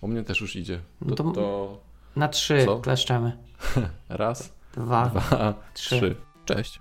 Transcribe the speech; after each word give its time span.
U 0.00 0.08
mnie 0.08 0.22
też 0.24 0.40
już 0.40 0.56
idzie. 0.56 0.80
No 1.00 1.16
To, 1.16 1.24
to- 1.24 1.32
to 1.32 1.80
Na 2.16 2.28
trzy 2.28 2.64
Co? 2.64 2.78
kleszczemy. 2.78 3.38
raz, 4.08 4.52
Dwa, 4.72 5.06
dwa, 5.06 5.54
trzy. 5.74 5.96
trzy. 5.96 6.16
Cześć. 6.44 6.80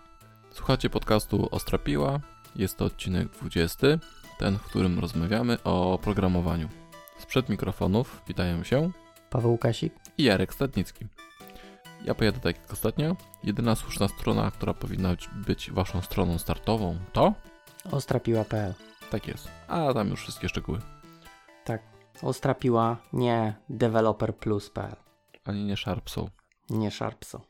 Słuchacie 0.52 0.90
podcastu 0.90 1.48
Ostra 1.52 1.78
Piła. 1.78 2.20
Jest 2.56 2.78
to 2.78 2.86
odcinek 2.86 3.28
20, 3.30 3.88
ten, 4.40 4.58
w 4.58 4.64
którym 4.64 5.00
rozmawiamy 5.00 5.64
o 5.64 6.00
programowaniu. 6.04 6.70
Sprzed 7.20 7.50
mikrofonów 7.50 8.22
witają 8.28 8.64
się 8.64 8.92
Paweł 9.30 9.52
Łukasik. 9.52 9.94
i 10.18 10.24
Jarek 10.24 10.54
Stadnicki. 10.54 11.08
Ja 12.06 12.16
pojadę 12.16 12.40
tak 12.40 12.58
jak 12.62 12.74
ostatnio. 12.74 13.16
Jedyna 13.44 13.76
słuszna 13.76 14.08
strona, 14.08 14.52
która 14.52 14.74
powinna 14.74 15.10
być- 15.48 15.72
waszą 15.72 16.02
stroną 16.02 16.38
startową, 16.38 16.98
to 17.14 17.34
Ostrapiła.pl 17.92 18.74
tak 19.12 19.28
jest. 19.28 19.48
A 19.68 19.94
tam 19.94 20.10
już 20.10 20.22
wszystkie 20.22 20.50
szczegóły. 20.50 20.80
Ostrapiła, 22.22 22.98
nie 23.14 23.56
developerplus.pl. 23.70 24.96
Ani 25.46 25.66
nie 25.66 25.78
Sharpsą. 25.78 26.30
Nie 26.70 26.92
Sharpso. 26.92 27.42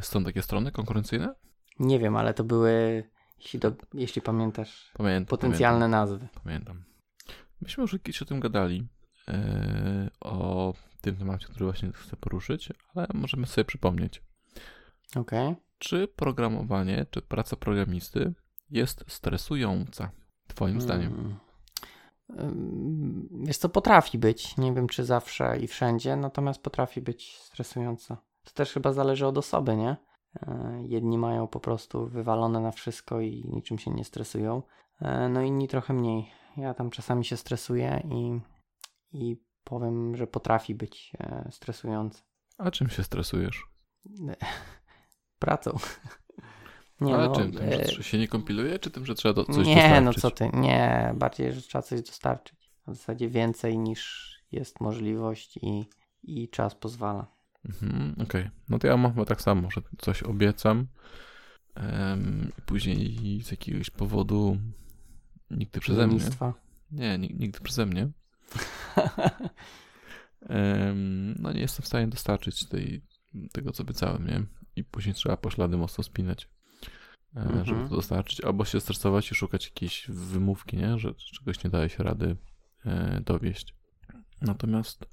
Są 0.00 0.24
takie 0.24 0.42
strony 0.42 0.72
konkurencyjne? 0.72 1.34
Nie 1.78 1.98
wiem, 1.98 2.16
ale 2.16 2.34
to 2.34 2.44
były, 2.44 3.04
jeśli, 3.38 3.58
do, 3.58 3.72
jeśli 3.94 4.22
pamiętasz, 4.22 4.90
Pamiętam. 4.94 5.26
potencjalne 5.30 5.88
nazwy. 5.88 6.28
Pamiętam. 6.44 6.44
pamiętam. 6.74 6.84
Myśmy 7.60 7.82
już 7.82 7.90
kiedyś 7.92 8.22
o 8.22 8.24
tym 8.24 8.40
gadali. 8.40 8.88
e, 9.28 10.10
o 10.20 10.74
tym 11.00 11.16
temacie, 11.16 11.46
który 11.46 11.64
właśnie 11.64 11.92
chcę 11.92 12.16
poruszyć, 12.16 12.68
ale 12.94 13.06
możemy 13.14 13.46
sobie 13.46 13.64
przypomnieć. 13.64 14.22
Okej. 15.16 15.56
Czy 15.78 16.08
programowanie, 16.08 17.06
czy 17.10 17.22
praca 17.22 17.56
programisty 17.56 18.34
jest 18.70 19.04
stresująca? 19.08 20.10
Twoim 20.48 20.80
zdaniem. 20.80 21.36
Wiesz 23.30 23.58
co, 23.58 23.68
potrafi 23.68 24.18
być. 24.18 24.56
Nie 24.56 24.72
wiem, 24.72 24.86
czy 24.86 25.04
zawsze 25.04 25.58
i 25.58 25.66
wszędzie, 25.66 26.16
natomiast 26.16 26.62
potrafi 26.62 27.00
być 27.00 27.36
stresująca. 27.38 28.16
To 28.44 28.50
też 28.50 28.72
chyba 28.72 28.92
zależy 28.92 29.26
od 29.26 29.38
osoby, 29.38 29.76
nie? 29.76 29.96
E, 30.42 30.82
Jedni 30.86 31.18
mają 31.18 31.46
po 31.48 31.60
prostu 31.60 32.06
wywalone 32.06 32.60
na 32.60 32.70
wszystko 32.72 33.20
i 33.20 33.44
niczym 33.48 33.78
się 33.78 33.90
nie 33.90 34.04
stresują, 34.04 34.62
e, 35.00 35.28
no 35.28 35.42
inni 35.42 35.68
trochę 35.68 35.94
mniej. 35.94 36.30
Ja 36.56 36.74
tam 36.74 36.90
czasami 36.90 37.24
się 37.24 37.36
stresuję 37.36 38.02
i, 38.10 38.40
i 39.12 39.36
powiem, 39.64 40.16
że 40.16 40.26
potrafi 40.26 40.74
być 40.74 41.12
e, 41.18 41.48
stresujące. 41.50 42.22
A 42.58 42.70
czym 42.70 42.88
się 42.88 43.04
stresujesz? 43.04 43.66
Pracą. 45.38 45.70
Nie, 47.00 47.14
ale 47.14 47.28
no, 47.28 47.34
czym? 47.34 47.52
Tym, 47.52 47.68
e, 47.68 47.86
że 47.86 48.02
się 48.02 48.18
nie 48.18 48.28
kompiluje, 48.28 48.78
czy 48.78 48.90
tym, 48.90 49.06
że 49.06 49.14
trzeba 49.14 49.34
do, 49.34 49.44
coś 49.44 49.66
nie, 49.66 49.74
dostarczyć? 49.74 50.04
no 50.04 50.12
co 50.12 50.30
ty, 50.30 50.50
nie, 50.54 51.14
bardziej, 51.16 51.52
że 51.52 51.62
trzeba 51.62 51.82
coś 51.82 52.02
dostarczyć. 52.02 52.70
W 52.86 52.94
zasadzie 52.94 53.28
więcej 53.28 53.78
niż 53.78 54.30
jest 54.52 54.80
możliwość 54.80 55.56
i, 55.56 55.84
i 56.22 56.48
czas 56.48 56.74
pozwala. 56.74 57.26
Mhm, 57.64 58.14
Okej, 58.22 58.50
no 58.68 58.78
to 58.78 58.86
ja 58.86 58.96
mam 58.96 59.12
chyba 59.12 59.24
tak 59.24 59.42
samo, 59.42 59.70
że 59.70 59.80
coś 59.98 60.22
obiecam 60.22 60.86
em, 61.74 62.52
i 62.58 62.62
później 62.62 63.40
z 63.42 63.50
jakiegoś 63.50 63.90
powodu 63.90 64.56
nigdy 65.50 65.80
przeze 65.80 66.06
mnie. 66.06 66.18
Lenistwa. 66.18 66.54
Nie, 66.90 67.18
ni- 67.18 67.34
nigdy 67.38 67.60
przeze 67.60 67.86
mnie. 67.86 68.08
Em, 70.48 71.34
no 71.38 71.52
nie 71.52 71.60
jestem 71.60 71.82
w 71.82 71.86
stanie 71.86 72.06
dostarczyć 72.06 72.68
tej, 72.68 73.02
tego, 73.52 73.72
co 73.72 73.82
obiecałem, 73.82 74.26
nie? 74.26 74.42
I 74.76 74.84
później 74.84 75.14
trzeba 75.14 75.36
poślady 75.36 75.76
mocno 75.76 76.04
spinać, 76.04 76.44
e, 76.44 76.48
Mhm. 77.34 77.64
żeby 77.64 77.88
to 77.88 77.96
dostarczyć. 77.96 78.40
Albo 78.40 78.64
się 78.64 78.80
stresować 78.80 79.32
i 79.32 79.34
szukać 79.34 79.66
jakiejś 79.66 80.06
wymówki, 80.08 80.76
nie? 80.76 80.98
Że 80.98 81.14
czegoś 81.14 81.64
nie 81.64 81.70
daje 81.70 81.88
się 81.88 82.02
rady 82.02 82.36
e, 82.86 83.20
dowieść. 83.20 83.74
Natomiast 84.42 85.06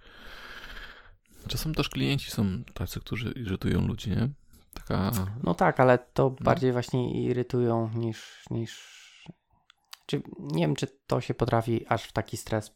czasem 1.47 1.75
też 1.75 1.89
klienci 1.89 2.31
są 2.31 2.63
tacy, 2.73 2.99
którzy 2.99 3.31
irytują 3.31 3.87
ludzi, 3.87 4.09
nie? 4.09 4.29
Taka... 4.73 5.11
No 5.43 5.53
tak, 5.53 5.79
ale 5.79 5.97
to 5.97 6.29
bardziej 6.29 6.71
właśnie 6.71 7.23
irytują 7.23 7.89
niż, 7.95 8.45
niż... 8.51 8.97
Czy, 10.05 10.21
nie 10.39 10.61
wiem, 10.61 10.75
czy 10.75 10.87
to 11.07 11.21
się 11.21 11.33
potrafi 11.33 11.87
aż 11.87 12.03
w 12.03 12.11
taki 12.11 12.37
stres 12.37 12.75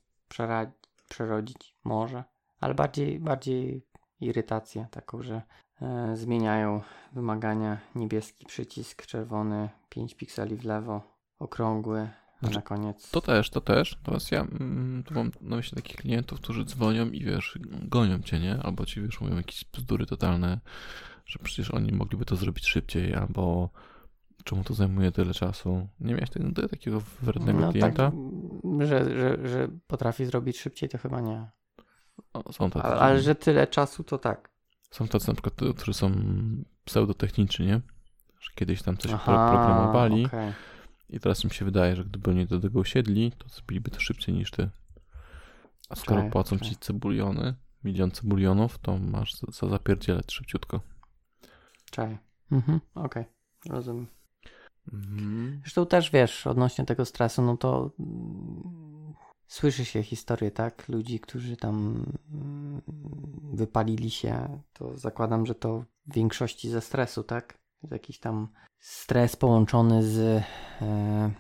przerodzić. 1.10 1.76
Może. 1.84 2.24
Ale 2.60 2.74
bardziej, 2.74 3.20
bardziej 3.20 3.86
irytację 4.22 4.88
taką, 4.92 5.22
że 5.24 5.42
e, 5.82 6.18
zmieniają 6.18 6.82
wymagania. 7.14 7.78
Niebieski 7.96 8.46
przycisk, 8.46 9.06
czerwony, 9.06 9.70
5 9.90 10.16
pikseli 10.16 10.56
w 10.56 10.66
lewo, 10.66 11.02
okrągły, 11.40 12.10
Znaczy, 12.42 12.56
na 12.56 12.62
koniec... 12.62 13.12
To 13.12 13.22
też, 13.22 13.50
to 13.50 13.62
też. 13.62 13.98
Natomiast 13.98 14.32
ja 14.32 14.42
mm, 14.42 15.04
tu 15.04 15.14
mam 15.14 15.32
na 15.42 15.56
myśli 15.56 15.76
takich 15.76 15.96
klientów, 15.96 16.42
którzy 16.42 16.66
dzwonią 16.66 17.10
i 17.10 17.24
wiesz, 17.24 17.60
gonią 17.82 18.20
cię, 18.22 18.40
nie? 18.40 18.58
Albo 18.64 18.86
ci 18.86 19.02
wiesz, 19.02 19.22
mówią 19.22 19.36
jakieś 19.36 19.66
bzdury 19.74 20.06
totalne, 20.06 20.60
że 21.26 21.40
przecież 21.44 21.72
oni 21.72 21.92
mogliby 21.92 22.26
to 22.26 22.36
zrobić 22.36 22.68
szybciej, 22.68 23.16
albo 23.16 23.70
czemu 24.44 24.64
to 24.64 24.74
zajmuje 24.74 25.12
tyle 25.12 25.34
czasu. 25.34 25.88
Nie 26.00 26.14
miałeś 26.14 26.30
tego, 26.30 26.68
takiego 26.68 27.02
wrednego 27.22 27.60
No 27.60 27.66
tak, 27.66 27.72
klienta? 27.72 28.12
mm, 28.64 28.88
że, 28.88 29.20
że, 29.20 29.50
że 29.50 29.68
potrafi 29.88 30.26
zrobić 30.26 30.60
szybciej, 30.60 30.90
to 30.90 30.98
chyba 30.98 31.22
nie. 31.22 31.50
O, 32.34 32.54
są 32.54 32.70
tacy. 32.70 32.86
Ale, 32.86 33.00
ale 33.02 33.22
że 33.22 33.36
tyle 33.36 33.68
czasu, 33.68 34.04
to 34.04 34.18
tak. 34.18 34.50
Są 34.92 35.08
tacy 35.08 35.28
na 35.28 35.34
przykład, 35.34 35.76
którzy 35.78 35.94
są 35.94 36.12
pseudotechniczni, 36.86 37.66
nie? 37.66 37.82
Że 38.40 38.50
kiedyś 38.56 38.82
tam 38.82 38.98
coś 38.98 39.12
pro- 39.12 39.20
programowali 39.20 40.26
okej. 40.26 40.54
i 41.10 41.20
teraz 41.20 41.44
im 41.44 41.50
się 41.50 41.66
wydaje, 41.66 41.96
że 41.96 42.06
gdyby 42.06 42.30
oni 42.32 42.46
do 42.46 42.60
tego 42.60 42.80
usiedli, 42.80 43.32
to 43.38 43.50
zrobiliby 43.50 43.92
to 43.92 44.00
szybciej 44.00 44.36
niż 44.36 44.52
ty. 44.52 44.70
A 45.90 45.96
skoro 45.96 46.20
Okej, 46.20 46.32
płacą 46.32 46.56
okej. 46.56 46.70
ci 46.70 46.76
cebuliony, 46.76 47.56
milion 47.84 48.12
cebulionów, 48.12 48.78
to 48.80 48.98
masz 48.98 49.36
za, 49.36 49.52
za 49.52 49.68
zapierdzielać 49.68 50.34
szybciutko. 50.34 50.82
Czaj. 51.92 52.18
Mhm, 52.52 52.80
okej. 52.96 53.26
Rozumiem. 53.70 54.08
Mhm. 54.94 55.60
Zresztą 55.62 55.86
też 55.86 56.12
wiesz, 56.12 56.48
odnośnie 56.48 56.86
tego 56.86 57.06
stresu, 57.06 57.42
no 57.42 57.58
to 57.58 57.92
słyszy 59.52 59.86
się 59.86 60.04
historie, 60.04 60.52
tak? 60.52 60.90
Ludzi, 60.90 61.20
którzy 61.20 61.58
tam 61.58 62.06
mm, 62.32 62.82
wypalili 63.54 64.10
się, 64.10 64.62
to 64.74 64.98
zakładam, 64.98 65.46
że 65.46 65.56
to 65.56 65.86
w 66.08 66.14
większości 66.14 66.70
ze 66.70 66.82
stresu, 66.82 67.24
tak? 67.24 67.58
Jakiś 67.92 68.20
tam 68.20 68.48
stres 68.80 69.36
połączony 69.36 70.04
z 70.04 70.44
e, 70.82 71.32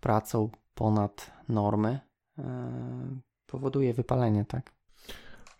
pracą 0.00 0.50
ponad 0.74 1.30
normy 1.48 2.00
e, 2.38 3.20
powoduje 3.46 3.94
wypalenie, 3.94 4.44
tak? 4.44 4.72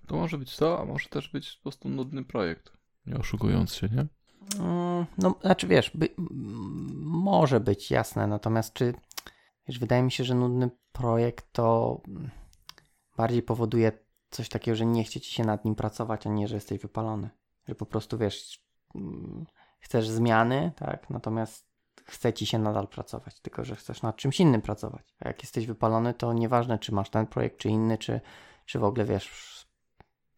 To 0.07 0.17
może 0.17 0.39
być 0.39 0.57
to, 0.57 0.81
a 0.81 0.85
może 0.85 1.09
też 1.09 1.29
być 1.29 1.57
po 1.57 1.63
prostu 1.63 1.89
nudny 1.89 2.25
projekt. 2.25 2.73
Nie 3.07 3.17
oszukując 3.17 3.75
się, 3.75 3.89
nie? 3.89 4.07
Mm, 4.65 5.07
No, 5.19 5.35
znaczy 5.41 5.67
wiesz, 5.67 5.91
by, 5.95 6.09
może 7.01 7.61
być 7.61 7.91
jasne, 7.91 8.27
natomiast 8.27 8.73
czy 8.73 8.95
wiesz, 9.71 9.79
wydaje 9.79 10.03
mi 10.03 10.13
się, 10.13 10.25
że 10.25 10.35
nudny 10.35 10.71
projekt 10.93 11.53
to 11.53 12.01
bardziej 13.17 13.43
powoduje 13.43 13.93
coś 14.31 14.49
takiego, 14.49 14.77
że 14.77 14.87
nie 14.87 15.05
chce 15.05 15.21
ci 15.21 15.35
się 15.35 15.45
nad 15.45 15.65
nim 15.65 15.75
pracować, 15.75 16.27
a 16.27 16.31
nie, 16.31 16.49
że 16.49 16.55
jesteś 16.55 16.79
wypalony. 16.79 17.31
Że 17.69 17.75
po 17.75 17.87
prostu 17.87 18.19
wiesz, 18.19 18.65
mm, 18.95 19.47
chcesz 19.81 20.09
zmiany, 20.09 20.73
tak, 20.77 21.11
natomiast 21.11 21.71
chce 22.05 22.33
ci 22.33 22.47
się 22.47 22.59
nadal 22.59 22.89
pracować, 22.89 23.41
tylko 23.41 23.65
że 23.65 23.77
chcesz 23.77 24.03
nad 24.03 24.17
czymś 24.17 24.41
innym 24.41 24.63
pracować. 24.63 25.15
A 25.21 25.29
jak 25.29 25.43
jesteś 25.43 25.67
wypalony, 25.67 26.15
to 26.15 26.33
nieważne, 26.33 26.79
czy 26.79 26.95
masz 26.95 27.11
ten 27.11 27.27
projekt, 27.27 27.59
czy 27.59 27.69
inny, 27.69 27.99
czy, 27.99 28.21
czy 28.67 28.79
w 28.79 28.85
ogóle 28.85 29.05
wiesz, 29.05 29.67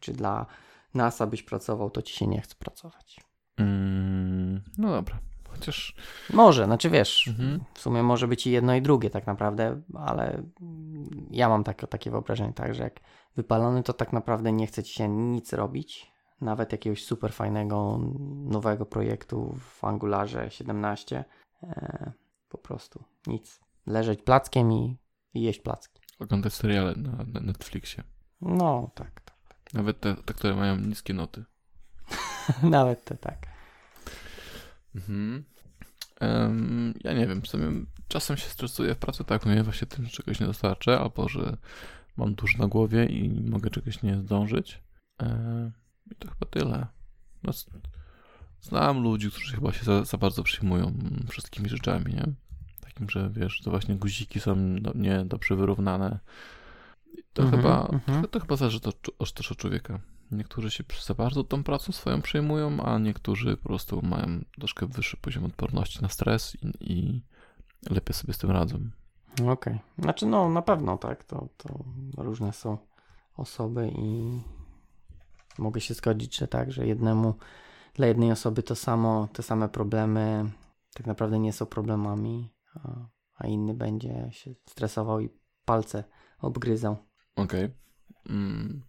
czy 0.00 0.12
dla 0.12 0.46
NASA 0.94 1.26
byś 1.26 1.42
pracował, 1.42 1.90
to 1.90 2.02
ci 2.02 2.14
się 2.14 2.26
nie 2.26 2.40
chce 2.40 2.54
pracować. 2.54 3.20
Mm, 3.56 4.62
no 4.78 4.90
dobra. 4.90 5.31
Chociaż 5.52 5.94
Może, 6.32 6.64
znaczy 6.64 6.90
wiesz, 6.90 7.28
Mhm. 7.28 7.64
w 7.74 7.78
sumie 7.80 8.02
może 8.02 8.28
być 8.28 8.46
i 8.46 8.50
jedno 8.50 8.74
i 8.74 8.82
drugie 8.82 9.10
tak 9.10 9.26
naprawdę, 9.26 9.82
ale 9.94 10.42
ja 11.30 11.48
mam 11.48 11.64
takie, 11.64 11.86
takie 11.86 12.10
wyobrażenie, 12.10 12.52
tak, 12.52 12.74
że 12.74 12.82
jak 12.82 13.00
wypalony, 13.36 13.82
to 13.82 13.92
tak 13.92 14.12
naprawdę 14.12 14.52
nie 14.52 14.66
chce 14.66 14.82
ci 14.82 14.94
się 14.94 15.08
nic 15.08 15.52
robić, 15.52 16.12
nawet 16.40 16.72
jakiegoś 16.72 17.04
super 17.04 17.32
fajnego, 17.32 18.00
nowego 18.44 18.86
projektu 18.86 19.56
w 19.60 19.84
Angularze 19.84 20.50
17, 20.50 21.24
e, 21.62 22.12
po 22.48 22.58
prostu 22.58 23.04
nic. 23.26 23.60
Leżeć 23.86 24.22
plackiem 24.22 24.72
i, 24.72 24.98
i 25.34 25.42
jeść 25.42 25.60
placki. 25.60 26.02
oglądać 26.18 26.52
seriale 26.52 26.94
na, 26.96 27.10
na 27.10 27.40
Netflixie. 27.40 28.04
No, 28.40 28.90
tak, 28.94 29.20
tak. 29.20 29.36
Nawet 29.74 30.00
te, 30.00 30.14
te, 30.14 30.34
które 30.34 30.56
mają 30.56 30.76
niskie 30.76 31.14
noty. 31.14 31.44
nawet 32.62 33.04
to 33.04 33.16
tak. 33.16 33.46
Mhm. 34.94 35.44
Em, 36.22 36.94
ja 37.04 37.12
nie 37.12 37.26
wiem, 37.26 37.42
w 37.42 37.48
sumie 37.48 37.84
czasem 38.08 38.36
się 38.36 38.48
stresuję 38.48 38.94
w 38.94 38.98
pracy 38.98 39.24
tak, 39.24 39.46
no 39.46 39.54
ja 39.54 39.64
właśnie 39.64 39.86
tym, 39.86 40.04
że 40.04 40.10
czegoś 40.10 40.40
nie 40.40 40.46
dostarczę, 40.46 40.98
albo 41.00 41.28
że 41.28 41.56
mam 42.16 42.34
dużo 42.34 42.58
na 42.58 42.66
głowie 42.66 43.06
i 43.06 43.30
mogę 43.50 43.70
czegoś 43.70 44.02
nie 44.02 44.16
zdążyć. 44.18 44.82
E, 45.22 45.70
I 46.10 46.14
to 46.14 46.28
chyba 46.28 46.46
tyle. 46.50 46.86
No, 47.42 47.52
znam 48.60 49.02
ludzi, 49.02 49.30
którzy 49.30 49.54
chyba 49.54 49.72
się 49.72 49.84
za, 49.84 50.04
za 50.04 50.18
bardzo 50.18 50.42
przyjmują 50.42 50.92
wszystkimi 51.30 51.68
rzeczami, 51.68 52.14
nie? 52.14 52.24
Takim, 52.80 53.10
że 53.10 53.30
wiesz, 53.30 53.60
to 53.64 53.70
właśnie 53.70 53.96
guziki 53.96 54.40
są 54.40 54.76
do, 54.76 54.92
nie 54.94 55.24
dobrze 55.24 55.56
wyrównane 55.56 56.18
To, 57.32 57.42
Mhm, 57.42 57.62
chyba, 57.62 57.88
mhm. 57.92 58.22
to, 58.22 58.28
to 58.28 58.40
chyba 58.40 58.56
zależy 58.56 58.80
to, 58.80 58.92
od- 59.18 59.34
też 59.34 59.52
od 59.52 59.58
człowieka. 59.58 60.00
Niektórzy 60.32 60.70
się 60.70 60.84
za 61.06 61.14
bardzo 61.14 61.44
tą 61.44 61.64
pracą 61.64 61.92
swoją 61.92 62.22
przejmują, 62.22 62.80
a 62.80 62.98
niektórzy 62.98 63.56
po 63.56 63.62
prostu 63.62 64.02
mają 64.02 64.44
troszkę 64.58 64.86
wyższy 64.86 65.16
poziom 65.16 65.44
odporności 65.44 66.02
na 66.02 66.08
stres 66.08 66.56
i, 66.62 66.92
i 66.92 67.22
lepiej 67.90 68.14
sobie 68.14 68.34
z 68.34 68.38
tym 68.38 68.50
radzą. 68.50 68.78
Okej. 69.48 69.78
Znaczy, 69.98 70.26
no 70.26 70.48
na 70.48 70.62
pewno, 70.62 70.98
tak. 70.98 71.24
To, 71.24 71.48
to 71.56 71.84
różne 72.16 72.52
są 72.52 72.78
osoby 73.36 73.92
i 73.98 74.40
mogę 75.58 75.80
się 75.80 75.94
zgodzić, 75.94 76.36
że 76.36 76.48
tak, 76.48 76.72
że 76.72 76.86
jednemu, 76.86 77.34
dla 77.94 78.06
jednej 78.06 78.32
osoby 78.32 78.62
to 78.62 78.74
samo, 78.74 79.28
te 79.32 79.42
same 79.42 79.68
problemy 79.68 80.50
tak 80.94 81.06
naprawdę 81.06 81.38
nie 81.38 81.52
są 81.52 81.66
problemami, 81.66 82.54
a, 82.74 83.08
a 83.34 83.46
inny 83.46 83.74
będzie 83.74 84.28
się 84.30 84.54
stresował 84.68 85.20
i 85.20 85.28
palce 85.64 86.04
obgryzał. 86.38 86.96
Okej. 87.36 87.70
Mm. 88.28 88.82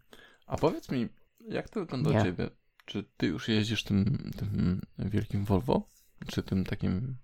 A 0.48 0.57
powiedz 0.57 0.92
mi, 0.92 1.10
jak 1.50 1.69
to 1.69 1.80
wygląda 1.80 2.12
Nie. 2.12 2.19
u 2.19 2.24
ciebie? 2.24 2.50
Czy 2.86 3.04
ty 3.18 3.28
już 3.28 3.48
jeździsz 3.48 3.84
tym, 3.84 4.31
tym 4.38 4.81
wielkim 5.00 5.45
Volvo? 5.45 5.90
Czy 6.28 6.44
tym 6.44 6.63
takim 6.66 7.16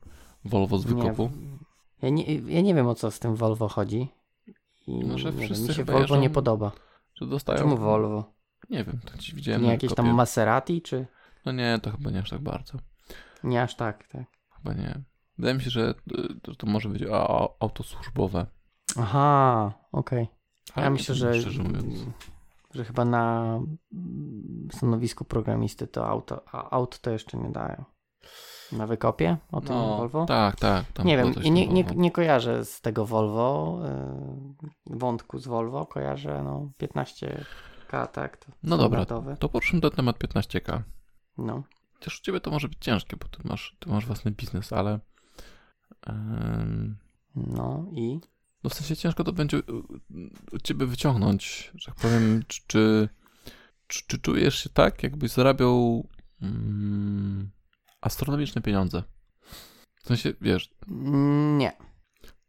Volvo 0.46 0.78
z 0.78 0.86
wykopu? 0.86 1.32
Nie, 2.02 2.10
ja, 2.10 2.10
nie, 2.10 2.36
ja 2.36 2.62
nie 2.62 2.76
wiem 2.76 2.88
o 2.88 2.96
co 2.96 3.12
z 3.12 3.20
tym 3.20 3.36
Volvo 3.36 3.68
chodzi. 3.68 4.08
I 4.88 5.00
No, 5.00 5.18
że 5.18 5.32
nie 5.32 5.38
wiem, 5.38 5.46
wszyscy 5.46 5.68
mi 5.68 5.74
się 5.74 5.84
Volvo 5.84 6.16
nie 6.16 6.22
jeżdżą 6.22 6.34
podoba. 6.34 6.72
Że 7.16 7.26
dostają... 7.26 7.60
Czemu 7.60 7.78
Volvo? 7.78 8.34
Nie 8.70 8.84
wiem, 8.84 9.00
to 9.06 9.18
ci 9.18 9.36
widziałem 9.36 9.62
nie 9.64 9.68
jakieś 9.70 9.90
wykopie. 9.90 10.08
tam 10.08 10.16
Maserati, 10.16 10.82
czy 10.82 11.08
No 11.46 11.52
nie, 11.52 11.80
to 11.84 11.92
chyba 11.92 12.12
nie 12.12 12.20
aż 12.20 12.30
tak 12.30 12.42
bardzo. 12.42 12.78
nie 13.44 13.62
aż 13.62 13.76
tak, 13.76 14.08
tak. 14.08 14.24
Chyba 14.58 14.74
nie. 14.74 15.02
Wydaje 15.38 15.56
mi 15.56 15.62
się, 15.62 15.70
że 15.70 15.94
y, 16.50 16.56
to, 16.58 16.68
może 16.68 16.90
być 16.90 17.04
auto 17.60 17.84
służbowe. 17.84 18.46
Aha, 19.00 19.74
okej. 19.92 20.28
Ale 20.74 20.84
Ja 20.84 20.90
nie 20.90 20.94
myślę, 20.94 21.16
wiem, 21.16 21.34
że, 21.34 21.42
Szczerze 21.42 21.64
mówiąc. 21.64 22.00
Że 22.74 22.86
chyba 22.86 23.06
na 23.06 23.56
mm, 23.94 24.68
stanowisku 24.72 25.26
programisty 25.26 25.88
to 25.88 26.08
auto, 26.08 26.42
a 26.52 26.70
aut 26.70 27.00
to 27.00 27.12
jeszcze 27.12 27.38
nie 27.38 27.50
dają. 27.50 27.84
Na 28.72 28.88
wykopie 28.88 29.38
o 29.52 29.62
tym 29.62 29.76
Volvo? 29.76 30.26
Tak, 30.26 30.56
tak. 30.56 30.86
nie 31.06 31.18
wiem, 31.18 31.34
nie, 31.44 31.68
nie, 31.68 31.84
Volvo. 31.84 32.02
nie 32.02 32.12
kojarzę 32.12 32.66
z 32.66 32.82
tego 32.82 33.06
Volvo, 33.06 33.80
y, 34.94 34.98
wątku 34.98 35.40
z 35.40 35.48
Volvo, 35.48 35.86
kojarzę 35.86 36.44
no 36.44 36.72
15K, 36.82 38.08
tak, 38.08 38.38
to 38.38 38.52
No 38.64 38.78
dobra, 38.78 39.06
to 39.40 39.50
poruszymy 39.50 39.82
ten 39.82 39.92
temat 39.92 40.18
15K. 40.18 40.82
No, 41.38 41.64
Chociaż 42.00 42.20
u 42.20 42.24
ciebie 42.24 42.40
to 42.40 42.52
może 42.52 42.68
być 42.68 42.78
ciężkie, 42.80 43.18
bo 43.18 43.28
ty 43.28 43.48
masz, 43.48 43.76
ty 43.80 43.90
masz 43.90 44.06
własny 44.06 44.32
biznes, 44.32 44.74
ale 44.74 45.00
em, 46.08 46.98
no 47.36 47.86
i 47.92 48.20
no 48.64 48.70
w 48.70 48.74
sensie 48.74 48.96
ciężko 48.96 49.24
to 49.24 49.32
będzie 49.34 49.58
u, 49.58 49.84
u 50.52 50.60
ciebie 50.64 50.86
wyciągnąć, 50.86 51.72
że 51.76 51.86
tak 51.86 51.96
powiem, 51.96 52.44
czy, 52.48 52.62
czy, 52.68 53.10
czy, 53.88 54.04
czy 54.08 54.20
czujesz 54.20 54.64
się 54.64 54.70
tak, 54.70 55.04
jakbyś 55.04 55.32
zarabiał 55.32 56.08
mm, 56.42 57.50
astronomiczne 58.02 58.62
pieniądze? 58.62 59.04
W 60.04 60.08
sensie, 60.08 60.34
wiesz, 60.42 60.70
nie, 61.58 61.72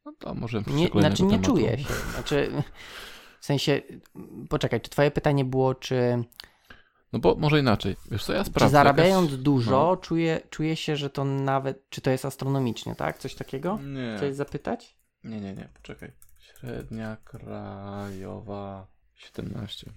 no 0.04 0.12
to 0.18 0.34
może 0.34 0.62
nie 0.66 0.88
znaczy 0.88 1.22
nie 1.22 1.30
tematu. 1.30 1.50
czuję 1.52 1.78
się, 1.78 1.94
znaczy 2.14 2.52
w 3.40 3.44
sensie, 3.46 3.82
poczekaj, 4.48 4.80
czy 4.80 4.90
twoje 4.90 5.10
pytanie 5.10 5.44
było, 5.44 5.74
czy, 5.74 6.24
No 7.12 7.18
bo 7.18 7.34
może 7.34 7.60
inaczej. 7.60 7.96
Wiesz 8.10 8.24
co, 8.24 8.32
ja 8.32 8.44
czy 8.44 8.50
sprawdzę. 8.50 8.72
zarabiając 8.72 9.30
jakaś- 9.30 9.42
dużo, 9.42 9.70
no. 9.70 9.96
czuję, 9.96 10.40
czuję 10.50 10.76
się, 10.76 10.96
że 10.96 11.10
to 11.10 11.24
nawet, 11.24 11.90
czy 11.90 12.00
to 12.00 12.10
jest 12.10 12.24
astronomicznie, 12.24 12.94
tak? 12.94 13.18
Coś 13.18 13.34
takiego? 13.34 13.78
Nie. 13.82 14.14
Chciałeś 14.16 14.36
zapytać? 14.36 14.96
Nie, 15.24 15.40
nie, 15.40 15.54
nie, 15.54 15.68
poczekaj. 15.74 16.12
Średnia 16.38 17.16
krajowa 17.24 18.86
17. 19.14 19.92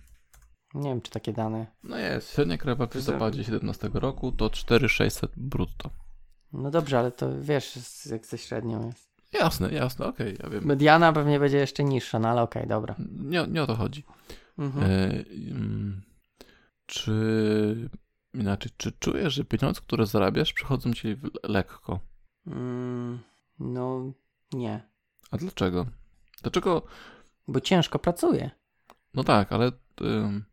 Nie 0.74 0.90
wiem, 0.90 1.02
czy 1.02 1.12
takie 1.12 1.34
dane. 1.34 1.66
No 1.84 1.98
jest, 1.98 2.34
średnia 2.34 2.58
krajowa 2.58 2.88
w 2.88 2.96
listopadzie 2.96 3.44
17 3.44 3.90
roku 3.94 4.32
to 4.32 4.50
4600 4.50 5.32
brutto. 5.38 5.90
No 6.54 6.72
dobrze, 6.72 7.00
ale 7.00 7.12
to 7.12 7.42
wiesz, 7.42 7.80
jak 8.12 8.26
ze 8.26 8.38
średnią 8.38 8.86
jest. 8.86 9.14
Jasne, 9.34 9.74
jasne, 9.74 10.06
okej, 10.06 10.38
ja 10.44 10.50
wiem. 10.50 10.66
Mediana 10.66 11.14
pewnie 11.14 11.40
będzie 11.40 11.58
jeszcze 11.58 11.84
niższa, 11.84 12.20
no 12.20 12.30
ale 12.30 12.42
okej, 12.42 12.68
dobra. 12.68 12.96
Nie, 13.10 13.48
nie 13.48 13.64
o 13.64 13.68
to 13.68 13.76
chodzi. 13.76 14.04
Mhm. 14.58 14.92
E, 14.92 15.26
mm, 15.52 16.02
czy 16.86 17.90
inaczej, 18.34 18.72
czy 18.78 18.92
czujesz, 18.92 19.34
że 19.34 19.44
pieniądze, 19.44 19.82
które 19.82 20.06
zarabiasz, 20.06 20.54
przychodzą 20.54 20.94
ci 20.94 21.16
lekko? 21.44 22.00
Mm, 22.48 23.20
no, 23.60 24.12
nie. 24.54 24.93
A 25.34 25.38
dlaczego? 25.38 25.86
Dlaczego? 26.42 26.82
Bo 27.48 27.62
ciężko 27.62 28.00
pracuję. 28.00 28.52
No 29.14 29.24
tak, 29.24 29.52
ale 29.52 29.72
ym, 30.02 30.46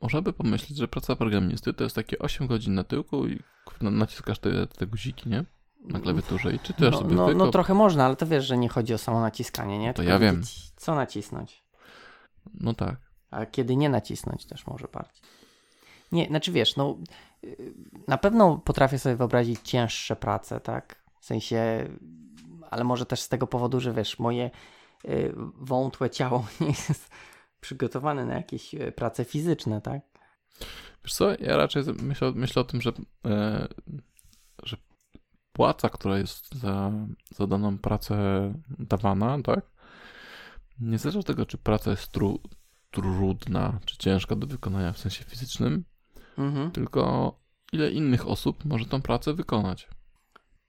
można 0.00 0.22
by 0.22 0.32
pomyśleć, 0.32 0.78
że 0.78 0.88
praca 0.88 1.16
programisty 1.16 1.72
to 1.74 1.84
jest 1.84 1.96
takie 1.96 2.18
8 2.18 2.46
godzin 2.46 2.74
na 2.74 2.84
tyłku 2.84 3.26
i 3.26 3.42
naciskasz 3.80 4.38
te, 4.38 4.66
te 4.66 4.86
guziki, 4.86 5.28
nie? 5.28 5.44
Na 5.84 6.00
klawiaturze 6.00 6.54
i 6.54 6.58
czytasz 6.58 6.92
No, 6.92 6.98
sobie 6.98 7.14
no, 7.14 7.34
no 7.34 7.50
trochę 7.50 7.74
można, 7.74 8.04
ale 8.04 8.16
to 8.16 8.26
wiesz, 8.26 8.46
że 8.46 8.58
nie 8.58 8.68
chodzi 8.68 8.94
o 8.94 8.98
samo 8.98 9.20
naciskanie, 9.20 9.78
nie? 9.78 9.86
No 9.86 9.92
to 9.92 9.96
Tylko 9.96 10.12
ja 10.12 10.18
wiem. 10.18 10.42
Co 10.76 10.94
nacisnąć. 10.94 11.64
No 12.54 12.74
tak. 12.74 12.96
A 13.30 13.46
kiedy 13.46 13.76
nie 13.76 13.88
nacisnąć 13.88 14.46
też 14.46 14.66
może 14.66 14.88
bardziej. 14.92 15.22
Nie, 16.12 16.26
znaczy 16.26 16.52
wiesz, 16.52 16.76
no 16.76 16.98
yy, 17.42 17.74
na 18.08 18.18
pewno 18.18 18.58
potrafię 18.58 18.98
sobie 18.98 19.16
wyobrazić 19.16 19.60
cięższe 19.64 20.16
prace, 20.16 20.60
tak? 20.60 21.04
W 21.20 21.24
sensie, 21.24 21.88
ale 22.70 22.84
może 22.84 23.06
też 23.06 23.20
z 23.20 23.28
tego 23.28 23.46
powodu, 23.46 23.80
że 23.80 23.92
wiesz, 23.92 24.18
moje 24.18 24.50
yy, 25.04 25.34
wątłe 25.56 26.10
ciało 26.10 26.46
nie 26.60 26.66
jest 26.66 27.10
przygotowane 27.60 28.24
na 28.24 28.34
jakieś 28.34 28.74
yy, 28.74 28.92
prace 28.92 29.24
fizyczne, 29.24 29.80
tak? 29.80 30.02
Wiesz 31.04 31.14
co, 31.14 31.30
ja 31.38 31.56
raczej 31.56 31.82
myślę, 32.02 32.32
myślę 32.34 32.62
o 32.62 32.64
tym, 32.64 32.80
że, 32.80 32.92
e, 33.26 33.68
że 34.62 34.76
płaca, 35.52 35.88
która 35.88 36.18
jest 36.18 36.54
za, 36.54 36.92
za 37.30 37.46
daną 37.46 37.78
pracę 37.78 38.14
dawana, 38.78 39.42
tak? 39.42 39.70
Nie 40.80 40.98
zależy 40.98 41.18
od 41.18 41.26
tego, 41.26 41.46
czy 41.46 41.58
praca 41.58 41.90
jest 41.90 42.08
tru, 42.08 42.40
trudna, 42.90 43.80
czy 43.84 43.96
ciężka 43.96 44.36
do 44.36 44.46
wykonania 44.46 44.92
w 44.92 44.98
sensie 44.98 45.24
fizycznym, 45.24 45.84
Mhm. 46.38 46.70
tylko 46.70 47.34
ile 47.72 47.90
innych 47.90 48.28
osób 48.28 48.64
może 48.64 48.84
tą 48.84 49.02
pracę 49.02 49.34
wykonać. 49.34 49.88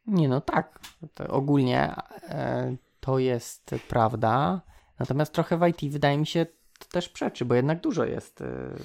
Nie, 0.07 0.29
no 0.29 0.41
tak. 0.41 0.79
To 1.13 1.27
ogólnie 1.27 1.95
e, 2.23 2.75
to 2.99 3.19
jest 3.19 3.75
prawda. 3.89 4.61
Natomiast 4.99 5.33
trochę 5.33 5.57
w 5.57 5.67
IT 5.67 5.91
wydaje 5.91 6.17
mi 6.17 6.27
się 6.27 6.45
to 6.79 6.85
też 6.91 7.09
przeczy, 7.09 7.45
bo 7.45 7.55
jednak 7.55 7.81
dużo 7.81 8.05
jest 8.05 8.41
e, 8.41 8.75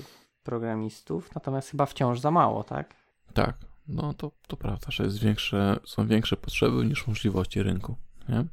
programistów, 0.43 1.35
natomiast 1.35 1.71
chyba 1.71 1.87
wciąż 1.87 2.21
za 2.21 2.31
mało, 2.31 2.65
tak? 2.65 2.95
Tak, 3.35 3.57
no 3.89 4.15
to, 4.15 4.31
to 4.47 4.57
prawda, 4.57 4.87
że 4.91 5.05
jest 5.05 5.19
większe, 5.19 5.79
są 5.85 6.07
większe 6.07 6.37
potrzeby 6.37 6.87
niż 6.87 7.07
możliwości 7.07 7.63
rynku, 7.63 7.97
nie? 8.29 8.45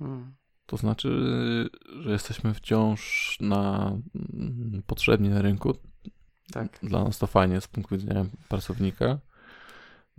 Mm. 0.00 0.34
To 0.66 0.76
znaczy, 0.76 1.08
że 2.00 2.10
jesteśmy 2.10 2.54
wciąż 2.54 3.36
na 3.40 3.92
mm, 4.14 4.82
potrzebni 4.86 5.28
na 5.28 5.42
rynku. 5.42 5.74
Tak. 6.52 6.78
Dla 6.82 7.04
nas 7.04 7.18
to 7.18 7.26
fajnie 7.26 7.60
z 7.60 7.68
punktu 7.68 7.96
widzenia 7.96 8.24
pracownika. 8.48 9.18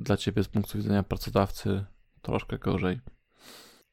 Dla 0.01 0.17
ciebie 0.17 0.43
z 0.43 0.47
punktu 0.47 0.77
widzenia 0.77 1.03
pracodawcy 1.03 1.85
troszkę 2.21 2.57
gorzej. 2.57 2.99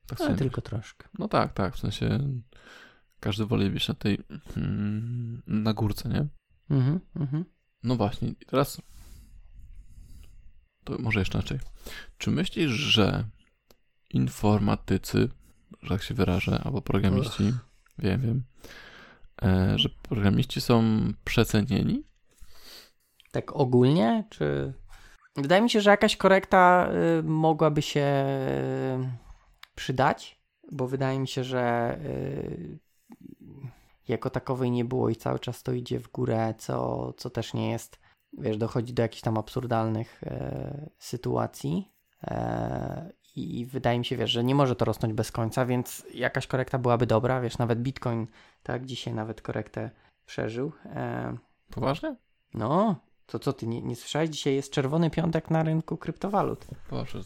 Tak 0.06 0.20
Ale 0.20 0.28
sobie 0.28 0.38
tylko 0.38 0.60
troszkę. 0.60 1.08
No 1.18 1.28
tak, 1.28 1.52
tak, 1.52 1.74
w 1.74 1.78
sensie 1.78 2.18
każdy 3.20 3.46
woli 3.46 3.70
być 3.70 3.88
na 3.88 3.94
tej 3.94 4.18
mm, 4.56 5.42
na 5.46 5.72
górce, 5.72 6.08
nie? 6.08 6.26
Mhm, 6.70 7.00
mhm. 7.16 7.44
No 7.82 7.96
właśnie, 7.96 8.28
i 8.28 8.46
teraz 8.46 8.82
to 10.84 10.98
może 10.98 11.18
jeszcze 11.18 11.38
inaczej. 11.38 11.58
Czy 12.18 12.30
myślisz, 12.30 12.70
że 12.70 13.24
informatycy, 14.10 15.28
że 15.82 15.88
tak 15.88 16.02
się 16.02 16.14
wyrażę, 16.14 16.60
albo 16.64 16.82
programiści, 16.82 17.52
wiem, 17.98 18.20
wiem, 18.20 18.44
e, 19.42 19.78
że 19.78 19.88
programiści 19.88 20.60
są 20.60 21.00
przecenieni? 21.24 22.04
Tak 23.32 23.52
ogólnie, 23.52 24.24
czy... 24.30 24.74
Wydaje 25.38 25.62
mi 25.62 25.70
się, 25.70 25.80
że 25.80 25.90
jakaś 25.90 26.16
korekta 26.16 26.88
y, 27.18 27.22
mogłaby 27.22 27.82
się 27.82 28.00
y, 28.00 29.74
przydać, 29.74 30.40
bo 30.72 30.86
wydaje 30.86 31.18
mi 31.18 31.28
się, 31.28 31.44
że 31.44 31.96
y, 32.04 32.78
jako 34.08 34.30
takowej 34.30 34.70
nie 34.70 34.84
było 34.84 35.08
i 35.08 35.16
cały 35.16 35.38
czas 35.38 35.62
to 35.62 35.72
idzie 35.72 36.00
w 36.00 36.08
górę, 36.08 36.54
co, 36.58 37.12
co 37.16 37.30
też 37.30 37.54
nie 37.54 37.70
jest, 37.70 37.98
wiesz, 38.32 38.56
dochodzi 38.56 38.92
do 38.92 39.02
jakichś 39.02 39.22
tam 39.22 39.38
absurdalnych 39.38 40.22
sytuacji. 40.98 41.92
E, 42.24 43.12
I 43.36 43.66
wydaje 43.66 43.98
mi 43.98 44.04
się, 44.04 44.16
wiesz, 44.16 44.30
że 44.30 44.44
nie 44.44 44.54
może 44.54 44.76
to 44.76 44.84
rosnąć 44.84 45.14
bez 45.14 45.32
końca, 45.32 45.66
więc 45.66 46.06
jakaś 46.14 46.46
korekta 46.46 46.78
byłaby 46.78 47.06
dobra, 47.06 47.40
wiesz, 47.40 47.58
nawet 47.58 47.82
Bitcoin, 47.82 48.26
tak, 48.62 48.86
dzisiaj 48.86 49.14
nawet 49.14 49.42
korektę 49.42 49.90
przeżył. 50.26 50.72
E, 50.84 51.36
Poważnie? 51.70 52.16
no, 52.54 52.96
To 53.28 53.38
co 53.38 53.52
ty, 53.52 53.66
nie, 53.66 53.82
nie 53.82 53.96
słyszałeś? 53.96 54.30
Dzisiaj 54.30 54.54
jest 54.54 54.72
czerwony 54.72 55.10
piątek 55.10 55.50
na 55.50 55.62
rynku 55.62 55.96
kryptowalut. 55.96 56.66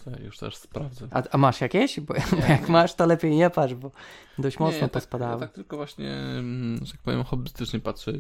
Ja 0.06 0.24
już 0.24 0.38
też 0.38 0.56
sprawdzę. 0.56 1.08
A, 1.10 1.22
a 1.30 1.38
masz 1.38 1.60
jakieś? 1.60 2.00
Bo, 2.00 2.14
bo 2.14 2.36
jak 2.48 2.68
masz, 2.68 2.94
to 2.94 3.06
lepiej 3.06 3.36
nie 3.36 3.50
patrz, 3.50 3.74
bo 3.74 3.90
dość 4.38 4.58
mocno 4.58 4.76
nie, 4.76 4.80
tak, 4.80 4.92
pospadały. 4.92 5.32
Ja 5.32 5.38
tak 5.38 5.52
tylko 5.52 5.76
właśnie, 5.76 6.12
mm, 6.14 6.80
że 6.86 6.92
tak 6.92 7.02
powiem, 7.02 7.24
hobbystycznie 7.24 7.80
patrzę. 7.80 8.12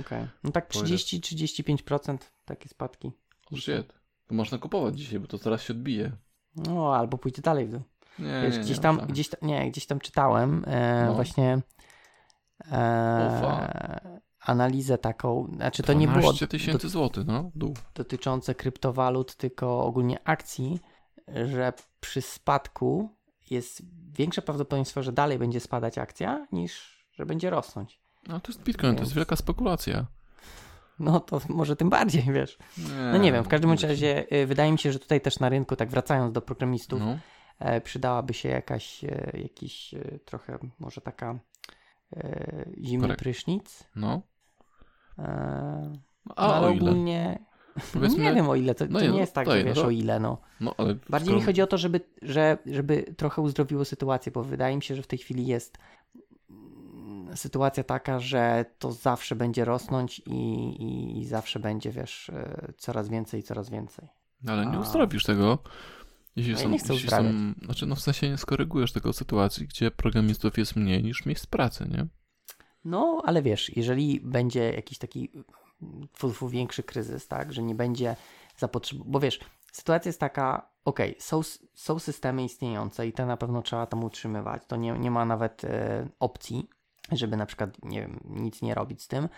Okej. 0.00 0.26
No 0.44 0.50
tak 0.50 0.70
30-35% 0.70 2.18
takie 2.44 2.68
spadki. 2.68 3.12
O 3.52 3.56
shit. 3.56 3.94
To 4.26 4.34
można 4.34 4.58
kupować 4.58 4.98
dzisiaj, 4.98 5.20
bo 5.20 5.26
to 5.26 5.38
zaraz 5.38 5.62
się 5.62 5.72
odbije. 5.72 6.12
No, 6.56 6.96
albo 6.96 7.18
pójdzie 7.18 7.42
dalej 7.42 7.66
w 7.66 7.70
dół. 7.70 7.82
Nie, 8.18 8.42
Wiesz, 8.42 8.54
nie, 8.56 8.60
gdzieś 8.60 8.76
nie, 8.76 8.82
tam, 8.82 8.98
tak. 8.98 9.08
gdzieś 9.08 9.28
tam, 9.28 9.40
nie, 9.42 9.70
gdzieś 9.70 9.86
tam 9.86 10.00
czytałem 10.00 10.64
e, 10.66 11.04
No. 11.06 11.14
właśnie 11.14 11.60
e, 12.72 14.19
analizę 14.40 14.98
taką, 14.98 15.50
znaczy 15.54 15.82
to 15.82 15.92
nie 15.92 16.08
było 16.08 16.20
12 16.20 16.48
tysięcy 16.48 16.88
złotych, 16.88 17.26
no, 17.26 17.50
dół. 17.54 17.74
dotyczące 17.94 18.54
kryptowalut, 18.54 19.36
tylko 19.36 19.84
ogólnie 19.84 20.18
akcji, 20.28 20.80
że 21.44 21.72
przy 22.00 22.22
spadku 22.22 23.08
jest 23.50 23.82
większe 24.12 24.42
prawdopodobieństwo, 24.42 25.02
że 25.02 25.12
dalej 25.12 25.38
będzie 25.38 25.60
spadać 25.60 25.98
akcja, 25.98 26.46
niż 26.52 27.00
że 27.12 27.26
będzie 27.26 27.50
rosnąć. 27.50 28.00
No 28.28 28.40
to 28.40 28.52
jest 28.52 28.62
Bitcoin, 28.62 28.94
to 28.94 29.00
jest 29.00 29.10
Więc- 29.12 29.16
wielka 29.16 29.36
spekulacja. 29.36 30.06
No 30.98 31.20
to 31.20 31.40
może 31.48 31.76
tym 31.76 31.90
bardziej, 31.90 32.22
wiesz. 32.32 32.58
No 33.12 33.18
nie 33.18 33.32
wiem, 33.32 33.44
w 33.44 33.48
każdym 33.48 33.70
razie 33.72 34.26
y, 34.32 34.46
wydaje 34.46 34.72
mi 34.72 34.78
się, 34.78 34.92
że 34.92 34.98
tutaj 34.98 35.20
też 35.20 35.38
na 35.38 35.48
rynku, 35.48 35.76
tak 35.76 35.90
wracając 35.90 36.32
do 36.32 36.42
programistów, 36.42 37.00
No, 37.00 37.18
e, 37.58 37.80
przydałaby 37.80 38.34
się 38.34 38.48
jakaś, 38.48 39.04
e, 39.04 39.30
jakiś 39.42 39.94
e, 39.94 40.18
trochę 40.24 40.58
może 40.78 41.00
taka 41.00 41.38
zimny 42.84 43.00
Korekt. 43.02 43.20
prysznic. 43.22 43.84
no. 43.96 44.22
E, 45.18 45.90
No, 46.26 46.26
no, 46.26 46.34
A 46.36 46.54
ale 46.54 46.66
o 46.66 46.70
ile? 46.70 46.90
ogólnie 46.90 47.38
Powiedzmy, 47.92 48.24
nie 48.24 48.34
wiem 48.34 48.48
o 48.48 48.54
ile, 48.54 48.74
to, 48.74 48.84
no 48.90 48.92
to 48.98 49.00
nie, 49.00 49.06
nie 49.06 49.12
no 49.14 49.20
jest 49.20 49.34
tak, 49.34 49.44
to 49.46 49.52
że 49.52 49.58
no 49.58 49.64
wiesz 49.64 49.78
to- 49.78 49.86
o 49.86 49.90
ile, 49.90 50.20
no. 50.20 50.38
No, 50.60 50.74
ale 50.78 50.94
Bardziej 50.94 51.26
skoro- 51.28 51.40
mi 51.40 51.46
chodzi 51.46 51.62
o 51.62 51.66
to, 51.66 51.78
żeby, 51.78 52.00
że, 52.22 52.58
żeby 52.66 53.02
trochę 53.16 53.42
uzdrowiło 53.42 53.84
sytuację, 53.84 54.32
bo 54.32 54.42
wydaje 54.44 54.76
mi 54.76 54.82
się, 54.82 54.96
że 54.96 55.02
w 55.02 55.06
tej 55.06 55.18
chwili 55.18 55.46
jest 55.46 55.78
mm, 56.50 57.36
sytuacja 57.36 57.84
taka, 57.84 58.18
że 58.20 58.64
to 58.78 58.92
zawsze 58.92 59.36
będzie 59.36 59.64
rosnąć 59.64 60.18
i, 60.18 60.32
i, 60.82 61.18
i 61.20 61.24
zawsze 61.26 61.58
będzie, 61.60 61.90
wiesz, 61.90 62.30
e, 62.30 62.72
coraz 62.78 63.08
więcej 63.08 63.40
i 63.40 63.42
coraz 63.42 63.70
więcej. 63.70 64.08
Ale 64.48 64.66
nie 64.66 64.78
uzdrowisz 64.78 65.24
tego. 65.24 65.58
Jeśli 66.36 66.52
No 66.52 66.58
ja 66.58 66.64
są, 66.64 66.70
nie 66.70 66.78
chcę 66.78 66.92
jeśli 66.92 67.10
są, 67.10 67.54
znaczy 67.64 67.86
no 67.86 67.94
w 67.94 68.00
sensie 68.00 68.30
nie 68.30 68.38
skorygujesz 68.38 68.92
tego 68.92 69.12
sytuacji, 69.12 69.66
gdzie 69.66 69.90
programistów 69.90 70.58
jest 70.58 70.76
mniej 70.76 71.02
niż 71.02 71.26
miejsc 71.26 71.46
pracy, 71.46 71.88
nie? 71.90 72.06
No, 72.84 73.22
ale 73.26 73.42
wiesz, 73.42 73.76
jeżeli 73.76 74.20
będzie 74.20 74.72
jakiś 74.72 74.98
taki 74.98 75.30
mm, 75.82 76.08
fu, 76.16 76.30
fu, 76.32 76.48
większy 76.48 76.82
kryzys, 76.82 77.28
tak, 77.28 77.52
że 77.52 77.62
nie 77.62 77.74
będzie 77.74 78.16
zapotrzebowania, 78.56 79.10
bo 79.12 79.20
wiesz, 79.20 79.40
sytuacja 79.72 80.08
jest 80.08 80.20
taka, 80.20 80.70
okej, 80.84 81.16
są, 81.18 81.40
s- 81.40 81.66
są 81.74 81.98
systemy 81.98 82.44
istniejące 82.44 83.06
i 83.06 83.12
te 83.12 83.26
na 83.26 83.36
pewno 83.36 83.62
trzeba 83.62 83.86
tam 83.86 84.04
utrzymywać, 84.04 84.62
to 84.66 84.76
nie, 84.76 84.92
nie 84.92 85.10
ma 85.10 85.24
nawet 85.24 85.64
e, 85.64 86.08
opcji, 86.20 86.68
żeby 87.12 87.36
na 87.36 87.46
przykład, 87.46 87.70
nie 87.84 88.00
wiem, 88.00 88.20
nic 88.24 88.62
nie 88.62 88.74
robić 88.74 89.02
z 89.02 89.08
tym, 89.08 89.28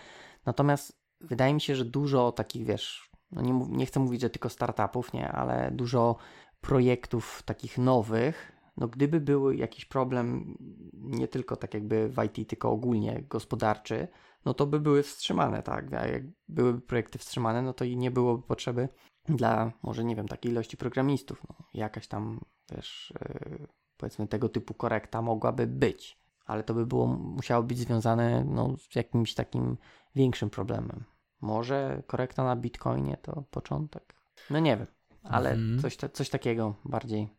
natomiast 0.45 0.99
wydaje 1.21 1.53
mi 1.53 1.61
się, 1.61 1.75
że 1.75 1.85
dużo 1.85 2.31
takich, 2.31 2.65
wiesz, 2.65 3.09
no 3.31 3.41
nie, 3.41 3.53
nie 3.69 3.85
chcę 3.85 3.99
mówić, 3.99 4.21
że 4.21 4.29
tylko 4.29 4.49
startupów, 4.49 5.13
nie, 5.13 5.31
ale 5.31 5.71
dużo 5.71 6.15
projektów 6.63 7.43
takich 7.45 7.77
nowych, 7.77 8.51
no 8.77 8.87
gdyby 8.87 9.19
był 9.19 9.51
jakiś 9.51 9.85
problem, 9.85 10.57
nie 10.93 11.27
tylko 11.27 11.55
tak 11.55 11.73
jakby 11.73 12.09
w 12.09 12.23
IT, 12.23 12.49
tylko 12.49 12.71
ogólnie 12.71 13.23
gospodarczy, 13.29 14.07
no 14.45 14.53
to 14.53 14.65
by 14.65 14.79
były 14.79 15.03
wstrzymane, 15.03 15.63
tak? 15.63 15.93
A 15.93 16.07
jak 16.07 16.23
byłyby 16.47 16.81
projekty 16.81 17.19
wstrzymane, 17.19 17.61
no 17.61 17.73
to 17.73 17.85
i 17.85 17.97
nie 17.97 18.11
byłoby 18.11 18.43
potrzeby 18.43 18.89
dla, 19.25 19.71
może 19.83 20.03
nie 20.03 20.15
wiem, 20.15 20.27
takiej 20.27 20.51
ilości 20.51 20.77
programistów. 20.77 21.41
No, 21.49 21.55
jakaś 21.73 22.07
tam, 22.07 22.39
wiesz, 22.71 23.13
yy, 23.21 23.67
powiedzmy 23.97 24.27
tego 24.27 24.49
typu 24.49 24.73
korekta 24.73 25.21
mogłaby 25.21 25.67
być, 25.67 26.19
ale 26.45 26.63
to 26.63 26.73
by 26.73 26.85
było, 26.85 27.07
musiało 27.07 27.63
być 27.63 27.77
związane 27.77 28.45
no, 28.47 28.75
z 28.77 28.95
jakimś 28.95 29.33
takim 29.33 29.77
większym 30.15 30.49
problemem. 30.49 31.03
Może 31.41 32.03
korekta 32.07 32.43
na 32.43 32.55
Bitcoinie 32.55 33.17
to 33.21 33.43
początek? 33.51 34.15
No 34.49 34.59
nie 34.59 34.77
wiem, 34.77 34.87
ale 35.33 35.51
Mhm. 35.51 35.81
coś, 35.81 35.95
coś 36.13 36.29
takiego 36.29 36.75
bardziej, 36.85 37.29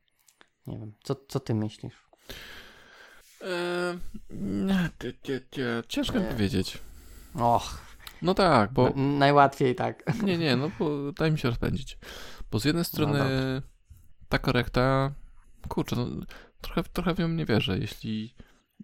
nie 0.66 0.78
wiem. 0.78 0.92
Co, 1.04 1.14
co 1.28 1.40
ty 1.40 1.54
myślisz? 1.54 2.04
Nie, 4.30 4.90
ciężko 5.88 6.20
mi 6.20 6.26
powiedzieć. 6.26 6.78
Och, 7.34 7.84
No 8.22 8.34
tak, 8.34 8.72
bo 8.72 8.90
najłatwiej 8.96 9.74
tak. 9.74 10.22
nie, 10.22 10.38
nie, 10.38 10.56
no 10.56 10.70
bo 10.78 11.12
daj 11.12 11.32
mi 11.32 11.38
się 11.38 11.48
rozpędzić. 11.48 11.98
Bo 12.50 12.58
z 12.60 12.64
jednej 12.64 12.84
strony 12.84 13.18
dobrze. 13.18 13.62
ta 14.28 14.38
korekta, 14.38 15.14
kurczę, 15.68 15.96
no, 15.96 16.06
trochę, 16.60 16.82
trochę 16.82 17.14
w 17.14 17.18
nią 17.18 17.28
nie 17.28 17.46
wierzę. 17.46 17.78
Jeśli, 17.78 18.34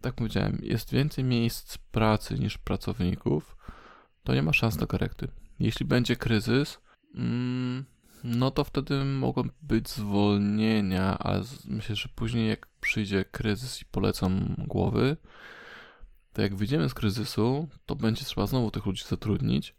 tak 0.01 0.15
powiedziałem, 0.15 0.59
jest 0.63 0.91
więcej 0.93 1.25
miejsc 1.25 1.79
pracy 1.79 2.35
niż 2.35 2.59
pracowników, 2.59 3.57
to 4.25 4.35
nie 4.35 4.43
ma 4.43 4.53
szans 4.53 4.77
na 4.81 4.87
korekty. 4.87 5.29
Jeśli 5.59 5.87
będzie 5.87 6.17
kryzys, 6.17 6.81
mm, 7.15 7.85
no 8.25 8.51
to 8.51 8.65
wtedy 8.65 9.05
mogą 9.05 9.43
być 9.63 9.89
zwolnienia, 9.89 11.19
ale 11.19 11.43
myślę, 11.65 11.97
że 11.97 12.09
później 12.15 12.49
jak 12.49 12.67
przyjdzie 12.81 13.25
kryzys 13.25 13.83
i 13.83 13.85
polecą 13.85 14.55
głowy, 14.59 15.17
to 16.33 16.43
jak 16.43 16.55
wyjdziemy 16.55 16.89
z 16.89 16.95
kryzysu, 16.95 17.69
to 17.87 17.97
będzie 17.97 18.25
trzeba 18.25 18.47
znowu 18.47 18.71
tych 18.71 18.87
ludzi 18.87 19.05
zatrudnić 19.09 19.75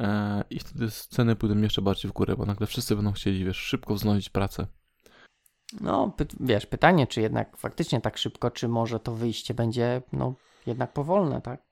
e, 0.00 0.44
i 0.50 0.58
wtedy 0.58 0.90
ceny 0.90 1.36
pójdą 1.36 1.58
jeszcze 1.58 1.82
bardziej 1.82 2.10
w 2.10 2.14
górę, 2.14 2.36
bo 2.36 2.46
nagle 2.46 2.66
wszyscy 2.66 2.96
będą 2.96 3.12
chcieli, 3.12 3.44
wiesz, 3.44 3.56
szybko 3.56 3.94
wznowić 3.94 4.30
pracę. 4.30 4.66
No, 5.80 6.14
py- 6.16 6.36
wiesz, 6.40 6.66
pytanie, 6.66 7.06
czy 7.06 7.20
jednak 7.20 7.56
faktycznie 7.56 8.00
tak 8.00 8.18
szybko, 8.18 8.50
czy 8.50 8.68
może 8.68 9.00
to 9.00 9.14
wyjście 9.14 9.54
będzie, 9.54 10.02
no, 10.12 10.34
jednak 10.66 10.92
powolne, 10.92 11.40
tak? 11.40 11.62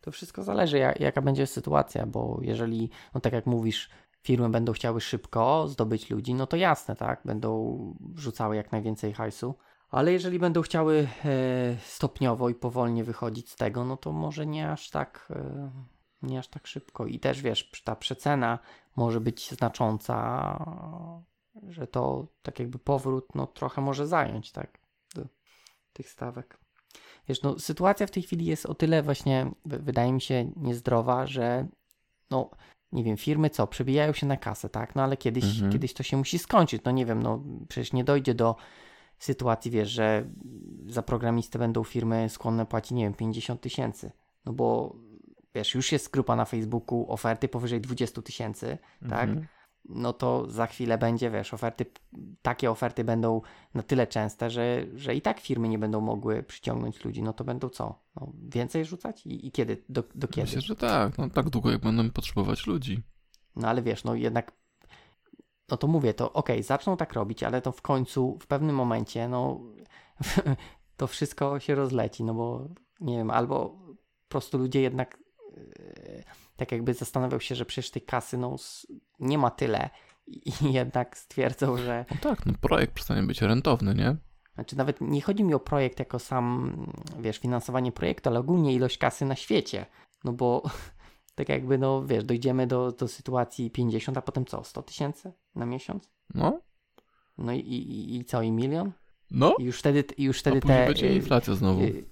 To 0.00 0.10
wszystko 0.10 0.42
zależy, 0.42 0.78
jak, 0.78 1.00
jaka 1.00 1.22
będzie 1.22 1.46
sytuacja, 1.46 2.06
bo 2.06 2.38
jeżeli, 2.42 2.90
no 3.14 3.20
tak 3.20 3.32
jak 3.32 3.46
mówisz, 3.46 3.90
firmy 4.26 4.48
będą 4.48 4.72
chciały 4.72 5.00
szybko 5.00 5.68
zdobyć 5.68 6.10
ludzi, 6.10 6.34
no 6.34 6.46
to 6.46 6.56
jasne, 6.56 6.96
tak? 6.96 7.20
Będą 7.24 7.78
rzucały 8.14 8.56
jak 8.56 8.72
najwięcej 8.72 9.12
hajsu. 9.12 9.54
Ale 9.90 10.12
jeżeli 10.12 10.38
będą 10.38 10.62
chciały 10.62 11.08
e, 11.24 11.76
stopniowo 11.84 12.48
i 12.48 12.54
powolnie 12.54 13.04
wychodzić 13.04 13.50
z 13.50 13.56
tego, 13.56 13.84
no 13.84 13.96
to 13.96 14.12
może 14.12 14.46
nie 14.46 14.70
aż 14.70 14.90
tak, 14.90 15.28
e, 15.30 15.70
nie 16.22 16.38
aż 16.38 16.48
tak 16.48 16.66
szybko. 16.66 17.06
I 17.06 17.20
też 17.20 17.42
wiesz, 17.42 17.70
ta 17.84 17.96
przecena 17.96 18.58
może 18.96 19.20
być 19.20 19.50
znacząca, 19.50 20.16
że 21.68 21.86
to 21.86 22.26
tak 22.42 22.58
jakby 22.58 22.78
powrót 22.78 23.34
no 23.34 23.46
trochę 23.46 23.80
może 23.80 24.06
zająć, 24.06 24.52
tak, 24.52 24.78
do 25.14 25.22
tych 25.92 26.10
stawek. 26.10 26.58
Wiesz, 27.28 27.42
no 27.42 27.58
sytuacja 27.58 28.06
w 28.06 28.10
tej 28.10 28.22
chwili 28.22 28.46
jest 28.46 28.66
o 28.66 28.74
tyle 28.74 29.02
właśnie, 29.02 29.50
wydaje 29.64 30.12
mi 30.12 30.20
się, 30.20 30.50
niezdrowa, 30.56 31.26
że 31.26 31.68
no, 32.30 32.50
nie 32.92 33.04
wiem, 33.04 33.16
firmy 33.16 33.50
co, 33.50 33.66
przebijają 33.66 34.12
się 34.12 34.26
na 34.26 34.36
kasę, 34.36 34.68
tak, 34.68 34.94
no 34.94 35.02
ale 35.02 35.16
kiedyś, 35.16 35.44
Mhm. 35.44 35.72
kiedyś 35.72 35.94
to 35.94 36.02
się 36.02 36.16
musi 36.16 36.38
skończyć, 36.38 36.82
no 36.84 36.90
nie 36.90 37.06
wiem, 37.06 37.22
no 37.22 37.42
przecież 37.68 37.92
nie 37.92 38.04
dojdzie 38.04 38.34
do 38.34 38.56
sytuacji, 39.18 39.70
wiesz, 39.70 39.88
że 39.90 40.24
za 40.86 41.02
programistę 41.02 41.58
będą 41.58 41.84
firmy 41.84 42.28
skłonne 42.28 42.66
płacić, 42.66 42.90
nie 42.90 43.04
wiem, 43.04 43.14
50 43.14 43.60
tysięcy, 43.60 44.10
no 44.44 44.52
bo 44.52 44.96
wiesz, 45.54 45.74
już 45.74 45.92
jest 45.92 46.10
grupa 46.10 46.36
na 46.36 46.44
Facebooku, 46.44 47.06
oferty 47.12 47.48
powyżej 47.48 47.80
20 47.80 48.22
tysięcy, 48.22 48.78
tak, 49.08 49.28
Mhm. 49.28 49.46
No 49.88 50.12
to 50.12 50.50
za 50.50 50.66
chwilę 50.66 50.98
będzie, 50.98 51.30
wiesz, 51.30 51.54
oferty, 51.54 51.86
takie 52.42 52.70
oferty 52.70 53.04
będą 53.04 53.40
na 53.74 53.82
tyle 53.82 54.06
częste, 54.06 54.50
że, 54.50 54.86
że 54.94 55.14
i 55.14 55.22
tak 55.22 55.40
firmy 55.40 55.68
nie 55.68 55.78
będą 55.78 56.00
mogły 56.00 56.42
przyciągnąć 56.42 57.04
ludzi, 57.04 57.22
no 57.22 57.32
to 57.32 57.44
będą 57.44 57.68
co? 57.68 58.02
No, 58.16 58.32
więcej 58.48 58.84
rzucać? 58.84 59.26
I, 59.26 59.46
i 59.46 59.52
kiedy? 59.52 59.82
Do, 59.88 60.04
do 60.14 60.28
kiedy? 60.28 60.46
Myślę, 60.46 60.60
że 60.60 60.76
tak, 60.76 61.18
no 61.18 61.30
tak 61.30 61.50
długo 61.50 61.70
jak 61.70 61.80
będą 61.80 62.10
potrzebować 62.10 62.66
ludzi. 62.66 63.02
No 63.56 63.68
ale 63.68 63.82
wiesz, 63.82 64.04
no 64.04 64.14
jednak, 64.14 64.52
no 65.70 65.76
to 65.76 65.86
mówię, 65.86 66.14
to 66.14 66.32
okej, 66.32 66.62
zaczną 66.62 66.96
tak 66.96 67.12
robić, 67.12 67.42
ale 67.42 67.62
to 67.62 67.72
w 67.72 67.82
końcu, 67.82 68.38
w 68.40 68.46
pewnym 68.46 68.76
momencie, 68.76 69.28
no 69.28 69.60
to 70.96 71.06
wszystko 71.06 71.60
się 71.60 71.74
rozleci, 71.74 72.24
no 72.24 72.34
bo 72.34 72.68
nie 73.00 73.16
wiem, 73.16 73.30
albo 73.30 73.68
po 73.68 74.28
prostu 74.28 74.58
ludzie 74.58 74.80
jednak 74.80 75.18
e, 75.56 76.45
tak 76.56 76.72
jakby 76.72 76.94
zastanawiał 76.94 77.40
się, 77.40 77.54
że 77.54 77.64
przecież 77.64 77.90
tej 77.90 78.02
kasy 78.02 78.38
no 78.38 78.56
nie 79.20 79.38
ma 79.38 79.50
tyle 79.50 79.90
i 80.26 80.52
jednak 80.72 81.18
stwierdzą, 81.18 81.76
że 81.76 82.04
No 82.10 82.16
tak, 82.20 82.46
no 82.46 82.52
projekt 82.60 82.92
przestanie 82.94 83.22
być 83.22 83.42
rentowny, 83.42 83.94
nie? 83.94 84.16
Znaczy 84.54 84.76
nawet 84.76 85.00
nie 85.00 85.20
chodzi 85.22 85.44
mi 85.44 85.54
o 85.54 85.60
projekt 85.60 85.98
jako 85.98 86.18
sam, 86.18 86.76
wiesz, 87.20 87.38
finansowanie 87.38 87.92
projektu, 87.92 88.28
ale 88.28 88.40
ogólnie 88.40 88.74
ilość 88.74 88.98
kasy 88.98 89.24
na 89.24 89.36
świecie. 89.36 89.86
No 90.24 90.32
bo 90.32 90.62
tak 91.34 91.48
jakby, 91.48 91.78
no 91.78 92.06
wiesz, 92.06 92.24
dojdziemy 92.24 92.66
do, 92.66 92.92
do 92.92 93.08
sytuacji 93.08 93.70
50, 93.70 94.18
a 94.18 94.22
potem 94.22 94.44
co, 94.44 94.64
100 94.64 94.82
tysięcy 94.82 95.32
na 95.54 95.66
miesiąc? 95.66 96.10
No, 96.34 96.60
No 97.38 97.52
i, 97.52 97.58
i, 97.58 98.16
i 98.16 98.24
co, 98.24 98.42
i 98.42 98.52
milion? 98.52 98.92
no, 99.30 99.54
I 99.58 99.64
już 99.64 99.78
wtedy, 99.78 100.04
już 100.18 100.38
wtedy 100.40 100.60
te... 100.60 100.86
będzie 100.86 101.06
y, 101.10 101.14
inflacja 101.14 101.54
znowu. 101.54 101.80
y, 101.82 102.04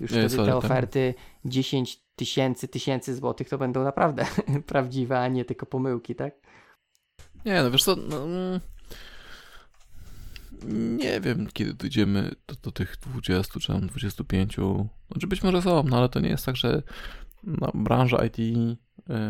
już 0.00 0.10
Nie, 0.10 0.18
wtedy 0.18 0.28
sorry, 0.28 0.46
te 0.50 0.56
oferty 0.56 1.14
10 1.44 2.07
tysięcy, 2.18 2.68
tysięcy 2.68 3.16
złotych, 3.16 3.48
to 3.48 3.58
będą 3.58 3.84
naprawdę 3.84 4.26
prawdziwe, 4.66 5.20
a 5.20 5.28
nie 5.28 5.44
tylko 5.44 5.66
pomyłki, 5.66 6.14
tak? 6.14 6.34
Nie, 7.44 7.62
no 7.62 7.70
wiesz 7.70 7.84
co, 7.84 7.96
no, 7.96 8.26
nie 10.98 11.20
wiem, 11.20 11.48
kiedy 11.52 11.74
dojdziemy 11.74 12.34
do, 12.46 12.54
do 12.62 12.70
tych 12.70 12.96
20 12.96 13.60
czy 13.60 13.66
tam 13.66 13.86
25. 13.86 14.56
Znaczy 15.10 15.26
być 15.26 15.42
może 15.42 15.62
są, 15.62 15.82
no 15.82 15.96
ale 15.96 16.08
to 16.08 16.20
nie 16.20 16.28
jest 16.28 16.46
tak, 16.46 16.56
że 16.56 16.82
no, 17.44 17.72
branża 17.74 18.24
IT 18.24 18.38
y, 18.38 18.74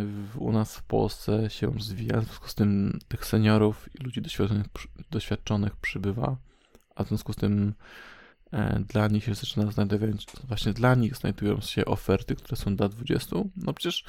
w, 0.04 0.36
u 0.38 0.52
nas 0.52 0.76
w 0.76 0.82
Polsce 0.82 1.50
się 1.50 1.66
rozwija, 1.66 2.20
w 2.20 2.24
związku 2.24 2.48
z 2.48 2.54
tym 2.54 2.98
tych 3.08 3.24
seniorów 3.24 3.88
i 3.94 4.04
ludzi 4.04 4.22
doświadczonych, 4.22 4.66
doświadczonych 5.10 5.76
przybywa, 5.76 6.36
a 6.94 7.04
w 7.04 7.08
związku 7.08 7.32
z 7.32 7.36
tym 7.36 7.74
dla 8.80 9.08
nich 9.08 9.24
się 9.24 9.34
zaczyna 9.34 9.70
znajdować, 9.70 10.26
właśnie 10.48 10.72
dla 10.72 10.94
nich 10.94 11.16
znajdują 11.16 11.60
się 11.60 11.84
oferty, 11.84 12.36
które 12.36 12.56
są 12.56 12.76
dla 12.76 12.88
20. 12.88 13.36
No 13.56 13.72
przecież 13.72 14.04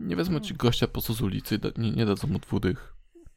nie 0.00 0.16
wezmą 0.16 0.40
ci 0.40 0.54
gościa 0.54 0.88
po 0.88 1.00
co 1.00 1.12
z 1.12 1.20
ulicy, 1.22 1.58
nie, 1.76 1.90
nie 1.90 2.06
dadzą 2.06 2.28
mu 2.28 2.38
dwudych. 2.38 2.94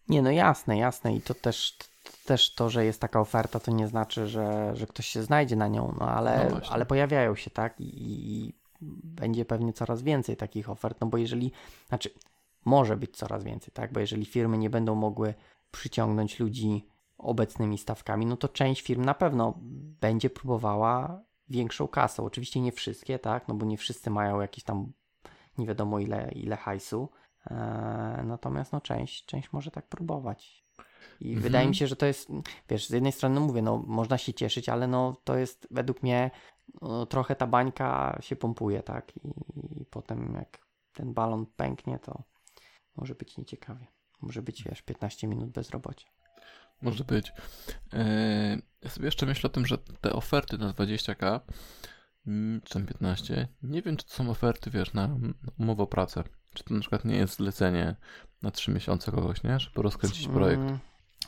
Nie, 0.09 0.21
no 0.21 0.31
jasne, 0.31 0.77
jasne 0.77 1.15
i 1.15 1.21
to 1.21 1.33
też 1.33 1.77
też 2.25 2.53
to, 2.53 2.69
że 2.69 2.85
jest 2.85 3.01
taka 3.01 3.19
oferta, 3.19 3.59
to 3.59 3.71
nie 3.71 3.87
znaczy, 3.87 4.27
że, 4.27 4.75
że 4.75 4.87
ktoś 4.87 5.07
się 5.07 5.23
znajdzie 5.23 5.55
na 5.55 5.67
nią, 5.67 5.95
no 5.99 6.09
ale, 6.09 6.49
no 6.51 6.61
ale 6.69 6.85
pojawiają 6.85 7.35
się, 7.35 7.51
tak? 7.51 7.75
I, 7.79 8.53
będzie 9.03 9.45
pewnie 9.45 9.73
coraz 9.73 10.01
więcej 10.01 10.37
takich 10.37 10.69
ofert, 10.69 11.01
no 11.01 11.07
bo 11.07 11.17
jeżeli, 11.17 11.51
znaczy, 11.87 12.09
może 12.65 12.97
być 12.97 13.17
coraz 13.17 13.43
więcej, 13.43 13.71
tak? 13.73 13.93
Bo 13.93 13.99
jeżeli 13.99 14.25
firmy 14.25 14.57
nie 14.57 14.69
będą 14.69 14.95
mogły 14.95 15.33
przyciągnąć 15.71 16.39
ludzi 16.39 16.87
obecnymi 17.19 17.77
stawkami, 17.77 18.25
no 18.25 18.37
to 18.37 18.49
część 18.49 18.81
firm 18.81 19.05
na 19.05 19.13
pewno 19.13 19.53
będzie 20.01 20.29
próbowała 20.29 21.21
większą 21.49 21.87
kasę. 21.87 22.23
Oczywiście 22.23 22.61
nie 22.61 22.71
wszystkie, 22.71 23.19
tak? 23.19 23.47
No 23.47 23.55
bo 23.55 23.65
nie 23.65 23.77
wszyscy 23.77 24.09
mają 24.09 24.41
jakieś 24.41 24.63
tam 24.63 24.91
nie 25.57 25.67
wiadomo 25.67 25.99
ile, 25.99 26.31
ile 26.31 26.55
hajsu. 26.57 27.09
Eee, 27.45 28.25
natomiast 28.25 28.71
no 28.71 28.81
część, 28.81 29.25
część 29.25 29.53
może 29.53 29.71
tak 29.71 29.87
próbować. 29.87 30.65
I 31.19 31.27
mhm. 31.27 31.43
wydaje 31.43 31.67
mi 31.67 31.75
się, 31.75 31.87
że 31.87 31.95
to 31.95 32.05
jest, 32.05 32.29
wiesz, 32.69 32.87
z 32.87 32.89
jednej 32.89 33.11
strony 33.11 33.39
mówię, 33.39 33.61
no 33.61 33.83
można 33.87 34.17
się 34.17 34.33
cieszyć, 34.33 34.69
ale 34.69 34.87
no 34.87 35.15
to 35.23 35.37
jest 35.37 35.67
według 35.71 36.03
mnie 36.03 36.31
no, 36.81 37.05
trochę 37.05 37.35
ta 37.35 37.47
bańka 37.47 38.17
się 38.21 38.35
pompuje, 38.35 38.83
tak? 38.83 39.17
I, 39.17 39.27
I, 39.81 39.85
potem 39.85 40.33
jak 40.33 40.65
ten 40.93 41.13
balon 41.13 41.45
pęknie, 41.45 41.99
to 41.99 42.23
może 42.95 43.15
być 43.15 43.37
nieciekawie. 43.37 43.87
Może 44.21 44.41
być, 44.41 44.63
wiesz, 44.63 44.81
15 44.81 45.27
minut 45.27 45.49
bezrobocia. 45.49 46.07
Może 46.81 47.03
być. 47.03 47.33
Eee, 47.93 48.61
ja 48.81 48.89
sobie 48.89 49.05
jeszcze 49.05 49.25
myślę 49.25 49.47
o 49.47 49.53
tym, 49.53 49.65
że 49.65 49.77
te 49.77 50.13
oferty 50.13 50.57
na 50.57 50.73
20k, 50.73 51.39
mm, 52.27 52.61
czy 52.61 52.73
tam 52.73 52.85
15, 52.85 53.47
nie 53.63 53.81
wiem, 53.81 53.97
czy 53.97 54.05
to 54.05 54.13
są 54.13 54.29
oferty, 54.29 54.69
wiesz, 54.69 54.93
na 54.93 55.09
umowę 55.59 55.83
o 55.83 55.87
pracę. 55.87 56.23
Czy 56.53 56.63
to 56.63 56.73
na 56.73 56.79
przykład 56.79 57.05
nie 57.05 57.15
jest 57.15 57.35
zlecenie 57.35 57.95
na 58.41 58.51
3 58.51 58.71
miesiące 58.71 59.11
kogoś, 59.11 59.43
nie? 59.43 59.59
Żeby 59.59 59.81
rozkręcić 59.81 60.27
projekt. 60.27 60.61
Mm, 60.61 60.79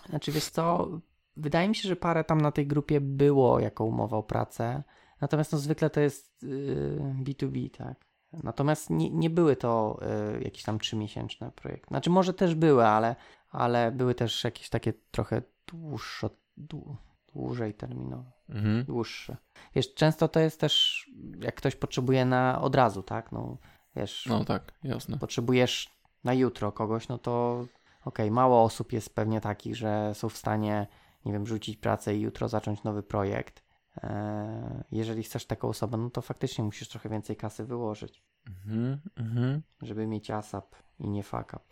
znaczy, 0.10 0.32
wiesz 0.32 0.50
co, 0.50 0.90
wydaje 1.38 1.70
mi 1.70 1.76
się, 1.76 1.90
że 1.90 1.96
parę 1.96 2.24
tam 2.24 2.42
na 2.42 2.52
tej 2.52 2.68
grupie 2.68 3.02
było 3.02 3.60
jako 3.60 3.86
umowa 3.86 4.18
o 4.18 4.24
pracę, 4.24 4.84
natomiast 5.22 5.52
no 5.52 5.58
zwykle 5.58 5.90
to 5.90 6.00
jest 6.00 6.44
yy, 6.44 7.16
B2B, 7.24 7.70
tak. 7.78 8.06
Natomiast 8.44 8.90
nie, 8.90 9.10
nie 9.10 9.30
były 9.30 9.56
to 9.56 10.00
yy, 10.34 10.44
jakieś 10.44 10.64
tam 10.64 10.80
trzymiesięczne 10.80 11.52
projekty. 11.52 11.88
Znaczy 11.88 12.10
może 12.10 12.34
też 12.34 12.56
były, 12.56 12.86
ale, 12.86 13.16
ale 13.52 13.92
były 13.92 14.16
też 14.16 14.44
jakieś 14.44 14.70
takie 14.70 14.94
trochę 15.12 15.42
dłuższe, 15.68 16.30
dłu, 16.58 16.98
dłużej 17.34 17.74
terminowe, 17.74 18.32
mhm. 18.50 18.86
dłuższe. 18.86 19.38
Wiesz, 19.76 19.94
często 19.94 20.28
to 20.28 20.40
jest 20.40 20.60
też, 20.60 21.06
jak 21.40 21.56
ktoś 21.56 21.76
potrzebuje 21.76 22.26
na 22.26 22.62
od 22.62 22.76
razu, 22.76 23.04
tak, 23.04 23.32
no 23.32 23.58
wiesz. 23.96 24.26
No 24.26 24.46
tak, 24.46 24.74
jasne. 24.84 25.18
Potrzebujesz 25.18 25.90
na 26.24 26.34
jutro 26.34 26.72
kogoś, 26.72 27.08
no 27.08 27.18
to 27.18 27.66
okej, 28.02 28.26
okay, 28.26 28.32
mało 28.32 28.64
osób 28.64 28.94
jest 28.94 29.16
pewnie 29.16 29.42
takich, 29.42 29.76
że 29.76 30.12
są 30.16 30.30
w 30.30 30.38
stanie, 30.38 30.88
nie 31.26 31.34
wiem, 31.34 31.48
rzucić 31.48 31.78
pracę 31.78 32.16
i 32.16 32.22
jutro 32.22 32.48
zacząć 32.48 32.84
nowy 32.84 33.04
projekt. 33.04 33.64
Eee, 34.04 34.84
jeżeli 34.92 35.24
chcesz 35.24 35.46
taką 35.46 35.68
osobę, 35.68 35.98
no 35.98 36.10
to 36.10 36.22
faktycznie 36.22 36.64
musisz 36.64 36.90
trochę 36.90 37.10
więcej 37.10 37.36
kasy 37.36 37.66
wyłożyć, 37.66 38.24
mm 38.68 39.00
-hmm. 39.18 39.60
żeby 39.82 40.08
mieć 40.08 40.32
ASAP 40.32 40.76
i 41.00 41.10
nie 41.10 41.24
fuck 41.24 41.54
up. 41.54 41.71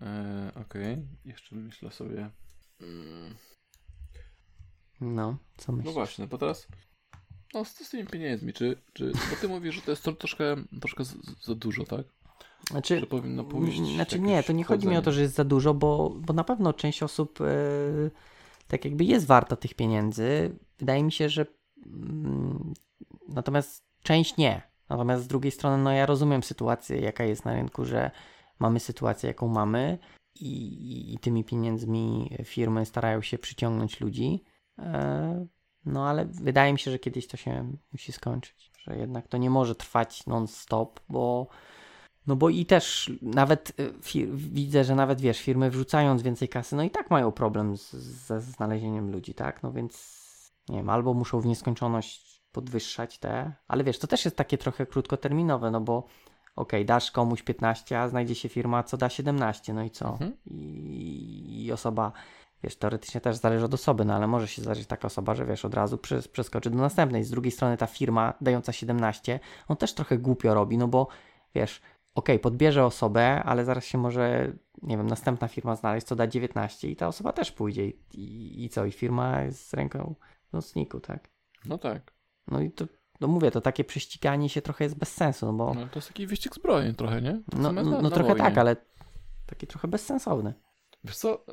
Eee, 0.00 0.48
Okej, 0.48 0.92
okay. 0.92 1.06
jeszcze 1.24 1.56
myślę 1.56 1.90
sobie. 1.90 2.30
Mm. 2.80 3.34
No, 5.00 5.38
co 5.56 5.72
myślisz? 5.72 5.86
No 5.86 6.00
właśnie, 6.00 6.26
bo 6.26 6.38
teraz 6.38 6.68
no 7.54 7.64
z, 7.64 7.68
z 7.68 7.90
tymi 7.90 8.06
pieniędzmi, 8.06 8.52
czy, 8.52 8.82
czy 8.92 9.12
bo 9.30 9.36
ty 9.40 9.48
mówisz, 9.48 9.74
że 9.74 9.82
to 9.82 9.90
jest 9.90 10.04
to, 10.04 10.12
troszkę, 10.12 10.56
troszkę 10.80 11.04
za, 11.04 11.14
za 11.42 11.54
dużo, 11.54 11.84
tak? 11.84 12.06
Znaczy, 12.70 13.00
że 13.00 13.06
powinno 13.06 13.44
pójść. 13.44 13.94
Znaczy 13.94 14.20
nie, 14.20 14.42
to 14.42 14.52
nie 14.52 14.64
chodzi 14.64 14.88
mi 14.88 14.96
o 14.96 15.02
to, 15.02 15.12
że 15.12 15.22
jest 15.22 15.34
za 15.34 15.44
dużo, 15.44 15.74
bo, 15.74 16.10
bo 16.10 16.32
na 16.32 16.44
pewno 16.44 16.72
część 16.72 17.02
osób 17.02 17.40
yy, 17.40 18.10
tak 18.68 18.84
jakby 18.84 19.04
jest 19.04 19.26
warta 19.26 19.56
tych 19.56 19.74
pieniędzy. 19.74 20.58
Wydaje 20.78 21.02
mi 21.02 21.12
się, 21.12 21.28
że 21.28 21.46
yy, 21.76 21.92
natomiast 23.28 23.84
część 24.02 24.36
nie. 24.36 24.62
Natomiast 24.88 25.24
z 25.24 25.26
drugiej 25.26 25.52
strony, 25.52 25.82
no 25.82 25.92
ja 25.92 26.06
rozumiem 26.06 26.42
sytuację, 26.42 27.00
jaka 27.00 27.24
jest 27.24 27.44
na 27.44 27.52
rynku, 27.52 27.84
że 27.84 28.10
mamy 28.58 28.80
sytuację, 28.80 29.28
jaką 29.28 29.48
mamy 29.48 29.98
i, 30.34 31.14
i 31.14 31.18
tymi 31.18 31.44
pieniędzmi 31.44 32.36
firmy 32.44 32.86
starają 32.86 33.22
się 33.22 33.38
przyciągnąć 33.38 34.00
ludzi. 34.00 34.44
Yy, 34.78 34.84
no 35.84 36.08
ale 36.08 36.24
wydaje 36.24 36.72
mi 36.72 36.78
się, 36.78 36.90
że 36.90 36.98
kiedyś 36.98 37.26
to 37.26 37.36
się 37.36 37.72
musi 37.92 38.12
skończyć, 38.12 38.72
że 38.78 38.96
jednak 38.96 39.28
to 39.28 39.36
nie 39.36 39.50
może 39.50 39.74
trwać 39.74 40.26
non-stop, 40.26 41.00
bo 41.08 41.46
no 42.26 42.36
bo 42.36 42.48
i 42.48 42.66
też 42.66 43.12
nawet 43.22 43.80
y, 43.80 44.26
widzę, 44.32 44.84
że 44.84 44.94
nawet 44.94 45.20
wiesz, 45.20 45.40
firmy 45.40 45.70
wrzucając 45.70 46.22
więcej 46.22 46.48
kasy, 46.48 46.76
no 46.76 46.82
i 46.82 46.90
tak 46.90 47.10
mają 47.10 47.32
problem 47.32 47.76
z, 47.76 47.90
ze 48.26 48.40
znalezieniem 48.40 49.10
ludzi, 49.10 49.34
tak? 49.34 49.62
No 49.62 49.72
więc 49.72 50.18
nie 50.68 50.76
wiem, 50.76 50.90
albo 50.90 51.14
muszą 51.14 51.40
w 51.40 51.46
nieskończoność 51.46 52.42
podwyższać 52.52 53.18
te, 53.18 53.52
ale 53.68 53.84
wiesz, 53.84 53.98
to 53.98 54.06
też 54.06 54.24
jest 54.24 54.36
takie 54.36 54.58
trochę 54.58 54.86
krótkoterminowe, 54.86 55.70
no 55.70 55.80
bo 55.80 56.06
okej, 56.58 56.80
okay, 56.80 56.84
dasz 56.84 57.10
komuś 57.10 57.42
15, 57.42 58.00
a 58.00 58.08
znajdzie 58.08 58.34
się 58.34 58.48
firma, 58.48 58.82
co 58.82 58.96
da 58.96 59.08
17, 59.08 59.74
no 59.74 59.84
i 59.84 59.90
co? 59.90 60.08
Mhm. 60.08 60.36
I, 60.46 61.64
I, 61.64 61.72
osoba, 61.72 62.12
wiesz, 62.62 62.76
teoretycznie 62.76 63.20
też 63.20 63.36
zależy 63.36 63.64
od 63.64 63.74
osoby, 63.74 64.04
no 64.04 64.14
ale 64.14 64.26
może 64.26 64.48
się 64.48 64.62
zdarzyć 64.62 64.86
taka 64.86 65.06
osoba, 65.06 65.34
że 65.34 65.46
wiesz, 65.46 65.64
od 65.64 65.74
razu 65.74 65.98
przeskoczy 66.32 66.70
do 66.70 66.78
następnej. 66.78 67.24
Z 67.24 67.30
drugiej 67.30 67.52
strony 67.52 67.76
ta 67.76 67.86
firma 67.86 68.34
dająca 68.40 68.72
17, 68.72 69.40
on 69.68 69.76
też 69.76 69.94
trochę 69.94 70.18
głupio 70.18 70.54
robi, 70.54 70.78
no 70.78 70.88
bo 70.88 71.08
wiesz, 71.54 71.80
ok, 72.14 72.28
podbierze 72.42 72.84
osobę, 72.84 73.42
ale 73.42 73.64
zaraz 73.64 73.84
się 73.84 73.98
może, 73.98 74.52
nie 74.82 74.96
wiem, 74.96 75.06
następna 75.06 75.48
firma 75.48 75.76
znaleźć, 75.76 76.06
co 76.06 76.16
da 76.16 76.26
19 76.26 76.88
i 76.88 76.96
ta 76.96 77.08
osoba 77.08 77.32
też 77.32 77.52
pójdzie 77.52 77.88
i, 77.88 77.94
i, 78.14 78.64
i 78.64 78.68
co, 78.68 78.84
i 78.84 78.92
firma 78.92 79.42
jest 79.42 79.68
z 79.68 79.74
ręką 79.74 80.14
w 80.50 80.52
nocniku, 80.52 81.00
tak? 81.00 81.28
No 81.64 81.78
tak. 81.78 82.12
No 82.50 82.60
i 82.60 82.70
to, 82.70 82.84
no 83.20 83.28
mówię, 83.28 83.50
to 83.50 83.60
takie 83.60 83.84
prześciganie 83.84 84.48
się 84.48 84.62
trochę 84.62 84.84
jest 84.84 84.98
bez 84.98 85.14
sensu, 85.14 85.46
no 85.46 85.52
bo... 85.52 85.74
No 85.74 85.86
to 85.86 85.98
jest 85.98 86.08
taki 86.08 86.26
wyścig 86.26 86.54
zbrojeń 86.54 86.94
trochę, 86.94 87.22
nie? 87.22 87.40
no, 87.56 87.72
no, 87.72 88.10
trochę 88.10 88.28
wojnie. 88.28 88.44
tak, 88.44 88.58
ale 88.58 88.76
taki 89.46 89.66
trochę 89.66 89.88
bezsensowny. 89.88 90.54
Wiesz 91.04 91.16
co? 91.16 91.44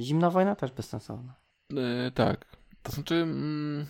Zimna 0.00 0.30
wojna 0.30 0.56
też 0.56 0.72
bezsensowna. 0.72 1.34
Yy, 1.70 2.10
tak. 2.14 2.56
To 2.82 2.92
znaczy... 2.92 3.14
Mm... 3.14 3.86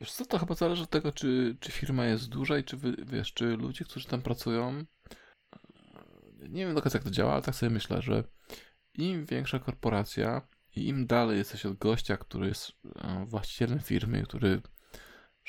Wiesz 0.00 0.12
co, 0.12 0.24
to 0.24 0.38
chyba 0.38 0.54
zależy 0.54 0.82
od 0.82 0.90
tego, 0.90 1.12
czy, 1.12 1.56
czy 1.60 1.72
firma 1.72 2.06
jest 2.06 2.28
duża 2.28 2.58
i 2.58 2.64
czy, 2.64 2.76
wiesz, 3.06 3.32
czy 3.32 3.44
ludzie, 3.44 3.84
którzy 3.84 4.08
tam 4.08 4.22
pracują, 4.22 4.84
nie 6.48 6.66
wiem 6.66 6.74
do 6.74 6.82
końca 6.82 6.98
jak 6.98 7.04
to 7.04 7.10
działa, 7.10 7.32
ale 7.32 7.42
tak 7.42 7.54
sobie 7.54 7.70
myślę, 7.70 8.02
że 8.02 8.24
im 8.94 9.26
większa 9.26 9.58
korporacja 9.58 10.42
i 10.76 10.88
im 10.88 11.06
dalej 11.06 11.38
jesteś 11.38 11.66
od 11.66 11.78
gościa, 11.78 12.16
który 12.16 12.48
jest 12.48 12.72
e, 12.96 13.26
właścicielem 13.28 13.80
firmy, 13.80 14.22
który, 14.22 14.62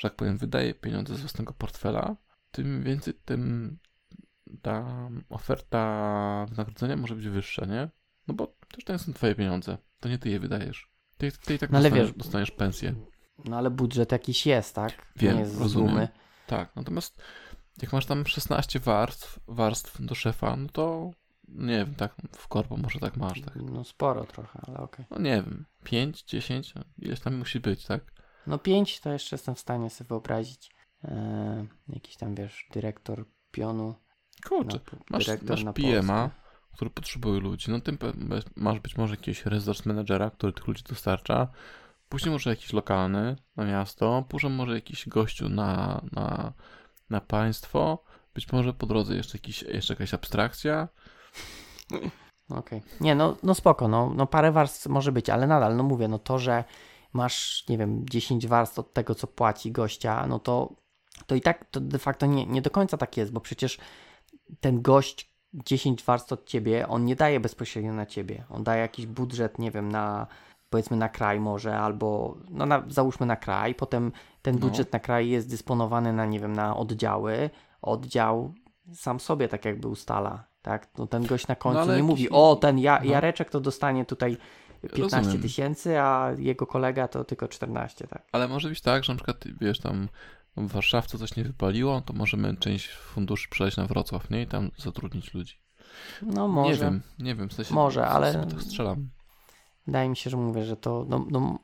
że 0.00 0.08
tak 0.08 0.16
powiem, 0.16 0.38
wydaje 0.38 0.74
pieniądze 0.74 1.14
z 1.14 1.20
własnego 1.20 1.52
portfela, 1.52 2.16
tym 2.50 2.82
więcej, 2.82 3.14
tym 3.24 3.78
ta 4.62 5.08
oferta 5.28 6.46
wynagrodzenia 6.50 6.96
może 6.96 7.14
być 7.14 7.28
wyższa, 7.28 7.66
nie? 7.66 7.88
No 8.28 8.34
bo 8.34 8.46
też 8.74 8.84
to 8.84 8.92
nie 8.92 8.98
są 8.98 9.12
twoje 9.12 9.34
pieniądze, 9.34 9.78
to 10.00 10.08
nie 10.08 10.18
ty 10.18 10.28
je 10.28 10.40
wydajesz. 10.40 10.90
Ty, 11.18 11.32
ty 11.32 11.54
i 11.54 11.58
tak 11.58 11.70
no 11.70 11.82
dostaniesz, 11.82 12.06
wiesz, 12.08 12.16
dostaniesz 12.16 12.50
pensję. 12.50 12.94
No 13.44 13.58
ale 13.58 13.70
budżet 13.70 14.12
jakiś 14.12 14.46
jest, 14.46 14.74
tak? 14.74 14.92
Wiem, 15.16 15.34
nie 15.34 15.40
jest 15.40 15.58
rozumiem. 15.58 16.08
Tak, 16.46 16.76
natomiast 16.76 17.22
jak 17.82 17.92
masz 17.92 18.06
tam 18.06 18.26
16 18.26 18.80
warstw, 18.80 19.40
warstw 19.46 20.04
do 20.06 20.14
szefa, 20.14 20.56
no 20.56 20.68
to 20.68 21.10
nie 21.48 21.76
wiem, 21.76 21.94
tak 21.94 22.14
w 22.32 22.48
korpo 22.48 22.76
może 22.76 23.00
tak 23.00 23.16
masz. 23.16 23.40
Tak. 23.40 23.56
No 23.56 23.84
sporo 23.84 24.24
trochę, 24.24 24.60
ale 24.62 24.78
okej. 24.78 25.06
Okay. 25.06 25.18
No 25.18 25.24
nie 25.24 25.34
wiem, 25.36 25.66
5, 25.84 26.22
10, 26.22 26.74
ileś 26.98 27.20
tam 27.20 27.36
musi 27.36 27.60
być, 27.60 27.86
tak? 27.86 28.19
No 28.46 28.58
5 28.58 29.00
to 29.00 29.12
jeszcze 29.12 29.36
jestem 29.36 29.54
w 29.54 29.60
stanie 29.60 29.90
sobie 29.90 30.08
wyobrazić. 30.08 30.70
Eee, 31.04 31.68
jakiś 31.88 32.16
tam, 32.16 32.34
wiesz, 32.34 32.68
dyrektor 32.72 33.24
pionu. 33.50 33.94
Kurczę, 34.48 34.80
masz, 35.10 35.26
masz 35.28 35.64
PM'a, 35.64 36.28
który 36.72 36.90
potrzebuje 36.90 37.40
ludzi, 37.40 37.70
no 37.70 37.80
tym 37.80 37.98
masz 38.56 38.80
być 38.80 38.96
może 38.96 39.14
jakiegoś 39.14 39.46
resource 39.46 39.82
managera, 39.86 40.30
który 40.30 40.52
tych 40.52 40.66
ludzi 40.66 40.82
dostarcza, 40.88 41.48
później 42.08 42.32
może 42.32 42.50
jakiś 42.50 42.72
lokalny 42.72 43.36
na 43.56 43.64
miasto, 43.64 44.24
później 44.28 44.52
może 44.52 44.74
jakiś 44.74 45.08
gościu 45.08 45.48
na, 45.48 46.00
na 46.12 46.52
na 47.10 47.20
państwo. 47.20 48.02
Być 48.34 48.52
może 48.52 48.72
po 48.72 48.86
drodze 48.86 49.16
jeszcze, 49.16 49.38
jakiś, 49.38 49.62
jeszcze 49.62 49.94
jakaś 49.94 50.14
abstrakcja. 50.14 50.88
Okej. 52.48 52.58
Okay. 52.58 52.82
Nie, 53.00 53.14
no, 53.14 53.36
no 53.42 53.54
spoko, 53.54 53.88
no, 53.88 54.12
no 54.16 54.26
parę 54.26 54.52
warstw 54.52 54.86
może 54.86 55.12
być, 55.12 55.30
ale 55.30 55.46
nadal, 55.46 55.76
no 55.76 55.82
mówię, 55.82 56.08
no 56.08 56.18
to, 56.18 56.38
że 56.38 56.64
masz, 57.12 57.64
nie 57.68 57.78
wiem, 57.78 58.08
10 58.10 58.46
warstw 58.46 58.78
od 58.78 58.92
tego, 58.92 59.14
co 59.14 59.26
płaci 59.26 59.72
gościa, 59.72 60.26
no 60.26 60.38
to, 60.38 60.72
to 61.26 61.34
i 61.34 61.40
tak 61.40 61.64
to 61.64 61.80
de 61.80 61.98
facto 61.98 62.26
nie, 62.26 62.46
nie 62.46 62.62
do 62.62 62.70
końca 62.70 62.96
tak 62.96 63.16
jest, 63.16 63.32
bo 63.32 63.40
przecież 63.40 63.78
ten 64.60 64.82
gość 64.82 65.30
10 65.54 66.02
warstw 66.02 66.32
od 66.32 66.46
ciebie, 66.46 66.88
on 66.88 67.04
nie 67.04 67.16
daje 67.16 67.40
bezpośrednio 67.40 67.92
na 67.92 68.06
ciebie. 68.06 68.44
On 68.50 68.64
daje 68.64 68.80
jakiś 68.80 69.06
budżet, 69.06 69.58
nie 69.58 69.70
wiem, 69.70 69.92
na 69.92 70.26
powiedzmy 70.70 70.96
na 70.96 71.08
kraj 71.08 71.40
może, 71.40 71.78
albo 71.78 72.36
no 72.50 72.66
na, 72.66 72.82
załóżmy 72.88 73.26
na 73.26 73.36
kraj, 73.36 73.74
potem 73.74 74.12
ten 74.42 74.54
no. 74.54 74.60
budżet 74.60 74.92
no. 74.92 74.96
na 74.96 75.00
kraj 75.00 75.28
jest 75.28 75.50
dysponowany 75.50 76.12
na, 76.12 76.26
nie 76.26 76.40
wiem, 76.40 76.52
na 76.52 76.76
oddziały, 76.76 77.50
oddział 77.82 78.54
sam 78.94 79.20
sobie 79.20 79.48
tak 79.48 79.64
jakby 79.64 79.88
ustala, 79.88 80.44
tak? 80.62 80.88
No 80.98 81.06
ten 81.06 81.26
gość 81.26 81.48
na 81.48 81.56
końcu 81.56 81.86
no, 81.86 81.96
nie 81.96 82.02
mówi, 82.02 82.30
o 82.30 82.56
ten 82.56 82.78
ja, 82.78 83.00
no. 83.04 83.10
Jareczek 83.10 83.50
to 83.50 83.60
dostanie 83.60 84.04
tutaj 84.04 84.36
15 84.88 85.38
tysięcy, 85.38 86.00
a 86.00 86.32
jego 86.38 86.66
kolega 86.66 87.08
to 87.08 87.24
tylko 87.24 87.48
14, 87.48 88.06
tak? 88.06 88.22
Ale 88.32 88.48
może 88.48 88.68
być 88.68 88.80
tak, 88.80 89.04
że 89.04 89.12
na 89.12 89.16
przykład, 89.16 89.44
wiesz, 89.60 89.78
tam 89.78 90.08
w 90.56 90.72
Warszawce 90.72 91.18
coś 91.18 91.36
nie 91.36 91.44
wypaliło, 91.44 92.00
to 92.00 92.12
możemy 92.12 92.56
część 92.56 92.90
funduszy 92.90 93.48
przeleć 93.48 93.76
na 93.76 93.86
Wrocław, 93.86 94.30
nie? 94.30 94.42
I 94.42 94.46
tam 94.46 94.70
zatrudnić 94.76 95.34
ludzi. 95.34 95.54
No 96.22 96.48
może. 96.48 96.72
Nie 96.72 96.78
wiem, 96.78 97.02
nie 97.18 97.34
wiem, 97.34 97.48
w 97.48 97.52
sensie 97.52 97.74
może, 97.74 98.06
ale 98.06 98.46
tak 98.46 98.62
strzelam. 98.62 99.08
Wydaje 99.86 100.08
mi 100.08 100.16
się, 100.16 100.30
że 100.30 100.36
mówię, 100.36 100.64
że 100.64 100.76
to 100.76 101.06
no, 101.08 101.26
no, 101.30 101.58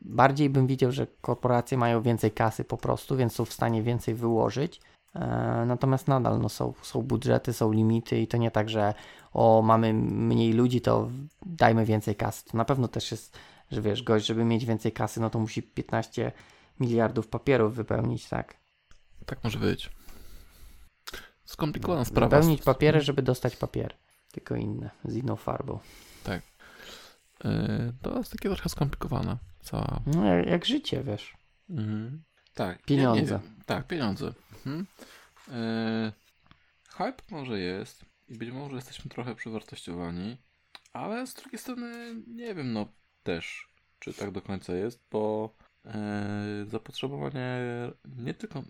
bardziej 0.00 0.50
bym 0.50 0.66
widział, 0.66 0.92
że 0.92 1.06
korporacje 1.20 1.78
mają 1.78 2.02
więcej 2.02 2.30
kasy 2.30 2.64
po 2.64 2.76
prostu, 2.76 3.16
więc 3.16 3.32
są 3.32 3.44
w 3.44 3.52
stanie 3.52 3.82
więcej 3.82 4.14
wyłożyć. 4.14 4.80
E, 5.14 5.64
natomiast 5.66 6.08
nadal 6.08 6.40
no, 6.40 6.48
są, 6.48 6.72
są 6.82 7.02
budżety, 7.02 7.52
są 7.52 7.72
limity 7.72 8.20
i 8.20 8.26
to 8.26 8.36
nie 8.36 8.50
tak, 8.50 8.70
że 8.70 8.94
o 9.36 9.62
mamy 9.62 9.94
mniej 9.94 10.52
ludzi, 10.52 10.80
to 10.80 11.10
dajmy 11.46 11.84
więcej 11.84 12.16
kasy. 12.16 12.44
To 12.44 12.56
na 12.56 12.64
pewno 12.64 12.88
też 12.88 13.10
jest, 13.10 13.38
że 13.70 13.82
wiesz, 13.82 14.02
gość, 14.02 14.26
żeby 14.26 14.44
mieć 14.44 14.64
więcej 14.64 14.92
kasy, 14.92 15.20
no 15.20 15.30
to 15.30 15.38
musi 15.38 15.62
15 15.62 16.32
miliardów 16.80 17.28
papierów 17.28 17.74
wypełnić, 17.74 18.28
tak? 18.28 18.56
Tak 19.26 19.44
może 19.44 19.58
być. 19.58 19.90
Skomplikowana 21.44 22.04
sprawa. 22.04 22.36
Wypełnić 22.36 22.62
papiery, 22.62 23.00
żeby 23.00 23.22
dostać 23.22 23.56
papier. 23.56 23.94
Tylko 24.32 24.56
inne, 24.56 24.90
z 25.04 25.16
inną 25.16 25.36
farbą. 25.36 25.78
Tak. 26.24 26.42
Yy, 27.44 27.92
to 28.02 28.18
jest 28.18 28.32
takie 28.32 28.48
trochę 28.48 28.68
skomplikowane. 28.68 29.36
Cała... 29.60 30.00
No, 30.06 30.24
jak, 30.24 30.46
jak 30.46 30.64
życie, 30.64 31.02
wiesz. 31.02 31.36
Mhm. 31.70 32.22
Tak. 32.54 32.82
Pieniądze. 32.82 33.40
tak, 33.66 33.86
pieniądze. 33.86 34.32
Mhm. 34.52 34.86
Yy, 35.48 36.12
hype 36.96 37.22
może 37.30 37.60
jest 37.60 38.15
i 38.28 38.38
być 38.38 38.50
może 38.50 38.76
jesteśmy 38.76 39.10
trochę 39.10 39.34
przewartościowani, 39.34 40.36
ale 40.92 41.26
z 41.26 41.34
drugiej 41.34 41.58
strony 41.58 42.14
nie 42.26 42.54
wiem, 42.54 42.72
no 42.72 42.86
też, 43.22 43.68
czy 43.98 44.14
tak 44.14 44.30
do 44.30 44.42
końca 44.42 44.74
jest, 44.74 45.04
bo 45.10 45.54
yy, 45.84 45.92
zapotrzebowanie 46.66 47.60
nie 48.04 48.34
tylko 48.34 48.62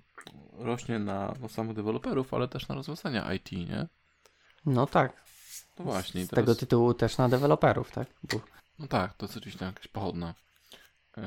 rośnie 0.53 0.99
na, 0.99 1.35
na 1.41 1.49
samych 1.49 1.77
deweloperów, 1.77 2.35
ale 2.35 2.49
też 2.49 2.69
na 2.69 2.75
rozwiązania 2.75 3.35
IT, 3.35 3.53
nie? 3.53 3.87
No 4.67 4.87
tak. 4.87 5.27
No 5.79 5.85
właśnie. 5.85 6.25
Z 6.25 6.29
teraz... 6.29 6.45
tego 6.45 6.55
tytułu 6.55 6.95
też 6.95 7.19
na 7.19 7.29
deweloperów, 7.29 7.91
tak? 7.91 8.09
Bo... 8.33 8.41
No 8.79 8.87
tak, 8.87 9.15
to 9.15 9.27
jest 9.27 9.37
oczywiście 9.37 9.65
jakaś 9.65 9.89
pochodna. 9.89 10.35
Yy, 11.17 11.23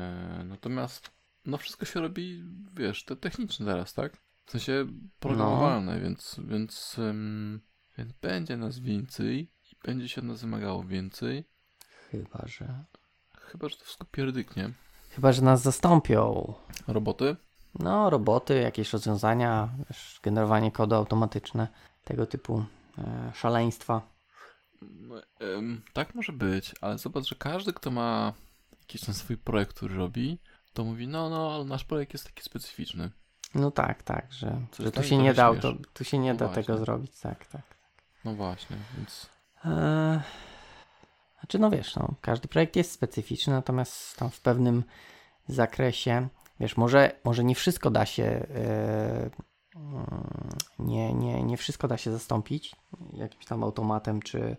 natomiast 0.46 1.12
no 1.46 1.58
wszystko 1.58 1.86
się 1.86 2.02
robi, 2.02 2.44
wiesz, 2.74 3.06
te 3.06 3.16
techniczne 3.16 3.66
teraz, 3.66 3.94
tak? 3.94 4.18
W 4.46 4.52
sensie 4.52 4.88
programowalne, 5.20 5.96
no. 5.96 6.02
więc, 6.02 6.40
więc, 6.44 6.98
więc 8.00 8.14
będzie 8.14 8.58
nas 8.58 8.80
więcej 8.80 9.52
i 9.72 9.76
będzie 9.84 10.10
się 10.10 10.22
od 10.22 10.28
nas 10.28 10.42
wymagało 10.42 10.84
więcej. 10.84 11.44
Chyba, 12.12 12.44
że... 12.46 12.84
Chyba, 13.40 13.70
że 13.70 13.78
to 13.78 13.84
wszystko 13.84 14.06
pierdyknie. 14.06 14.74
Chyba, 15.10 15.32
że 15.32 15.42
nas 15.42 15.62
zastąpią. 15.62 16.54
Roboty? 16.88 17.36
No, 17.80 18.10
roboty, 18.10 18.62
jakieś 18.62 18.94
rozwiązania, 18.94 19.70
wiesz, 19.90 20.20
generowanie 20.24 20.72
kodu 20.72 20.96
automatyczne, 20.96 21.68
tego 22.04 22.26
typu 22.26 22.66
e, 22.98 23.32
szaleństwa. 23.36 24.02
No, 24.82 25.16
tak 25.94 26.16
może 26.16 26.34
być, 26.34 26.76
ale 26.82 26.98
zobacz, 26.98 27.26
że 27.26 27.36
każdy, 27.36 27.74
kto 27.74 27.92
ma 27.92 28.34
jakiś 28.80 29.02
ten 29.02 29.14
swój 29.16 29.38
projekt, 29.38 29.74
który 29.76 29.96
robi, 29.96 30.40
to 30.74 30.84
mówi, 30.84 31.08
no, 31.08 31.30
no, 31.30 31.54
ale 31.56 31.66
nasz 31.66 31.84
projekt 31.84 32.14
jest 32.14 32.26
taki 32.26 32.44
specyficzny. 32.44 33.12
No 33.56 33.72
tak, 33.72 34.04
tak, 34.04 34.34
że, 34.34 34.62
że 34.80 34.92
tu 34.92 35.04
się 35.04 35.18
nie 35.18 35.34
dał, 35.34 35.60
to, 35.60 35.74
tu 35.94 36.04
się 36.04 36.18
nie 36.18 36.34
no 36.34 36.40
da 36.40 36.48
tego 36.48 36.78
zrobić, 36.78 37.20
tak, 37.20 37.46
tak. 37.46 37.79
No 38.26 38.36
właśnie, 38.36 38.78
więc... 38.98 39.30
Eee, 39.66 40.20
znaczy, 41.40 41.60
no 41.60 41.70
wiesz, 41.70 41.96
no, 41.96 42.14
każdy 42.22 42.48
projekt 42.48 42.76
jest 42.76 42.92
specyficzny, 42.92 43.54
natomiast 43.54 44.18
tam 44.18 44.30
w 44.30 44.42
pewnym 44.42 44.84
zakresie, 45.48 46.28
wiesz, 46.60 46.78
może, 46.78 47.12
może 47.24 47.44
nie 47.44 47.56
wszystko 47.56 47.92
da 47.92 48.06
się 48.06 48.24
e, 48.24 49.30
nie, 50.80 51.14
nie, 51.14 51.44
nie 51.44 51.58
wszystko 51.58 51.88
da 51.88 51.98
się 51.98 52.12
zastąpić 52.12 52.76
jakimś 53.14 53.46
tam 53.46 53.64
automatem 53.64 54.22
czy, 54.22 54.58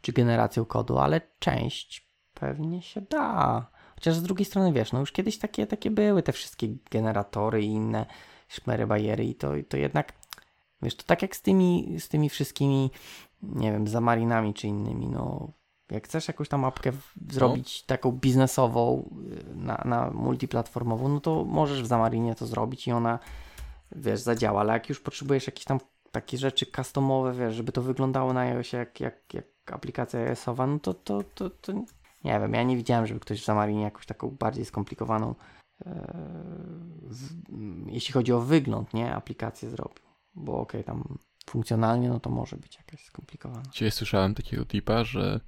czy 0.00 0.12
generacją 0.12 0.64
kodu, 0.64 0.98
ale 0.98 1.20
część 1.38 2.08
pewnie 2.34 2.82
się 2.82 3.00
da. 3.00 3.66
Chociaż 3.94 4.14
z 4.14 4.22
drugiej 4.22 4.44
strony 4.44 4.72
wiesz, 4.72 4.92
no 4.92 5.00
już 5.00 5.12
kiedyś 5.12 5.38
takie, 5.38 5.66
takie 5.66 5.90
były 5.90 6.22
te 6.22 6.32
wszystkie 6.32 6.68
generatory 6.90 7.62
i 7.62 7.66
inne 7.66 8.06
szmery, 8.48 8.86
bariery 8.86 9.24
i 9.24 9.34
to, 9.34 9.52
to 9.68 9.76
jednak 9.76 10.12
wiesz, 10.82 10.96
to 10.96 11.02
tak 11.02 11.22
jak 11.22 11.36
z 11.36 11.42
tymi, 11.42 11.96
z 11.98 12.08
tymi 12.08 12.28
wszystkimi 12.28 12.90
nie 13.42 13.72
wiem, 13.72 13.88
zamarinami 13.88 14.54
czy 14.54 14.66
innymi, 14.66 15.08
no 15.08 15.52
jak 15.90 16.04
chcesz 16.04 16.28
jakąś 16.28 16.48
tam 16.48 16.64
apkę 16.64 16.92
zrobić 17.30 17.82
no. 17.82 17.86
taką 17.86 18.12
biznesową 18.12 19.10
y, 19.52 19.54
na, 19.54 19.82
na 19.84 20.10
multiplatformową, 20.10 21.08
no 21.08 21.20
to 21.20 21.44
możesz 21.44 21.82
w 21.82 21.86
Zamarinie 21.86 22.34
to 22.34 22.46
zrobić 22.46 22.88
i 22.88 22.92
ona 22.92 23.18
wiesz, 23.92 24.20
zadziała, 24.20 24.60
ale 24.60 24.72
jak 24.72 24.88
już 24.88 25.00
potrzebujesz 25.00 25.46
jakieś 25.46 25.64
tam 25.64 25.80
takie 26.12 26.38
rzeczy 26.38 26.66
customowe, 26.76 27.32
wiesz, 27.32 27.54
żeby 27.54 27.72
to 27.72 27.82
wyglądało 27.82 28.32
na 28.32 28.40
iOSie 28.40 28.76
jak, 28.76 29.00
jak, 29.00 29.34
jak 29.34 29.44
aplikacja 29.72 30.20
iOSowa, 30.20 30.66
no 30.66 30.78
to, 30.78 30.94
to, 30.94 31.22
to, 31.34 31.50
to 31.50 31.72
nie 32.24 32.40
wiem, 32.40 32.54
ja 32.54 32.62
nie 32.62 32.76
widziałem, 32.76 33.06
żeby 33.06 33.20
ktoś 33.20 33.42
w 33.42 33.44
Zamarinie 33.44 33.82
jakąś 33.82 34.06
taką 34.06 34.30
bardziej 34.30 34.64
skomplikowaną 34.64 35.34
e, 35.86 36.12
w, 37.02 37.28
jeśli 37.86 38.12
chodzi 38.12 38.32
o 38.32 38.40
wygląd, 38.40 38.94
nie, 38.94 39.14
aplikację 39.14 39.70
zrobił, 39.70 40.04
bo 40.38 40.60
okej, 40.60 40.80
okay, 40.80 40.94
tam 40.94 41.18
funkcjonalnie, 41.50 42.08
no 42.08 42.20
to 42.20 42.30
może 42.30 42.56
być 42.56 42.76
jakaś 42.76 43.04
skomplikowana. 43.04 43.62
Dzisiaj 43.72 43.90
słyszałem 43.90 44.34
takiego 44.34 44.64
tipa, 44.64 45.04
że 45.04 45.40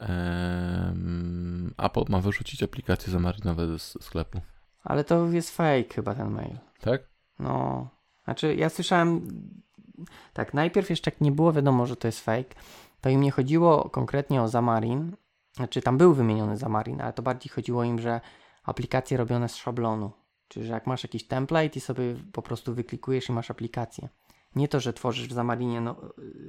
um, 0.00 1.74
Apple 1.78 2.04
ma 2.08 2.20
wyrzucić 2.20 2.62
aplikacje 2.62 3.12
zamarinowe 3.12 3.66
ze 3.66 3.78
sklepu. 3.78 4.40
Ale 4.84 5.04
to 5.04 5.26
jest 5.26 5.56
fake 5.56 5.94
chyba 5.94 6.14
ten 6.14 6.30
mail. 6.30 6.58
Tak? 6.80 7.02
No, 7.38 7.88
znaczy 8.24 8.54
ja 8.54 8.68
słyszałem, 8.68 9.28
tak, 10.32 10.54
najpierw 10.54 10.90
jeszcze 10.90 11.10
jak 11.10 11.20
nie 11.20 11.32
było 11.32 11.52
wiadomo, 11.52 11.86
że 11.86 11.96
to 11.96 12.08
jest 12.08 12.20
fake, 12.20 12.54
to 13.00 13.08
im 13.08 13.20
nie 13.20 13.30
chodziło 13.30 13.90
konkretnie 13.90 14.42
o 14.42 14.48
Zamarin, 14.48 15.16
znaczy 15.56 15.82
tam 15.82 15.98
był 15.98 16.14
wymieniony 16.14 16.56
Zamarin, 16.56 17.00
ale 17.00 17.12
to 17.12 17.22
bardziej 17.22 17.50
chodziło 17.50 17.84
im, 17.84 17.98
że 17.98 18.20
aplikacje 18.64 19.16
robione 19.16 19.48
z 19.48 19.56
szablonu, 19.56 20.12
czyli 20.48 20.66
że 20.66 20.72
jak 20.72 20.86
masz 20.86 21.02
jakiś 21.02 21.26
template 21.26 21.78
i 21.78 21.80
sobie 21.80 22.14
po 22.32 22.42
prostu 22.42 22.74
wyklikujesz 22.74 23.28
i 23.28 23.32
masz 23.32 23.50
aplikację. 23.50 24.08
Nie 24.56 24.68
to, 24.68 24.80
że 24.80 24.92
tworzysz 24.92 25.28
w 25.28 25.32
Zamarinie 25.32 25.80
no, 25.80 25.96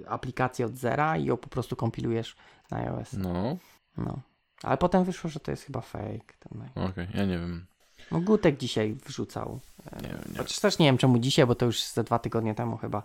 aplikację 0.07 0.65
od 0.65 0.75
zera 0.75 1.17
i 1.17 1.25
ją 1.25 1.37
po 1.37 1.49
prostu 1.49 1.75
kompilujesz 1.75 2.35
na 2.71 2.77
iOS. 2.77 3.13
No. 3.13 3.57
No. 3.97 4.19
Ale 4.63 4.77
potem 4.77 5.03
wyszło, 5.03 5.29
że 5.29 5.39
to 5.39 5.51
jest 5.51 5.63
chyba 5.63 5.81
fake. 5.81 6.33
Okej, 6.75 6.85
okay, 6.85 7.07
ja 7.13 7.25
nie 7.25 7.37
wiem. 7.37 7.65
No 8.11 8.21
Gutek 8.21 8.57
dzisiaj 8.57 8.97
wrzucał. 9.05 9.59
Nie, 10.01 10.09
nie. 10.09 10.37
Chociaż 10.37 10.59
też 10.59 10.79
nie 10.79 10.85
wiem 10.85 10.97
czemu 10.97 11.19
dzisiaj, 11.19 11.45
bo 11.45 11.55
to 11.55 11.65
już 11.65 11.83
ze 11.83 12.03
dwa 12.03 12.19
tygodnie 12.19 12.55
temu 12.55 12.77
chyba 12.77 13.03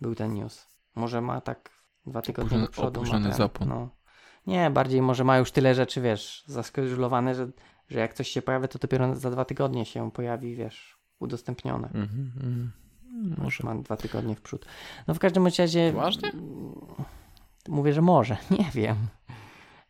był 0.00 0.14
ten 0.14 0.34
news. 0.34 0.66
Może 0.94 1.20
ma 1.20 1.40
tak 1.40 1.70
dwa 2.06 2.22
tygodnie 2.22 2.58
do 2.58 2.68
przodu. 2.68 3.00
Opóźniony 3.00 3.34
zapłon. 3.34 3.68
No. 3.68 3.88
Nie, 4.46 4.70
bardziej 4.70 5.02
może 5.02 5.24
ma 5.24 5.38
już 5.38 5.52
tyle 5.52 5.74
rzeczy, 5.74 6.00
wiesz, 6.00 6.44
zaskedulowane, 6.46 7.34
że, 7.34 7.48
że 7.88 7.98
jak 7.98 8.14
coś 8.14 8.28
się 8.28 8.42
pojawia, 8.42 8.68
to 8.68 8.78
dopiero 8.78 9.16
za 9.16 9.30
dwa 9.30 9.44
tygodnie 9.44 9.84
się 9.84 10.10
pojawi, 10.10 10.56
wiesz, 10.56 10.98
udostępnione. 11.18 11.90
Mm 11.94 12.08
-hmm. 12.08 12.68
Może 13.38 13.64
ma 13.64 13.74
dwa 13.74 13.96
tygodnie 13.96 14.34
w 14.34 14.40
przód. 14.40 14.66
No 15.06 15.14
w 15.14 15.18
każdym 15.18 15.46
razie... 15.46 15.92
Ważnie? 15.92 16.32
Mówię, 17.68 17.92
że 17.92 18.02
może. 18.02 18.36
Nie 18.58 18.70
wiem. 18.74 18.96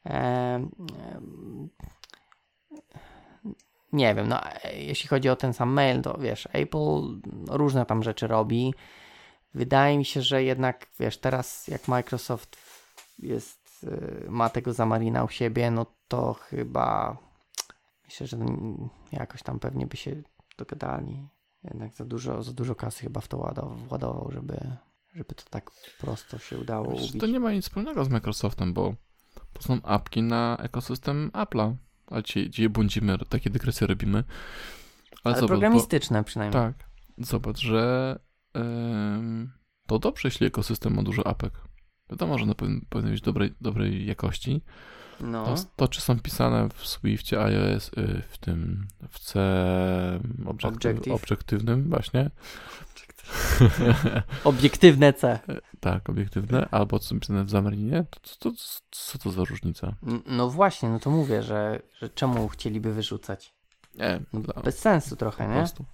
Eee, 0.04 0.68
nie 3.92 4.14
wiem, 4.14 4.28
no 4.28 4.40
jeśli 4.74 5.08
chodzi 5.08 5.28
o 5.28 5.37
ten 5.37 5.52
sam 5.52 5.68
mail, 5.72 6.02
to 6.02 6.18
wiesz, 6.18 6.48
Apple 6.52 7.20
różne 7.48 7.87
tam 7.87 8.02
rzeczy 8.02 8.26
robi. 8.26 8.74
Wydaje 9.54 9.98
mi 9.98 10.04
się, 10.04 10.22
że 10.22 10.42
jednak, 10.42 10.87
wiesz, 11.00 11.18
teraz 11.18 11.68
jak 11.68 11.88
Microsoft 11.88 12.56
jest, 13.18 13.84
y, 13.84 14.26
ma 14.30 14.48
tego 14.48 14.72
Zamarina 14.72 15.24
u 15.24 15.28
siebie, 15.28 15.70
no 15.70 15.87
to 16.08 16.34
chyba 16.34 17.16
myślę, 18.09 18.27
że 18.27 18.38
jakoś 19.12 19.42
tam 19.42 19.59
pewnie 19.59 19.87
by 19.87 19.97
się 19.97 20.23
dogadali. 20.59 21.29
jednak 21.64 21.94
za 21.94 22.05
dużo, 22.05 22.42
za 22.42 22.53
dużo 22.53 22.75
kasy 22.75 23.01
chyba 23.01 23.21
w 23.21 23.29
to 23.29 23.37
ładował, 23.90 24.31
żeby, 24.33 24.59
żeby 25.14 25.35
to 25.35 25.44
tak 25.51 25.71
prosto 25.99 26.38
się 26.38 26.59
udało 26.59 26.92
Wiesz, 26.92 27.11
ubić. 27.11 27.21
To 27.21 27.27
nie 27.27 27.40
ma 27.40 27.53
nic 27.53 27.64
wspólnego 27.64 28.05
z 28.05 28.09
Microsoftem, 28.09 28.73
bo 28.73 28.94
to 29.53 29.62
są 29.62 29.83
apki 29.83 30.23
na 30.23 30.57
ekosystem 30.61 31.31
Apple'a. 31.35 31.75
Ale 32.07 32.23
dzisiaj, 32.23 32.51
dzisiaj 32.51 32.68
błądzimy, 32.68 33.18
takie 33.29 33.51
dygresje 33.51 33.87
robimy. 33.87 34.25
Ale 35.25 35.35
zobacz, 35.35 35.40
bo- 35.42 35.49
programistyczne 35.49 36.25
przynajmniej. 36.25 36.62
Tak. 36.62 36.88
Zobacz, 37.18 37.59
że 37.59 38.18
em, 38.55 39.53
to 39.87 39.99
dobrze, 39.99 40.29
jeśli 40.29 40.47
ekosystem 40.47 40.94
ma 40.94 41.03
dużo 41.03 41.27
apek. 41.27 41.53
Wiadomo, 42.11 42.38
że 42.38 42.44
one 42.44 42.55
powinny 42.88 43.11
być 43.11 43.21
dobrej, 43.21 43.55
dobrej 43.61 44.07
jakości. 44.07 44.62
No, 45.20 45.44
To, 45.44 45.54
to, 45.76 45.88
czy 45.88 46.00
są 46.00 46.20
pisane 46.20 46.68
w 46.74 46.87
Swiftie, 46.87 47.40
iOS, 47.42 47.90
y, 47.98 48.22
w 48.31 48.38
tym, 48.38 48.87
w 49.09 49.18
C 49.18 49.40
Objective. 50.46 51.14
obiektywnym 51.14 51.90
właśnie. 51.90 52.31
obiektywne 54.44 55.12
C. 55.12 55.38
tak, 55.81 56.11
obiektywne, 56.11 56.68
albo 56.70 56.98
co 56.98 57.09
są 57.09 57.20
pisane 57.20 57.40
w 57.44 57.46
Xamarinie, 57.46 58.04
to, 58.38 58.50
co 58.90 59.18
to 59.18 59.31
za 59.31 59.44
różnica? 59.44 59.94
No 60.26 60.50
właśnie, 60.50 60.88
no 60.88 60.98
to 60.98 61.11
mówię, 61.11 61.42
że, 61.42 61.81
że 62.00 62.09
czemu 62.09 62.48
chcieliby 62.48 62.92
wyrzucać? 62.94 63.54
Nie, 63.94 64.20
No, 64.33 64.40
dla- 64.40 64.62
bez 64.62 64.78
sensu 64.78 65.16
trochę, 65.16 65.44
po 65.44 65.50
nie? 65.50 65.57
prostu. 65.59 65.85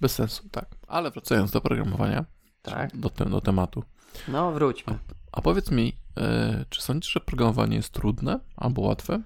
Bez 0.00 0.14
sensu, 0.14 0.48
tak. 0.48 0.66
Ale 0.88 1.10
wracając 1.10 1.50
do 1.50 1.60
programowania, 1.60 2.24
Tak. 2.62 2.96
do, 2.96 3.10
te, 3.10 3.24
do 3.24 3.40
tematu. 3.40 3.84
No 4.28 4.52
wróćmy. 4.52 4.98
A 5.32 5.42
powiedz 5.42 5.70
mi, 5.70 5.96
e, 6.16 6.64
czy 6.70 6.82
sądzisz, 6.82 7.12
że 7.12 7.20
programowanie 7.20 7.76
jest 7.76 7.92
trudne 7.92 8.40
albo 8.56 8.82
łatwe? 8.82 9.22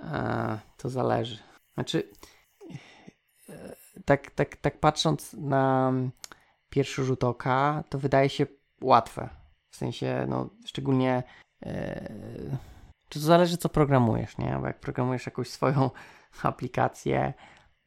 A, 0.00 0.58
to 0.76 0.88
zależy. 0.88 1.38
Znaczy, 1.74 2.10
e, 3.48 3.76
tak, 4.04 4.30
tak, 4.30 4.56
tak 4.56 4.80
patrząc 4.80 5.32
na 5.32 5.92
pierwszy 6.70 7.04
rzut 7.04 7.24
oka, 7.24 7.84
to 7.88 7.98
wydaje 7.98 8.28
się 8.28 8.46
łatwe. 8.80 9.28
W 9.70 9.76
sensie, 9.76 10.26
no, 10.28 10.50
szczególnie. 10.66 11.22
E, 11.62 12.12
czy 13.08 13.20
to 13.20 13.26
zależy, 13.26 13.56
co 13.56 13.68
programujesz, 13.68 14.38
nie? 14.38 14.58
Bo 14.60 14.66
jak 14.66 14.80
programujesz 14.80 15.26
jakąś 15.26 15.50
swoją 15.50 15.90
aplikację, 16.42 17.34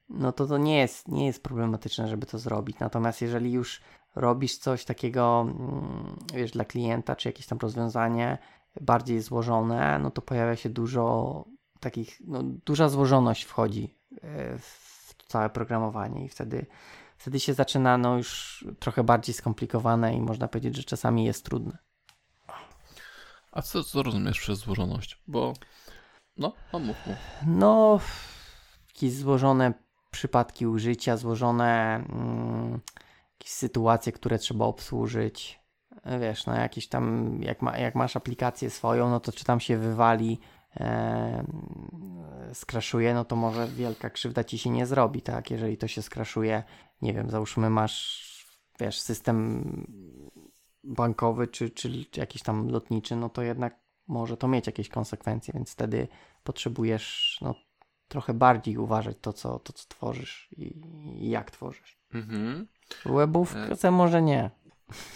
no 0.09 0.31
to 0.31 0.45
to 0.45 0.57
nie 0.57 0.77
jest, 0.77 1.07
nie 1.07 1.25
jest 1.25 1.43
problematyczne, 1.43 2.07
żeby 2.07 2.25
to 2.25 2.39
zrobić. 2.39 2.79
Natomiast 2.79 3.21
jeżeli 3.21 3.51
już 3.51 3.81
robisz 4.19 4.57
coś 4.57 4.85
takiego, 4.85 5.41
mm, 5.41 6.17
wiesz, 6.33 6.51
dla 6.51 6.65
klienta, 6.65 7.15
czy 7.15 7.29
jakieś 7.29 7.47
tam 7.47 7.57
rozwiązanie 7.57 8.37
bardziej 8.81 9.21
złożone, 9.21 9.99
no 9.99 10.11
to 10.11 10.21
pojawia 10.21 10.55
się 10.55 10.69
dużo 10.69 11.45
takich, 11.79 12.21
no, 12.27 12.43
duża 12.43 12.89
złożoność 12.89 13.43
wchodzi 13.43 13.95
e, 14.21 14.57
w 14.57 15.15
całe 15.27 15.49
programowanie 15.49 16.25
i 16.25 16.29
wtedy, 16.29 16.65
wtedy 17.17 17.39
się 17.39 17.53
zaczyna 17.53 17.97
no 17.97 18.17
już 18.17 18.65
trochę 18.79 19.03
bardziej 19.03 19.35
skomplikowane 19.35 20.13
i 20.13 20.21
można 20.21 20.47
powiedzieć, 20.47 20.75
że 20.75 20.83
czasami 20.83 21.25
jest 21.25 21.45
trudne. 21.45 21.77
A 23.51 23.61
co, 23.61 23.83
co 23.83 24.03
rozumiesz 24.03 24.39
przez 24.39 24.59
złożoność? 24.59 25.21
Bo, 25.27 25.53
no, 26.37 26.53
no 26.73 26.79
mów, 26.79 26.97
mów. 27.07 27.17
No, 27.45 27.99
jakieś 28.87 29.13
złożone 29.13 29.73
przypadki 30.11 30.67
użycia, 30.67 31.17
złożone 31.17 31.95
mm, 32.09 32.79
jakieś 33.47 33.53
sytuacje, 33.53 34.11
które 34.11 34.37
trzeba 34.37 34.65
obsłużyć. 34.65 35.59
E, 36.03 36.19
Wiesz, 36.19 36.45
no 36.45 36.55
jakieś 36.55 36.87
tam, 36.87 37.37
jak, 37.41 37.61
ma, 37.61 37.77
jak 37.77 37.95
masz 37.95 38.15
aplikację 38.15 38.69
swoją, 38.69 39.09
no 39.09 39.19
to 39.19 39.31
czy 39.31 39.45
tam 39.45 39.59
się 39.59 39.77
wywali, 39.77 40.39
e, 40.75 41.43
skraszuje, 42.53 43.13
no 43.13 43.25
to 43.25 43.35
może 43.35 43.67
wielka 43.67 44.09
krzywda 44.09 44.43
ci 44.43 44.57
się 44.57 44.69
nie 44.69 44.85
zrobi, 44.85 45.21
tak? 45.21 45.51
Jeżeli 45.51 45.77
to 45.77 45.87
się 45.87 46.01
skraszuje, 46.01 46.63
nie 47.01 47.13
wiem, 47.13 47.29
załóżmy 47.29 47.69
masz, 47.69 48.27
wiesz, 48.79 48.99
system 48.99 49.63
bankowy 50.83 51.47
czy, 51.47 51.69
czy, 51.69 52.05
czy 52.05 52.19
jakiś 52.19 52.43
tam 52.43 52.69
lotniczy, 52.69 53.15
no 53.15 53.29
to 53.29 53.41
jednak 53.41 53.79
może 54.07 54.37
to 54.37 54.47
mieć 54.47 54.67
jakieś 54.67 54.89
konsekwencje, 54.89 55.53
więc 55.53 55.71
wtedy 55.71 56.07
potrzebujesz 56.43 57.37
no, 57.41 57.55
trochę 58.07 58.33
bardziej 58.33 58.77
uważać 58.77 59.17
to, 59.21 59.33
co, 59.33 59.59
to, 59.59 59.73
co 59.73 59.87
tworzysz 59.87 60.49
i, 60.51 60.81
i 61.25 61.29
jak 61.29 61.51
tworzysz. 61.51 61.99
Mhm. 62.13 62.67
Webówkę 63.05 63.91
może 63.91 64.21
nie. 64.21 64.49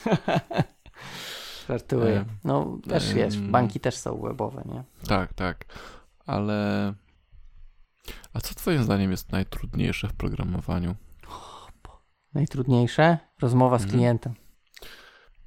Żartuję. 1.70 2.18
E, 2.20 2.26
No 2.44 2.78
też 2.90 3.14
wiesz, 3.14 3.36
em. 3.36 3.52
banki 3.52 3.80
też 3.80 3.96
są 3.98 4.22
webowe, 4.22 4.64
nie? 4.66 4.84
Tak, 5.08 5.34
tak. 5.34 5.66
Ale. 6.26 6.94
A 8.34 8.42
co 8.42 8.56
Twoim 8.56 8.84
zdaniem 8.84 9.12
jest 9.12 9.32
najtrudniejsze 9.32 10.08
w 10.08 10.14
programowaniu? 10.14 10.96
Najtrudniejsze? 12.34 13.18
Rozmowa 13.42 13.78
z 13.80 13.82
Mhm. 13.84 14.00
klientem. 14.00 14.34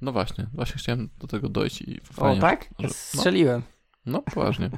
No 0.01 0.11
właśnie, 0.11 0.47
właśnie 0.53 0.75
chciałem 0.77 1.09
do 1.17 1.27
tego 1.27 1.49
dojść 1.49 1.81
i 1.81 2.01
O, 2.01 2.13
fajnie, 2.13 2.41
tak? 2.41 2.63
że- 2.79 2.87
no. 2.87 2.93
Strzeliłem. 2.93 3.61
No, 4.05 4.21
poważnie. 4.21 4.69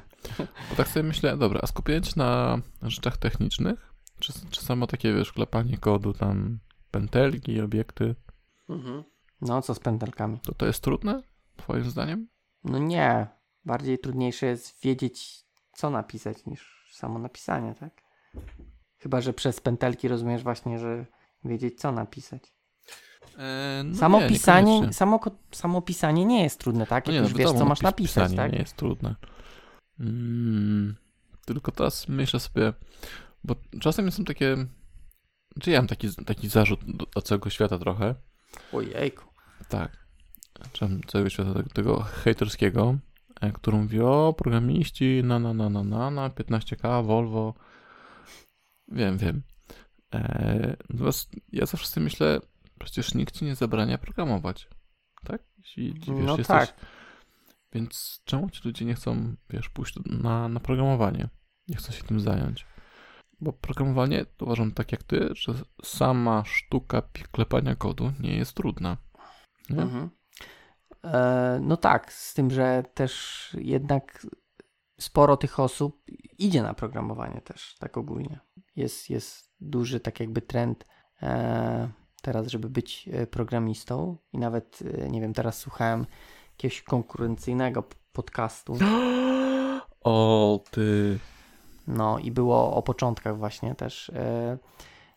Bo 0.70 0.76
tak 0.78 0.88
sobie 0.88 1.04
myślę, 1.04 1.38
dobra, 1.38 1.60
a 1.64 1.68
skupiając 1.68 2.08
się 2.08 2.14
na 2.16 2.58
rzeczach 2.82 3.18
technicznych, 3.18 3.94
czy, 4.20 4.34
czy 4.50 4.62
samo 4.66 4.88
takie, 4.88 5.14
wiesz, 5.14 5.32
klepanie 5.34 5.78
kodu, 5.78 6.14
tam 6.14 6.60
pętelki, 6.92 7.62
obiekty, 7.62 8.16
No, 9.42 9.62
co 9.62 9.74
z 9.74 9.80
pętelkami? 9.80 10.40
to 10.40 10.54
to 10.56 10.66
jest 10.66 10.84
trudne, 10.84 11.22
twoim 11.58 11.84
zdaniem? 11.90 12.28
No 12.64 12.78
nie. 12.78 13.28
Bardziej 13.66 14.00
trudniejsze 14.00 14.46
jest 14.46 14.82
wiedzieć, 14.84 15.44
co 15.74 15.90
napisać, 15.90 16.46
niż 16.46 16.88
samo 16.94 17.20
napisanie, 17.20 17.76
tak? 17.76 18.02
Chyba, 18.98 19.22
że 19.22 19.34
przez 19.34 19.60
pętelki 19.62 20.08
rozumiesz 20.08 20.44
właśnie, 20.44 20.80
że 20.80 21.06
wiedzieć, 21.46 21.80
co 21.80 21.92
napisać. 21.92 22.54
E, 23.38 23.82
no 23.86 23.96
samo 23.96 24.20
nie, 24.22 24.28
pisanie, 24.28 24.94
samo, 24.94 25.20
samo 25.52 25.82
pisanie 25.82 26.26
nie 26.26 26.44
jest 26.44 26.60
trudne, 26.60 26.88
tak? 26.88 27.08
No 27.08 27.14
Jak 27.14 27.22
nie, 27.24 27.30
już 27.30 27.34
no 27.34 27.40
wiesz, 27.40 27.60
co 27.60 27.66
masz 27.66 27.80
pis- 27.80 27.84
napisać, 27.84 28.24
pisanie 28.24 28.38
tak? 28.38 28.52
nie 28.52 28.60
jest 28.60 28.76
trudne. 28.76 29.16
Mm, 30.00 30.96
tylko 31.46 31.72
teraz 31.72 32.08
myślę 32.08 32.40
sobie, 32.40 32.74
bo 33.44 33.56
czasem 33.80 34.12
są 34.12 34.24
takie, 34.24 34.58
czy 35.60 35.72
ja 35.72 35.80
mam 35.80 35.88
taki, 35.88 36.16
taki 36.26 36.50
zarzut 36.50 36.80
do, 36.86 37.06
do 37.06 37.22
całego 37.22 37.50
świata 37.50 37.80
trochę, 37.80 38.16
Ojejku. 38.74 39.26
tak, 39.70 40.08
czy 40.72 40.88
całego 41.08 41.30
świata 41.30 41.54
tego, 41.54 41.70
tego 41.70 42.00
hejterskiego, 42.00 42.98
e, 43.42 43.52
który 43.52 43.78
mówi, 43.78 44.02
o, 44.02 44.34
programiści, 44.38 45.22
na, 45.24 45.40
na, 45.40 45.54
na, 45.54 45.70
na, 45.70 45.84
na, 45.84 46.12
na, 46.12 46.30
15k, 46.30 47.06
Volvo, 47.06 47.54
wiem, 48.88 49.18
wiem. 49.18 49.42
E, 50.14 50.78
natomiast 50.90 51.30
ja 51.52 51.66
zawsze 51.66 51.88
sobie 51.88 52.04
myślę, 52.04 52.40
przecież 52.80 53.14
nikt 53.14 53.36
ci 53.36 53.46
nie 53.46 53.56
zabrania 53.56 53.98
programować, 53.98 54.68
tak? 55.24 55.44
Jeśli, 55.58 55.94
wiesz, 55.94 56.08
No 56.08 56.38
jesteś, 56.38 56.48
tak. 56.48 56.86
więc 57.74 58.22
czemu 58.26 58.50
ci 58.50 58.62
ludzie 58.66 58.86
nie 58.86 58.94
chcą, 58.96 59.36
wiesz, 59.50 59.70
pójść 59.70 59.96
na, 60.06 60.50
na 60.50 60.60
programowanie? 60.60 61.30
Nie 61.68 61.76
chcą 61.76 61.92
się 61.94 62.04
tym 62.04 62.20
zająć. 62.20 62.66
Bo 63.42 63.54
programowanie, 63.54 64.26
to 64.26 64.46
uważam 64.46 64.72
tak 64.72 64.92
jak 64.92 65.04
ty, 65.04 65.30
że 65.34 65.54
sama 65.84 66.44
sztuka 66.46 67.02
klepania 67.32 67.76
kodu 67.76 68.12
nie 68.20 68.38
jest 68.38 68.54
trudna. 68.54 68.98
Nie? 69.70 69.82
Mhm. 69.82 70.10
E, 71.04 71.60
no 71.62 71.78
tak, 71.78 72.14
z 72.14 72.34
tym, 72.34 72.52
że 72.52 72.84
też 72.94 73.56
jednak 73.60 74.28
sporo 75.00 75.38
tych 75.38 75.60
osób 75.60 76.04
idzie 76.38 76.64
na 76.64 76.74
programowanie 76.74 77.42
też, 77.42 77.76
tak 77.80 77.98
ogólnie. 77.98 78.40
Jest, 78.76 79.10
jest 79.10 79.52
duży 79.60 80.00
tak 80.00 80.20
jakby 80.20 80.42
trend 80.42 80.86
e, 81.22 81.90
teraz, 82.22 82.48
żeby 82.48 82.70
być 82.70 83.10
e, 83.14 83.28
programistą 83.28 84.18
i 84.34 84.38
nawet, 84.38 84.80
e, 84.98 85.10
nie 85.10 85.22
wiem, 85.22 85.34
teraz 85.34 85.58
słuchałem 85.58 86.06
jakiegoś 86.52 86.82
konkurencyjnego 86.82 87.84
podcastu, 88.14 88.78
O, 90.02 90.60
ty. 90.72 91.20
No 91.88 92.20
i 92.20 92.32
było 92.32 92.76
o 92.76 92.82
początkach 92.82 93.38
właśnie 93.38 93.76
też. 93.76 94.10
e, 94.10 94.58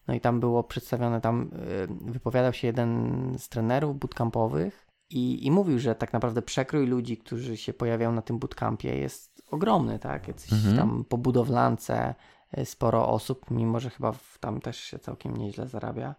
No 0.09 0.15
i 0.15 0.21
tam 0.21 0.41
było 0.41 0.65
przedstawione, 0.65 1.21
tam 1.21 1.51
e, 1.53 2.13
wypowiadał 2.13 2.53
się 2.53 2.67
jeden 2.67 3.35
z 3.39 3.49
trenerów 3.49 3.99
bootcampowych 3.99 4.87
i, 5.11 5.47
i 5.47 5.51
mówił, 5.51 5.79
że 5.79 5.95
tak 5.95 6.13
naprawdę 6.13 6.43
przekrój 6.43 6.87
ludzi, 6.87 7.17
którzy 7.17 7.57
się 7.57 7.73
pojawiają 7.73 8.13
na 8.13 8.23
tym 8.23 8.39
bootcampie 8.39 8.97
jest 8.99 9.43
ogromny, 9.51 9.99
tak? 9.99 10.29
Jacyś 10.29 10.53
Mhm. 10.53 10.77
tam 10.77 11.05
po 11.09 11.19
budowlance 11.19 12.15
e, 12.53 12.67
sporo 12.67 13.09
osób, 13.09 13.51
mimo 13.51 13.81
że 13.81 13.91
chyba 13.91 14.13
tam 14.41 14.61
też 14.61 14.77
się 14.81 14.99
całkiem 14.99 15.37
nieźle 15.37 15.69
zarabia. 15.69 16.15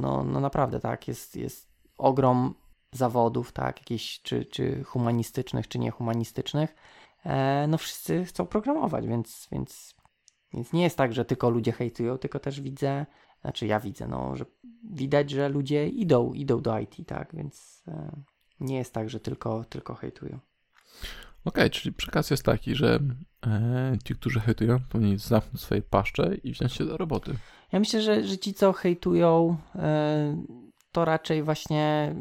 No, 0.00 0.24
no 0.24 0.40
naprawdę, 0.40 0.80
tak? 0.80 1.08
Jest, 1.08 1.36
jest 1.36 1.68
ogrom 1.98 2.54
zawodów, 2.92 3.52
tak? 3.52 3.78
Jakichś 3.78 4.22
czy, 4.22 4.44
czy 4.44 4.84
humanistycznych, 4.84 5.68
czy 5.68 5.78
niehumanistycznych. 5.78 6.74
E, 7.26 7.66
No 7.68 7.78
wszyscy 7.78 8.24
chcą 8.24 8.46
programować, 8.46 9.06
więc, 9.06 9.48
więc, 9.52 9.94
więc 10.54 10.72
nie 10.72 10.82
jest 10.82 10.96
tak, 10.96 11.12
że 11.12 11.24
tylko 11.24 11.50
ludzie 11.50 11.72
hejtują, 11.72 12.18
tylko 12.18 12.38
też 12.38 12.60
widzę, 12.60 13.06
znaczy 13.40 13.66
ja 13.66 13.80
widzę, 13.80 14.08
no, 14.08 14.36
że 14.36 14.44
widać, 14.90 15.30
że 15.30 15.48
ludzie 15.48 15.88
idą, 15.88 16.32
idą 16.32 16.60
do 16.60 16.78
IT, 16.78 16.96
tak? 17.06 17.34
Więc 17.34 17.82
e, 17.88 18.22
nie 18.60 18.76
jest 18.76 18.94
tak, 18.94 19.10
że 19.10 19.20
tylko, 19.20 19.64
tylko 19.64 19.94
hejtują. 19.94 20.38
Okej, 21.44 21.70
czyli 21.70 21.92
przekaz 21.92 22.30
jest 22.30 22.42
taki, 22.42 22.74
że 22.74 23.00
e, 23.46 23.96
ci, 24.04 24.14
którzy 24.14 24.40
hejtują, 24.40 24.78
powinni 24.88 25.18
zamknąć 25.18 25.60
swoje 25.60 25.82
paszcze 25.82 26.34
i 26.34 26.52
wziąć 26.52 26.72
się 26.72 26.84
do 26.84 26.96
roboty. 26.96 27.34
Ja 27.72 27.78
myślę, 27.78 28.02
że, 28.02 28.24
że 28.24 28.38
ci, 28.38 28.54
co 28.54 28.72
hejtują, 28.72 29.56
e, 29.74 30.44
to 30.92 31.04
raczej 31.04 31.42
właśnie 31.42 32.14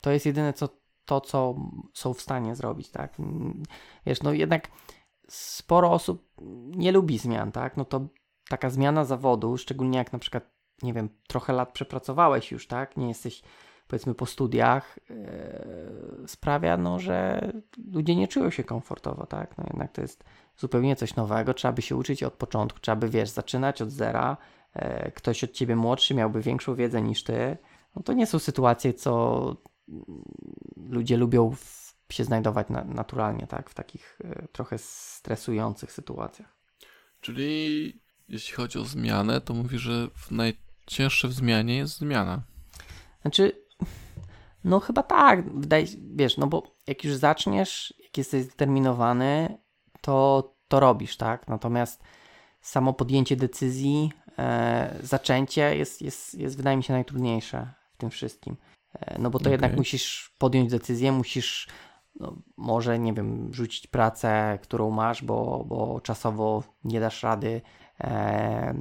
to 0.00 0.10
jest 0.10 0.26
jedyne, 0.26 0.52
co, 0.52 0.68
to, 1.04 1.20
co 1.20 1.54
są 1.94 2.14
w 2.14 2.20
stanie 2.20 2.54
zrobić, 2.54 2.90
tak? 2.90 3.16
Wiesz, 4.06 4.22
no 4.22 4.32
jednak 4.32 4.68
sporo 5.28 5.92
osób 5.92 6.28
nie 6.76 6.92
lubi 6.92 7.18
zmian, 7.18 7.52
tak? 7.52 7.76
No 7.76 7.84
to 7.84 8.08
taka 8.48 8.70
zmiana 8.70 9.04
zawodu, 9.04 9.56
szczególnie 9.56 9.98
jak 9.98 10.12
na 10.12 10.18
przykład, 10.18 10.50
nie 10.82 10.92
wiem, 10.92 11.08
trochę 11.28 11.52
lat 11.52 11.72
przepracowałeś 11.72 12.52
już, 12.52 12.66
tak? 12.66 12.96
Nie 12.96 13.08
jesteś 13.08 13.42
powiedzmy 13.88 14.14
po 14.14 14.26
studiach, 14.26 14.98
yy, 15.10 16.28
sprawia, 16.28 16.76
no, 16.76 16.98
że 16.98 17.48
ludzie 17.92 18.16
nie 18.16 18.28
czują 18.28 18.50
się 18.50 18.64
komfortowo, 18.64 19.26
tak? 19.26 19.58
No 19.58 19.64
jednak 19.66 19.92
to 19.92 20.00
jest 20.00 20.24
zupełnie 20.56 20.96
coś 20.96 21.16
nowego, 21.16 21.54
trzeba 21.54 21.72
by 21.72 21.82
się 21.82 21.96
uczyć 21.96 22.22
od 22.22 22.34
początku, 22.34 22.80
trzeba 22.80 22.96
by, 22.96 23.08
wiesz, 23.08 23.28
zaczynać 23.28 23.82
od 23.82 23.90
zera, 23.90 24.36
yy, 24.74 25.12
ktoś 25.14 25.44
od 25.44 25.52
ciebie 25.52 25.76
młodszy 25.76 26.14
miałby 26.14 26.40
większą 26.40 26.74
wiedzę 26.74 27.02
niż 27.02 27.24
ty, 27.24 27.56
no 27.96 28.02
to 28.02 28.12
nie 28.12 28.26
są 28.26 28.38
sytuacje, 28.38 28.94
co 28.94 29.56
ludzie 30.76 31.16
lubią 31.16 31.50
w, 31.50 31.94
się 32.10 32.24
znajdować 32.24 32.68
na, 32.68 32.84
naturalnie, 32.84 33.46
tak? 33.46 33.70
W 33.70 33.74
takich 33.74 34.18
yy, 34.24 34.48
trochę 34.52 34.78
stresujących 34.78 35.92
sytuacjach. 35.92 36.56
Czyli 37.20 37.92
jeśli 38.28 38.54
chodzi 38.54 38.78
o 38.78 38.84
zmianę, 38.84 39.40
to 39.40 39.54
mówi, 39.54 39.78
że 39.78 40.08
najcięższe 40.30 41.28
w 41.28 41.32
zmianie 41.32 41.76
jest 41.76 41.98
zmiana. 41.98 42.42
Znaczy, 43.22 43.64
no 44.64 44.80
chyba 44.80 45.02
tak, 45.02 45.58
wydaje 45.60 45.86
wiesz, 46.14 46.36
no 46.36 46.46
bo 46.46 46.76
jak 46.86 47.04
już 47.04 47.14
zaczniesz, 47.14 47.94
jak 48.02 48.18
jesteś 48.18 48.42
zdeterminowany, 48.42 49.58
to, 50.00 50.54
to 50.68 50.80
robisz, 50.80 51.16
tak? 51.16 51.48
Natomiast 51.48 52.02
samo 52.60 52.92
podjęcie 52.92 53.36
decyzji, 53.36 54.12
e, 54.38 54.98
zaczęcie 55.02 55.76
jest, 55.76 56.02
jest, 56.02 56.34
jest, 56.34 56.56
wydaje 56.56 56.76
mi 56.76 56.82
się, 56.82 56.92
najtrudniejsze 56.92 57.72
w 57.92 57.96
tym 57.96 58.10
wszystkim. 58.10 58.56
E, 59.00 59.18
no 59.18 59.30
bo 59.30 59.38
to 59.38 59.42
okay. 59.42 59.52
jednak 59.52 59.76
musisz 59.76 60.34
podjąć 60.38 60.70
decyzję, 60.70 61.12
musisz 61.12 61.68
no, 62.20 62.36
może, 62.56 62.98
nie 62.98 63.12
wiem, 63.12 63.54
rzucić 63.54 63.86
pracę, 63.86 64.58
którą 64.62 64.90
masz, 64.90 65.24
bo, 65.24 65.64
bo 65.68 66.00
czasowo 66.00 66.62
nie 66.84 67.00
dasz 67.00 67.22
rady 67.22 67.60
e, 68.00 68.74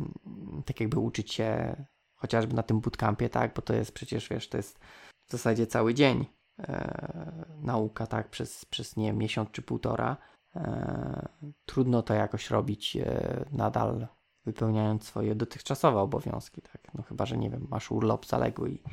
tak 0.65 0.79
jakby 0.79 0.99
uczyć 0.99 1.33
się 1.33 1.75
chociażby 2.15 2.55
na 2.55 2.63
tym 2.63 2.79
bootcampie, 2.79 3.29
tak, 3.29 3.53
bo 3.53 3.61
to 3.61 3.73
jest 3.73 3.91
przecież, 3.91 4.29
wiesz, 4.29 4.49
to 4.49 4.57
jest 4.57 4.79
w 5.27 5.31
zasadzie 5.31 5.67
cały 5.67 5.93
dzień 5.93 6.25
e, 6.59 7.45
nauka, 7.61 8.07
tak, 8.07 8.29
przez, 8.29 8.65
przez 8.65 8.97
nie 8.97 9.13
miesiąc 9.13 9.51
czy 9.51 9.61
półtora. 9.61 10.17
E, 10.55 11.29
trudno 11.65 12.01
to 12.01 12.13
jakoś 12.13 12.49
robić 12.49 12.95
e, 12.95 13.45
nadal 13.51 14.07
wypełniając 14.45 15.03
swoje 15.03 15.35
dotychczasowe 15.35 15.99
obowiązki, 15.99 16.61
tak, 16.61 16.93
no 16.93 17.03
chyba, 17.03 17.25
że 17.25 17.37
nie 17.37 17.49
wiem, 17.49 17.67
masz 17.69 17.91
urlop 17.91 18.25
zaległy 18.25 18.71
i 18.71 18.83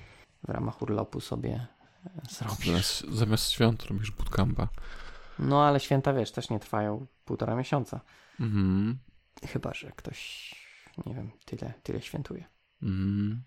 w 0.43 0.49
ramach 0.49 0.83
urlopu 0.83 1.21
sobie 1.21 1.67
e, 2.07 2.11
zrobisz. 2.31 2.67
Zamiast, 2.67 3.01
zamiast 3.01 3.51
świąt 3.51 3.83
robisz 3.83 4.11
bootcampa. 4.11 4.69
No, 5.39 5.65
ale 5.65 5.81
święta, 5.81 6.13
wiesz, 6.13 6.33
też 6.33 6.51
nie 6.51 6.61
trwają 6.61 7.07
półtora 7.25 7.55
miesiąca. 7.55 8.01
Mhm. 8.41 8.99
Chyba, 9.47 9.75
że 9.75 9.93
ktoś, 9.97 10.51
nie 11.07 11.15
wiem, 11.15 11.31
tyle, 11.45 11.73
tyle 11.83 12.03
świętuje. 12.03 12.45
Mhm. 12.83 13.43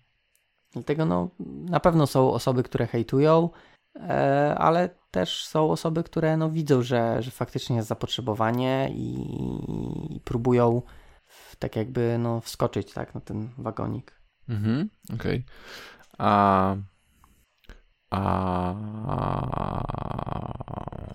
Dlatego 0.72 1.06
no, 1.06 1.30
na 1.48 1.80
pewno 1.80 2.06
są 2.06 2.32
osoby, 2.32 2.62
które 2.62 2.86
hejtują, 2.86 3.50
e, 3.96 4.54
ale 4.58 4.88
też 5.10 5.46
są 5.46 5.70
osoby, 5.70 6.04
które 6.04 6.36
no, 6.36 6.50
widzą, 6.50 6.82
że, 6.82 7.22
że 7.22 7.30
faktycznie 7.30 7.76
jest 7.76 7.88
zapotrzebowanie 7.88 8.90
i, 8.94 9.14
i 10.16 10.20
próbują 10.20 10.82
tak 11.58 11.76
jakby 11.76 12.18
no, 12.18 12.40
wskoczyć 12.40 12.92
tak, 12.92 13.14
na 13.14 13.20
ten 13.20 13.50
wagonik. 13.58 14.20
Mhm, 14.48 14.90
okej. 15.14 15.16
Okay. 15.16 15.44
A... 16.18 16.76
A... 18.10 18.74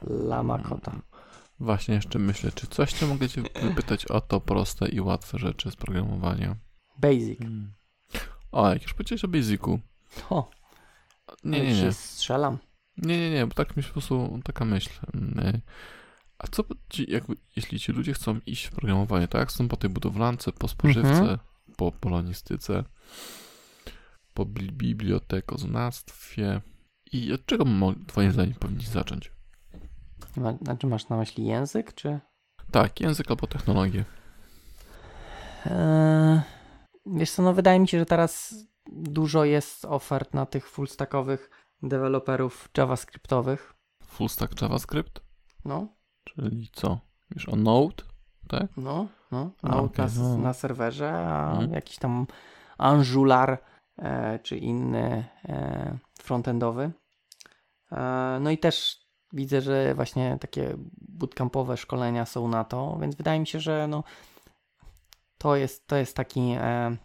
Lama 0.09 0.59
kota. 0.59 1.01
Właśnie 1.59 1.95
jeszcze 1.95 2.19
myślę, 2.19 2.51
czy 2.51 2.67
coś 2.67 2.93
cię 2.93 3.05
mogę 3.05 3.29
cię 3.29 3.41
wypytać 3.61 4.05
o 4.05 4.21
to 4.21 4.41
proste 4.41 4.89
i 4.89 5.01
łatwe 5.01 5.39
rzeczy 5.39 5.71
z 5.71 5.75
programowania? 5.75 6.55
Basic. 6.97 7.39
Hmm. 7.39 7.73
O, 8.51 8.69
jak 8.69 8.83
już 8.83 8.93
powiedziałeś 8.93 9.23
o 9.23 9.27
Basicu. 9.27 9.79
O. 10.29 10.49
Nie, 11.43 11.61
nie, 11.61 11.83
nie. 11.83 11.91
Strzelam. 11.91 12.57
Nie, 12.97 13.17
nie, 13.17 13.31
nie, 13.31 13.47
bo 13.47 13.53
tak 13.53 13.77
mi 13.77 13.83
się 13.83 13.87
po 13.87 13.93
prostu 13.93 14.39
taka 14.43 14.65
myśl. 14.65 14.89
Mm, 15.13 15.61
a 16.39 16.47
co 16.47 16.63
ci, 16.89 17.11
jakby, 17.11 17.35
jeśli 17.55 17.79
ci 17.79 17.91
ludzie 17.91 18.13
chcą 18.13 18.39
iść 18.45 18.65
w 18.65 18.71
programowanie, 18.71 19.27
tak? 19.27 19.51
Są 19.51 19.67
po 19.67 19.77
tej 19.77 19.89
budowlance, 19.89 20.51
po 20.51 20.67
spożywce, 20.67 21.09
mhm. 21.09 21.37
po 21.77 21.91
polonistyce, 21.91 22.83
po 24.39 24.45
bibliotekoznawstwie. 24.45 26.61
I 27.11 27.33
od 27.33 27.45
czego 27.45 27.65
twoim 28.07 28.31
zdaniem 28.31 28.53
powinni 28.53 28.85
zacząć? 28.85 29.31
Znaczy 30.61 30.87
masz 30.87 31.09
na 31.09 31.17
myśli 31.17 31.45
język, 31.45 31.93
czy? 31.93 32.19
Tak, 32.71 33.01
język 33.01 33.31
albo 33.31 33.47
technologię. 33.47 34.05
Eee, 35.65 36.41
Wiesz 37.05 37.31
co, 37.31 37.43
no 37.43 37.53
wydaje 37.53 37.79
mi 37.79 37.87
się, 37.87 37.99
że 37.99 38.05
teraz 38.05 38.55
dużo 38.91 39.45
jest 39.45 39.85
ofert 39.85 40.33
na 40.33 40.45
tych 40.45 40.69
fullstackowych 40.69 41.49
deweloperów 41.83 42.69
javascriptowych. 42.77 43.73
Fullstack 44.03 44.61
JavaScript? 44.61 45.21
No. 45.65 45.87
Czyli 46.23 46.69
co? 46.73 46.99
Wiesz 47.31 47.49
o 47.49 47.55
Node, 47.55 48.03
tak? 48.47 48.67
No, 48.77 49.07
no. 49.31 49.51
Node 49.63 49.77
okay, 49.77 50.05
na, 50.05 50.23
no. 50.23 50.37
na 50.37 50.53
serwerze, 50.53 51.13
a 51.13 51.51
hmm. 51.51 51.73
jakiś 51.73 51.97
tam 51.97 52.27
Angular 52.77 53.68
czy 54.43 54.57
inny 54.57 55.25
e, 55.45 55.97
frontendowy. 56.19 56.91
E, 57.91 58.37
no 58.41 58.51
i 58.51 58.57
też 58.57 59.05
widzę, 59.33 59.61
że 59.61 59.95
właśnie 59.95 60.37
takie 60.41 60.75
bootcampowe 61.01 61.77
szkolenia 61.77 62.25
są 62.25 62.47
na 62.47 62.63
to, 62.63 62.97
więc 63.01 63.15
wydaje 63.15 63.39
mi 63.39 63.47
się, 63.47 63.59
że 63.59 63.87
no, 63.87 64.03
to 65.37 65.55
jest, 65.55 65.87
to 65.87 65.95
jest 65.95 66.15
taki 66.15 66.55
e, 66.57 66.97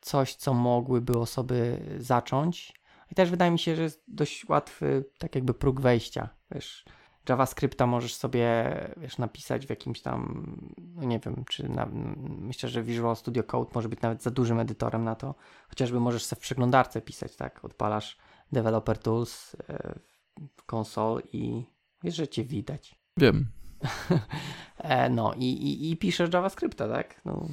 coś, 0.00 0.34
co 0.34 0.54
mogłyby 0.54 1.18
osoby 1.18 1.80
zacząć. 1.98 2.78
I 3.10 3.14
też 3.14 3.30
wydaje 3.30 3.50
mi 3.50 3.58
się, 3.58 3.76
że 3.76 3.82
jest 3.82 4.04
dość 4.08 4.48
łatwy, 4.48 5.04
tak 5.18 5.34
jakby 5.34 5.54
próg 5.54 5.80
wejścia. 5.80 6.28
Wiesz, 6.50 6.84
JavaScripta 7.28 7.86
możesz 7.86 8.14
sobie, 8.14 8.64
wiesz, 8.96 9.18
napisać 9.18 9.66
w 9.66 9.70
jakimś 9.70 10.00
tam, 10.00 10.52
no 10.94 11.04
nie 11.04 11.18
wiem, 11.18 11.44
czy 11.50 11.68
na, 11.68 11.88
myślę, 12.26 12.68
że 12.68 12.82
Visual 12.82 13.16
Studio 13.16 13.44
Code 13.44 13.70
może 13.74 13.88
być 13.88 14.00
nawet 14.00 14.22
za 14.22 14.30
dużym 14.30 14.60
edytorem 14.60 15.04
na 15.04 15.14
to. 15.14 15.34
Chociażby 15.68 16.00
możesz 16.00 16.24
sobie 16.24 16.40
w 16.40 16.42
przeglądarce 16.42 17.00
pisać, 17.00 17.36
tak? 17.36 17.64
Odpalasz 17.64 18.18
Developer 18.52 18.98
Tools 18.98 19.56
e, 19.68 19.98
w 20.56 20.62
konsol 20.62 21.22
i 21.32 21.64
wiesz, 22.02 22.16
że 22.16 22.28
cię 22.28 22.44
widać. 22.44 22.94
Wiem. 23.16 23.46
E, 24.78 25.10
no 25.10 25.34
i, 25.34 25.44
i, 25.44 25.90
i 25.90 25.96
piszesz 25.96 26.32
JavaScripta, 26.32 26.88
tak? 26.88 27.20
No. 27.24 27.48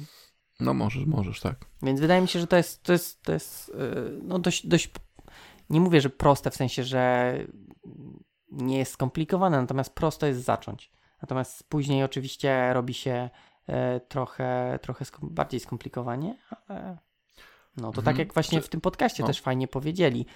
no 0.60 0.74
możesz, 0.74 1.06
możesz, 1.06 1.40
tak. 1.40 1.64
Więc 1.82 2.00
wydaje 2.00 2.20
mi 2.20 2.28
się, 2.28 2.40
że 2.40 2.46
to 2.46 2.56
jest, 2.56 2.82
to 2.82 2.92
jest, 2.92 3.22
to 3.22 3.32
jest 3.32 3.72
e, 3.74 4.10
no 4.22 4.38
dość, 4.38 4.66
dość, 4.66 4.90
nie 5.70 5.80
mówię, 5.80 6.00
że 6.00 6.10
proste, 6.10 6.50
w 6.50 6.56
sensie, 6.56 6.84
że 6.84 7.34
nie 8.50 8.78
jest 8.78 8.92
skomplikowane, 8.92 9.60
natomiast 9.60 9.94
prosto 9.94 10.26
jest 10.26 10.44
zacząć. 10.44 10.92
Natomiast 11.22 11.68
później 11.68 12.04
oczywiście 12.04 12.72
robi 12.72 12.94
się 12.94 13.30
e, 13.66 14.00
trochę, 14.00 14.78
trochę 14.82 15.04
skom 15.04 15.34
bardziej 15.34 15.60
skomplikowanie, 15.60 16.38
ale 16.68 16.98
no 17.76 17.92
to 17.92 17.92
tak 17.92 17.98
mhm. 17.98 18.04
tak 18.04 18.18
jak 18.18 18.34
właśnie 18.34 18.60
w 18.60 18.68
tym 18.68 18.80
podcaście 18.80 19.22
no. 19.22 19.26
też 19.26 19.40
fajnie 19.40 19.68
powiedzieli, 19.68 20.26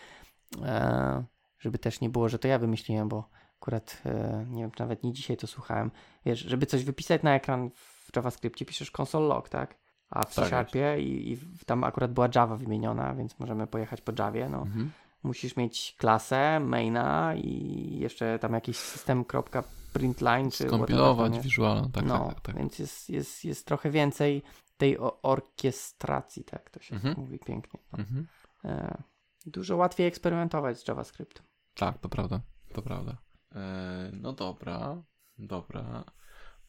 żeby 1.59 1.79
też 1.79 2.01
nie 2.01 2.11
było, 2.11 2.29
że 2.29 2.38
to 2.38 2.49
ja 2.49 2.59
wymyśliłem, 2.59 3.09
bo 3.09 3.29
akurat 3.61 4.03
e, 4.07 4.44
nie 4.49 4.62
wiem, 4.62 4.70
nawet 4.79 5.03
nie 5.03 5.12
dzisiaj 5.12 5.37
to 5.37 5.46
słuchałem, 5.46 5.90
wiesz, 6.25 6.38
żeby 6.38 6.66
coś 6.66 6.85
wypisać 6.85 7.23
na 7.23 7.35
ekran 7.35 7.70
w 7.75 8.16
JavaScriptie 8.16 8.64
piszesz 8.64 8.92
console 9.01 9.27
log, 9.27 9.49
tak? 9.49 9.79
A 10.11 10.25
w 10.25 10.31
C-Sharpie 10.31 11.01
i, 11.01 11.33
i, 11.33 11.38
tam 11.66 11.85
akurat 11.85 12.12
była 12.12 12.29
Java 12.35 12.57
wymieniona, 12.57 13.14
więc 13.14 13.38
możemy 13.38 13.66
pojechać 13.66 14.01
po 14.01 14.12
Javie, 14.18 14.49
no. 14.49 14.59
Mhm. 14.59 14.90
Musisz 15.22 15.56
mieć 15.56 15.94
klasę, 15.98 16.61
maina 16.61 17.35
i 17.35 17.98
jeszcze 18.00 18.38
tam 18.38 18.52
jakiś 18.52 18.76
system.println 18.76 20.50
czy 20.50 20.64
Skompilować 20.64 21.40
Visual, 21.40 21.90
tak, 21.92 22.04
no, 22.04 22.28
tak, 22.28 22.40
tak, 22.40 22.57
więc 22.57 22.78
jest, 22.78 23.11
jest, 23.11 23.45
jest 23.45 23.66
trochę 23.66 23.90
więcej 23.90 24.42
tej 24.76 24.99
orkiestracji, 25.22 26.45
tak 26.45 26.70
to 26.70 26.80
się 26.80 26.95
mhm. 26.95 27.14
mówi 27.18 27.38
pięknie. 27.38 27.80
No. 27.92 27.99
Mhm. 27.99 28.26
E, 28.64 29.03
dużo 29.47 29.76
łatwiej 29.76 30.07
eksperymentować 30.07 30.78
z 30.78 30.88
JavaScriptem. 30.88 31.47
Tak, 31.74 31.99
to 31.99 32.09
prawda, 32.09 32.40
to 32.72 32.82
prawda. 32.82 33.16
E, 33.55 34.11
no 34.12 34.32
dobra, 34.32 35.03
dobra. 35.38 36.05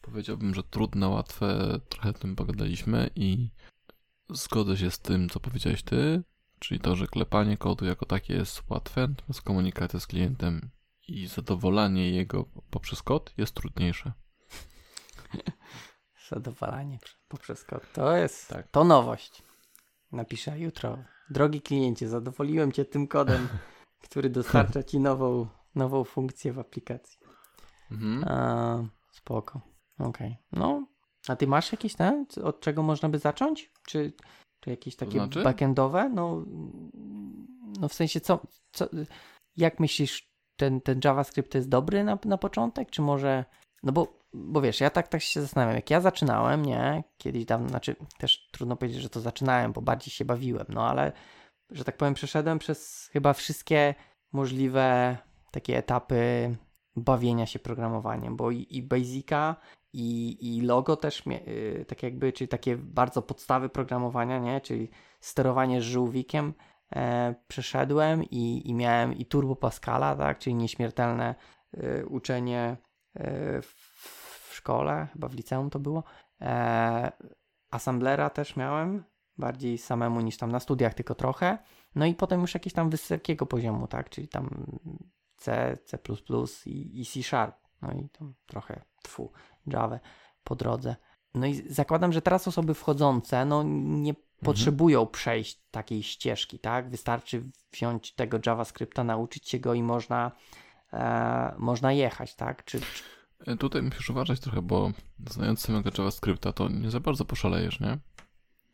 Powiedziałbym, 0.00 0.54
że 0.54 0.62
trudne, 0.62 1.08
łatwe, 1.08 1.78
trochę 1.88 2.12
tym 2.12 2.36
pogadaliśmy 2.36 3.10
i 3.16 3.50
zgodzę 4.30 4.76
się 4.76 4.90
z 4.90 4.98
tym, 4.98 5.28
co 5.28 5.40
powiedziałeś 5.40 5.82
ty, 5.82 6.22
czyli 6.62 6.80
to, 6.80 6.96
że 6.96 7.06
klepanie 7.06 7.56
kodu 7.56 7.84
jako 7.84 8.06
takie 8.06 8.34
jest 8.34 8.70
łatwe, 8.70 9.00
natomiast 9.08 9.42
komunikacja 9.42 10.00
z 10.00 10.06
klientem 10.06 10.70
i 11.08 11.26
zadowolenie 11.26 12.10
jego 12.10 12.44
poprzez 12.70 13.02
kod 13.02 13.34
jest 13.36 13.54
trudniejsze. 13.54 14.12
Zadowolenie 16.30 16.98
poprzez 17.28 17.64
kod. 17.64 17.92
To 17.92 18.16
jest, 18.16 18.48
Tak. 18.48 18.68
to 18.70 18.84
nowość. 18.84 19.42
Napiszę 20.12 20.58
jutro. 20.58 20.98
Drogi 21.30 21.62
kliencie, 21.62 22.08
zadowoliłem 22.08 22.72
cię 22.72 22.84
tym 22.84 23.06
kodem, 23.06 23.48
który 24.08 24.30
dostarcza 24.30 24.82
ci 24.82 25.00
nową, 25.00 25.46
nową 25.74 26.04
funkcję 26.04 26.52
w 26.52 26.58
aplikacji. 26.58 27.18
Mhm. 27.90 28.24
A, 28.28 28.84
spoko. 29.10 29.60
Okej. 29.98 30.36
No, 30.52 30.86
a 31.28 31.36
ty 31.36 31.46
masz 31.46 31.72
jakieś 31.72 31.94
te, 31.94 32.24
od 32.44 32.60
czego 32.60 32.82
można 32.82 33.08
by 33.08 33.18
zacząć? 33.18 33.70
Czy, 33.86 34.12
czy 34.62 34.70
jakieś 34.70 34.96
takie 34.96 35.18
znaczy? 35.18 35.42
backendowe? 35.42 36.08
No, 36.08 36.44
no 37.80 37.88
w 37.88 37.94
sensie 37.94 38.20
co, 38.20 38.40
co 38.72 38.88
jak 39.56 39.80
myślisz, 39.80 40.32
ten, 40.56 40.80
ten 40.80 41.00
JavaScript 41.04 41.52
to 41.52 41.58
jest 41.58 41.68
dobry 41.68 42.04
na, 42.04 42.18
na 42.24 42.38
początek, 42.38 42.90
czy 42.90 43.02
może, 43.02 43.44
no 43.82 43.92
bo, 43.92 44.20
bo 44.32 44.60
wiesz, 44.60 44.80
ja 44.80 44.90
tak, 44.90 45.08
tak 45.08 45.22
się 45.22 45.40
zastanawiam, 45.40 45.76
jak 45.76 45.90
ja 45.90 46.00
zaczynałem, 46.00 46.66
nie, 46.66 47.04
kiedyś 47.18 47.44
dawno, 47.44 47.68
znaczy 47.68 47.96
też 48.18 48.48
trudno 48.52 48.76
powiedzieć, 48.76 49.02
że 49.02 49.08
to 49.08 49.20
zaczynałem, 49.20 49.72
bo 49.72 49.82
bardziej 49.82 50.10
się 50.10 50.24
bawiłem, 50.24 50.66
no 50.68 50.88
ale, 50.88 51.12
że 51.70 51.84
tak 51.84 51.96
powiem, 51.96 52.14
przeszedłem 52.14 52.58
przez 52.58 53.08
chyba 53.12 53.32
wszystkie 53.32 53.94
możliwe 54.32 55.16
takie 55.50 55.78
etapy 55.78 56.56
bawienia 56.96 57.46
się 57.46 57.58
programowaniem, 57.58 58.36
bo 58.36 58.50
i, 58.50 58.66
i 58.70 58.82
Basica, 58.82 59.56
i, 59.92 60.38
i 60.56 60.60
logo 60.60 60.96
też, 60.96 61.22
y, 61.26 61.84
tak 61.88 62.02
jakby, 62.02 62.32
czyli 62.32 62.48
takie 62.48 62.76
bardzo 62.76 63.22
podstawy 63.22 63.68
programowania, 63.68 64.38
nie, 64.38 64.60
czyli 64.60 64.90
sterowanie 65.20 65.82
żółwikiem, 65.82 66.54
e, 66.96 67.34
przeszedłem 67.48 68.24
i, 68.24 68.70
i 68.70 68.74
miałem 68.74 69.14
i 69.14 69.26
Turbo 69.26 69.56
Pascala, 69.56 70.16
tak, 70.16 70.38
czyli 70.38 70.54
nieśmiertelne 70.54 71.34
e, 71.74 72.06
uczenie 72.06 72.76
e, 73.14 73.62
w, 73.62 73.66
w 74.50 74.54
szkole, 74.54 75.08
chyba 75.12 75.28
w 75.28 75.34
liceum 75.34 75.70
to 75.70 75.78
było. 75.78 76.04
E, 76.40 77.12
Assemblera 77.70 78.30
też 78.30 78.56
miałem, 78.56 79.04
bardziej 79.38 79.78
samemu 79.78 80.20
niż 80.20 80.36
tam 80.36 80.52
na 80.52 80.60
studiach, 80.60 80.94
tylko 80.94 81.14
trochę. 81.14 81.58
No 81.94 82.06
i 82.06 82.14
potem 82.14 82.40
już 82.40 82.54
jakiegoś 82.54 82.74
tam 82.74 82.90
wysokiego 82.90 83.46
poziomu, 83.46 83.86
tak, 83.86 84.10
czyli 84.10 84.28
tam 84.28 84.66
C, 85.36 85.76
C++ 85.84 85.98
i, 86.66 87.00
i 87.00 87.06
C 87.06 87.22
Sharp. 87.22 87.61
No 87.82 87.92
i 87.92 88.08
tam 88.08 88.34
trochę 88.46 88.82
tfu, 89.02 89.32
Java 89.66 89.98
po 90.44 90.54
drodze. 90.54 90.96
No 91.34 91.46
i 91.46 91.54
zakładam, 91.72 92.12
że 92.12 92.22
teraz 92.22 92.48
osoby 92.48 92.74
wchodzące, 92.74 93.44
no 93.44 93.62
nie 93.84 94.14
potrzebują 94.44 95.06
przejść 95.06 95.60
takiej 95.70 96.02
ścieżki, 96.02 96.58
tak? 96.58 96.90
Wystarczy 96.90 97.44
wziąć 97.72 98.14
tego 98.14 98.38
JavaScripta, 98.46 99.04
nauczyć 99.04 99.48
się 99.48 99.58
go 99.58 99.74
i 99.74 99.82
można, 99.82 100.30
e, 100.92 101.54
można 101.58 101.92
jechać, 101.92 102.34
tak? 102.36 102.64
Czy, 102.64 102.80
czy, 102.80 103.02
E, 103.46 103.56
Tutaj 103.56 103.82
musisz 103.82 104.10
uważać 104.10 104.40
trochę, 104.40 104.62
bo 104.62 104.90
znając 105.30 105.60
samego 105.60 105.90
JavaScripta, 105.98 106.52
to 106.52 106.68
nie 106.68 106.90
za 106.90 107.00
bardzo 107.00 107.24
poszalejesz, 107.24 107.80
nie? 107.80 107.98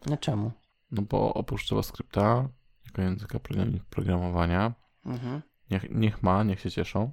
no 0.06 0.16
czemu? 0.16 0.52
No 0.90 1.02
bo 1.02 1.34
oprócz 1.34 1.70
JavaScripta, 1.70 2.48
jako 2.86 3.02
języka 3.02 3.38
program- 3.38 3.78
programowania, 3.90 4.74
Mhm. 5.04 5.42
niech, 5.70 5.90
niech 5.90 6.22
ma, 6.22 6.42
niech 6.44 6.60
się 6.60 6.70
cieszą, 6.70 7.10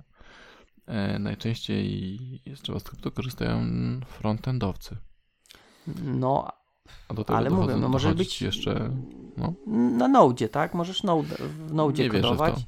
najczęściej 1.19 2.19
z 2.55 2.67
JavaScriptu 2.67 3.11
korzystają 3.11 3.61
frontendowcy. 4.05 4.97
No, 6.03 6.47
A 7.07 7.13
do 7.13 7.23
tego 7.23 7.37
ale 7.37 7.49
dochodzą, 7.49 7.67
mówię, 7.67 7.81
no 7.81 7.89
może 7.89 8.15
być 8.15 8.41
jeszcze, 8.41 8.91
no, 9.37 9.53
na 9.97 10.07
Node, 10.07 10.49
tak? 10.49 10.73
Możesz 10.73 11.03
node, 11.03 11.35
w 11.67 11.73
Node 11.73 12.03
Nie 12.03 12.09
wierzę 12.09 12.27
w 12.27 12.31
kodować. 12.31 12.55
to. 12.55 12.61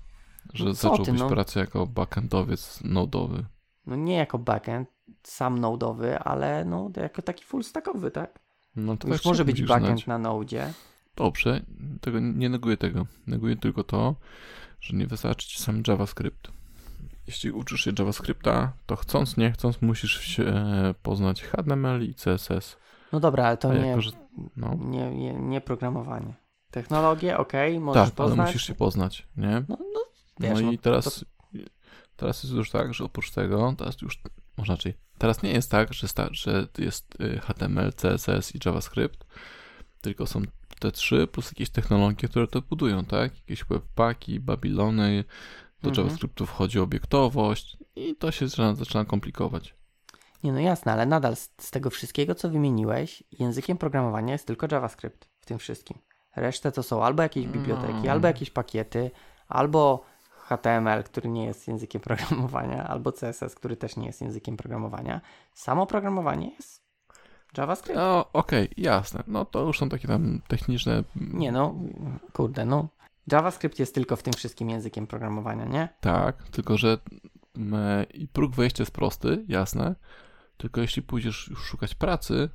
że 0.54 0.66
No 0.66 0.72
ty, 0.72 0.76
zacząłbyś 0.78 1.20
no? 1.20 1.30
pracę 1.30 1.60
jako 1.60 1.88
backendowiec 1.88 2.80
nodowy. 2.84 3.46
No 3.86 3.96
nie 3.96 4.14
jako 4.16 4.38
backend, 4.40 4.90
sam 5.24 5.62
node'owy, 5.62 6.18
ale 6.26 6.66
no 6.66 6.92
jako 6.98 7.22
taki 7.22 7.44
full 7.46 7.64
stackowy, 7.64 8.12
tak? 8.12 8.40
No 8.76 8.98
to 8.98 9.08
Już 9.08 9.18
tak 9.18 9.26
może 9.26 9.46
być 9.46 9.64
backend 9.64 9.88
znać. 10.00 10.08
na 10.08 10.18
Node. 10.18 10.74
Dobrze, 11.16 11.62
tego, 12.02 12.20
nie 12.20 12.50
neguję 12.50 12.78
tego. 12.78 13.06
Neguję 13.28 13.56
tylko 13.56 13.84
to, 13.84 14.16
że 14.82 14.98
nie 14.98 15.08
wystarczy 15.08 15.48
ci 15.50 15.62
sam 15.64 15.84
JavaScript. 15.88 16.52
Jeśli 17.28 17.52
uczysz 17.52 17.82
się 17.82 17.92
JavaScripta, 18.00 18.74
to 18.86 18.96
chcąc, 18.96 19.38
nie 19.38 19.52
chcąc, 19.52 19.82
musisz 19.82 20.22
się 20.22 20.44
e, 20.44 20.94
poznać 21.04 21.44
HTML 21.44 22.04
i 22.04 22.16
CSS. 22.16 22.78
No 23.12 23.20
dobra, 23.20 23.46
ale 23.46 23.58
to 23.58 23.74
nie, 23.74 23.88
jako, 23.88 24.02
że, 24.02 24.12
no, 24.56 24.76
nie, 24.80 25.12
nie, 25.12 25.34
nie 25.34 25.62
programowanie. 25.62 26.34
Technologię, 26.72 27.38
okej, 27.38 27.80
możesz 27.80 28.10
tak, 28.10 28.20
ale 28.20 28.30
poznać. 28.30 28.48
musisz 28.48 28.68
się 28.68 28.76
poznać, 28.76 29.28
nie? 29.38 29.64
No, 29.70 29.78
no 29.94 30.00
wiesz, 30.40 30.60
no 30.60 30.66
no 30.66 30.72
i 30.72 30.78
teraz, 30.78 31.26
teraz 32.16 32.44
jest 32.44 32.56
już 32.56 32.72
tak, 32.72 32.94
że 32.94 33.04
oprócz 33.04 33.32
tego, 33.32 33.74
teraz 33.78 34.02
już, 34.02 34.22
może 34.58 34.74
inaczej, 34.74 34.94
teraz 35.18 35.44
nie 35.44 35.52
jest 35.52 35.72
tak, 35.72 35.94
że, 35.94 36.08
sta, 36.08 36.28
że 36.32 36.68
jest 36.78 37.22
y, 37.22 37.40
HTML, 37.40 37.94
CSS 37.94 38.56
i 38.56 38.60
JavaScript, 38.66 39.26
tylko 40.02 40.28
są 40.28 40.42
te 40.80 40.92
trzy 40.92 41.28
plus 41.28 41.46
jakieś 41.52 41.70
technologie, 41.70 42.28
które 42.28 42.48
to 42.48 42.62
budują, 42.62 43.06
tak? 43.06 43.38
Jakieś 43.38 43.64
webpacki, 43.64 44.40
Babilony, 44.40 45.24
do 45.84 45.90
Mhm. 45.90 46.06
JavaScriptu 46.08 46.46
wchodzi 46.46 46.80
obiektowość 46.80 47.78
i 47.96 48.16
to 48.16 48.32
się 48.32 48.48
zaczyna, 48.48 48.76
zaczyna 48.76 49.06
komplikować. 49.06 49.76
Nie, 50.44 50.52
no 50.54 50.60
jasne, 50.60 50.92
ale 50.94 51.06
nadal 51.06 51.36
z, 51.36 51.50
z 51.62 51.72
tego 51.72 51.90
wszystkiego, 51.90 52.36
co 52.36 52.50
wymieniłeś, 52.50 53.24
językiem 53.40 53.78
programowania 53.78 54.34
jest 54.34 54.48
tylko 54.48 54.68
JavaScript 54.72 55.30
w 55.40 55.46
tym 55.46 55.58
wszystkim. 55.58 55.98
Resztę 56.36 56.72
to 56.72 56.84
są 56.84 57.04
albo 57.04 57.24
jakieś 57.24 57.48
biblioteki, 57.48 58.00
No. 58.06 58.12
albo 58.12 58.28
jakieś 58.28 58.50
pakiety, 58.50 59.12
albo 59.48 60.04
HTML, 60.30 61.04
który 61.04 61.30
nie 61.30 61.46
jest 61.46 61.68
językiem 61.68 62.02
programowania, 62.08 62.88
albo 62.88 63.12
CSS, 63.12 63.56
który 63.56 63.78
też 63.78 63.96
nie 63.98 64.06
jest 64.08 64.22
językiem 64.22 64.58
programowania. 64.58 65.22
Samo 65.54 65.86
programowanie 65.88 66.50
jest 66.56 66.88
JavaScript. 67.58 67.96
No, 67.96 68.26
okej, 68.34 68.70
jasne. 68.78 69.24
No 69.28 69.46
to 69.46 69.64
już 69.64 69.80
są 69.80 69.90
takie 69.90 70.08
tam 70.08 70.42
techniczne. 70.48 71.04
Nie 71.16 71.52
no, 71.52 71.76
kurde, 72.34 72.66
no. 72.66 72.88
JavaScript 73.32 73.80
jest 73.80 73.96
tylko 73.96 74.16
w 74.16 74.24
tym 74.24 74.34
wszystkim 74.34 74.70
językiem 74.70 75.08
programowania, 75.08 75.66
nie? 75.66 75.90
Tak, 76.02 76.44
tylko 76.50 76.78
że 76.78 76.98
mm, 77.58 78.06
i 78.14 78.28
próg 78.28 78.56
wejścia 78.56 78.82
jest 78.82 78.92
prosty, 78.94 79.46
jasne. 79.48 79.96
Tylko 80.58 80.82
jeśli 80.82 81.02
pójdziesz 81.02 81.48
już 81.48 81.60
szukać 81.60 81.96
pracy, 81.96 82.50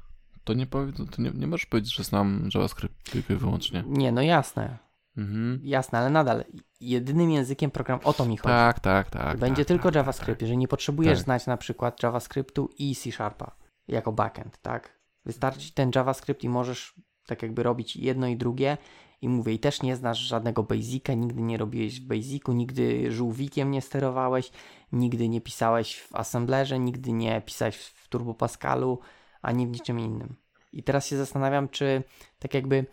to 0.44 0.54
nie, 0.54 0.66
powie, 0.66 0.92
to 0.92 1.22
nie, 1.22 1.30
nie 1.30 1.46
możesz 1.46 1.66
powiedzieć, 1.66 1.94
że 1.94 2.04
znam 2.04 2.48
JavaScript 2.54 3.10
tylko 3.10 3.32
i 3.32 3.36
wyłącznie. 3.36 3.84
Nie, 3.86 4.12
no 4.12 4.22
jasne, 4.22 4.78
Mhm. 5.16 5.60
jasne, 5.62 5.98
ale 5.98 6.10
nadal 6.10 6.44
jedynym 6.80 7.30
językiem 7.30 7.70
programowania, 7.70 8.10
o 8.10 8.12
to 8.12 8.24
mi 8.26 8.36
chodzi. 8.36 8.48
Tak, 8.52 8.80
tak, 8.80 9.10
tak. 9.10 9.38
Będzie 9.38 9.64
tak, 9.64 9.68
tylko 9.68 9.88
tak, 9.88 9.94
JavaScript, 9.94 10.40
jeżeli 10.42 10.58
nie 10.58 10.68
potrzebujesz 10.68 11.18
Tak. 11.18 11.24
znać 11.24 11.46
na 11.46 11.56
przykład 11.56 12.02
JavaScriptu 12.02 12.70
i 12.78 12.96
C 12.96 13.12
Sharpa 13.12 13.56
jako 13.88 14.12
backend, 14.12 14.58
tak? 14.62 14.98
Wystarczy 15.24 15.74
ten 15.74 15.90
JavaScript 15.94 16.44
i 16.44 16.48
możesz 16.48 16.94
tak 17.26 17.42
jakby 17.42 17.62
robić 17.62 17.96
jedno 17.96 18.26
i 18.26 18.36
drugie 18.36 18.78
i 19.22 19.28
mówię, 19.28 19.52
i 19.52 19.58
też 19.58 19.82
nie 19.82 19.96
znasz 19.96 20.18
żadnego 20.18 20.62
Basica, 20.62 21.14
nigdy 21.14 21.42
nie 21.42 21.58
robiłeś 21.58 22.00
w 22.00 22.04
Basicu, 22.06 22.52
nigdy 22.52 23.12
żółwikiem 23.12 23.70
nie 23.70 23.82
sterowałeś, 23.82 24.50
nigdy 24.92 25.28
nie 25.28 25.40
pisałeś 25.40 26.00
w 26.00 26.14
Assemblerze, 26.14 26.78
nigdy 26.78 27.12
nie 27.12 27.40
pisałeś 27.40 27.76
w 27.76 28.08
Turbo 28.08 28.34
Pascalu, 28.34 28.98
ani 29.42 29.66
w 29.66 29.70
niczym 29.70 30.00
innym. 30.00 30.36
I 30.72 30.82
teraz 30.82 31.06
się 31.06 31.16
zastanawiam, 31.16 31.68
czy 31.68 32.02
tak 32.38 32.54
jakby 32.54 32.86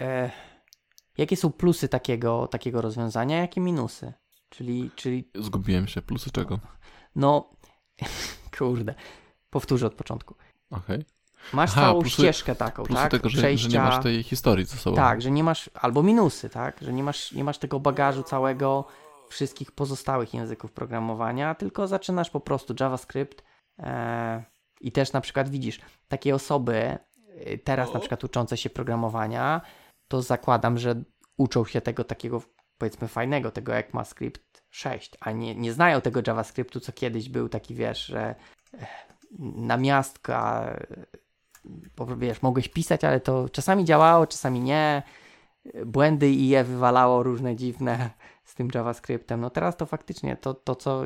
e, 0.00 0.30
jakie 1.18 1.36
są 1.36 1.52
plusy 1.52 1.88
takiego, 1.88 2.46
takiego 2.46 2.82
rozwiązania, 2.82 3.36
jakie 3.38 3.60
minusy? 3.60 4.12
Czyli, 4.48 4.90
czyli. 4.96 5.30
Zgubiłem 5.34 5.88
się. 5.88 6.02
Plusy 6.02 6.30
czego? 6.30 6.60
no, 7.16 7.50
kurde, 8.58 8.94
powtórzę 9.50 9.86
od 9.86 9.94
początku. 9.94 10.34
Okej. 10.70 11.04
Masz 11.52 11.70
Aha, 11.72 11.80
całą 11.80 12.00
plusy- 12.00 12.10
ścieżkę 12.10 12.54
taką, 12.54 12.82
Plusy 12.82 13.02
tak? 13.02 13.10
tego, 13.10 13.28
że, 13.28 13.38
Przejścia, 13.38 13.70
że 13.70 13.78
nie 13.78 13.84
masz 13.84 14.02
tej 14.02 14.22
historii 14.22 14.64
ze 14.64 14.76
sobą. 14.76 14.96
Tak, 14.96 15.22
że 15.22 15.30
nie 15.30 15.44
masz, 15.44 15.70
albo 15.74 16.02
minusy, 16.02 16.48
tak? 16.48 16.76
Że 16.80 16.92
nie 16.92 17.02
masz, 17.02 17.32
nie 17.32 17.44
masz 17.44 17.58
tego 17.58 17.80
bagażu 17.80 18.22
całego 18.22 18.84
wszystkich 19.28 19.72
pozostałych 19.72 20.34
języków 20.34 20.72
programowania, 20.72 21.54
tylko 21.54 21.86
zaczynasz 21.86 22.30
po 22.30 22.40
prostu 22.40 22.74
JavaScript 22.80 23.44
e, 23.78 24.44
i 24.80 24.92
też 24.92 25.12
na 25.12 25.20
przykład 25.20 25.48
widzisz, 25.48 25.80
takie 26.08 26.34
osoby 26.34 26.74
e, 26.74 27.58
teraz 27.58 27.94
na 27.94 28.00
przykład 28.00 28.24
uczące 28.24 28.56
się 28.56 28.70
programowania, 28.70 29.60
to 30.08 30.22
zakładam, 30.22 30.78
że 30.78 31.02
uczą 31.36 31.64
się 31.64 31.80
tego 31.80 32.04
takiego 32.04 32.42
powiedzmy 32.78 33.08
fajnego, 33.08 33.50
tego 33.50 33.76
ECMAScript 33.76 34.64
6, 34.70 35.16
a 35.20 35.30
nie, 35.32 35.54
nie 35.54 35.72
znają 35.72 36.00
tego 36.00 36.20
JavaScriptu, 36.26 36.80
co 36.80 36.92
kiedyś 36.92 37.28
był 37.28 37.48
taki, 37.48 37.74
wiesz, 37.74 38.06
że 38.06 38.34
e, 38.74 38.86
namiastka, 39.38 40.70
bo 41.96 42.16
wiesz, 42.16 42.42
mogłeś 42.42 42.68
pisać, 42.68 43.04
ale 43.04 43.20
to 43.20 43.48
czasami 43.48 43.84
działało, 43.84 44.26
czasami 44.26 44.60
nie. 44.60 45.02
Błędy 45.86 46.30
i 46.30 46.48
je 46.48 46.64
wywalało 46.64 47.22
różne 47.22 47.56
dziwne 47.56 48.10
z 48.44 48.54
tym 48.54 48.68
JavaScriptem. 48.74 49.40
No 49.40 49.50
teraz 49.50 49.76
to 49.76 49.86
faktycznie 49.86 50.36
to, 50.36 50.54
to 50.54 50.74
co 50.74 51.02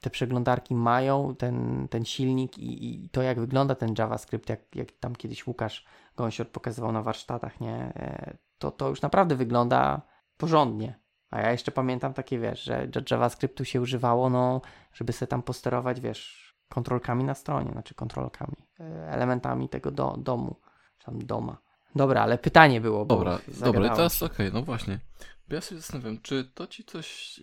te 0.00 0.10
przeglądarki 0.10 0.74
mają, 0.74 1.34
ten, 1.36 1.88
ten 1.90 2.04
silnik 2.04 2.58
i, 2.58 3.04
i 3.04 3.08
to 3.08 3.22
jak 3.22 3.40
wygląda 3.40 3.74
ten 3.74 3.94
JavaScript, 3.98 4.48
jak, 4.48 4.76
jak 4.76 4.92
tam 4.92 5.16
kiedyś 5.16 5.46
Łukasz 5.46 5.86
Gąsior 6.16 6.48
pokazywał 6.48 6.92
na 6.92 7.02
warsztatach, 7.02 7.60
nie? 7.60 7.74
E, 7.74 8.36
To, 8.58 8.70
to 8.70 8.88
już 8.88 9.02
naprawdę 9.02 9.36
wygląda 9.36 10.02
porządnie. 10.36 10.94
A 11.30 11.40
ja 11.40 11.50
jeszcze 11.50 11.72
pamiętam 11.72 12.14
takie, 12.14 12.38
wiesz, 12.38 12.62
że 12.62 12.88
JavaScriptu 13.10 13.64
się 13.64 13.80
używało, 13.80 14.30
no, 14.30 14.60
żeby 14.92 15.12
sobie 15.12 15.26
tam 15.26 15.42
posterować, 15.42 16.00
wiesz, 16.00 16.51
kontrolkami 16.72 17.24
na 17.24 17.34
stronie, 17.34 17.72
znaczy 17.72 17.94
kontrolkami, 17.94 18.56
e, 18.80 18.84
elementami 19.10 19.68
tego 19.68 19.90
do, 19.90 20.16
domu, 20.18 20.60
czy 20.98 21.06
tam 21.06 21.18
doma. 21.18 21.58
Dobra, 21.94 22.22
ale 22.22 22.38
pytanie 22.38 22.80
było, 22.80 23.04
Dobra, 23.04 23.38
dobra, 23.60 23.96
teraz 23.96 24.22
okej, 24.22 24.50
no 24.52 24.62
właśnie. 24.62 25.00
Bo 25.48 25.54
ja 25.54 25.60
się 25.60 25.76
zastanawiam, 25.76 26.20
czy 26.22 26.44
to 26.44 26.66
ci 26.66 26.84
coś 26.84 27.40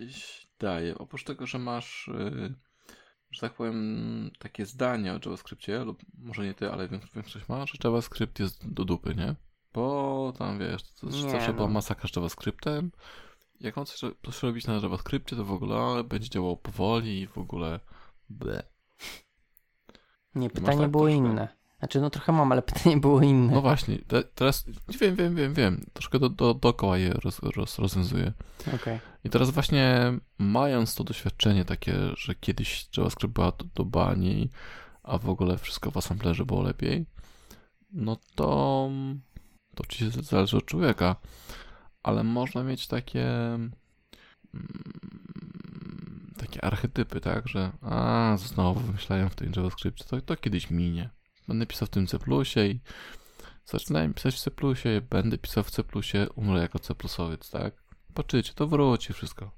daje, 0.59 0.97
oprócz 0.97 1.23
tego, 1.23 1.45
że 1.45 1.59
masz, 1.59 2.09
yy, 2.13 2.55
że 3.32 3.41
tak 3.41 3.53
powiem, 3.53 4.32
takie 4.39 4.65
zdanie 4.65 5.13
o 5.13 5.19
JavaScriptie, 5.25 5.80
lub 5.80 6.01
może 6.17 6.43
nie 6.43 6.53
ty, 6.53 6.71
ale 6.71 6.88
większość, 7.15 7.49
ma, 7.49 7.65
że 7.65 7.73
JavaScript 7.84 8.39
jest 8.39 8.73
do 8.73 8.86
dupy, 8.86 9.15
nie? 9.15 9.36
Bo 9.73 10.34
tam 10.38 10.59
wiesz, 10.59 10.84
to 10.84 11.07
Nie, 11.07 11.32
zawsze 11.32 11.47
no. 11.47 11.53
była 11.53 11.67
masakra 11.67 12.09
z 12.09 12.15
JavaScriptem. 12.15 12.91
Jak 13.59 13.77
on 13.77 13.86
coś, 13.86 14.43
robić 14.43 14.67
na 14.67 14.73
JavaScriptie, 14.73 15.36
to 15.36 15.45
w 15.45 15.51
ogóle 15.51 16.03
będzie 16.03 16.30
działało 16.30 16.57
powoli 16.57 17.21
i 17.21 17.27
w 17.27 17.38
ogóle 17.38 17.80
ble. 18.30 18.63
Nie, 20.36 20.49
pytanie 20.49 20.82
tak 20.82 20.91
było 20.91 21.07
inne. 21.07 21.47
Znaczy, 21.80 22.01
no 22.01 22.09
trochę 22.09 22.32
mam, 22.32 22.51
ale 22.51 22.61
pytanie 22.71 22.97
było 22.97 23.21
inne. 23.21 23.53
No 23.53 23.61
właśnie, 23.61 23.97
te, 23.97 24.23
teraz 24.23 24.65
wiem, 24.99 25.15
wiem, 25.15 25.36
wiem, 25.36 25.53
wiem, 25.53 25.86
troszkę 25.93 26.19
do, 26.19 26.30
do, 26.30 26.53
dookoła 26.53 26.97
je 26.97 27.09
roz, 27.09 27.39
roz, 27.39 27.80
rozwiązuję. 27.80 28.34
Okej. 28.75 28.99
I 29.23 29.30
teraz 29.30 29.49
właśnie 29.49 30.13
mając 30.38 30.95
to 30.95 31.03
doświadczenie 31.03 31.65
takie, 31.65 31.95
że 32.17 32.36
kiedyś 32.36 32.88
JavaScript 32.97 33.34
była 33.34 33.51
do, 33.51 33.65
do 33.75 33.86
bani, 33.86 34.49
a 35.03 35.17
w 35.17 35.30
ogóle 35.30 35.57
wszystko 35.57 35.91
w 35.91 35.97
assemblerze 35.97 36.45
było 36.45 36.61
lepiej, 36.61 37.05
no 37.91 38.17
to 38.36 38.89
to 39.75 39.84
oczywiście 39.84 40.21
zależy 40.21 40.57
od 40.57 40.65
człowieka, 40.65 41.15
ale 42.03 42.23
można 42.23 42.63
mieć 42.63 42.88
takie 42.88 43.27
mm, 43.53 43.71
takie 46.50 46.66
archetypy, 46.66 47.22
tak, 47.22 47.47
że 47.47 47.72
a, 47.82 48.36
znowu 48.38 48.80
wymyślają 48.80 49.30
w 49.30 49.36
tym 49.36 49.52
JavaScriptie, 49.56 50.04
to, 50.04 50.22
to 50.22 50.36
kiedyś 50.36 50.70
minie. 50.70 51.10
Będę 51.47 51.66
pisał 51.66 51.86
w 51.86 51.89
tym 51.91 52.08
C++ 52.08 52.18
i 52.70 52.80
zaczynałem 53.66 54.14
pisać 54.14 54.36
w 54.36 54.39
C++, 54.39 54.52
będę 55.10 55.38
pisał 55.38 55.64
w 55.64 55.72
C++, 55.72 55.84
umrę 56.36 56.62
jako 56.62 56.80
C++, 56.80 56.93
tak? 57.52 57.74
Patrzycie, 58.14 58.54
to 58.54 58.68
wróci 58.68 59.14
wszystko. 59.14 59.52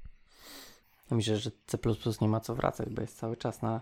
Myślę, 1.12 1.38
że 1.38 1.52
C 1.68 1.78
nie 2.22 2.28
ma 2.28 2.40
co 2.40 2.56
wracać, 2.56 2.90
bo 2.90 3.02
jest 3.02 3.18
cały 3.20 3.38
czas 3.38 3.62
na, 3.62 3.82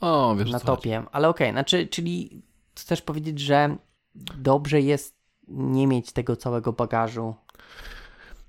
O, 0.00 0.36
wiesz 0.36 0.50
na 0.50 0.60
co 0.60 0.66
chodzi. 0.66 0.76
topie. 0.76 1.02
Ale 1.12 1.28
okej, 1.28 1.50
znaczy, 1.52 1.86
czyli 1.86 2.42
chcesz 2.76 3.02
powiedzieć, 3.02 3.38
że 3.38 3.76
dobrze 4.38 4.80
jest 4.80 5.18
nie 5.48 5.86
mieć 5.86 6.12
tego 6.12 6.36
całego 6.36 6.72
bagażu. 6.72 7.34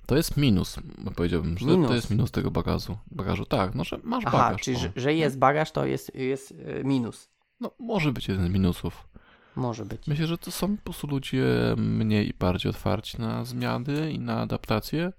To 0.10 0.16
jest 0.18 0.38
minus, 0.38 0.76
powiedziałbym, 1.16 1.58
że 1.58 1.66
Minus. 1.66 1.88
to 1.88 1.96
jest 1.96 2.10
minus 2.10 2.32
tego 2.32 2.52
bagażu. 2.52 2.98
Bagażu, 3.12 3.46
tak, 3.46 3.76
no, 3.76 3.84
że 3.84 4.00
masz 4.04 4.24
Aha, 4.28 4.38
bagaż. 4.38 4.62
czyli 4.62 4.78
o. 4.78 4.80
że, 4.80 4.92
że 4.96 5.14
jest 5.14 5.38
bagaż, 5.38 5.72
to 5.72 5.86
jest, 5.86 6.16
jest 6.16 6.52
y, 6.52 6.82
minus. 6.86 7.30
No, 7.60 7.72
może 7.80 8.12
być 8.12 8.28
jeden 8.28 8.48
z 8.48 8.50
minusów. 8.50 9.08
Może 9.56 9.86
być. 9.86 10.08
Myślę, 10.08 10.28
że 10.28 10.38
to 10.38 10.52
są 10.52 10.78
po 10.78 10.84
prostu 10.84 11.08
ludzie 11.08 11.46
mniej 11.78 12.30
i 12.30 12.34
bardziej 12.34 12.70
otwarci 12.70 13.22
na 13.22 13.46
zmiany 13.46 14.12
i 14.12 14.20
na 14.20 14.42
adaptacje. 14.42 15.14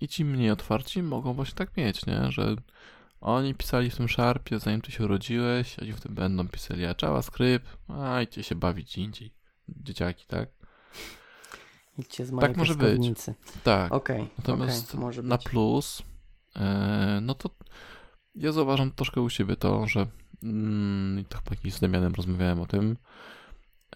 I 0.00 0.08
ci 0.08 0.24
mniej 0.24 0.50
otwarci 0.50 1.02
mogą 1.02 1.32
właśnie 1.32 1.54
tak 1.54 1.76
mieć, 1.76 2.06
nie? 2.06 2.32
Że 2.32 2.56
oni 3.20 3.54
pisali 3.54 3.90
w 3.90 3.96
tym 3.96 4.08
Sharpie, 4.08 4.58
zanim 4.58 4.80
ty 4.80 4.92
się 4.92 5.04
urodziłeś, 5.04 5.78
oni 5.78 5.92
w 5.92 6.00
tym 6.00 6.14
będą 6.14 6.48
pisali 6.48 6.86
a 6.86 6.94
JavaScript, 7.02 7.76
a 7.88 8.22
idźcie 8.22 8.42
się 8.42 8.54
bawić 8.54 8.98
indziej. 8.98 9.34
Dzieciaki, 9.68 10.26
tak? 10.26 10.48
Idźcie 12.00 12.26
z 12.26 12.30
mojej 12.30 12.48
Tak 12.48 12.56
może 12.56 12.74
być. 12.74 13.12
Tak. 13.64 13.92
Okej, 13.92 14.28
Natomiast 14.38 14.88
okej, 14.88 15.00
może 15.00 15.22
na 15.22 15.36
być. 15.36 15.46
plus, 15.46 16.02
e, 16.56 17.18
no 17.22 17.34
to 17.34 17.50
ja 18.34 18.52
zauważam 18.52 18.90
troszkę 18.90 19.20
u 19.20 19.30
siebie 19.30 19.56
to, 19.56 19.86
że 19.86 20.06
mm, 20.42 21.20
i 21.20 21.24
to 21.24 21.38
chyba 21.38 21.50
jakiś 21.50 21.74
z 21.74 21.80
Damianem 21.80 22.14
rozmawiałem 22.14 22.60
o 22.60 22.66
tym, 22.66 22.96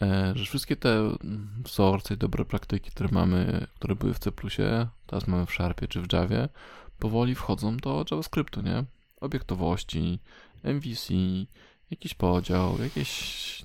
e, 0.02 0.32
że 0.36 0.44
wszystkie 0.44 0.76
te 0.76 0.98
mm, 0.98 1.62
wzorce 1.64 2.14
i 2.14 2.16
dobre 2.16 2.44
praktyki, 2.44 2.90
które 2.90 3.08
mamy, 3.12 3.66
które 3.74 3.94
były 3.94 4.14
w 4.14 4.18
C++, 4.18 4.32
teraz 5.06 5.26
mamy 5.26 5.46
w 5.46 5.50
Sharpie 5.50 5.88
czy 5.88 6.00
w 6.00 6.12
Javie, 6.12 6.48
powoli 6.98 7.34
wchodzą 7.34 7.76
do 7.76 8.04
JavaScriptu, 8.10 8.62
nie? 8.62 8.84
Obiektowości, 9.20 10.18
MVC, 10.64 11.14
jakiś 11.90 12.14
podział, 12.14 12.82
jakieś, 12.82 13.64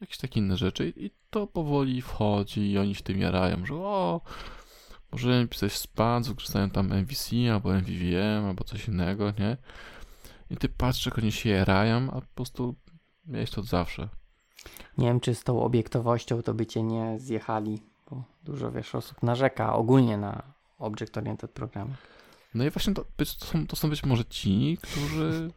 jakieś 0.00 0.18
takie 0.18 0.40
inne 0.40 0.56
rzeczy 0.56 0.92
i 0.96 1.10
to 1.30 1.46
powoli 1.46 2.02
wchodzi 2.02 2.70
i 2.70 2.78
oni 2.78 2.94
się 2.94 3.02
tym 3.02 3.20
jarają, 3.20 3.66
że 3.66 3.74
o, 3.74 4.20
możemy 5.12 5.48
pisać 5.48 5.72
span, 5.72 6.22
wykorzystają 6.22 6.70
tam 6.70 6.92
MVC 6.92 7.30
albo 7.52 7.74
MVVM 7.74 8.44
albo 8.46 8.64
coś 8.64 8.88
innego, 8.88 9.32
nie? 9.38 9.56
I 10.50 10.56
ty 10.56 10.68
patrz, 10.68 11.06
jak 11.06 11.18
oni 11.18 11.32
się 11.32 11.50
jarają, 11.50 12.10
a 12.10 12.20
po 12.20 12.34
prostu 12.34 12.74
miałeś 13.26 13.50
to 13.50 13.60
od 13.60 13.66
zawsze. 13.66 14.08
Nie 14.98 15.06
wiem, 15.06 15.20
czy 15.20 15.34
z 15.34 15.44
tą 15.44 15.62
obiektowością 15.62 16.42
to 16.42 16.54
by 16.54 16.66
cię 16.66 16.82
nie 16.82 17.18
zjechali, 17.18 17.82
bo 18.10 18.24
dużo, 18.44 18.72
wiesz, 18.72 18.94
osób 18.94 19.22
narzeka 19.22 19.74
ogólnie 19.74 20.16
na 20.16 20.42
Object-Oriented 20.78 21.48
Programming. 21.48 21.98
No 22.54 22.64
i 22.64 22.70
właśnie 22.70 22.94
to, 22.94 23.04
być, 23.16 23.36
to, 23.36 23.46
są, 23.46 23.66
to 23.66 23.76
są 23.76 23.90
być 23.90 24.04
może 24.04 24.24
ci, 24.24 24.78
którzy 24.82 25.50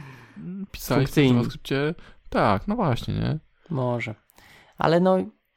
pisali 0.72 1.06
w. 1.06 1.16
JavaScriptie. 1.16 1.94
Tak, 2.28 2.68
no 2.68 2.76
właśnie, 2.76 3.14
nie? 3.14 3.38
Może. 3.70 4.14
Ale 4.78 5.00
no, 5.00 5.16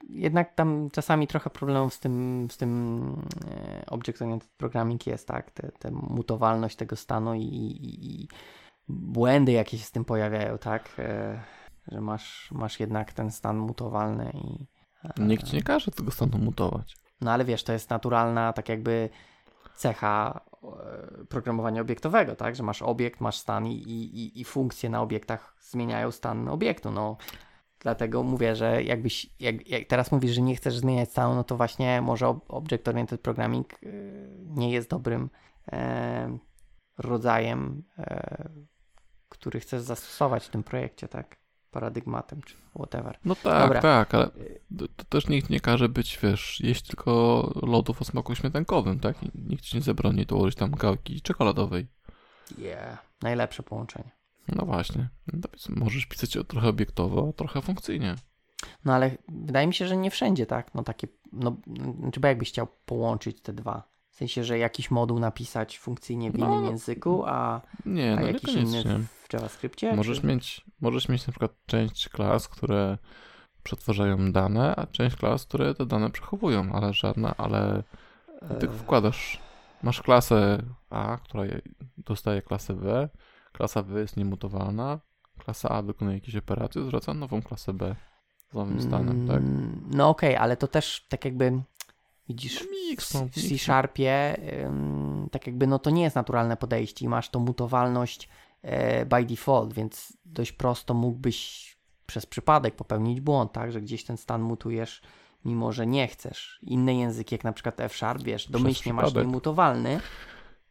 jednak 0.09 0.55
tam 0.55 0.89
czasami 0.91 1.27
trochę 1.27 1.49
problemów 1.49 1.93
z 1.93 1.99
tym, 1.99 2.47
z 2.51 2.57
tym 2.57 3.01
e, 3.51 3.85
Object-Oriented 3.85 4.47
Programming 4.57 5.07
jest, 5.07 5.27
tak? 5.27 5.51
Te, 5.51 5.71
te 5.71 5.91
mutowalność 5.91 6.75
tego 6.75 6.95
stanu 6.95 7.33
i, 7.33 7.41
i, 7.41 8.21
i 8.21 8.27
błędy, 8.87 9.51
jakie 9.51 9.77
się 9.77 9.83
z 9.83 9.91
tym 9.91 10.05
pojawiają, 10.05 10.57
tak? 10.57 10.89
E, 10.99 11.41
że 11.87 12.01
masz, 12.01 12.51
masz 12.51 12.79
jednak 12.79 13.13
ten 13.13 13.31
stan 13.31 13.57
mutowalny 13.57 14.31
i... 14.33 14.67
e, 15.03 15.23
Nikt 15.23 15.43
ci 15.43 15.55
nie 15.55 15.63
każe 15.63 15.91
tego 15.91 16.11
stanu 16.11 16.37
mutować. 16.37 16.95
No 17.21 17.31
ale 17.31 17.45
wiesz, 17.45 17.63
to 17.63 17.73
jest 17.73 17.89
naturalna, 17.89 18.53
tak 18.53 18.69
jakby 18.69 19.09
cecha 19.75 20.41
programowania 21.29 21.81
obiektowego, 21.81 22.35
tak? 22.35 22.55
Że 22.55 22.63
masz 22.63 22.81
obiekt, 22.81 23.21
masz 23.21 23.37
stan 23.37 23.67
i, 23.67 23.73
i, 23.73 24.41
i 24.41 24.43
funkcje 24.43 24.89
na 24.89 25.01
obiektach 25.01 25.55
zmieniają 25.59 26.11
stan 26.11 26.47
obiektu. 26.47 26.91
No, 26.91 27.17
dlatego 27.81 28.23
mówię, 28.23 28.55
że 28.55 28.83
jakbyś, 28.83 29.29
jak, 29.39 29.67
jak 29.67 29.87
teraz 29.87 30.11
mówisz, 30.11 30.31
że 30.31 30.41
nie 30.41 30.55
chcesz 30.55 30.77
zmieniać 30.77 31.11
stanu, 31.11 31.35
no 31.35 31.43
to 31.43 31.57
właśnie 31.57 32.01
może 32.01 32.27
ob- 32.27 32.47
Object-Oriented 32.47 33.17
Programming 33.17 33.73
e, 33.73 33.77
nie 34.45 34.71
jest 34.71 34.89
dobrym 34.89 35.29
e, 35.71 36.37
rodzajem, 36.97 37.83
e, 37.97 38.49
który 39.29 39.59
chcesz 39.59 39.81
zastosować 39.81 40.45
w 40.45 40.49
tym 40.49 40.63
projekcie, 40.63 41.07
tak? 41.07 41.41
Paradygmatem 41.71 42.41
czy 42.41 42.55
whatever. 42.75 43.19
No 43.25 43.35
tak, 43.35 43.63
Dobra. 43.63 43.81
tak, 43.81 44.15
ale 44.15 44.29
to, 44.95 45.03
też 45.09 45.27
nikt 45.27 45.49
nie 45.49 45.59
każe 45.59 45.89
być, 45.89 46.19
wiesz, 46.23 46.61
jeść 46.61 46.87
tylko 46.87 47.51
lodów 47.61 48.01
o 48.01 48.05
smaku 48.05 48.35
śmietankowym, 48.35 48.99
tak? 48.99 49.15
Nikt 49.35 49.63
ci 49.63 49.77
nie 49.77 49.83
zabroni 49.83 50.25
dołożyć 50.25 50.55
tam 50.55 50.71
gałki 50.71 51.21
czekoladowej. 51.21 51.87
Yeah. 52.57 53.05
Najlepsze 53.21 53.63
połączenie. 53.63 54.11
No 54.47 54.65
właśnie. 54.65 55.09
No 55.33 55.39
możesz 55.69 56.05
pisać 56.05 56.37
o- 56.37 56.43
trochę 56.43 56.67
obiektowo, 56.67 57.27
a 57.29 57.33
trochę 57.33 57.61
funkcyjnie. 57.61 58.15
No 58.85 58.93
ale 58.93 59.11
wydaje 59.27 59.67
mi 59.67 59.73
się, 59.73 59.87
że 59.87 59.97
nie 59.97 60.11
wszędzie, 60.11 60.45
tak? 60.45 60.75
No 60.75 60.83
takie, 60.83 61.07
no, 61.33 61.57
czy 62.13 62.19
bo 62.19 62.27
jakbyś 62.27 62.49
chciał 62.49 62.67
połączyć 62.85 63.41
te 63.41 63.53
dwa? 63.53 63.91
W 64.09 64.15
sensie, 64.15 64.43
że 64.43 64.57
jakiś 64.57 64.91
moduł 64.91 65.19
napisać 65.19 65.79
funkcyjnie 65.79 66.31
w 66.31 66.37
No, 66.37 66.45
innym 66.47 66.61
no. 66.63 66.69
języku, 66.69 67.23
a, 67.25 67.61
Nie, 67.85 68.13
a 68.17 68.21
no 68.21 68.27
jakiś 68.27 68.55
inny 68.55 68.83
w 69.29 69.33
JavaScriptie? 69.33 69.95
Możesz 69.95 70.21
czy... 70.21 70.27
mieć, 70.27 70.61
możesz 70.81 71.09
mieć 71.09 71.27
na 71.27 71.31
przykład 71.31 71.51
część 71.65 72.09
klas, 72.09 72.47
które 72.47 72.97
przetwarzają 73.63 74.31
dane, 74.31 74.75
a 74.75 74.87
część 74.87 75.15
klas, 75.15 75.45
które 75.45 75.73
te 75.75 75.85
dane 75.85 76.09
przechowują, 76.09 76.71
ale 76.73 76.93
żadna, 76.93 77.35
ale 77.37 77.83
ty 78.59 78.67
E, 78.67 78.71
wkładasz, 78.71 79.39
masz 79.83 80.01
klasę 80.01 80.63
A, 80.89 81.17
która 81.23 81.45
je- 81.45 81.61
dostaje 81.97 82.41
klasę 82.41 82.73
B, 82.73 83.09
klasa 83.51 83.83
B 83.83 83.99
jest 83.99 84.17
niemutowalna, 84.17 84.99
klasa 85.37 85.69
A 85.69 85.81
wykonuje 85.81 86.17
jakieś 86.17 86.35
operacje, 86.35 86.83
zwraca 86.83 87.13
nową 87.13 87.41
klasę 87.41 87.73
B 87.73 87.95
z 88.51 88.53
nowym 88.53 88.81
stanem, 88.81 89.27
tak? 89.27 89.37
Mm, 89.37 89.83
No 89.91 90.09
okej, 90.09 90.35
ale 90.35 90.57
to 90.57 90.67
też 90.67 91.05
tak 91.09 91.25
jakby 91.25 91.61
widzisz 92.29 92.59
No 92.61 92.67
w, 93.01 93.13
no, 93.13 93.25
w. 93.25 93.49
C-Sharpie 93.49 94.37
ym, 94.65 95.27
tak 95.31 95.47
jakby 95.47 95.67
no 95.67 95.79
to 95.79 95.89
nie 95.89 96.03
jest 96.03 96.15
naturalne 96.15 96.57
podejście 96.57 97.05
i 97.05 97.07
masz 97.07 97.29
tą 97.29 97.39
mutowalność 97.39 98.29
e, 98.61 99.05
by 99.05 99.25
default, 99.25 99.73
więc 99.73 100.17
dość 100.25 100.51
prosto 100.51 100.93
mógłbyś 100.93 101.71
przez 102.05 102.25
przypadek 102.25 102.75
popełnić 102.75 103.21
błąd, 103.21 103.51
tak, 103.51 103.71
że 103.71 103.81
gdzieś 103.81 104.03
ten 104.03 104.17
stan 104.17 104.41
mutujesz 104.41 105.01
mimo, 105.45 105.71
że 105.71 105.87
nie 105.87 106.07
chcesz. 106.07 106.59
Inne 106.61 106.95
języki 106.95 107.35
jak 107.35 107.43
na 107.43 107.53
przykład 107.53 107.79
F-Sharp, 107.79 108.23
wiesz, 108.23 108.51
domyślnie 108.51 108.93
masz 108.93 109.13
niemutowalny, 109.13 109.99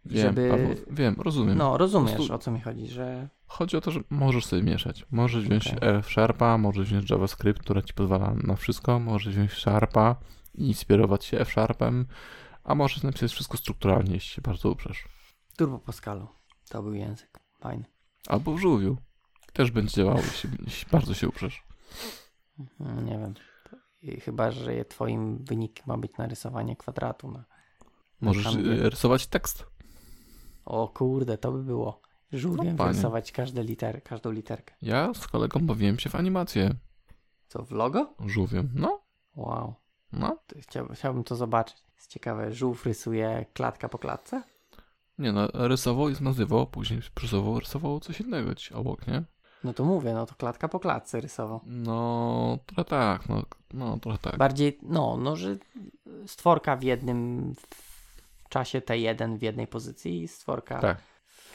Wiem, 0.04 0.26
żeby- 0.26 0.50
Paweł, 0.50 0.74
wiem, 0.90 1.14
rozumiem. 1.18 1.58
no 1.58 1.78
rozumiesz 1.78 2.14
prostu- 2.14 2.34
o 2.34 2.38
co 2.38 2.50
mi 2.50 2.60
chodzi, 2.60 2.86
że 2.86 3.28
Chodzi 3.46 3.76
o 3.76 3.80
to, 3.80 3.90
że 3.90 4.00
możesz 4.10 4.46
sobie 4.46 4.62
mieszać. 4.62 5.06
Możesz 5.10 5.44
wziąć 5.44 5.66
Okej. 5.68 5.88
F-Sharpa, 5.88 6.58
możesz 6.58 6.86
wziąć 6.88 7.10
JavaScript, 7.10 7.62
która 7.62 7.82
ci 7.82 7.94
pozwala 7.94 8.34
na 8.42 8.56
wszystko, 8.56 8.98
możesz 8.98 9.34
wziąć 9.34 9.52
Sharpa 9.52 10.16
i 10.54 10.66
inspirować 10.66 11.24
się 11.24 11.38
F-Sharpem, 11.38 12.06
A 12.64 12.74
możesz 12.74 13.02
napisać 13.02 13.32
wszystko 13.32 13.56
strukturalnie, 13.56 14.14
jeśli 14.14 14.30
się 14.30 14.42
bardzo 14.42 14.70
uprzesz. 14.70 15.04
Turbo 15.56 15.78
Pascalu. 15.78 16.28
To 16.68 16.82
był 16.82 16.94
język. 16.94 17.40
Fajny. 17.60 17.84
Albo 18.28 18.54
w 18.54 18.58
żółwiu. 18.58 18.96
Też 19.52 19.70
będzie 19.70 19.94
działało, 19.94 20.18
jeśli, 20.18 20.50
jeśli 20.66 20.90
bardzo 20.90 21.14
się 21.14 21.28
uprzesz. 21.28 21.62
Mm, 22.80 23.04
Nie 23.06 23.18
wiem. 23.18 23.34
Chyba, 24.20 24.50
że 24.50 24.84
twoim 24.84 25.44
wynikiem 25.44 25.84
ma 25.88 25.98
być 25.98 26.12
narysowanie 26.18 26.76
kwadratu. 26.76 27.30
Na... 27.30 27.44
Możesz 28.20 28.46
e, 28.46 28.90
rysować 28.90 29.26
tekst. 29.26 29.66
O 30.70 30.88
kurde, 30.88 31.38
to 31.38 31.52
by 31.52 31.62
było. 31.62 32.00
Żółwiem 32.32 32.66
No, 32.72 32.74
panie. 32.76 32.90
wyrysować 32.90 33.32
każde 33.32 33.62
liter, 33.64 34.02
każdą 34.02 34.30
literkę. 34.30 34.74
Ja 34.82 35.14
z 35.14 35.26
kolegą 35.28 35.60
bawiłem 35.66 35.98
się 35.98 36.10
w 36.10 36.14
animację 36.14 36.74
Co, 37.48 37.62
w 37.62 37.70
logo? 37.70 38.14
żółwiem. 38.26 38.70
No, 38.74 39.00
Wow. 39.36 39.74
no. 40.12 40.36
Chciałbym, 40.60 40.94
chciałbym 40.96 41.24
to 41.24 41.36
zobaczyć. 41.36 41.76
Jest 41.96 42.10
ciekawe, 42.10 42.52
żółw 42.52 42.86
rysuje 42.86 43.46
klatka 43.54 43.88
po 43.88 43.98
klatce? 43.98 44.42
Nie 45.18 45.32
no, 45.32 45.48
rysował 45.54 46.08
i 46.08 46.14
zmazywał, 46.14 46.66
później 46.66 47.00
rysował, 47.22 47.60
rysował 47.60 48.00
coś 48.00 48.20
innego 48.20 48.50
gdzieś 48.50 48.72
obok, 48.72 49.06
nie? 49.06 49.22
No 49.64 49.72
to 49.74 49.84
mówię, 49.84 50.14
no 50.14 50.26
to 50.26 50.34
klatka 50.34 50.68
po 50.68 50.80
klatce 50.80 51.20
rysował. 51.20 51.60
No, 51.66 52.58
trochę 52.66 52.84
tak, 52.84 53.28
no, 53.28 53.42
no 53.74 53.98
trochę 53.98 54.18
tak. 54.18 54.38
Bardziej, 54.38 54.78
no, 54.82 55.16
no, 55.16 55.36
że 55.36 55.56
stworka 56.26 56.76
w 56.76 56.82
jednym 56.82 57.52
czasie 58.50 58.80
T1 58.80 59.38
w 59.38 59.42
jednej 59.42 59.66
pozycji 59.66 60.22
i 60.22 60.28
stworka 60.28 60.78
Tak. 60.80 60.98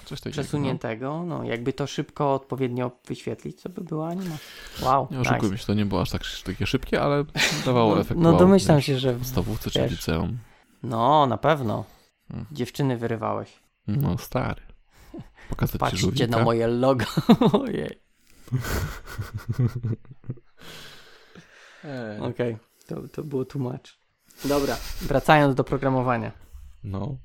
Coś 0.06 0.20
takiego. 0.22 0.42
przesuniętego. 0.42 1.24
No, 1.24 1.44
jakby 1.44 1.74
to 1.74 1.88
szybko, 1.88 2.34
odpowiednio 2.34 2.92
wyświetlić, 3.08 3.62
to 3.62 3.70
by 3.70 3.82
była 3.82 4.08
anima. 4.10 4.36
Wow, 4.82 5.08
Nie 5.12 5.18
nice. 5.18 5.30
oszukujmy 5.32 5.58
się, 5.58 5.66
to 5.66 5.74
nie 5.74 5.86
było 5.86 6.02
aż 6.02 6.10
tak, 6.10 6.22
takie 6.46 6.66
szybkie, 6.68 7.02
ale 7.02 7.24
dawało 7.66 7.92
No, 7.96 8.02
efekt. 8.02 8.20
no 8.22 8.30
wow, 8.30 8.40
domyślam 8.40 8.82
się, 8.82 9.00
że 9.00 9.14
W 9.14 9.20
podstawówce 9.20 9.72
czy 9.72 9.88
liceum. 9.88 10.38
no, 10.84 11.26
na 11.28 11.38
pewno. 11.38 11.84
Hmm. 12.28 12.46
Dziewczyny 12.52 12.98
wyrywałeś. 12.98 13.60
No 13.88 14.18
stary. 14.18 14.62
Pokazać 15.50 15.74
ci 15.74 15.78
Patrzcie 15.80 15.98
żółwika. 15.98 16.28
na 16.38 16.44
moje 16.44 16.68
logo. 16.68 17.06
Ojej. 17.64 18.00
Ej. 21.84 22.20
Okej, 22.20 22.58
to, 22.88 22.96
to 23.14 23.24
było 23.24 23.46
tłumacz. 23.46 24.00
Dobra, 24.46 24.78
wracając 25.02 25.56
do 25.56 25.64
programowania. 25.64 26.32
No. 26.86 27.18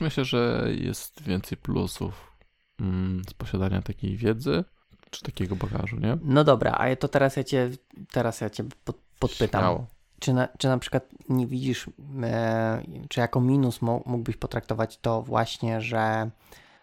Myślę, 0.00 0.24
że 0.24 0.68
jest 0.70 1.22
więcej 1.22 1.58
plusów 1.58 2.32
mm, 2.80 3.22
z 3.28 3.34
posiadania 3.34 3.82
takiej 3.82 4.16
wiedzy, 4.16 4.64
czy 5.10 5.22
takiego 5.22 5.56
bagażu, 5.56 5.96
nie? 5.96 6.18
No 6.22 6.44
dobra, 6.44 6.72
a 6.72 6.96
to 6.96 7.08
teraz 7.08 7.36
ja 7.36 7.44
cię, 7.44 7.70
teraz 8.12 8.40
ja 8.40 8.50
cię 8.50 8.64
pod, 8.84 8.96
podpytam. 9.18 9.60
Śmiało. 9.60 9.86
Czy 10.20 10.32
na, 10.32 10.48
czy 10.58 10.68
na 10.68 10.78
przykład 10.78 11.08
nie 11.28 11.46
widzisz, 11.46 11.90
e, 12.22 12.82
czy 13.08 13.20
jako 13.20 13.40
minus 13.40 13.82
mógłbyś 13.82 14.36
potraktować 14.36 14.98
to 14.98 15.22
właśnie, 15.22 15.80
że 15.80 16.30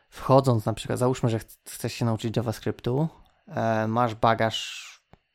wchodząc 0.09 0.65
na 0.65 0.73
przykład, 0.73 0.99
załóżmy, 0.99 1.29
że 1.29 1.39
ch- 1.39 1.45
chcesz 1.69 1.93
się 1.93 2.05
nauczyć 2.05 2.37
JavaScriptu, 2.37 3.07
e, 3.47 3.87
masz 3.87 4.15
bagaż 4.15 4.83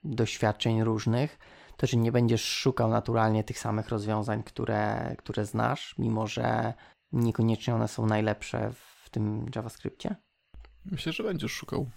doświadczeń 0.04 0.82
różnych, 0.84 1.38
to 1.78 1.86
czy 1.86 1.96
nie 1.96 2.12
będziesz 2.12 2.44
szukał 2.44 2.90
naturalnie 2.90 3.44
tych 3.44 3.58
samych 3.58 3.88
rozwiązań, 3.88 4.42
które, 4.42 5.14
które 5.18 5.46
znasz, 5.46 5.94
mimo 5.98 6.26
że 6.26 6.74
niekoniecznie 7.12 7.74
one 7.74 7.88
są 7.88 8.06
najlepsze 8.06 8.72
w 8.72 9.10
tym 9.10 9.46
JavaScriptie? 9.56 10.16
Myślę, 10.84 11.12
że 11.12 11.22
będziesz 11.22 11.52
szukał. 11.52 11.90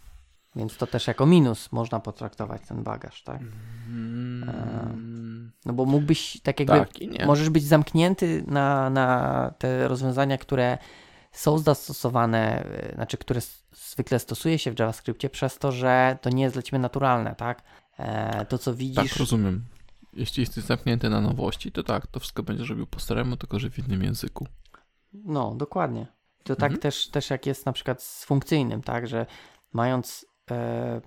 Więc 0.55 0.77
to 0.77 0.87
też 0.87 1.07
jako 1.07 1.25
minus 1.25 1.71
można 1.71 1.99
potraktować 1.99 2.61
ten 2.67 2.83
bagaż, 2.83 3.23
tak? 3.23 3.41
Mm, 3.87 5.51
No 5.65 5.73
bo 5.73 5.85
mógłbyś 5.85 6.41
tak 6.43 6.59
jakby 6.59 6.79
tak. 6.79 6.89
Możesz 7.25 7.49
być 7.49 7.63
zamknięty 7.63 8.43
na, 8.47 8.89
na 8.89 9.53
te 9.57 9.87
rozwiązania, 9.87 10.37
które 10.37 10.77
są 11.31 11.57
zastosowane, 11.57 12.65
y, 12.91 12.95
znaczy 12.95 13.17
które 13.17 13.41
zwykle 13.71 14.19
stosuje 14.19 14.59
się 14.59 14.71
w 14.71 14.79
JavaScriptie 14.79 15.29
przez 15.29 15.57
to, 15.57 15.71
że 15.71 16.17
to 16.21 16.29
nie 16.29 16.43
jest 16.43 16.55
dla 16.55 16.61
ciebie 16.61 16.79
naturalne, 16.79 17.35
tak? 17.35 17.63
E, 17.99 18.45
to, 18.45 18.57
co 18.57 18.71
Tak, 18.71 18.77
widzisz, 18.77 19.15
rozumiem. 19.17 19.65
Jeśli 20.13 20.41
jesteś 20.41 20.63
zamknięty 20.63 21.09
na 21.09 21.21
nowości, 21.21 21.71
to 21.71 21.83
tak, 21.83 22.07
to 22.07 22.19
wszystko 22.19 22.43
będziesz 22.43 22.69
robił 22.69 22.87
po 22.87 22.99
staremu, 22.99 23.37
tylko 23.37 23.59
że 23.59 23.69
w 23.69 23.79
innym 23.79 24.03
języku. 24.03 24.47
no 25.13 25.55
dokładnie. 25.55 26.07
To 26.43 26.53
Mhm. 26.53 26.71
tak 26.71 26.81
też, 26.81 27.07
też 27.09 27.29
jak 27.29 27.45
jest 27.45 27.65
na 27.65 27.73
przykład 27.73 28.03
z 28.03 28.25
funkcyjnym, 28.25 28.81
tak? 28.81 29.07
Że 29.07 29.25
mając, 29.73 30.25
e, 30.51 31.01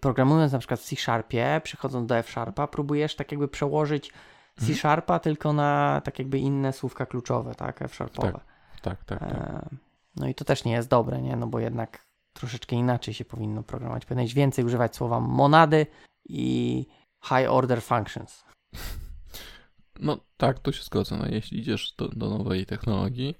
programując 0.00 0.52
na 0.52 0.58
przykład 0.58 0.80
w 0.80 0.84
C-Sharpie, 0.84 1.60
przychodząc 1.64 2.08
do 2.08 2.16
F-Sharpa, 2.16 2.66
próbujesz 2.66 3.14
tak 3.16 3.32
jakby 3.32 3.48
przełożyć 3.48 4.12
Mhm. 4.58 4.74
C-Sharpa 4.74 5.18
tylko 5.18 5.52
na 5.52 6.00
tak 6.04 6.18
jakby 6.18 6.38
inne 6.38 6.72
słówka 6.72 7.06
kluczowe, 7.06 7.54
tak? 7.54 7.82
F-Sharpowe. 7.82 8.40
Tak, 8.82 9.04
tak, 9.04 9.18
tak. 9.20 9.22
E, 9.22 9.68
No 10.16 10.28
i 10.28 10.34
to 10.34 10.44
też 10.44 10.64
nie 10.64 10.72
jest 10.72 10.88
dobre, 10.88 11.22
nie? 11.22 11.36
No 11.36 11.46
bo 11.46 11.58
jednak 11.58 12.06
troszeczkę 12.34 12.76
inaczej 12.76 13.14
się 13.14 13.24
powinno 13.24 13.62
programować. 13.62 14.04
Powinieneś 14.04 14.34
więcej 14.34 14.64
używać 14.64 14.96
słowa 14.96 15.20
monady 15.20 15.86
i 16.24 16.86
high 17.24 17.50
order 17.50 17.82
functions. 17.82 18.44
No 20.00 20.18
tak, 20.36 20.58
to 20.58 20.72
się 20.72 20.82
zgodzę. 20.82 21.16
No, 21.16 21.26
jeśli 21.28 21.60
idziesz 21.60 21.94
do, 21.98 22.08
do 22.08 22.38
nowej 22.38 22.66
technologii, 22.66 23.34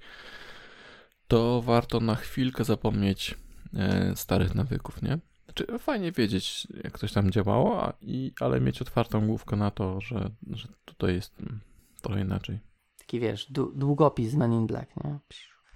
to 1.27 1.61
warto 1.61 1.99
na 1.99 2.15
chwilkę 2.15 2.63
zapomnieć 2.63 3.35
e, 3.73 4.15
starych 4.15 4.55
nawyków, 4.55 5.01
nie? 5.01 5.19
Znaczy, 5.45 5.79
fajnie 5.79 6.11
wiedzieć, 6.11 6.67
jak 6.83 6.99
coś 6.99 7.13
tam 7.13 7.31
działało, 7.31 7.83
a, 7.83 7.93
i, 8.01 8.33
ale 8.39 8.61
mieć 8.61 8.81
otwartą 8.81 9.27
główkę 9.27 9.55
na 9.55 9.71
to, 9.71 10.01
że, 10.01 10.29
że 10.51 10.67
tutaj 10.85 11.13
jest 11.13 11.39
mm, 11.39 11.59
trochę 12.01 12.21
inaczej. 12.21 12.59
Taki 12.97 13.19
wiesz, 13.19 13.51
dłu- 13.51 13.75
długopis 13.75 14.33
Men 14.33 14.53
in 14.53 14.67
Black, 14.67 15.03
nie? 15.03 15.19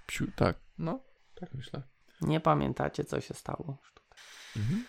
Psiu, 0.06 0.26
tak, 0.36 0.60
no, 0.78 1.00
tak 1.34 1.54
myślę. 1.54 1.82
Nie 2.22 2.40
pamiętacie, 2.40 3.04
co 3.04 3.20
się 3.20 3.34
stało. 3.34 3.76
Mhm. 4.56 4.84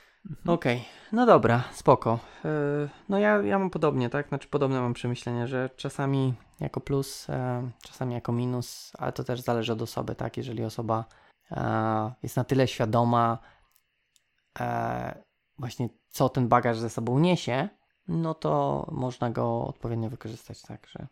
Okej, 0.47 0.85
no 1.11 1.25
dobra, 1.25 1.63
spoko. 1.73 2.19
Yy, 2.43 2.89
No 3.09 3.19
ja, 3.19 3.41
ja 3.41 3.59
mam 3.59 3.69
podobnie, 3.69 4.09
tak? 4.09 4.27
Znaczy 4.27 4.47
podobne 4.47 4.81
mam 4.81 4.93
przemyślenie, 4.93 5.47
że 5.47 5.69
czasami 5.75 6.33
jako 6.59 6.81
plus, 6.81 7.29
e, 7.29 7.69
czasami 7.81 8.13
jako 8.13 8.31
minus, 8.31 8.91
ale 8.97 9.11
to 9.11 9.23
też 9.23 9.41
zależy 9.41 9.73
od 9.73 9.81
osoby, 9.81 10.15
tak? 10.15 10.37
Jeżeli 10.37 10.63
osoba 10.63 11.05
e, 11.51 12.13
jest 12.23 12.37
na 12.37 12.43
tyle 12.43 12.67
świadoma 12.67 13.37
e, 14.59 15.23
właśnie 15.57 15.89
co 16.09 16.29
ten 16.29 16.47
bagaż 16.47 16.79
ze 16.79 16.89
sobą 16.89 17.19
niesie, 17.19 17.69
no 18.07 18.33
to 18.33 18.85
można 18.91 19.29
go 19.29 19.65
odpowiednio 19.67 20.09
wykorzystać, 20.09 20.61
tak? 20.61 20.87
Że 20.87 21.07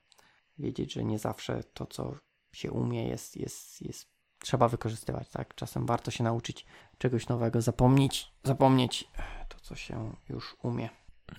wiedzieć, 0.57 0.93
że 0.93 1.03
nie 1.03 1.19
zawsze 1.19 1.63
to, 1.63 1.85
co 1.85 2.13
się 2.51 2.71
umie 2.71 3.07
jest, 3.07 3.37
jest, 3.37 3.81
jest 3.81 4.18
trzeba 4.39 4.67
wykorzystywać, 4.67 5.29
tak? 5.29 5.55
Czasem 5.55 5.85
warto 5.85 6.11
się 6.11 6.23
nauczyć 6.23 6.65
czegoś 6.97 7.27
nowego, 7.27 7.61
zapomnieć, 7.61 8.31
zapomnieć 8.43 9.07
to, 9.49 9.59
co 9.59 9.75
się 9.75 10.13
już 10.29 10.55
umie. 10.63 10.89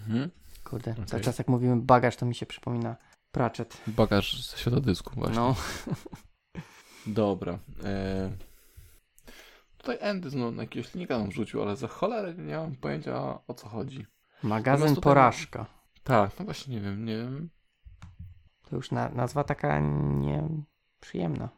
Mhm. 0.00 0.30
Kurde, 0.64 0.92
Okej. 0.92 1.04
cały 1.06 1.22
czas 1.22 1.38
jak 1.38 1.48
mówimy 1.48 1.76
bagaż, 1.76 2.16
to 2.16 2.26
mi 2.26 2.34
się 2.34 2.46
przypomina 2.46 2.96
Pratchett. 3.32 3.80
Bagaż 3.86 4.42
ze 4.50 4.58
świata 4.58 4.80
dysku 4.80 5.14
właśnie. 5.14 5.36
No, 5.36 5.54
Dobra. 7.06 7.58
E... 7.84 8.30
Tutaj 9.78 10.10
Andy 10.10 10.30
znowu 10.30 10.50
na 10.52 10.62
jakiegoś 10.62 10.94
linka 10.94 11.18
nam 11.18 11.28
wrzucił, 11.28 11.62
ale 11.62 11.76
za 11.76 11.88
cholerę 11.88 12.34
nie 12.34 12.56
mam 12.56 12.76
pojęcia 12.76 13.38
o 13.46 13.54
co 13.54 13.68
chodzi. 13.68 14.06
magazyn 14.42 14.88
tutaj 14.88 15.02
porażka. 15.02 15.66
Tak, 16.02 16.38
no 16.38 16.44
właśnie 16.44 16.74
nie 16.74 16.80
wiem, 16.80 17.04
nie 17.04 17.16
wiem. 17.16 17.50
To 18.70 18.76
już 18.76 18.90
na, 18.90 19.08
nazwa 19.08 19.44
taka 19.44 19.80
nieprzyjemna. 19.80 21.48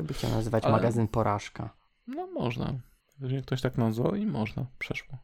Kto 0.00 0.06
by 0.06 0.14
chciał 0.14 0.30
nazywać 0.30 0.64
Ale- 0.64 0.72
magazyn 0.72 1.08
porażka? 1.08 1.76
no 2.06 2.26
można. 2.26 2.74
Jeżeli 3.20 3.42
ktoś 3.42 3.60
tak 3.60 3.78
nazwał 3.78 4.14
i 4.14 4.26
można, 4.26 4.66
przeszło. 4.78 5.18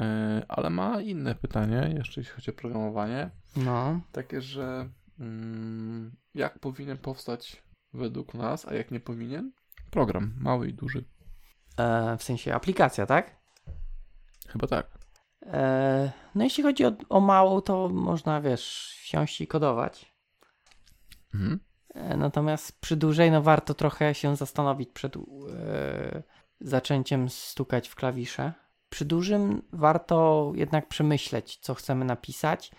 E, 0.00 0.44
ale 0.48 0.70
ma 0.70 1.00
inne 1.00 1.34
pytanie, 1.34 1.94
jeszcze 1.96 2.20
jeśli 2.20 2.34
chodzi 2.34 2.50
o 2.50 2.54
programowanie. 2.54 3.30
No, 3.56 4.00
Takie, 4.12 4.40
że 4.42 4.88
mm, 5.20 6.16
jak 6.34 6.58
powinien 6.58 6.98
powstać 6.98 7.62
według 7.92 8.34
nas, 8.34 8.68
a 8.68 8.74
jak 8.74 8.90
nie 8.90 9.00
powinien? 9.00 9.52
Program, 9.90 10.34
mały 10.40 10.68
i 10.68 10.74
duży. 10.74 11.04
e, 11.76 12.16
w 12.18 12.22
sensie 12.22 12.54
aplikacja, 12.54 13.06
tak? 13.06 13.36
Chyba 14.48 14.66
tak. 14.66 14.98
E, 15.46 16.12
no 16.34 16.44
jeśli 16.44 16.62
chodzi 16.62 16.84
o, 16.84 16.92
o 17.08 17.20
małą, 17.20 17.60
to 17.60 17.88
można, 17.88 18.40
wiesz, 18.40 18.96
wsiąść 19.02 19.40
i 19.40 19.46
kodować. 19.46 20.16
Mhm. 21.34 21.60
Natomiast 22.16 22.80
przy 22.80 22.96
dłużej, 22.96 23.30
no 23.30 23.42
warto 23.42 23.74
trochę 23.74 24.14
się 24.14 24.36
zastanowić 24.36 24.90
przed 24.92 25.16
e, 25.16 25.20
zaczęciem 26.60 27.28
stukać 27.28 27.88
w 27.88 27.94
klawisze. 27.94 28.52
Przy 28.88 29.04
dużym 29.04 29.62
warto 29.72 30.52
jednak 30.54 30.88
przemyśleć, 30.88 31.58
co 31.58 31.74
chcemy 31.74 32.04
napisać, 32.04 32.72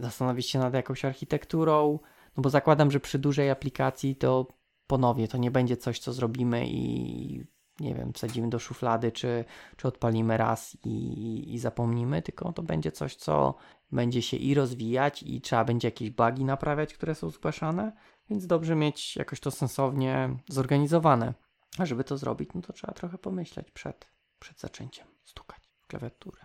zastanowić 0.00 0.50
się 0.50 0.58
nad 0.58 0.74
jakąś 0.74 1.04
architekturą, 1.04 1.98
no 2.36 2.42
bo 2.42 2.50
zakładam, 2.50 2.90
że 2.90 3.00
przy 3.00 3.18
dużej 3.18 3.50
aplikacji 3.50 4.16
to 4.16 4.46
ponownie 4.86 5.28
to 5.28 5.38
nie 5.38 5.50
będzie 5.50 5.76
coś, 5.76 5.98
co 5.98 6.12
zrobimy 6.12 6.66
i 6.66 7.44
nie 7.80 7.94
wiem, 7.94 8.12
wsadzimy 8.12 8.48
do 8.48 8.58
szuflady, 8.58 9.12
czy, 9.12 9.44
czy 9.76 9.88
odpalimy 9.88 10.36
raz 10.36 10.76
i, 10.84 11.54
i 11.54 11.58
zapomnimy, 11.58 12.22
tylko 12.22 12.52
to 12.52 12.62
będzie 12.62 12.92
coś, 12.92 13.16
co 13.16 13.54
będzie 13.92 14.22
się 14.22 14.36
i 14.36 14.54
rozwijać, 14.54 15.22
i 15.22 15.40
trzeba 15.40 15.64
będzie 15.64 15.88
jakieś 15.88 16.10
bugi 16.10 16.44
naprawiać, 16.44 16.94
które 16.94 17.14
są 17.14 17.30
zgłaszane, 17.30 17.92
więc 18.30 18.46
dobrze 18.46 18.74
mieć 18.74 19.16
jakoś 19.16 19.40
to 19.40 19.50
sensownie 19.50 20.36
zorganizowane. 20.48 21.34
A 21.78 21.86
żeby 21.86 22.04
to 22.04 22.18
zrobić, 22.18 22.50
no 22.54 22.62
to 22.62 22.72
trzeba 22.72 22.92
trochę 22.92 23.18
pomyśleć 23.18 23.70
przed, 23.70 24.08
przed 24.38 24.60
zaczęciem 24.60 25.06
stukać 25.24 25.58
w 25.80 25.86
klawiaturę. 25.86 26.40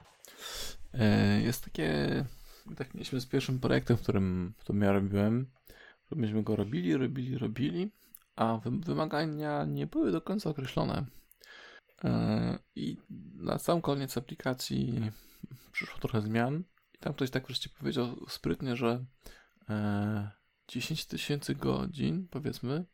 E, 0.94 1.42
jest 1.42 1.66
takie, 1.66 2.26
tak 2.78 2.94
mieliśmy 2.94 3.22
z 3.22 3.26
pierwszym 3.26 3.60
projektem, 3.60 3.98
w 3.98 4.02
którym 4.02 4.54
to 4.64 4.74
ja 4.74 4.92
robiłem, 4.92 5.52
myśmy 6.12 6.44
go 6.44 6.56
robili, 6.56 6.98
robili, 6.98 7.38
robili, 7.38 7.92
a 8.36 8.60
wymagania 8.64 9.66
nie 9.66 9.88
były 9.88 10.12
do 10.12 10.22
końca 10.22 10.50
określone. 10.50 11.06
E, 12.04 12.60
I 12.76 12.98
na 13.36 13.58
sam 13.58 13.82
koniec 13.82 14.18
aplikacji 14.18 15.12
przyszło 15.72 16.00
trochę 16.00 16.22
zmian. 16.22 16.64
I 16.94 16.98
tam 16.98 17.14
ktoś 17.14 17.30
tak 17.30 17.48
wreszcie 17.48 17.70
powiedział 17.80 18.26
sprytnie, 18.30 18.76
że 18.76 19.06
10 20.70 21.04
e, 21.04 21.06
tysięcy 21.06 21.56
godzin, 21.56 22.28
powiedzmy, 22.32 22.86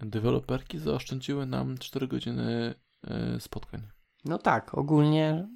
deweloperki 0.00 0.78
zaoszczędziły 0.78 1.46
nam 1.46 1.78
4 1.78 2.08
godziny 2.08 2.74
e, 3.04 3.40
spotkań. 3.40 3.82
No 4.24 4.38
tak, 4.38 4.74
ogólnie 4.74 5.48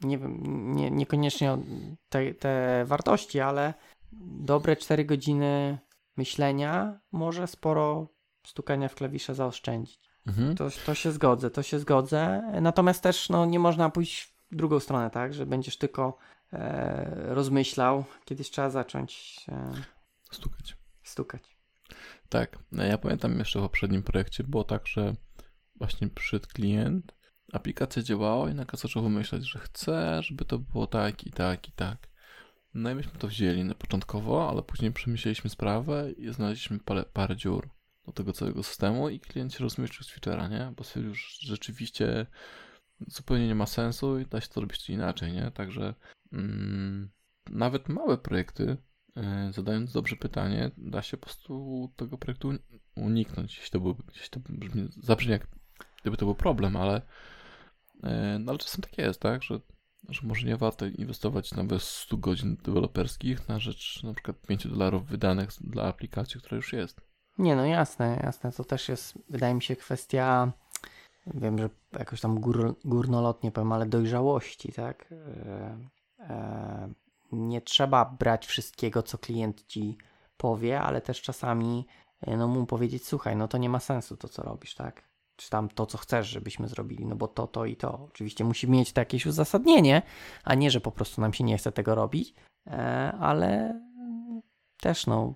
nie 0.00 0.18
wiem, 0.18 0.42
nie, 0.74 0.90
niekoniecznie 0.90 1.58
te, 2.08 2.34
te 2.34 2.84
wartości, 2.86 3.40
ale 3.40 3.74
dobre 4.40 4.76
4 4.76 5.04
godziny 5.04 5.78
myślenia 6.16 7.00
może 7.12 7.46
sporo 7.46 8.08
stukania 8.46 8.88
w 8.88 8.94
klawisze 8.94 9.34
zaoszczędzić. 9.34 10.00
Mhm. 10.26 10.56
To, 10.56 10.68
to 10.86 10.94
się 10.94 11.12
zgodzę, 11.12 11.50
to 11.50 11.62
się 11.62 11.78
zgodzę. 11.78 12.42
Natomiast 12.60 13.02
też 13.02 13.28
no, 13.28 13.46
nie 13.46 13.58
można 13.58 13.90
pójść 13.90 14.34
w 14.50 14.56
drugą 14.56 14.80
stronę, 14.80 15.10
tak, 15.10 15.34
że 15.34 15.46
będziesz 15.46 15.78
tylko 15.78 16.16
e, 16.52 17.34
rozmyślał. 17.34 18.04
Kiedyś 18.24 18.50
trzeba 18.50 18.70
zacząć 18.70 19.44
e, 19.48 19.72
stukać. 20.34 20.76
Stukać. 21.02 21.56
Tak, 22.28 22.58
ja 22.72 22.98
pamiętam 22.98 23.38
jeszcze 23.38 23.58
w 23.58 23.62
poprzednim 23.62 24.02
projekcie 24.02 24.44
było 24.44 24.64
tak, 24.64 24.86
że 24.86 25.14
właśnie 25.76 26.08
przyszedł 26.08 26.48
klient, 26.48 27.14
aplikacja 27.52 28.02
działała 28.02 28.50
i 28.50 28.54
nagle 28.54 28.78
zaczął 28.78 29.08
myśleć, 29.08 29.50
że 29.50 29.58
chce, 29.58 30.22
żeby 30.22 30.44
to 30.44 30.58
było 30.58 30.86
tak 30.86 31.26
i 31.26 31.30
tak 31.30 31.68
i 31.68 31.72
tak. 31.72 32.08
No 32.74 32.90
i 32.90 32.94
myśmy 32.94 33.12
to 33.18 33.28
wzięli 33.28 33.64
na 33.64 33.74
początkowo, 33.74 34.50
ale 34.50 34.62
później 34.62 34.92
przemyśleliśmy 34.92 35.50
sprawę 35.50 36.12
i 36.12 36.32
znaleźliśmy 36.32 36.78
parę, 36.78 37.04
parę 37.12 37.36
dziur 37.36 37.70
do 38.06 38.12
tego 38.12 38.32
całego 38.32 38.62
systemu 38.62 39.08
i 39.08 39.20
klient 39.20 39.54
się 39.54 39.64
rozmyślił 39.64 40.02
z 40.02 40.12
feature'a, 40.12 40.50
nie? 40.50 40.72
Bo 40.76 40.84
stwierdził, 40.84 41.14
że 41.14 41.26
rzeczywiście 41.40 42.26
zupełnie 43.06 43.46
nie 43.46 43.54
ma 43.54 43.66
sensu 43.66 44.18
i 44.18 44.26
da 44.26 44.40
się 44.40 44.48
to 44.48 44.60
robić 44.60 44.90
inaczej, 44.90 45.32
nie? 45.32 45.50
Także 45.50 45.94
mm, 46.32 47.10
nawet 47.50 47.88
małe 47.88 48.18
projekty, 48.18 48.76
zadając 49.50 49.92
dobrze 49.92 50.16
pytanie, 50.16 50.70
da 50.76 51.02
się 51.02 51.16
po 51.16 51.22
prostu 51.26 51.92
tego 51.96 52.18
projektu 52.18 52.52
uniknąć. 52.96 53.56
Jeśli 53.56 53.70
to, 53.70 53.80
był, 53.80 53.96
jeśli 54.14 54.30
to 54.30 54.40
brzmi, 54.48 54.88
zabrzmi 55.02 55.32
jak 55.32 55.46
gdyby 56.04 56.16
to 56.16 56.26
był 56.26 56.34
problem, 56.34 56.76
ale, 56.76 57.02
yy, 58.02 58.10
no, 58.38 58.50
ale 58.50 58.58
czasem 58.58 58.82
tak 58.82 58.98
jest, 58.98 59.20
tak? 59.20 59.42
Że, 59.42 59.60
że 60.08 60.20
może 60.24 60.46
nie 60.46 60.56
warto 60.56 60.86
inwestować 60.86 61.52
nawet 61.52 61.82
100 61.82 62.16
godzin 62.16 62.56
deweloperskich 62.56 63.48
na 63.48 63.58
rzecz 63.58 64.02
na 64.02 64.14
przykład 64.14 64.40
5 64.46 64.66
dolarów 64.66 65.06
wydanych 65.06 65.48
dla 65.60 65.84
aplikacji, 65.84 66.40
która 66.40 66.56
już 66.56 66.72
jest. 66.72 67.00
Nie, 67.38 67.56
no 67.56 67.66
jasne, 67.66 68.20
jasne. 68.22 68.52
To 68.52 68.64
też 68.64 68.88
jest, 68.88 69.18
wydaje 69.30 69.54
mi 69.54 69.62
się, 69.62 69.76
kwestia, 69.76 70.52
wiem, 71.26 71.58
że 71.58 71.70
jakoś 71.92 72.20
tam 72.20 72.40
gór, 72.40 72.76
górnolotnie 72.84 73.52
powiem, 73.52 73.72
ale 73.72 73.86
dojrzałości, 73.86 74.72
tak? 74.72 75.12
E, 75.12 75.78
e, 76.20 76.94
nie 77.34 77.60
trzeba 77.60 78.04
brać 78.04 78.46
wszystkiego, 78.46 79.02
co 79.02 79.18
klient 79.18 79.66
ci 79.66 79.98
powie, 80.36 80.80
ale 80.80 81.00
też 81.00 81.22
czasami 81.22 81.86
e, 82.20 82.36
no, 82.36 82.48
mu 82.48 82.66
powiedzieć, 82.66 83.06
słuchaj, 83.06 83.36
no 83.36 83.48
to 83.48 83.58
nie 83.58 83.68
ma 83.68 83.80
sensu 83.80 84.16
to, 84.16 84.28
co 84.28 84.42
robisz, 84.42 84.74
tak? 84.74 85.08
Czy 85.36 85.50
tam 85.50 85.68
to, 85.68 85.86
co 85.86 85.98
chcesz, 85.98 86.28
żebyśmy 86.28 86.68
zrobili, 86.68 87.06
no 87.06 87.16
bo 87.16 87.28
to, 87.28 87.46
to 87.46 87.64
i 87.64 87.76
to. 87.76 88.00
Oczywiście 88.04 88.44
musi 88.44 88.70
mieć 88.70 88.92
to 88.92 89.00
jakieś 89.00 89.26
uzasadnienie, 89.26 90.02
a 90.44 90.54
nie, 90.54 90.70
że 90.70 90.80
po 90.80 90.92
prostu 90.92 91.20
nam 91.20 91.32
się 91.32 91.44
nie 91.44 91.58
chce 91.58 91.72
tego 91.72 91.94
robić, 91.94 92.34
e, 92.66 93.12
ale 93.20 93.80
też 94.80 95.06
no 95.06 95.34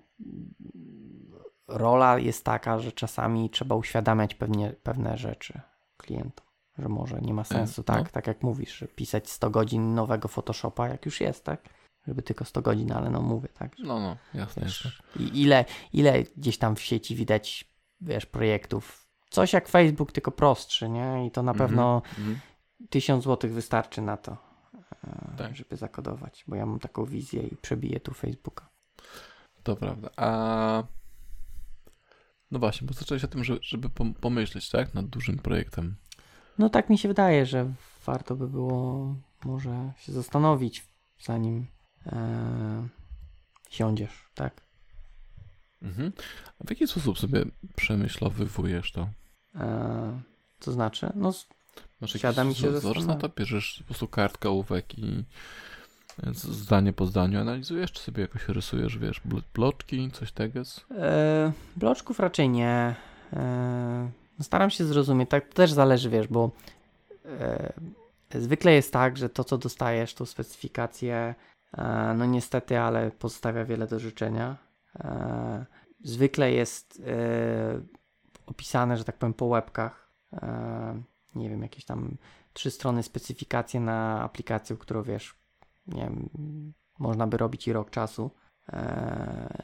rola 1.67 2.19
jest 2.19 2.45
taka, 2.45 2.79
że 2.79 2.91
czasami 2.91 3.49
trzeba 3.49 3.75
uświadamiać 3.75 4.35
pewnie, 4.35 4.75
pewne 4.83 5.17
rzeczy 5.17 5.61
klientom, 5.97 6.47
że 6.77 6.89
może 6.89 7.21
nie 7.21 7.33
ma 7.33 7.43
sensu, 7.43 7.83
tak? 7.83 8.03
No. 8.03 8.09
Tak 8.11 8.27
jak 8.27 8.43
mówisz, 8.43 8.83
pisać 8.95 9.29
100 9.29 9.49
godzin 9.49 9.95
nowego 9.95 10.27
Photoshopa, 10.27 10.87
jak 10.87 11.05
już 11.05 11.21
jest, 11.21 11.43
tak? 11.43 11.69
Żeby 12.07 12.21
tylko 12.21 12.45
100 12.45 12.61
godzin, 12.61 12.91
ale 12.91 13.09
no 13.09 13.21
mówię, 13.21 13.49
tak? 13.53 13.71
No, 13.79 13.99
no, 13.99 14.17
jasne. 14.33 14.63
Wiesz, 14.63 15.01
I 15.19 15.41
ile, 15.41 15.65
ile 15.93 16.23
gdzieś 16.37 16.57
tam 16.57 16.75
w 16.75 16.81
sieci 16.81 17.15
widać, 17.15 17.65
wiesz, 18.01 18.25
projektów, 18.25 19.07
coś 19.29 19.53
jak 19.53 19.67
Facebook, 19.67 20.11
tylko 20.11 20.31
prostszy, 20.31 20.89
nie? 20.89 21.25
I 21.27 21.31
to 21.31 21.43
na 21.43 21.51
mhm, 21.51 21.69
pewno 21.69 22.01
mm 22.19 22.35
-hmm. 22.35 22.87
1000 22.89 23.23
zł 23.23 23.49
wystarczy 23.49 24.01
na 24.01 24.17
to, 24.17 24.37
e, 25.03 25.37
tak. 25.37 25.55
żeby 25.55 25.77
zakodować, 25.77 26.43
bo 26.47 26.55
ja 26.55 26.65
mam 26.65 26.79
taką 26.79 27.05
wizję 27.05 27.43
i 27.43 27.55
przebiję 27.55 27.99
tu 27.99 28.13
Facebooka. 28.13 28.69
To 29.63 29.75
prawda. 29.75 30.09
A 30.17 30.83
no 32.51 32.59
właśnie, 32.59 32.87
bo 32.87 32.93
zacząłeś 32.93 33.23
o 33.23 33.27
tym, 33.27 33.43
żeby, 33.43 33.59
żeby 33.63 33.89
pomyśleć, 34.21 34.69
tak, 34.69 34.93
nad 34.93 35.05
dużym 35.05 35.37
projektem. 35.37 35.95
No 36.57 36.69
tak 36.69 36.89
mi 36.89 36.97
się 36.97 37.07
wydaje, 37.07 37.45
że 37.45 37.73
warto 38.05 38.35
by 38.35 38.47
było 38.47 39.15
może 39.45 39.91
się 39.97 40.11
zastanowić, 40.11 40.87
zanim 41.19 41.65
e, 42.11 42.87
siądziesz, 43.69 44.29
tak? 44.35 44.61
Mhm. 45.81 46.11
A 46.59 46.63
w 46.67 46.69
jaki 46.69 46.87
sposób 46.87 47.19
sobie 47.19 47.45
przemyślowywujesz 47.75 48.91
to? 48.91 49.09
E, 49.55 50.21
to 50.59 50.71
znaczy, 50.71 51.09
no 51.15 51.33
Masz 52.01 52.13
siada 52.13 52.43
mi 52.43 52.55
się 52.55 52.71
zastanawiać. 52.71 53.05
na 53.05 53.15
to, 53.15 53.29
bierzesz 53.29 53.77
po 53.79 53.83
prostu 53.83 54.07
kartkę, 54.07 54.49
ołówek 54.49 54.99
i 54.99 55.23
zdanie 56.33 56.93
po 56.93 57.05
zdaniu 57.05 57.39
analizujesz, 57.39 57.91
czy 57.91 58.03
sobie 58.03 58.21
jakoś 58.21 58.47
rysujesz, 58.47 58.97
wiesz, 58.97 59.21
bloczki, 59.53 60.11
coś 60.11 60.31
tego? 60.31 60.61
E, 60.97 61.51
bloczków 61.75 62.19
raczej 62.19 62.49
nie. 62.49 62.95
E, 63.33 64.11
staram 64.41 64.69
się 64.69 64.85
zrozumieć, 64.85 65.29
tak 65.29 65.53
też 65.53 65.71
zależy, 65.71 66.09
wiesz, 66.09 66.27
bo 66.27 66.51
e, 67.25 67.73
zwykle 68.35 68.73
jest 68.73 68.93
tak, 68.93 69.17
że 69.17 69.29
to, 69.29 69.43
co 69.43 69.57
dostajesz, 69.57 70.13
tą 70.13 70.25
specyfikację, 70.25 71.15
e, 71.15 71.35
no 72.15 72.25
niestety, 72.25 72.79
ale 72.79 73.11
pozostawia 73.11 73.65
wiele 73.65 73.87
do 73.87 73.99
życzenia. 73.99 74.57
E, 74.99 75.65
zwykle 76.03 76.51
jest 76.51 77.01
e, 77.07 77.81
opisane, 78.45 78.97
że 78.97 79.03
tak 79.03 79.17
powiem, 79.17 79.33
po 79.33 79.45
łebkach. 79.45 80.09
nie 81.35 81.49
wiem, 81.49 81.61
jakieś 81.61 81.85
tam 81.85 82.17
trzy 82.53 82.71
strony 82.71 83.03
specyfikacje 83.03 83.79
na 83.79 84.21
aplikację, 84.21 84.77
którą 84.77 85.03
wiesz, 85.03 85.35
nie 85.87 86.01
wiem, 86.01 86.29
można 86.99 87.27
by 87.27 87.37
robić 87.37 87.67
i 87.67 87.73
rok 87.73 87.89
czasu, 87.89 88.31
e, 88.73 89.63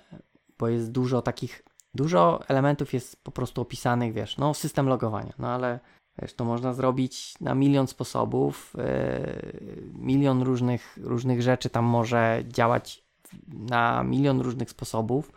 bo 0.57 0.67
jest 0.67 0.91
dużo 0.91 1.21
takich, 1.21 1.63
dużo 1.93 2.39
elementów 2.47 2.93
jest 2.93 3.23
po 3.23 3.31
prostu 3.31 3.61
opisanych, 3.61 4.13
wiesz, 4.13 4.37
no 4.37 4.53
system 4.53 4.87
logowania, 4.87 5.33
no 5.39 5.47
ale 5.47 5.79
wiesz, 6.21 6.33
to 6.33 6.45
można 6.45 6.73
zrobić 6.73 7.33
na 7.41 7.55
milion 7.55 7.87
sposobów, 7.87 8.73
e, 8.77 9.51
milion 9.93 10.41
różnych, 10.41 10.97
różnych 11.01 11.41
rzeczy 11.41 11.69
tam 11.69 11.85
może 11.85 12.43
działać 12.47 13.05
na 13.47 14.03
milion 14.03 14.41
różnych 14.41 14.69
sposobów, 14.69 15.31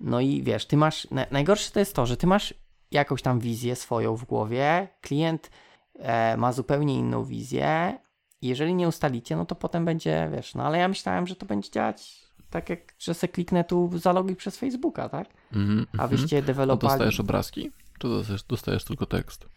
no 0.00 0.20
i 0.20 0.42
wiesz, 0.42 0.66
ty 0.66 0.76
masz, 0.76 1.08
najgorsze 1.30 1.70
to 1.70 1.80
jest 1.80 1.94
to, 1.94 2.06
że 2.06 2.16
ty 2.16 2.26
masz 2.26 2.54
jakąś 2.90 3.22
tam 3.22 3.40
wizję 3.40 3.76
swoją 3.76 4.16
w 4.16 4.24
głowie, 4.24 4.88
klient 5.00 5.50
e, 5.98 6.36
ma 6.36 6.52
zupełnie 6.52 6.98
inną 6.98 7.24
wizję, 7.24 7.98
jeżeli 8.42 8.74
nie 8.74 8.88
ustalicie, 8.88 9.36
no 9.36 9.46
to 9.46 9.54
potem 9.54 9.84
będzie, 9.84 10.30
wiesz, 10.32 10.54
no 10.54 10.64
ale 10.64 10.78
ja 10.78 10.88
myślałem, 10.88 11.26
że 11.26 11.36
to 11.36 11.46
będzie 11.46 11.70
działać 11.70 12.22
tak 12.50 12.70
jak, 12.70 12.94
że 12.98 13.14
se 13.14 13.28
kliknę 13.28 13.64
tu 13.64 13.90
zaloguj 13.98 14.36
przez 14.36 14.56
Facebooka, 14.56 15.08
tak? 15.08 15.28
Mm, 15.52 15.86
A 15.98 16.08
wyście 16.08 16.36
mm. 16.36 16.46
dewelopowali... 16.46 16.92
No 16.92 16.98
dostajesz 16.98 17.20
obrazki? 17.20 17.70
Czy 17.98 18.08
dostajesz, 18.08 18.42
dostajesz 18.42 18.84
tylko 18.84 19.06
tekst? 19.06 19.48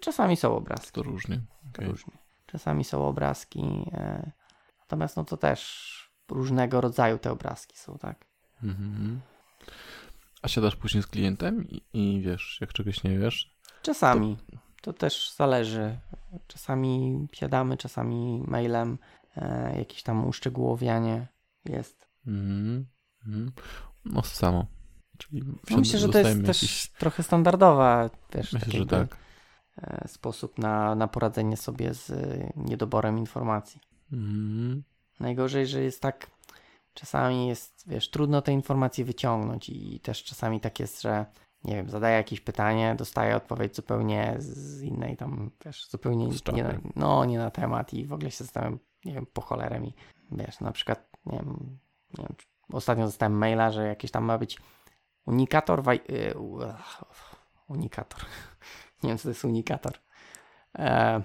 Czasami 0.00 0.36
są 0.36 0.56
obrazki. 0.56 0.92
To 0.92 1.02
różnie. 1.02 1.40
Okay. 1.74 1.86
różnie. 1.86 2.12
Czasami 2.46 2.84
są 2.84 3.06
obrazki, 3.06 3.60
e... 3.92 4.30
natomiast 4.80 5.16
no 5.16 5.24
to 5.24 5.36
też 5.36 5.94
różnego 6.30 6.80
rodzaju 6.80 7.18
te 7.18 7.32
obrazki 7.32 7.78
są, 7.78 7.98
tak? 7.98 8.26
Mm-hmm. 8.62 9.16
A 10.42 10.48
siadasz 10.48 10.76
później 10.76 11.02
z 11.02 11.06
klientem 11.06 11.68
i, 11.68 11.82
i, 11.92 12.20
wiesz, 12.20 12.58
jak 12.60 12.72
czegoś 12.72 13.04
nie 13.04 13.18
wiesz? 13.18 13.54
Czasami. 13.82 14.36
To... 14.36 14.56
To 14.84 14.92
też 14.92 15.34
zależy. 15.36 15.98
Czasami 16.46 17.26
siadamy, 17.32 17.76
czasami 17.76 18.42
mailem, 18.46 18.98
e, 19.36 19.78
jakieś 19.78 20.02
tam 20.02 20.26
uszczegółowianie 20.26 21.26
jest. 21.64 22.08
Mm, 22.26 22.86
mm. 23.26 23.52
No 24.04 24.22
samo. 24.22 24.66
Czyli 25.18 25.42
no 25.70 25.76
myślę, 25.76 25.98
że 25.98 26.08
to 26.08 26.18
jest 26.18 26.30
jakiś... 26.30 26.46
też 26.46 26.88
trochę 26.98 27.22
standardowa 27.22 28.10
też 28.30 28.52
myślę, 28.52 28.78
że 28.78 28.86
tak. 28.86 29.16
E, 29.82 30.08
sposób 30.08 30.58
na, 30.58 30.94
na 30.94 31.08
poradzenie 31.08 31.56
sobie 31.56 31.94
z 31.94 32.12
niedoborem 32.56 33.18
informacji. 33.18 33.80
Mm. 34.12 34.82
Najgorzej, 35.20 35.66
że 35.66 35.82
jest 35.82 36.02
tak, 36.02 36.30
czasami 36.94 37.48
jest, 37.48 37.88
wiesz, 37.88 38.10
trudno 38.10 38.42
te 38.42 38.52
informacje 38.52 39.04
wyciągnąć 39.04 39.68
i 39.68 40.00
też 40.00 40.24
czasami 40.24 40.60
tak 40.60 40.80
jest, 40.80 41.02
że 41.02 41.26
nie 41.64 41.74
wiem, 41.74 41.90
zadaję 41.90 42.16
jakieś 42.16 42.40
pytanie, 42.40 42.94
dostaję 42.98 43.36
odpowiedź 43.36 43.76
zupełnie 43.76 44.34
z 44.38 44.82
innej 44.82 45.16
tam, 45.16 45.50
wiesz, 45.64 45.88
zupełnie 45.88 46.28
nie 46.52 46.64
na, 46.64 46.74
no, 46.96 47.24
nie 47.24 47.38
na 47.38 47.50
temat 47.50 47.94
i 47.94 48.06
w 48.06 48.12
ogóle 48.12 48.30
się 48.30 48.44
zastanawiam, 48.44 48.78
nie 49.04 49.14
wiem, 49.14 49.26
po 49.26 49.40
cholerę 49.40 49.80
mi, 49.80 49.94
wiesz, 50.32 50.60
na 50.60 50.72
przykład, 50.72 51.08
nie 51.26 51.38
wiem, 51.38 51.78
nie 52.18 52.24
wiem 52.24 52.36
ostatnio 52.72 53.04
dostałem 53.04 53.38
maila, 53.38 53.70
że 53.70 53.86
jakieś 53.86 54.10
tam 54.10 54.24
ma 54.24 54.38
być 54.38 54.58
unikator, 55.26 55.82
waj, 55.82 56.00
yy, 56.08 56.34
unikator, 57.68 58.20
nie 59.04 59.08
wiem, 59.08 59.18
co 59.18 59.22
to 59.22 59.28
jest 59.28 59.44
unikator, 59.44 59.92
e, 60.78 61.22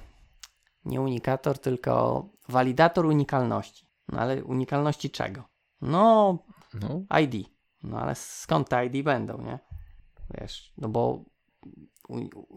nie 0.85 1.01
unikator, 1.01 1.59
tylko 1.59 2.25
walidator 2.49 3.05
unikalności, 3.05 3.85
no 4.07 4.19
ale 4.19 4.43
unikalności 4.43 5.09
czego? 5.09 5.43
No, 5.81 6.37
no. 6.73 7.19
ID, 7.19 7.49
no 7.83 7.99
ale 7.99 8.15
skąd 8.15 8.69
te 8.69 8.85
ID 8.85 9.05
będą, 9.05 9.41
nie? 9.41 9.59
Wiesz, 10.39 10.73
no 10.77 10.89
bo 10.89 11.25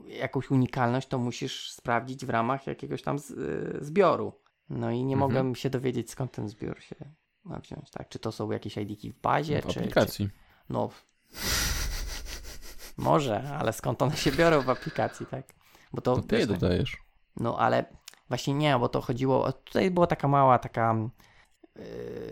jakąś 0.06 0.50
unikalność 0.50 1.08
to 1.08 1.18
musisz 1.18 1.72
sprawdzić 1.72 2.26
w 2.26 2.30
ramach 2.30 2.66
jakiegoś 2.66 3.02
tam 3.02 3.18
z, 3.18 3.30
y, 3.30 3.78
zbioru. 3.80 4.32
No 4.70 4.90
i 4.90 5.04
nie 5.04 5.14
mhm. 5.14 5.18
mogłem 5.18 5.54
się 5.54 5.70
dowiedzieć, 5.70 6.10
skąd 6.10 6.32
ten 6.32 6.48
zbiór 6.48 6.80
się 6.80 6.96
ma 7.44 7.58
wziąć, 7.58 7.90
tak? 7.90 8.08
Czy 8.08 8.18
to 8.18 8.32
są 8.32 8.50
jakieś 8.50 8.76
ID 8.76 9.14
w 9.14 9.20
bazie, 9.20 9.62
w 9.62 9.66
czy... 9.66 9.80
aplikacji. 9.80 10.26
Czy, 10.26 10.32
no, 10.68 10.90
może, 12.96 13.56
ale 13.58 13.72
skąd 13.72 14.02
one 14.02 14.16
się 14.16 14.32
biorą 14.32 14.62
w 14.62 14.70
aplikacji, 14.70 15.26
tak? 15.26 15.46
Bo 15.92 16.00
to, 16.00 16.16
to 16.16 16.22
ty 16.22 16.38
je 16.38 16.46
dodajesz. 16.46 16.96
No, 17.36 17.58
ale 17.58 17.84
właśnie 18.28 18.54
nie, 18.54 18.78
bo 18.78 18.88
to 18.88 19.00
chodziło, 19.00 19.52
tutaj 19.52 19.90
była 19.90 20.06
taka 20.06 20.28
mała, 20.28 20.58
taka 20.58 20.96
yy, 21.76 21.82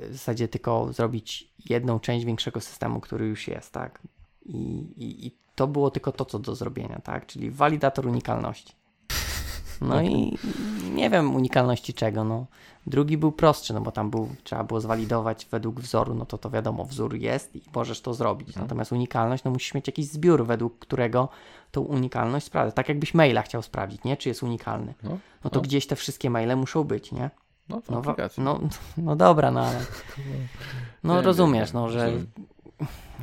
w 0.08 0.12
zasadzie 0.12 0.48
tylko 0.48 0.92
zrobić 0.92 1.52
jedną 1.70 2.00
część 2.00 2.26
większego 2.26 2.60
systemu, 2.60 3.00
który 3.00 3.26
już 3.26 3.48
jest, 3.48 3.72
tak? 3.72 4.02
I, 4.44 4.56
i, 4.96 5.26
I, 5.26 5.36
to 5.54 5.66
było 5.66 5.90
tylko 5.90 6.12
to, 6.12 6.24
co 6.24 6.38
do 6.38 6.54
zrobienia, 6.54 7.00
tak? 7.04 7.26
Czyli 7.26 7.50
walidator 7.50 8.06
unikalności. 8.06 8.74
No 9.80 10.02
i 10.02 10.38
nie 10.94 11.10
wiem 11.10 11.34
unikalności 11.34 11.94
czego, 11.94 12.24
no. 12.24 12.46
Drugi 12.86 13.16
był 13.18 13.32
prostszy, 13.32 13.74
no 13.74 13.80
bo 13.80 13.92
tam 13.92 14.10
był, 14.10 14.28
trzeba 14.44 14.64
było 14.64 14.80
zwalidować 14.80 15.46
według 15.50 15.80
wzoru, 15.80 16.14
no 16.14 16.26
to 16.26 16.38
to 16.38 16.50
wiadomo, 16.50 16.84
wzór 16.84 17.14
jest 17.14 17.56
i 17.56 17.62
możesz 17.74 18.00
to 18.00 18.14
zrobić. 18.14 18.48
Mhm. 18.48 18.66
Natomiast 18.66 18.92
unikalność, 18.92 19.44
no 19.44 19.50
musisz 19.50 19.74
mieć 19.74 19.86
jakiś 19.86 20.06
zbiór, 20.06 20.46
według 20.46 20.78
którego 20.78 21.28
tą 21.70 21.80
unikalność 21.80 22.46
sprawdza. 22.46 22.72
Tak 22.72 22.88
jakbyś 22.88 23.14
maila 23.14 23.42
chciał 23.42 23.62
sprawdzić, 23.62 24.04
nie? 24.04 24.16
Czy 24.16 24.28
jest 24.28 24.42
unikalny. 24.42 24.94
No, 25.02 25.18
no 25.44 25.50
to 25.50 25.56
no. 25.56 25.62
gdzieś 25.62 25.86
te 25.86 25.96
wszystkie 25.96 26.30
maile 26.30 26.56
muszą 26.56 26.84
być, 26.84 27.12
nie? 27.12 27.30
No, 27.68 27.82
no, 27.90 28.02
no, 28.38 28.60
no 28.96 29.16
dobra, 29.16 29.50
no 29.50 29.60
ale. 29.60 29.80
No 31.04 31.22
rozumiesz, 31.22 31.72
no, 31.72 31.88
że 31.88 32.12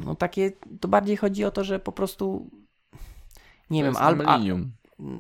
no 0.05 0.15
takie, 0.15 0.51
to 0.79 0.87
bardziej 0.87 1.17
chodzi 1.17 1.45
o 1.45 1.51
to, 1.51 1.63
że 1.63 1.79
po 1.79 1.91
prostu 1.91 2.49
nie 3.69 3.81
to 3.81 3.85
wiem, 3.85 3.97
albo, 3.97 4.23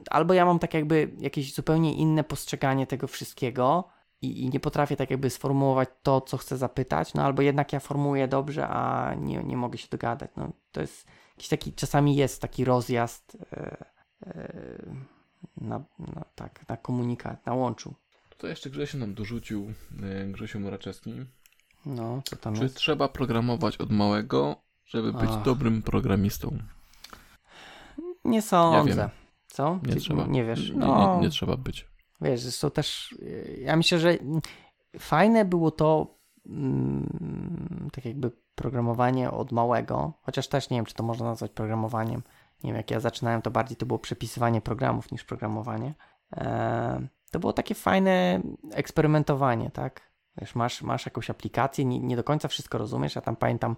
albo 0.09 0.33
ja 0.33 0.45
mam 0.45 0.59
tak 0.59 0.73
jakby 0.73 1.11
jakieś 1.19 1.53
zupełnie 1.53 1.93
inne 1.95 2.23
postrzeganie 2.23 2.87
tego 2.87 3.07
wszystkiego 3.07 3.89
i, 4.21 4.43
i, 4.43 4.49
nie 4.49 4.59
potrafię 4.59 4.95
tak 4.95 5.11
jakby 5.11 5.29
sformułować 5.29 5.89
to, 6.03 6.21
co 6.21 6.37
chcę 6.37 6.57
zapytać, 6.57 7.13
no 7.13 7.23
albo 7.23 7.41
jednak 7.41 7.73
ja 7.73 7.79
formułuję 7.79 8.27
dobrze, 8.27 8.67
a 8.67 9.13
nie, 9.13 9.43
nie 9.43 9.57
mogę 9.57 9.77
się 9.77 9.87
dogadać. 9.91 10.31
No 10.37 10.51
to 10.71 10.81
jest 10.81 11.07
jakiś 11.37 11.47
taki, 11.47 11.73
czasami 11.73 12.15
jest 12.15 12.41
taki 12.41 12.65
rozjazd 12.65 13.37
e, 13.51 13.85
e, 14.25 14.85
na, 15.57 15.83
na, 15.99 16.25
tak, 16.35 16.69
na 16.69 16.77
komunikat, 16.77 17.45
na 17.45 17.53
łączu. 17.53 17.93
To 18.37 18.47
jeszcze 18.47 18.69
Grzesiu 18.69 18.97
nam 18.97 19.13
dorzucił, 19.13 19.73
e, 20.03 20.25
Grzesiu 20.25 20.59
Moraczewski. 20.59 21.13
No, 21.85 22.21
co 22.25 22.35
tam 22.35 22.55
Czy 22.55 22.63
jest? 22.63 22.75
trzeba 22.75 23.07
programować 23.07 23.77
od 23.77 23.91
małego, 23.91 24.55
żeby 24.85 25.13
być 25.13 25.29
Ach. 25.29 25.43
dobrym 25.43 25.81
programistą? 25.81 26.57
Nie 28.25 28.41
sądzę. 28.41 29.01
Ja 29.01 29.26
Co? 29.57 29.79
Nie 29.83 29.95
trzeba. 29.95 30.25
Nie 30.27 30.45
wiesz. 30.45 30.71
No, 30.75 30.87
nie, 30.87 31.15
nie, 31.15 31.21
nie, 31.21 31.29
trzeba 31.29 31.57
być. 31.57 31.87
Wiesz, 32.21 32.41
zresztą 32.41 32.71
też 32.71 33.15
ja 33.61 33.75
myślę, 33.75 33.99
że 33.99 34.17
fajne 34.99 35.45
było 35.45 35.71
to 35.71 36.17
mm, 36.45 37.89
tak 37.93 38.05
jakby 38.05 38.31
programowanie 38.55 39.31
od 39.31 39.51
małego, 39.51 40.13
chociaż 40.21 40.47
też 40.47 40.69
nie 40.69 40.77
wiem, 40.77 40.85
czy 40.85 40.93
to 40.93 41.03
można 41.03 41.25
nazwać 41.25 41.51
programowaniem. 41.51 42.23
Nie 42.63 42.69
wiem, 42.69 42.77
jak 42.77 42.91
ja 42.91 42.99
zaczynałem, 42.99 43.41
to 43.41 43.51
bardziej 43.51 43.77
to 43.77 43.85
było 43.85 43.99
przepisywanie 43.99 44.61
programów 44.61 45.11
niż 45.11 45.23
programowanie. 45.23 45.93
Eee, 46.31 47.07
to 47.31 47.39
było 47.39 47.53
takie 47.53 47.75
fajne 47.75 48.41
eksperymentowanie, 48.71 49.71
tak? 49.71 50.11
Wiesz, 50.41 50.55
masz, 50.55 50.81
masz 50.81 51.05
jakąś 51.05 51.29
aplikację, 51.29 51.85
nie, 51.85 51.99
nie 51.99 52.15
do 52.15 52.23
końca 52.23 52.47
wszystko 52.47 52.77
rozumiesz, 52.77 53.15
ja 53.15 53.21
tam 53.21 53.35
pamiętam 53.35 53.75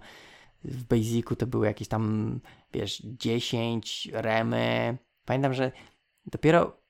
w 0.64 0.84
Basicu 0.84 1.36
to 1.36 1.46
były 1.46 1.66
jakieś 1.66 1.88
tam, 1.88 2.40
wiesz, 2.72 3.02
10 3.04 4.08
remy. 4.12 4.98
Pamiętam, 5.24 5.54
że 5.54 5.72
dopiero 6.26 6.80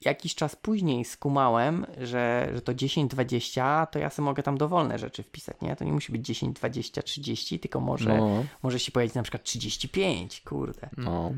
jakiś 0.00 0.34
czas 0.34 0.56
później 0.56 1.04
skumałem, 1.04 1.86
że, 1.98 2.50
że 2.54 2.60
to 2.60 2.74
10, 2.74 3.10
20, 3.10 3.86
to 3.86 3.98
ja 3.98 4.10
sobie 4.10 4.24
mogę 4.24 4.42
tam 4.42 4.58
dowolne 4.58 4.98
rzeczy 4.98 5.22
wpisać, 5.22 5.56
nie? 5.62 5.76
To 5.76 5.84
nie 5.84 5.92
musi 5.92 6.12
być 6.12 6.26
10, 6.26 6.56
20, 6.56 7.02
30, 7.02 7.58
tylko 7.58 7.80
może, 7.80 8.18
no. 8.18 8.44
może 8.62 8.78
się 8.78 8.92
pojawić 8.92 9.14
na 9.14 9.22
przykład 9.22 9.42
35, 9.42 10.40
kurde. 10.40 10.88
No. 10.96 11.32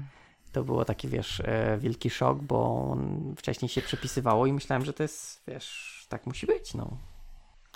To 0.52 0.64
było 0.64 0.84
taki, 0.84 1.08
wiesz, 1.08 1.40
e, 1.40 1.78
wielki 1.80 2.10
szok, 2.10 2.42
bo 2.42 2.96
wcześniej 3.36 3.68
się 3.68 3.82
przepisywało 3.82 4.46
i 4.46 4.52
myślałem, 4.52 4.84
że 4.84 4.92
to 4.92 5.02
jest, 5.02 5.42
wiesz, 5.48 6.06
tak 6.08 6.26
musi 6.26 6.46
być, 6.46 6.74
no. 6.74 6.96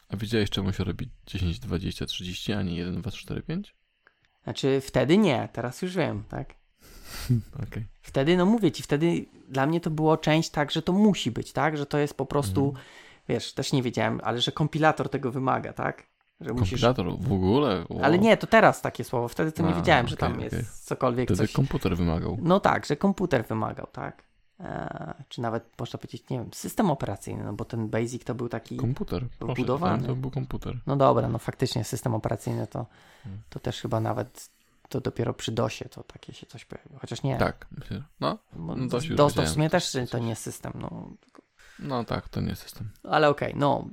A 0.09 0.16
wiedziałeś, 0.16 0.51
czemu 0.51 0.72
się 0.72 0.85
robi 0.85 1.11
10, 1.27 1.59
20, 1.59 2.07
30, 2.07 2.53
a 2.53 2.62
nie 2.62 2.77
1, 2.77 3.01
2, 3.03 3.11
3, 3.11 3.22
4, 3.22 3.43
5? 3.43 3.75
Znaczy 4.45 4.81
wtedy 4.81 5.18
nie, 5.18 5.49
teraz 5.53 5.83
już 5.83 5.97
wiem, 5.97 6.25
tak? 6.29 6.55
Okay. 7.68 7.84
Wtedy, 8.02 8.36
no 8.36 8.46
mówię 8.46 8.72
ci, 8.72 8.82
wtedy 8.82 9.26
dla 9.48 9.66
mnie 9.66 9.80
to 9.80 9.90
było 9.90 10.16
część 10.16 10.50
tak, 10.50 10.70
że 10.70 10.82
to 10.82 10.92
musi 10.92 11.30
być, 11.30 11.52
tak? 11.52 11.76
Że 11.76 11.86
to 11.86 11.98
jest 11.98 12.16
po 12.16 12.26
prostu, 12.26 12.68
mm. 12.68 12.82
wiesz, 13.28 13.52
też 13.52 13.72
nie 13.72 13.82
wiedziałem, 13.82 14.20
ale 14.24 14.40
że 14.40 14.52
kompilator 14.52 15.09
tego 15.09 15.30
wymaga, 15.30 15.72
tak? 15.72 16.07
Że 16.40 16.50
kompilator 16.55 17.07
musisz... 17.07 17.28
w 17.28 17.32
ogóle? 17.32 17.84
Wow. 17.88 18.05
Ale 18.05 18.18
nie, 18.18 18.36
to 18.36 18.46
teraz 18.46 18.82
takie 18.82 19.05
słowo. 19.05 19.28
Wtedy 19.28 19.52
to 19.52 19.62
nie 19.62 19.74
wiedziałem, 19.74 20.05
okay, 20.05 20.11
że 20.11 20.16
tam 20.16 20.32
okay. 20.32 20.44
jest 20.44 20.84
cokolwiek. 20.84 21.28
Wtedy 21.28 21.38
coś... 21.38 21.52
komputer 21.52 21.96
wymagał. 21.96 22.38
No 22.42 22.61
tak, 22.61 22.86
że 22.86 22.96
komputer 22.96 23.46
wymagał, 23.46 23.86
tak. 23.92 24.24
Eee, 24.61 25.14
czy 25.28 25.40
nawet 25.40 25.64
można 25.78 25.98
powiedzieć, 25.98 26.30
nie 26.30 26.38
wiem, 26.38 26.48
system 26.52 26.90
operacyjny, 26.90 27.44
no 27.44 27.52
bo 27.52 27.64
ten 27.64 27.88
Basic 27.88 28.24
to 28.24 28.34
był 28.34 28.48
taki. 28.48 28.76
Komputer. 28.76 29.24
Proszę, 29.38 29.55
budowany. 29.55 30.07
To 30.07 30.16
był 30.16 30.30
komputer. 30.30 30.78
No 30.86 30.96
dobra, 30.96 31.28
no 31.28 31.38
faktycznie 31.38 31.84
system 31.84 32.14
operacyjny 32.14 32.66
to, 32.66 32.86
hmm. 33.24 33.42
to 33.48 33.59
też 33.61 33.80
chyba 33.80 34.00
nawet 34.00 34.50
to 34.89 35.01
dopiero 35.01 35.35
przy 35.35 35.53
DOSie 35.53 35.89
to 35.89 36.03
takie 36.03 36.32
się 36.32 36.47
coś 36.47 36.64
pojawiło. 36.64 36.99
Chociaż 37.01 37.22
nie. 37.22 37.37
Tak. 37.37 37.66
No, 38.20 38.39
no 38.57 38.76
DOS, 38.76 39.05
DOS 39.09 39.35
to 39.35 39.43
w 39.43 39.49
sumie 39.49 39.70
też 39.70 39.97
to 40.11 40.18
nie 40.18 40.28
jest 40.28 40.43
system. 40.43 40.72
No, 40.74 41.11
no 41.78 42.05
tak, 42.05 42.28
to 42.28 42.41
nie 42.41 42.49
jest 42.49 42.62
system. 42.62 42.91
Ale 43.03 43.28
okej, 43.28 43.49
okay, 43.49 43.61
no 43.61 43.89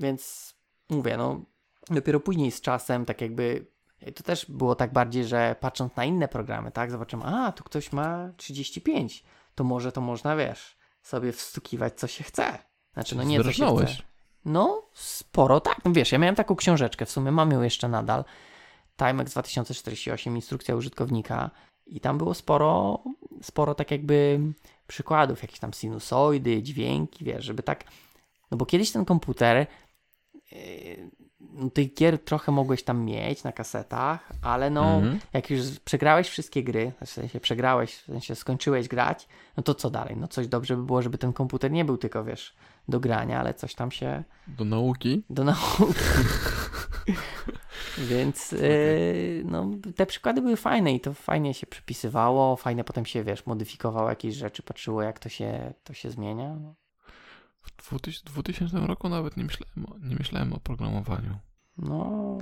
więc 0.00 0.54
mówię, 0.88 1.16
no 1.16 1.44
dopiero 1.90 2.20
później 2.20 2.50
z 2.50 2.60
czasem 2.60 3.04
tak 3.04 3.20
jakby 3.20 3.66
to 4.14 4.22
też 4.22 4.46
było 4.48 4.74
tak 4.74 4.92
bardziej, 4.92 5.24
że 5.24 5.56
patrząc 5.60 5.96
na 5.96 6.04
inne 6.04 6.28
programy, 6.28 6.70
tak, 6.70 6.90
zobaczymy, 6.90 7.24
a 7.24 7.52
tu 7.52 7.64
ktoś 7.64 7.92
ma 7.92 8.32
35 8.36 9.24
to 9.54 9.64
może 9.64 9.92
to 9.92 10.00
można, 10.00 10.36
wiesz, 10.36 10.76
sobie 11.02 11.32
wstukiwać, 11.32 12.00
co 12.00 12.06
się 12.06 12.24
chce. 12.24 12.58
Znaczy, 12.92 13.16
no 13.16 13.22
nie, 13.22 13.44
co 13.44 13.52
się 13.52 13.76
chce. 13.76 14.02
No, 14.44 14.82
sporo, 14.92 15.60
tak. 15.60 15.84
No 15.84 15.92
wiesz, 15.92 16.12
ja 16.12 16.18
miałem 16.18 16.34
taką 16.34 16.56
książeczkę, 16.56 17.06
w 17.06 17.10
sumie 17.10 17.32
mam 17.32 17.50
ją 17.50 17.62
jeszcze 17.62 17.88
nadal. 17.88 18.24
Timex 19.06 19.30
2048, 19.32 20.36
instrukcja 20.36 20.76
użytkownika 20.76 21.50
i 21.86 22.00
tam 22.00 22.18
było 22.18 22.34
sporo, 22.34 23.02
sporo 23.42 23.74
tak 23.74 23.90
jakby 23.90 24.40
przykładów, 24.86 25.42
jakieś 25.42 25.58
tam 25.58 25.72
sinusoidy, 25.72 26.62
dźwięki, 26.62 27.24
wiesz, 27.24 27.44
żeby 27.44 27.62
tak, 27.62 27.84
no 28.50 28.56
bo 28.56 28.66
kiedyś 28.66 28.90
ten 28.90 29.04
komputer 29.04 29.66
yy, 30.52 31.10
no, 31.40 31.70
tych 31.70 31.94
gier 31.94 32.24
trochę 32.24 32.52
mogłeś 32.52 32.82
tam 32.82 33.04
mieć 33.04 33.44
na 33.44 33.52
kasetach, 33.52 34.32
ale 34.42 34.70
no, 34.70 35.00
-hmm. 35.00 35.18
jak 35.32 35.50
już 35.50 35.80
przegrałeś 35.84 36.28
wszystkie 36.28 36.64
gry, 36.64 36.92
w 37.04 37.10
sensie 37.10 37.40
przegrałeś, 37.40 37.94
w 37.94 38.06
sensie 38.06 38.34
skończyłeś 38.34 38.88
grać, 38.88 39.28
no 39.56 39.62
to 39.62 39.74
co 39.74 39.90
dalej? 39.90 40.16
No 40.16 40.28
coś 40.28 40.48
dobrze 40.48 40.76
by 40.76 40.82
było, 40.82 41.02
żeby 41.02 41.18
ten 41.18 41.32
komputer 41.32 41.70
nie 41.70 41.84
był 41.84 41.96
tylko, 41.96 42.24
wiesz, 42.24 42.54
do 42.88 43.00
grania, 43.00 43.40
ale 43.40 43.54
coś 43.54 43.74
tam 43.74 43.90
się... 43.90 44.24
Do 44.48 44.64
nauki? 44.64 45.24
Do 45.30 45.44
nauki. 45.44 45.84
Więc 47.98 48.52
okay. 48.52 48.68
yy, 48.68 49.42
no, 49.44 49.70
te 49.96 50.06
przykłady 50.06 50.42
były 50.42 50.56
fajne 50.56 50.94
i 50.94 51.00
to 51.00 51.14
fajnie 51.14 51.54
się 51.54 51.66
przypisywało, 51.66 52.56
fajnie 52.56 52.84
potem 52.84 53.06
się, 53.06 53.24
wiesz, 53.24 53.46
modyfikowało 53.46 54.08
jakieś 54.08 54.34
rzeczy, 54.34 54.62
patrzyło 54.62 55.02
jak 55.02 55.18
to 55.18 55.28
się, 55.28 55.74
to 55.84 55.94
się 55.94 56.10
zmienia. 56.10 56.56
W 57.76 58.24
2000 58.24 58.80
roku 58.80 59.08
nawet 59.08 59.36
nie 59.36 59.44
myślałem, 59.44 59.86
nie 60.02 60.16
myślałem 60.16 60.52
o 60.52 60.60
programowaniu. 60.60 61.38
No, 61.78 62.38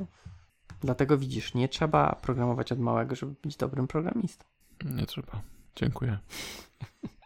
dlatego 0.80 1.18
widzisz, 1.18 1.55
nie 1.55 1.68
trzeba 1.68 2.18
programować 2.22 2.72
od 2.72 2.78
małego, 2.78 3.16
żeby 3.16 3.34
być 3.43 3.57
dobrym 3.57 3.86
programistą. 3.86 4.45
Nie 4.84 5.07
trzeba. 5.07 5.43
Dziękuję. 5.76 6.18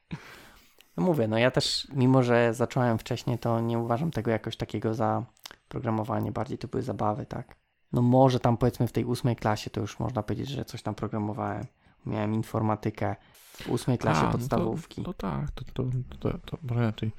No 0.97 1.03
mówię, 1.05 1.29
no 1.29 1.39
ja 1.39 1.51
też, 1.51 1.89
mimo 1.93 2.23
że 2.23 2.55
zacząłem 2.55 2.99
wcześniej, 2.99 3.39
to 3.39 3.61
nie 3.61 3.79
uważam 3.79 4.11
tego 4.11 4.31
jakoś 4.31 4.57
takiego 4.57 4.95
za 4.95 5.25
programowanie. 5.69 6.33
Bardziej 6.33 6.59
to 6.59 6.69
były 6.69 6.83
zabawy, 6.83 7.27
tak? 7.27 7.57
no 7.93 8.03
może 8.03 8.41
tam 8.41 8.57
powiedzmy 8.57 8.87
w 8.89 8.93
tej 8.93 9.05
ósmej 9.05 9.37
klasie 9.37 9.71
to 9.71 9.81
już 9.81 9.99
można 9.99 10.23
powiedzieć, 10.23 10.49
że 10.49 10.65
coś 10.65 10.83
tam 10.83 10.95
programowałem. 10.95 11.65
Miałem 12.07 12.35
informatykę 12.35 13.17
w 13.53 13.69
ósmej 13.69 13.99
klasie 13.99 14.21
A, 14.21 14.25
no 14.25 14.33
to- 14.33 14.39
podstawówki. 14.39 15.03
No 15.07 15.13
tak, 15.13 15.51
to, 15.51 15.65
to, 15.65 15.85
to, 16.21 16.39
to 16.39 16.59
może 16.63 16.81
raczej 16.81 17.13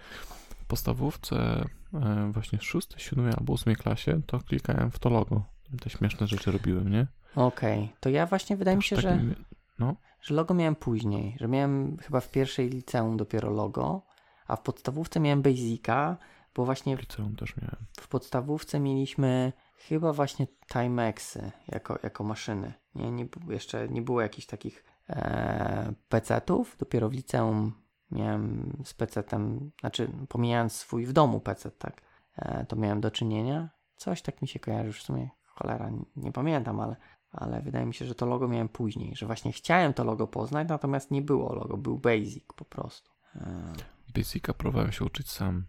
w 0.59 0.65
podstawówce 0.65 1.65
e, 1.93 2.31
właśnie 2.31 2.59
w 2.59 2.63
szóstej, 2.63 2.99
siódmej 2.99 3.33
albo 3.37 3.53
ósmej 3.53 3.75
klasie 3.75 4.21
to 4.25 4.39
klikałem 4.39 4.91
w 4.91 4.99
to 4.99 5.09
logo. 5.09 5.43
Te 5.81 5.89
śmieszne 5.89 6.27
rzeczy 6.27 6.51
robiłem, 6.51 6.89
nie? 6.91 7.07
Okej, 7.35 7.93
to 7.99 8.09
ja 8.09 8.25
właśnie 8.25 8.57
wydaje 8.57 8.77
mi 8.77 8.83
się, 8.83 8.95
że, 8.95 9.09
takim- 9.09 9.35
No, 9.79 9.95
że 10.25 10.35
logo 10.35 10.53
miałem 10.53 10.75
później, 10.75 11.37
że 11.39 11.47
miałem 11.47 11.97
chyba 11.97 12.19
w 12.19 12.31
pierwszej 12.31 12.69
liceum 12.69 13.17
dopiero 13.17 13.49
logo, 13.49 14.01
a 14.47 14.55
w 14.55 14.61
podstawówce 14.61 15.19
miałem 15.19 15.41
Basica, 15.41 16.17
bo 16.55 16.65
właśnie 16.65 16.97
w 16.97 16.99
liceum 16.99 17.35
też 17.35 17.57
miałem. 17.57 17.85
w 17.99 18.07
podstawówce 18.07 18.79
mieliśmy 18.79 19.53
chyba 19.77 20.13
właśnie 20.13 20.47
Timexy 20.73 21.51
jako, 21.67 21.99
jako 22.03 22.23
maszyny. 22.23 22.73
Nie, 22.95 23.11
nie, 23.11 23.27
jeszcze 23.49 23.89
nie 23.89 24.01
było 24.01 24.21
jakichś 24.21 24.47
takich 24.47 24.83
e, 25.09 25.93
PC-ów. 26.09 26.77
Dopiero 26.79 27.09
w 27.09 27.13
liceum 27.13 27.73
miałem 28.11 28.73
z 28.85 28.93
PC-tem, 28.93 29.71
znaczy 29.79 30.07
pomijając 30.29 30.73
swój 30.73 31.05
w 31.05 31.13
domu 31.13 31.39
PC, 31.39 31.71
tak, 31.71 32.01
e, 32.35 32.65
to 32.65 32.75
miałem 32.75 33.01
do 33.01 33.11
czynienia. 33.11 33.69
Coś 33.95 34.21
tak 34.21 34.41
mi 34.41 34.47
się 34.47 34.59
kojarzy 34.59 34.87
już 34.87 34.99
w 34.99 35.05
sumie, 35.05 35.29
cholera, 35.45 35.89
nie, 35.89 36.05
nie 36.15 36.31
pamiętam, 36.31 36.79
ale, 36.79 36.95
ale 37.35 37.61
wydaje 37.61 37.85
mi 37.85 37.93
się, 37.93 38.05
że 38.05 38.15
to 38.15 38.25
logo 38.25 38.47
miałem 38.47 38.69
później, 38.69 39.15
że 39.15 39.25
właśnie 39.25 39.51
chciałem 39.51 39.93
to 39.93 40.03
logo 40.03 40.27
poznać, 40.27 40.67
natomiast 40.69 41.11
nie 41.11 41.21
było 41.21 41.55
logo, 41.55 41.77
był 41.77 41.97
Basic 41.97 42.43
po 42.55 42.65
prostu. 42.65 43.11
E, 43.35 43.73
Basica 44.17 44.53
próbowałem 44.53 44.91
się 44.91 45.05
uczyć 45.05 45.31
sam, 45.31 45.65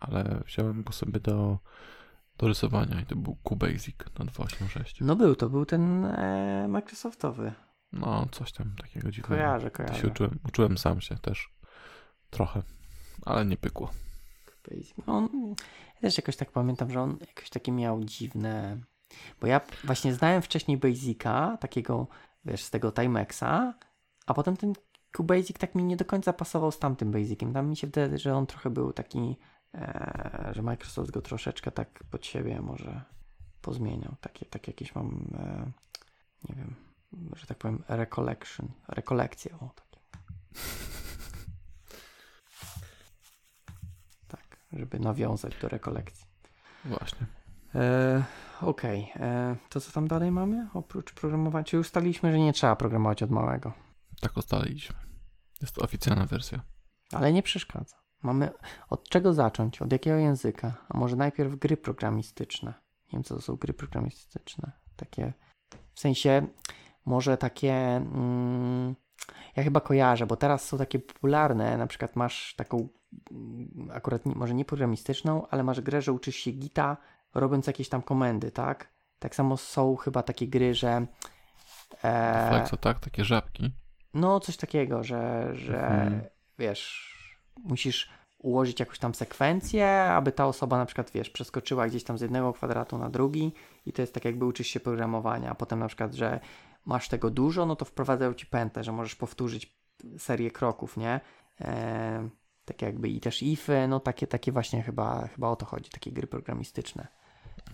ale 0.00 0.40
wziąłem 0.46 0.82
go 0.82 0.92
sobie 0.92 1.20
do, 1.20 1.58
do 2.38 2.48
rysowania 2.48 3.00
i 3.00 3.06
to 3.06 3.16
był 3.16 3.36
QBasic 3.44 3.96
na 4.18 4.24
286. 4.24 5.00
no 5.00 5.16
był, 5.16 5.36
to 5.36 5.48
był 5.50 5.66
ten 5.66 6.04
e, 6.04 6.66
Microsoftowy. 6.68 7.52
No, 7.92 8.26
coś 8.32 8.52
tam 8.52 8.72
takiego 8.82 9.10
dziwnego. 9.10 9.34
Kojarzę, 9.34 9.70
To 9.70 9.76
się 9.78 9.84
kojarzę. 9.86 10.08
uczyłem, 10.08 10.38
uczyłem 10.48 10.78
sam 10.78 11.00
się 11.00 11.16
też. 11.18 11.54
Trochę, 12.30 12.62
ale 13.22 13.46
nie 13.46 13.56
pykło. 13.56 13.90
Basic. 14.70 14.94
No, 15.06 15.16
On, 15.16 15.28
ja 15.94 16.00
też 16.00 16.16
jakoś 16.16 16.36
tak 16.36 16.52
pamiętam, 16.52 16.90
że 16.90 17.00
on 17.00 17.16
jakoś 17.28 17.50
takie 17.50 17.72
miał 17.72 18.04
dziwne. 18.04 18.78
Bo 19.40 19.46
ja 19.46 19.60
właśnie 19.84 20.14
znałem 20.14 20.42
wcześniej 20.42 20.78
Basica, 20.78 21.58
takiego, 21.60 22.06
wiesz, 22.44 22.64
z 22.64 22.70
tego 22.70 22.92
Timexa, 22.92 23.74
a 24.26 24.34
potem 24.34 24.56
ten 24.56 24.72
QBasic 25.12 25.58
tak 25.58 25.74
mi 25.74 25.84
nie 25.84 25.96
do 25.96 26.04
końca 26.04 26.32
pasował 26.32 26.72
z 26.72 26.78
tamtym 26.78 27.10
Basiciem. 27.10 27.52
Tam 27.52 27.68
mi 27.68 27.76
się 27.76 27.86
wydaje, 27.86 28.18
że 28.18 28.36
on 28.36 28.46
trochę 28.46 28.70
był 28.70 28.92
taki, 28.92 29.36
e, 29.74 30.50
że 30.52 30.62
Microsoft 30.62 31.10
go 31.10 31.22
troszeczkę 31.22 31.70
tak 31.70 32.04
pod 32.10 32.26
siebie 32.26 32.60
może 32.60 33.02
pozmieniał. 33.62 34.14
Takie, 34.20 34.46
tak 34.46 34.66
jakieś 34.68 34.94
mam, 34.94 35.28
e, 35.38 35.70
nie 36.48 36.54
wiem, 36.54 36.74
że 37.36 37.46
tak 37.46 37.58
powiem, 37.58 37.82
recollection, 37.88 38.68
rekolekcje, 38.88 39.54
o 39.54 39.70
takie. 39.74 40.00
Tak, 44.28 44.56
żeby 44.72 44.98
nawiązać 44.98 45.56
do 45.60 45.68
rekolekcji. 45.68 46.26
Właśnie. 46.84 47.26
E, 47.74 48.24
Okej, 48.60 49.12
e, 49.16 49.56
to 49.68 49.80
co 49.80 49.92
tam 49.92 50.08
dalej 50.08 50.30
mamy? 50.30 50.68
Oprócz 50.74 51.12
programowania, 51.14 51.64
czy 51.64 51.78
ustaliliśmy, 51.78 52.32
że 52.32 52.38
nie 52.38 52.52
trzeba 52.52 52.76
programować 52.76 53.22
od 53.22 53.30
małego, 53.30 53.72
Tak 54.20 54.36
ustaliliśmy. 54.36 54.96
Jest 55.60 55.74
to 55.74 55.82
oficjalna 55.82 56.26
wersja. 56.26 56.60
ale 57.12 57.32
nie 57.32 57.42
przeszkadza. 57.42 57.96
Mamy 58.22 58.50
od 58.90 59.08
czego 59.08 59.32
zacząć, 59.34 59.82
od 59.82 59.92
jakiego 59.92 60.16
języka? 60.16 60.74
A 60.88 60.98
może 60.98 61.16
najpierw 61.16 61.54
gry 61.56 61.76
programistyczne? 61.76 62.74
Nie 63.06 63.12
wiem, 63.12 63.24
co 63.24 63.34
to 63.34 63.40
są 63.40 63.56
gry 63.56 63.72
programistyczne. 63.74 64.72
Takie, 64.96 65.32
w 65.94 66.00
sensie, 66.00 66.46
może 67.06 67.36
takie, 67.36 67.72
mm, 67.96 68.94
ja 69.56 69.62
chyba 69.62 69.80
kojarzę, 69.80 70.26
bo 70.26 70.36
teraz 70.36 70.64
są 70.64 70.78
takie 70.78 70.98
popularne, 70.98 71.78
na 71.78 71.86
przykład 71.86 72.16
masz 72.16 72.54
taką, 72.56 72.88
mm, 73.30 73.88
akurat 73.92 74.26
nie, 74.26 74.34
może 74.34 74.54
nie 74.54 74.64
programistyczną, 74.64 75.46
ale 75.48 75.62
masz 75.64 75.80
grę, 75.80 76.02
że 76.02 76.12
uczysz 76.12 76.36
się 76.36 76.50
gita, 76.50 76.96
robiąc 77.34 77.66
jakieś 77.66 77.88
tam 77.88 78.02
komendy, 78.02 78.50
tak? 78.50 78.88
Tak 79.18 79.34
samo 79.34 79.56
są 79.56 79.96
chyba 79.96 80.22
takie 80.22 80.48
gry, 80.48 80.74
że... 80.74 81.06
E, 82.04 82.48
Flexa, 82.50 82.76
tak? 82.80 83.00
Takie 83.00 83.24
żabki. 83.24 83.72
no, 84.14 84.40
coś 84.40 84.56
takiego, 84.56 85.04
że, 85.04 85.50
że 85.54 85.86
Mhm. 85.86 86.22
wiesz, 86.58 87.14
musisz 87.64 88.10
ułożyć 88.38 88.80
jakąś 88.80 88.98
tam 88.98 89.14
sekwencję, 89.14 90.02
aby 90.02 90.32
ta 90.32 90.46
osoba 90.46 90.78
na 90.78 90.86
przykład, 90.86 91.10
wiesz, 91.10 91.30
przeskoczyła 91.30 91.86
gdzieś 91.88 92.04
tam 92.04 92.18
z 92.18 92.20
jednego 92.20 92.52
kwadratu 92.52 92.98
na 92.98 93.10
drugi 93.10 93.52
i 93.86 93.92
to 93.92 94.02
jest 94.02 94.14
tak 94.14 94.24
jakby 94.24 94.44
uczysz 94.44 94.66
się 94.66 94.80
programowania, 94.80 95.50
a 95.50 95.54
potem 95.54 95.78
na 95.78 95.86
przykład, 95.86 96.14
że 96.14 96.40
masz 96.84 97.08
tego 97.08 97.30
dużo, 97.30 97.66
no 97.66 97.76
to 97.76 97.84
wprowadzają 97.84 98.34
ci 98.34 98.46
pętlę, 98.46 98.84
że 98.84 98.92
możesz 98.92 99.14
powtórzyć 99.14 99.76
serię 100.18 100.50
kroków, 100.50 100.96
nie? 100.96 101.20
E, 101.60 102.28
tak 102.64 102.82
jakby 102.82 103.08
i 103.08 103.20
też 103.20 103.42
ify, 103.42 103.88
no 103.88 104.00
takie, 104.00 104.26
takie 104.26 104.52
właśnie 104.52 104.82
chyba, 104.82 105.28
chyba 105.28 105.48
o 105.48 105.56
to 105.56 105.66
chodzi, 105.66 105.90
takie 105.90 106.12
gry 106.12 106.26
programistyczne. 106.26 107.06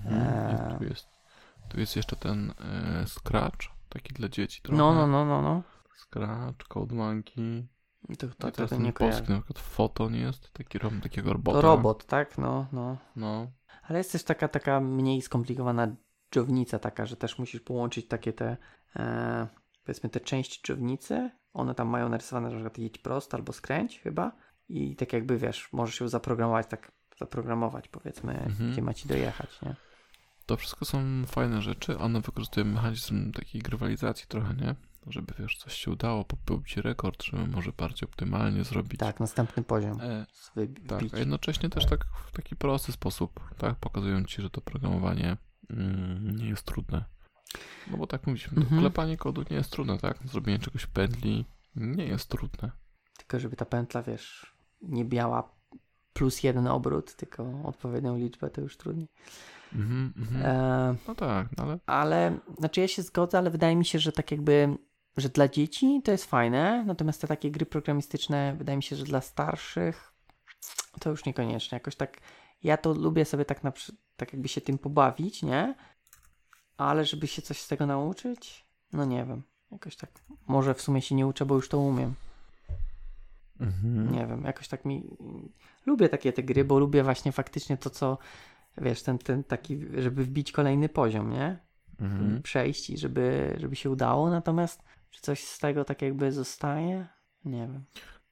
Mhm. 0.05 0.71
Eee. 0.73 0.79
Tu, 0.79 0.85
jest, 0.85 1.09
tu 1.69 1.81
jest 1.81 1.97
jeszcze 1.97 2.17
ten 2.17 2.51
e, 2.61 3.07
Scratch, 3.07 3.67
taki 3.89 4.15
dla 4.15 4.29
dzieci 4.29 4.63
trochę. 4.63 4.79
No, 4.79 4.95
no, 4.95 5.07
no, 5.07 5.25
no, 5.25 5.43
no. 5.43 5.63
Scratch, 5.97 6.69
Code 6.69 6.95
Monkey. 6.95 7.69
To, 8.19 8.29
to, 8.39 8.49
i 8.49 8.53
to, 8.53 8.69
to 8.69 8.77
nie 8.77 8.93
polski 8.93 9.33
na 9.33 9.39
przykład 9.39 9.59
Foton 9.59 10.15
jest, 10.15 10.53
taki 10.53 10.79
rom, 10.79 11.01
takiego 11.01 11.33
robota. 11.33 11.61
To 11.61 11.67
robot, 11.67 12.07
tak? 12.07 12.39
No, 12.39 12.67
no. 12.73 12.97
No, 13.17 13.51
Ale 13.83 13.99
jest 13.99 14.13
też 14.13 14.25
taka, 14.25 14.49
taka 14.49 14.81
mniej 14.81 15.23
skomplikowana 15.23 15.97
dżownica 16.35 16.79
taka, 16.79 17.07
że 17.07 17.17
też 17.17 17.39
musisz 17.39 17.61
połączyć 17.61 18.09
takie 18.09 18.33
te, 18.33 18.57
e, 18.97 19.47
powiedzmy 19.85 20.11
te 20.11 20.21
części 20.21 20.63
dżownicy. 20.67 21.31
One 21.53 21.75
tam 21.75 21.89
mają 21.89 22.09
narysowane, 22.09 22.51
że 22.51 22.57
na 22.57 22.61
przykład 22.61 22.79
jedź 22.79 22.99
prosto 22.99 23.37
albo 23.37 23.53
skręć 23.53 24.01
chyba. 24.01 24.33
I 24.69 24.97
tak 24.97 25.13
jakby 25.13 25.39
wiesz, 25.39 25.73
możesz 25.73 26.01
ją 26.01 26.09
zaprogramować, 26.09 26.67
tak 26.67 26.93
zaprogramować 27.19 27.89
powiedzmy, 27.89 28.33
Mhm. 28.33 28.73
gdzie 28.73 28.83
ma 28.83 28.95
ci 28.95 29.09
dojechać, 29.09 29.63
nie? 29.63 29.77
To 30.51 30.57
wszystko 30.57 30.85
są 30.85 31.27
fajne 31.27 31.63
rzeczy. 31.63 31.99
One 31.99 32.21
wykorzystują 32.21 32.67
mechanizm 32.67 33.33
takiej 33.33 33.63
grywalizacji 33.63 34.27
trochę, 34.29 34.55
nie? 34.55 34.75
Żeby, 35.07 35.35
wiesz, 35.39 35.57
coś 35.57 35.75
się 35.75 35.91
udało, 35.91 36.25
pobić 36.25 36.77
rekord, 36.77 37.23
żeby 37.23 37.47
może 37.47 37.73
bardziej 37.73 38.09
optymalnie 38.09 38.65
zrobić. 38.65 39.01
Tak, 39.01 39.21
następny 39.21 39.63
poziom. 39.63 40.01
E, 40.01 40.27
tak, 40.89 41.03
a 41.13 41.19
jednocześnie 41.19 41.69
też 41.71 41.87
tak 41.87 42.05
w 42.27 42.33
taki 42.33 42.57
prosty 42.57 42.93
sposób, 42.93 43.41
tak? 43.59 43.77
Pokazują 43.77 44.25
ci, 44.25 44.43
że 44.43 44.51
to 44.51 44.61
programowanie 44.61 45.37
mm, 45.71 46.37
nie 46.37 46.49
jest 46.49 46.63
trudne. 46.63 47.05
No 47.91 47.97
bo 47.97 48.07
tak 48.07 48.27
mówiliśmy, 48.27 48.59
Mhm. 48.63 48.81
klepanie 48.81 49.17
kodu 49.17 49.45
nie 49.51 49.57
jest 49.57 49.73
trudne, 49.73 49.99
tak? 49.99 50.19
Zrobienie 50.25 50.59
czegoś 50.59 50.87
pętli 50.87 51.45
nie 51.77 52.05
jest 52.05 52.29
trudne. 52.29 52.71
Tylko 53.19 53.39
żeby 53.39 53.57
ta 53.57 53.65
pętla, 53.65 54.03
wiesz, 54.03 54.57
nie 54.83 55.05
miała 55.05 55.55
plus 56.13 56.43
jeden 56.43 56.67
obrót, 56.67 57.17
tylko 57.17 57.63
odpowiednią 57.65 58.17
liczbę, 58.17 58.51
to 58.51 58.61
już 58.61 58.77
trudniej. 58.77 59.09
Mhm, 59.73 60.13
mhm. 60.17 60.43
E, 60.47 60.97
No 61.09 61.15
tak, 61.15 61.49
no 61.57 61.65
ale 61.65 61.79
Ale, 61.87 62.39
znaczy 62.59 62.81
ja 62.81 62.89
się 62.89 63.03
zgodzę, 63.03 63.39
ale 63.39 63.51
wydaje 63.51 63.77
mi 63.77 63.85
się, 63.85 63.99
że 63.99 64.13
tak 64.13 64.31
jakby, 64.31 64.77
że 65.17 65.29
dla 65.29 65.49
dzieci 65.49 66.01
to 66.05 66.13
jest 66.13 66.25
fajne, 66.25 66.85
natomiast 66.87 67.21
te 67.21 67.27
takie 67.27 67.51
gry 67.51 67.67
programistyczne, 67.67 68.55
wydaje 68.59 68.77
mi 68.77 68.83
się, 68.83 68.97
że 68.97 69.05
dla 69.05 69.21
starszych 69.21 70.13
to 71.01 71.11
już 71.11 71.25
niekoniecznie. 71.25 71.77
Jakoś 71.77 71.97
tak, 71.97 72.21
ja 72.63 72.77
to 72.77 72.93
lubię 72.95 73.25
sobie 73.25 73.45
tak 73.45 73.65
na 73.65 73.73
tak 74.17 74.33
jakby 74.33 74.49
się 74.49 74.61
tym 74.61 74.79
pobawić, 74.79 75.43
nie? 75.43 75.75
Ale 76.77 77.05
żeby 77.05 77.27
się 77.27 77.43
coś 77.43 77.61
z 77.61 77.69
tego 77.69 77.87
nauczyć, 77.87 78.67
no 78.93 79.05
nie 79.05 79.25
wiem. 79.25 79.43
Jakoś 79.73 79.97
tak, 79.97 80.11
może 80.47 80.75
w 80.75 80.83
sumie 80.83 81.03
się 81.03 81.15
nie 81.15 81.27
uczę, 81.27 81.47
bo 81.47 81.55
już 81.55 81.69
to 81.69 81.79
umiem. 81.79 82.15
mhm. 83.61 84.13
Nie 84.13 84.27
wiem, 84.27 84.45
jakoś 84.45 84.69
tak 84.69 84.85
mi. 84.85 85.17
Lubię 85.87 86.09
takie 86.09 86.33
te 86.33 86.43
gry, 86.43 86.65
bo 86.65 86.79
lubię 86.79 87.03
właśnie 87.03 87.33
faktycznie 87.33 87.77
to, 87.77 87.91
co 87.91 88.19
wiesz, 88.79 89.03
ten, 89.03 89.19
ten 89.19 89.45
taki, 89.45 89.79
żeby 90.03 90.25
wbić 90.25 90.53
kolejny 90.53 90.89
poziom, 90.89 91.31
nie? 91.31 91.59
Mhm. 92.01 92.43
przejść 92.43 92.91
i 92.91 92.99
żeby, 92.99 93.57
żeby 93.61 93.77
się 93.77 93.91
udało, 93.91 94.31
natomiast 94.31 94.83
czy 95.11 95.21
coś 95.21 95.45
z 95.45 95.59
tego 95.59 95.85
tak 95.85 96.03
jakby 96.03 96.33
zostaje? 96.33 97.07
Nie 97.45 97.59
wiem. 97.61 97.85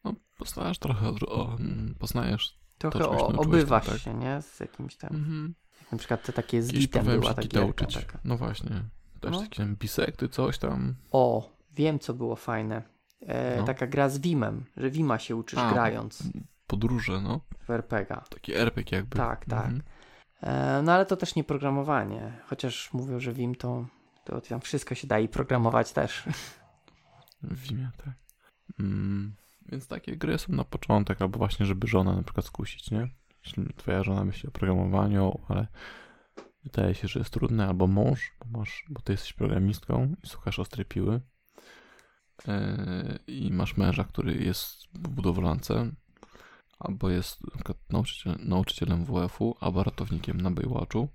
No, 0.04 0.14
poznajesz 0.38 0.78
trochę, 0.78 1.08
o, 1.28 1.56
mm, 1.60 1.94
poznajesz. 1.98 2.58
Trochę 2.78 2.98
żebyś 2.98 3.10
o, 3.20 3.22
nauczyłeś 3.32 3.46
obywasz 3.46 3.84
tam, 3.84 3.94
tak? 3.94 4.02
się, 4.02 4.14
nie? 4.14 4.42
Z 4.42 4.60
jakimś 4.60 4.96
tam. 4.96 5.10
Mhm. 5.16 5.54
Na 5.92 5.98
przykład 5.98 6.22
te 6.22 6.32
takie 6.32 6.62
z 6.62 6.72
gitem 6.72 7.04
była 7.06 7.34
ta 7.34 7.42
gierka 7.42 7.64
uczyć. 7.84 7.94
taka. 7.94 8.18
No 8.24 8.36
właśnie. 8.36 8.70
Też 9.20 9.30
No. 9.32 9.40
takie 9.40 9.56
tam 9.56 9.76
bisekty, 9.76 10.28
coś 10.28 10.58
tam. 10.58 10.94
O, 11.12 11.52
wiem 11.72 11.98
co 11.98 12.14
było 12.14 12.36
fajne. 12.36 12.82
E, 13.20 13.56
No. 13.60 13.64
Taka 13.64 13.86
gra 13.86 14.08
z 14.08 14.18
Wimem, 14.18 14.64
że 14.76 14.90
Wima 14.90 15.18
się 15.18 15.36
uczysz 15.36 15.58
A, 15.58 15.72
grając 15.72 16.22
Podróże, 16.66 17.20
no. 17.20 17.40
w 17.66 17.70
RPG. 17.70 18.20
Taki 18.30 18.54
RPG 18.54 18.96
jakby. 18.98 19.16
Tak, 19.16 19.44
tak. 19.44 19.64
Mhm. 19.66 19.82
E, 20.42 20.82
no 20.82 20.92
ale 20.92 21.06
to 21.06 21.16
też 21.16 21.34
nie 21.34 21.44
programowanie. 21.44 22.32
Chociaż 22.46 22.92
mówią, 22.92 23.20
że 23.20 23.32
Wim 23.32 23.54
to, 23.54 23.86
to 24.24 24.40
tam 24.40 24.60
wszystko 24.60 24.94
się 24.94 25.06
da 25.06 25.18
i 25.18 25.28
programować 25.28 25.92
też. 25.92 26.24
W 27.42 27.68
tak. 27.96 28.14
Mm, 28.80 29.34
więc 29.68 29.88
takie 29.88 30.16
gry 30.16 30.38
są 30.38 30.52
na 30.52 30.64
początek, 30.64 31.22
albo 31.22 31.38
właśnie, 31.38 31.66
żeby 31.66 31.86
żonę 31.86 32.16
na 32.16 32.22
przykład 32.22 32.46
skusić, 32.46 32.90
nie? 32.90 33.08
Jeśli 33.44 33.74
twoja 33.76 34.02
żona 34.02 34.24
myśli 34.24 34.48
o 34.48 34.52
programowaniu, 34.52 35.40
ale 35.48 35.66
wydaje 36.64 36.94
się, 36.94 37.08
że 37.08 37.18
jest 37.18 37.30
trudne, 37.30 37.66
albo 37.66 37.86
mąż, 37.86 38.32
bo, 38.38 38.58
masz, 38.58 38.84
bo 38.88 39.00
ty 39.00 39.12
jesteś 39.12 39.32
programistką 39.32 40.14
i 40.24 40.26
słuchasz 40.26 40.58
ostrej 40.58 40.86
piły 40.86 41.20
yy, 42.46 43.18
i 43.26 43.52
masz 43.52 43.76
męża, 43.76 44.04
który 44.04 44.34
jest 44.34 44.86
w 44.94 45.08
budowlance, 45.08 45.90
albo 46.78 47.10
jest 47.10 47.40
na 47.44 47.74
nauczyciel, 47.90 48.36
nauczycielem 48.38 49.04
WF-u, 49.04 49.56
albo 49.60 49.84
ratownikiem 49.84 50.40
na 50.40 50.50
Baywatchu 50.50 51.08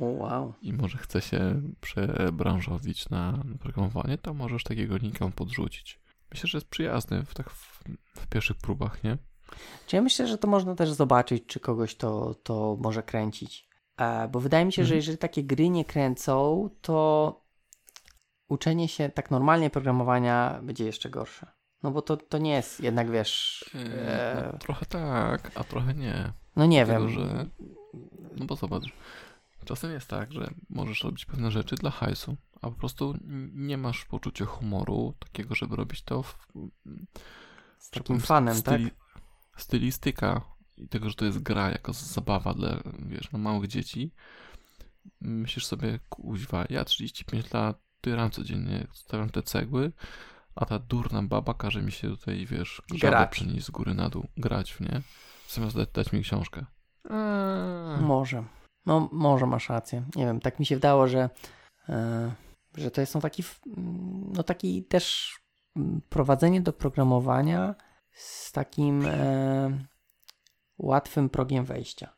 wow. 0.00 0.54
i 0.62 0.72
może 0.72 0.98
chce 0.98 1.20
się 1.20 1.62
przebranżowić 1.80 3.08
na, 3.10 3.44
programowanie, 3.60 4.18
to 4.18 4.34
możesz 4.34 4.64
takiego 4.64 4.96
linka 4.96 5.28
podrzucić. 5.28 6.00
Myślę, 6.30 6.48
że 6.48 6.58
jest 6.58 6.68
przyjazny 6.68 7.24
w, 7.24 7.34
tak 7.34 7.50
w, 7.50 7.82
w 8.16 8.26
pierwszych 8.26 8.56
próbach, 8.56 9.04
nie? 9.04 9.18
Czy 9.86 9.96
ja 9.96 10.02
myślę, 10.02 10.26
że 10.26 10.38
to 10.38 10.48
można 10.48 10.74
też 10.74 10.92
zobaczyć, 10.92 11.46
czy 11.46 11.60
kogoś 11.60 11.96
to, 11.96 12.34
to 12.34 12.76
może 12.80 13.02
kręcić. 13.02 13.68
E, 13.96 14.28
bo 14.28 14.40
wydaje 14.40 14.64
mi 14.64 14.72
się, 14.72 14.82
że 14.84 14.94
Mhm. 14.94 14.96
jeżeli 14.96 15.18
takie 15.18 15.44
gry 15.44 15.68
nie 15.68 15.84
kręcą, 15.84 16.68
to 16.80 17.40
uczenie 18.48 18.88
się 18.88 19.08
tak 19.08 19.30
normalnie 19.30 19.70
programowania 19.70 20.60
będzie 20.62 20.84
jeszcze 20.84 21.10
gorsze. 21.10 21.46
No 21.84 21.90
bo 21.90 22.02
to, 22.02 22.16
to 22.16 22.38
nie 22.38 22.50
jest 22.50 22.80
jednak, 22.80 23.10
wiesz... 23.10 23.64
E, 23.74 24.48
No, 24.52 24.58
trochę 24.58 24.86
tak, 24.86 25.50
a 25.54 25.64
trochę 25.64 25.94
nie. 25.94 26.32
no 26.56 26.66
nie 26.66 26.84
Dlatego, 26.86 27.06
wiem. 27.08 27.14
że 27.20 27.46
No 28.36 28.44
bo 28.46 28.56
zobacz, 28.56 28.84
czasem 29.64 29.90
jest 29.92 30.08
tak, 30.08 30.32
że 30.32 30.50
możesz 30.70 31.04
robić 31.04 31.24
pewne 31.24 31.50
rzeczy 31.50 31.76
dla 31.76 31.90
hajsu, 31.90 32.36
a 32.56 32.60
po 32.60 32.72
prostu 32.72 33.14
nie 33.52 33.78
masz 33.78 34.04
poczucia 34.04 34.44
humoru 34.44 35.14
takiego, 35.18 35.54
żeby 35.54 35.76
robić 35.76 36.02
to 36.02 36.22
w, 36.22 36.46
Z 37.78 37.90
takim 37.90 38.20
fanem, 38.20 38.62
tak? 38.62 38.80
styli- 38.80 38.90
Stylistyka 39.56 40.40
i 40.76 40.88
tego, 40.88 41.08
że 41.08 41.14
to 41.14 41.24
jest 41.24 41.38
gra 41.38 41.70
jako 41.70 41.92
zabawa 41.92 42.54
dla, 42.54 42.80
wiesz, 42.98 43.32
no 43.32 43.38
małych 43.38 43.66
dzieci. 43.68 44.12
Myślisz 45.20 45.66
sobie, 45.66 45.98
kuźwa, 46.08 46.64
ja 46.70 46.84
35 46.84 47.52
lat, 47.52 47.78
tyram 48.00 48.30
codziennie, 48.30 48.86
stawiam 48.92 49.30
te 49.30 49.42
cegły, 49.42 49.92
a 50.56 50.64
ta 50.64 50.78
durna 50.78 51.22
baba 51.22 51.54
każe 51.54 51.82
mi 51.82 51.92
się 51.92 52.08
tutaj, 52.08 52.46
wiesz, 52.46 52.82
żabę 52.94 53.28
przenieść 53.30 53.66
z 53.66 53.70
góry 53.70 53.94
na 53.94 54.08
dół, 54.10 54.26
grać 54.36 54.72
w 54.72 54.80
nie, 54.80 55.02
zamiast 55.48 55.76
dać, 55.76 55.88
dać 55.92 56.12
mi 56.12 56.22
książkę. 56.22 56.64
Eee. 57.10 58.00
Może. 58.00 58.44
No, 58.86 59.08
może 59.12 59.46
masz 59.46 59.68
rację. 59.68 60.04
Nie 60.16 60.26
wiem, 60.26 60.40
tak 60.40 60.58
mi 60.58 60.66
się 60.66 60.74
wydało, 60.74 61.08
że, 61.08 61.30
e, 61.88 62.32
że 62.76 62.90
to 62.90 63.00
jest 63.00 63.14
no 63.14 63.20
taki, 63.20 63.42
no 64.32 64.42
taki 64.42 64.84
też 64.84 65.34
prowadzenie 66.08 66.60
do 66.60 66.72
programowania 66.72 67.74
z 68.12 68.52
takim 68.52 69.06
e, 69.06 69.86
łatwym 70.78 71.28
progiem 71.28 71.64
wejścia. 71.64 72.14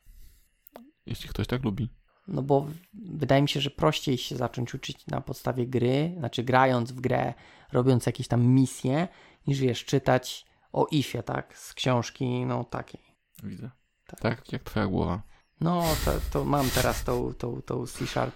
Jeśli 1.07 1.29
ktoś 1.29 1.47
tak 1.47 1.65
lubi. 1.65 1.89
No 2.29 2.43
bo 2.43 2.67
wydaje 2.95 3.43
mi 3.43 3.49
się, 3.49 3.61
że 3.61 3.71
prościej 3.71 4.19
się 4.19 4.37
zacząć 4.37 4.75
uczyć 4.75 5.07
na 5.07 5.21
podstawie 5.21 5.67
gry, 5.67 6.15
znaczy 6.19 6.43
grając 6.43 6.93
w 6.93 7.01
grę, 7.01 7.35
robiąc 7.73 8.07
jakieś 8.07 8.29
tam 8.29 8.47
misje, 8.47 9.09
niż 9.47 9.61
wiesz, 9.61 9.85
czytać 9.85 10.47
o 10.73 10.87
ifie, 10.91 11.23
tak, 11.23 11.59
z 11.59 11.75
książki, 11.75 12.47
no 12.47 12.65
takiej. 12.65 13.01
Widzę. 13.43 13.71
Tak. 14.07 14.21
Tak, 14.21 14.53
jak 14.53 14.63
twoja 14.63 14.87
głowa. 14.87 15.23
No, 15.61 15.85
to, 16.05 16.13
to 16.33 16.45
mam 16.45 16.71
teraz 16.71 17.05
tą, 17.05 17.35
tą, 17.35 17.63
tą 17.63 17.87
C 17.87 18.07
Sharp 18.07 18.35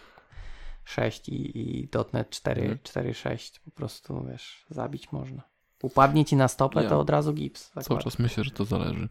6 0.84 1.28
i, 1.28 1.58
i 1.58 1.88
.NET 2.12 2.30
4, 2.30 2.60
Mhm. 2.62 2.78
4.6. 2.78 3.60
Po 3.64 3.70
prostu, 3.70 4.24
wiesz, 4.30 4.66
zabić 4.70 5.12
można. 5.12 5.42
Upadnie 5.82 6.24
ci 6.24 6.36
na 6.36 6.48
stopę, 6.48 6.82
Ja. 6.82 6.88
to 6.88 7.00
od 7.00 7.10
razu 7.10 7.32
gips. 7.32 7.70
Tak 7.70 7.84
Cały 7.84 8.02
czas 8.02 8.18
myślę, 8.18 8.44
że 8.44 8.50
to 8.50 8.64
zależy. 8.64 9.08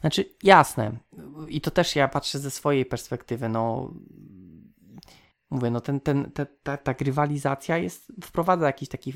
Znaczy, 0.00 0.24
jasne. 0.42 0.92
I 1.48 1.60
to 1.60 1.70
też 1.70 1.96
ja 1.96 2.08
patrzę 2.08 2.38
ze 2.38 2.50
swojej 2.50 2.86
perspektywy. 2.86 3.48
No, 3.48 3.94
mówię, 5.50 5.70
no 5.70 5.80
ten, 5.80 6.00
ten, 6.00 6.30
ta, 6.30 6.46
ta, 6.62 6.76
ta 6.76 6.94
grywalizacja 6.94 7.78
jest, 7.78 8.12
wprowadza 8.24 8.66
jakiś 8.66 8.88
taki 8.88 9.14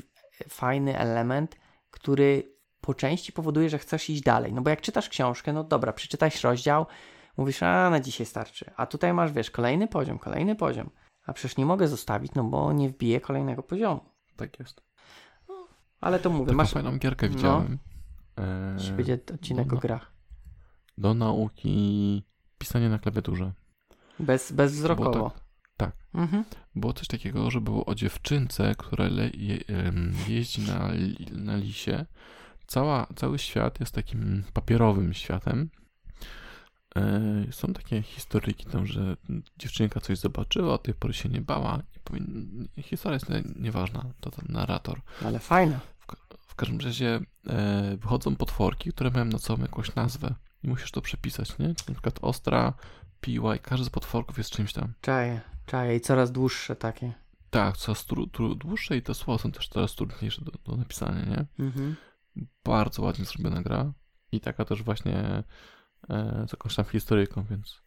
fajny 0.49 0.97
element, 0.97 1.55
który 1.91 2.55
po 2.81 2.93
części 2.93 3.31
powoduje, 3.33 3.69
że 3.69 3.77
chcesz 3.77 4.09
iść 4.09 4.21
dalej. 4.21 4.53
No 4.53 4.61
bo 4.61 4.69
jak 4.69 4.81
czytasz 4.81 5.09
książkę, 5.09 5.53
no 5.53 5.63
dobra, 5.63 5.93
przeczytałeś 5.93 6.43
rozdział, 6.43 6.85
mówisz, 7.37 7.63
a 7.63 7.89
na 7.89 7.99
dzisiaj 7.99 8.25
starczy. 8.25 8.71
A 8.75 8.85
tutaj 8.85 9.13
masz, 9.13 9.31
wiesz, 9.31 9.51
kolejny 9.51 9.87
poziom, 9.87 10.19
kolejny 10.19 10.55
poziom. 10.55 10.89
A 11.25 11.33
przecież 11.33 11.57
nie 11.57 11.65
mogę 11.65 11.87
zostawić, 11.87 12.33
no 12.35 12.43
bo 12.43 12.73
nie 12.73 12.89
wbiję 12.89 13.21
kolejnego 13.21 13.63
poziomu. 13.63 14.01
Tak 14.35 14.59
jest. 14.59 14.81
Ale 16.01 16.19
to 16.19 16.29
mówię, 16.29 16.45
Taką 16.45 16.57
masz... 16.57 16.71
fajną 16.71 16.97
gierkę 16.97 17.29
no. 17.29 17.35
widziałem. 17.35 17.79
E, 18.39 18.75
Dziś 18.77 18.91
będzie 18.91 19.19
odcinek 19.33 19.71
no, 19.71 19.77
o 19.77 19.79
grach. 19.79 20.14
Do 20.97 21.13
nauki 21.13 22.23
pisanie 22.57 22.89
na 22.89 22.99
klawiaturze. 22.99 23.53
Bez, 24.19 24.51
bezwzrokowo. 24.51 25.29
tak. 25.29 25.43
tak. 25.77 25.95
Mhm. 26.13 26.45
Było 26.75 26.93
coś 26.93 27.07
takiego, 27.07 27.51
że 27.51 27.61
było 27.61 27.85
o 27.85 27.95
dziewczynce, 27.95 28.75
która 28.77 29.05
le, 29.05 29.29
je, 29.29 29.59
jeździ 30.27 30.61
na, 30.61 30.91
na 31.31 31.57
lisie. 31.57 32.05
Cała, 32.67 33.07
cały 33.15 33.39
świat 33.39 33.79
jest 33.79 33.95
takim 33.95 34.43
papierowym 34.53 35.13
światem. 35.13 35.69
E, 36.95 37.21
są 37.51 37.73
takie 37.73 38.01
historyki 38.01 38.65
tam, 38.65 38.87
że 38.87 39.17
dziewczynka 39.57 39.99
coś 39.99 40.17
zobaczyła, 40.17 40.73
od 40.73 40.83
tej 40.83 40.93
pory 40.93 41.13
się 41.13 41.29
nie 41.29 41.41
bała. 41.41 41.83
Historia 42.81 43.13
jest 43.13 43.29
nie, 43.29 43.43
nieważna, 43.55 44.05
to 44.19 44.31
ten 44.31 44.45
narrator. 44.49 45.01
Ale 45.25 45.39
fajne. 45.39 45.79
W 46.47 46.55
każdym 46.55 46.79
razie 46.79 47.19
e, 47.47 47.97
wychodzą 47.97 48.35
potworki, 48.35 48.89
które 48.89 49.11
mają 49.11 49.25
na 49.25 49.37
sobą 49.37 49.61
jakąś 49.61 49.95
nazwę 49.95 50.35
i 50.65 50.69
musisz 50.69 50.91
to 50.91 51.01
przepisać, 51.01 51.57
nie? 51.59 51.67
Na 51.67 51.93
przykład 51.93 52.19
ostra, 52.21 52.73
piła 53.21 53.55
i 53.55 53.59
każdy 53.59 53.85
z 53.85 53.89
potworków 53.89 54.37
jest 54.37 54.49
czymś 54.49 54.73
tam. 54.73 54.93
Czaje, 55.01 55.41
czaje 55.65 55.95
i 55.95 56.01
coraz 56.01 56.31
dłuższe 56.31 56.75
takie. 56.75 57.13
Tak, 57.49 57.77
coraz 57.77 58.05
tru, 58.05 58.27
tru, 58.27 58.55
dłuższe 58.55 58.97
i 58.97 59.01
te 59.01 59.13
słowa 59.13 59.43
są 59.43 59.51
też 59.51 59.67
coraz 59.67 59.95
trudniejsze 59.95 60.41
do, 60.45 60.51
do 60.65 60.77
napisania, 60.77 61.25
nie? 61.25 61.65
Mhm. 61.65 61.95
Bardzo 62.63 63.01
ładnie 63.01 63.25
zrobiona 63.25 63.61
gra 63.61 63.93
i 64.31 64.39
taka 64.39 64.65
też 64.65 64.83
właśnie 64.83 65.43
e, 66.09 66.45
z 66.47 66.51
jakąś 66.51 66.75
tam 66.75 66.85
historyjką, 66.85 67.43
więc 67.49 67.81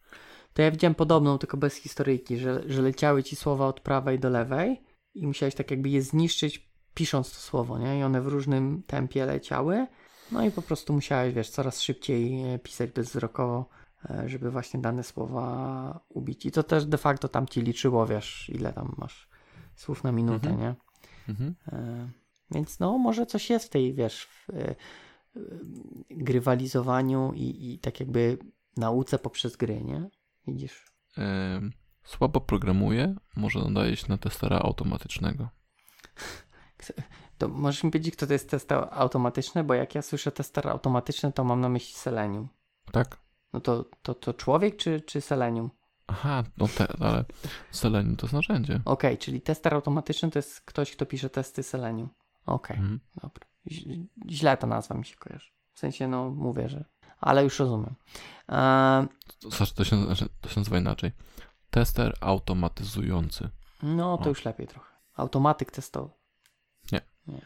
To 0.53 0.61
ja 0.61 0.71
widziałem 0.71 0.95
podobną, 0.95 1.37
tylko 1.37 1.57
bez 1.57 1.75
historyjki, 1.75 2.37
że, 2.37 2.63
że 2.67 2.81
leciały 2.81 3.23
ci 3.23 3.35
słowa 3.35 3.67
od 3.67 3.79
prawej 3.79 4.19
do 4.19 4.29
lewej 4.29 4.81
i 5.13 5.27
musiałeś 5.27 5.55
tak 5.55 5.71
jakby 5.71 5.89
je 5.89 6.01
zniszczyć 6.01 6.69
pisząc 6.93 7.31
to 7.31 7.39
słowo, 7.39 7.79
nie? 7.79 7.99
I 7.99 8.03
one 8.03 8.21
w 8.21 8.27
różnym 8.27 8.83
tempie 8.87 9.25
leciały. 9.25 9.87
No 10.31 10.45
i 10.45 10.51
po 10.51 10.61
prostu 10.61 10.93
musiałeś, 10.93 11.33
wiesz, 11.33 11.49
coraz 11.49 11.81
szybciej 11.81 12.53
e, 12.53 12.59
pisać 12.59 12.91
bezwzrokowo, 12.91 13.69
e, 14.09 14.29
żeby 14.29 14.51
właśnie 14.51 14.79
dane 14.79 15.03
słowa 15.03 15.99
ubić. 16.09 16.45
I 16.45 16.51
to 16.51 16.63
też 16.63 16.85
de 16.85 16.97
facto 16.97 17.27
tam 17.27 17.47
ci 17.47 17.61
liczyło, 17.61 18.07
wiesz, 18.07 18.49
ile 18.49 18.73
tam 18.73 18.95
masz 18.97 19.29
słów 19.75 20.03
na 20.03 20.11
minutę, 20.11 20.49
Mhm. 20.49 20.59
nie? 20.59 20.75
mhm. 21.33 21.55
E, 21.71 22.09
Więc 22.51 22.79
no, 22.79 22.97
może 22.97 23.25
coś 23.25 23.49
jest 23.49 23.65
w 23.65 23.69
tej, 23.69 23.93
wiesz, 23.93 24.25
w, 24.25 24.47
grywalizowaniu 26.09 27.33
i, 27.35 27.73
i 27.73 27.79
tak 27.79 27.99
jakby 27.99 28.37
nauce 28.77 29.19
poprzez 29.19 29.57
gry, 29.57 29.83
nie? 29.83 30.09
Widzisz? 30.47 30.85
słabo 32.03 32.41
programuje, 32.41 33.15
może 33.35 33.59
nadaje 33.59 33.95
się 33.95 34.05
na 34.09 34.17
testera 34.17 34.59
automatycznego. 34.59 35.49
To 37.39 37.47
możesz 37.47 37.83
mi 37.83 37.91
powiedzieć, 37.91 38.15
kto 38.15 38.27
to 38.27 38.33
jest 38.33 38.49
test 38.49 38.71
automatyczny? 38.91 39.63
Bo 39.63 39.73
jak 39.73 39.95
ja 39.95 40.01
słyszę 40.01 40.31
tester 40.31 40.67
automatyczny, 40.67 41.31
to 41.31 41.43
mam 41.43 41.61
na 41.61 41.69
myśli 41.69 41.93
Selenium. 41.93 42.47
Tak? 42.91 43.17
No 43.53 43.59
to, 43.59 43.85
to, 44.01 44.13
to 44.13 44.33
człowiek 44.33 44.77
czy, 44.77 45.01
czy 45.01 45.21
Selenium? 45.21 45.69
Aha, 46.07 46.43
no 46.57 46.67
te, 46.77 46.87
ale 46.99 47.25
Selenium 47.71 48.15
to 48.15 48.25
jest 48.25 48.33
narzędzie. 48.33 48.79
Okej, 48.85 49.17
czyli 49.17 49.41
tester 49.41 49.73
automatyczny 49.73 50.31
to 50.31 50.39
jest 50.39 50.61
ktoś, 50.61 50.91
kto 50.91 51.05
pisze 51.05 51.29
testy 51.29 51.63
Selenium. 51.63 52.09
Okej, 52.45 52.77
Mhm. 52.77 52.99
dobra. 53.21 53.45
Źle 54.29 54.57
ta 54.57 54.67
nazwa 54.67 54.95
mi 54.95 55.05
się 55.05 55.15
kojarzy. 55.15 55.51
W 55.73 55.79
sensie, 55.79 56.07
no 56.07 56.29
mówię, 56.29 56.69
że... 56.69 56.85
Ale 57.21 57.43
już 57.43 57.59
rozumiem. 57.59 57.95
Eee, 58.47 59.07
To, 59.41 59.49
znaczy, 59.49 59.73
to, 59.75 59.83
się, 59.83 60.03
znaczy, 60.05 60.29
to 60.41 60.49
się 60.49 60.59
nazywa 60.59 60.77
inaczej. 60.77 61.11
Tester 61.69 62.17
automatyzujący. 62.21 63.49
no 63.83 64.17
to 64.17 64.25
O. 64.25 64.29
już 64.29 64.45
lepiej 64.45 64.67
trochę. 64.67 64.89
Automatyk 65.15 65.71
testowy. 65.71 66.09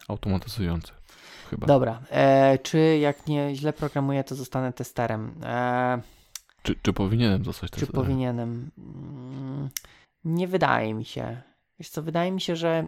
Automatyzujący. 0.07 0.91
Chyba. 1.49 1.68
Dobra. 1.68 2.01
E, 2.10 2.57
czy 2.57 2.97
jak 2.97 3.27
nie 3.27 3.55
źle 3.55 3.73
programuję, 3.73 4.23
to 4.23 4.35
zostanę 4.35 4.73
testerem? 4.73 5.35
E, 5.43 6.01
Czy, 6.64 6.76
czy 6.81 6.93
powinienem 6.93 7.45
zostać 7.45 7.72
czy 7.72 7.80
testerem? 7.80 8.03
powinienem? 8.05 8.72
Mm, 8.77 9.69
Nie 10.23 10.47
wydaje 10.47 10.93
mi 10.93 11.05
się. 11.05 11.41
Wiesz 11.80 11.89
co, 11.89 12.01
wydaje 12.01 12.31
mi 12.31 12.41
się, 12.41 12.55
że 12.55 12.88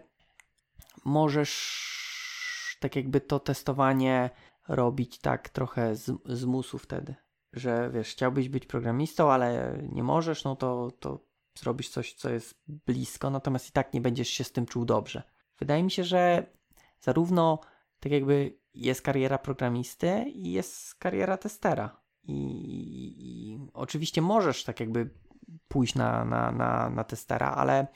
możesz 1.04 2.76
tak 2.80 2.96
jakby 2.96 3.20
to 3.20 3.40
testowanie 3.40 4.30
robić 4.68 5.18
tak 5.18 5.48
trochę 5.48 5.96
z, 5.96 6.10
z 6.26 6.44
musu 6.44 6.78
wtedy. 6.78 7.14
Że 7.52 7.90
wiesz, 7.94 8.08
chciałbyś 8.08 8.48
być 8.48 8.66
programistą, 8.66 9.32
ale 9.32 9.78
nie 9.92 10.02
możesz, 10.02 10.44
no 10.44 10.56
to, 10.56 10.90
to 11.00 11.20
zrobisz 11.58 11.88
coś, 11.88 12.12
co 12.14 12.30
jest 12.30 12.54
blisko, 12.68 13.30
natomiast 13.30 13.68
i 13.68 13.72
tak 13.72 13.94
nie 13.94 14.00
będziesz 14.00 14.28
się 14.28 14.44
z 14.44 14.52
tym 14.52 14.66
czuł 14.66 14.84
dobrze. 14.84 15.22
Wydaje 15.58 15.82
mi 15.82 15.90
się, 15.90 16.04
że 16.04 16.46
zarówno 17.00 17.60
tak 18.00 18.12
jakby 18.12 18.58
jest 18.74 19.02
kariera 19.02 19.38
programisty 19.38 20.24
i 20.28 20.52
jest 20.52 20.94
kariera 20.94 21.36
testera. 21.36 22.00
I, 22.22 22.34
i 23.18 23.58
oczywiście 23.72 24.22
możesz 24.22 24.64
tak 24.64 24.80
jakby 24.80 25.10
pójść 25.68 25.94
na, 25.94 26.24
na, 26.24 26.52
na, 26.52 26.90
na 26.90 27.04
testera, 27.04 27.50
ale 27.50 27.86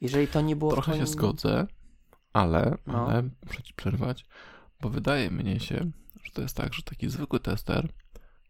jeżeli 0.00 0.28
to 0.28 0.40
nie 0.40 0.56
było... 0.56 0.72
Trochę 0.72 0.92
twoim... 0.92 1.06
się 1.06 1.12
zgodzę, 1.12 1.66
ale, 2.32 2.78
No. 2.86 3.06
ale 3.08 3.28
muszę 3.46 3.62
ci 3.62 3.74
przerwać, 3.74 4.24
bo 4.80 4.88
wydaje 4.90 5.30
mnie 5.30 5.60
się, 5.60 5.90
że 6.24 6.32
to 6.32 6.42
jest 6.42 6.56
tak, 6.56 6.74
że 6.74 6.82
taki 6.82 7.10
zwykły 7.10 7.40
tester 7.40 7.92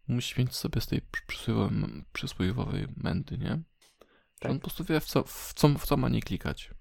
musi 0.07 0.41
mieć 0.41 0.55
sobie 0.55 0.81
z 0.81 0.87
tej 0.87 1.01
przy- 1.27 1.69
przysłowiowej, 2.13 2.87
mędy, 2.97 3.37
nie? 3.37 3.49
Że 3.49 4.39
Tak. 4.39 4.51
on 4.51 4.57
po 4.59 4.63
prostu 4.63 4.83
wie, 4.83 4.99
w 4.99 5.05
co, 5.05 5.23
w, 5.23 5.53
co, 5.53 5.69
w 5.69 5.85
co 5.85 5.97
ma 5.97 6.09
nie 6.09 6.21
klikać. 6.21 6.71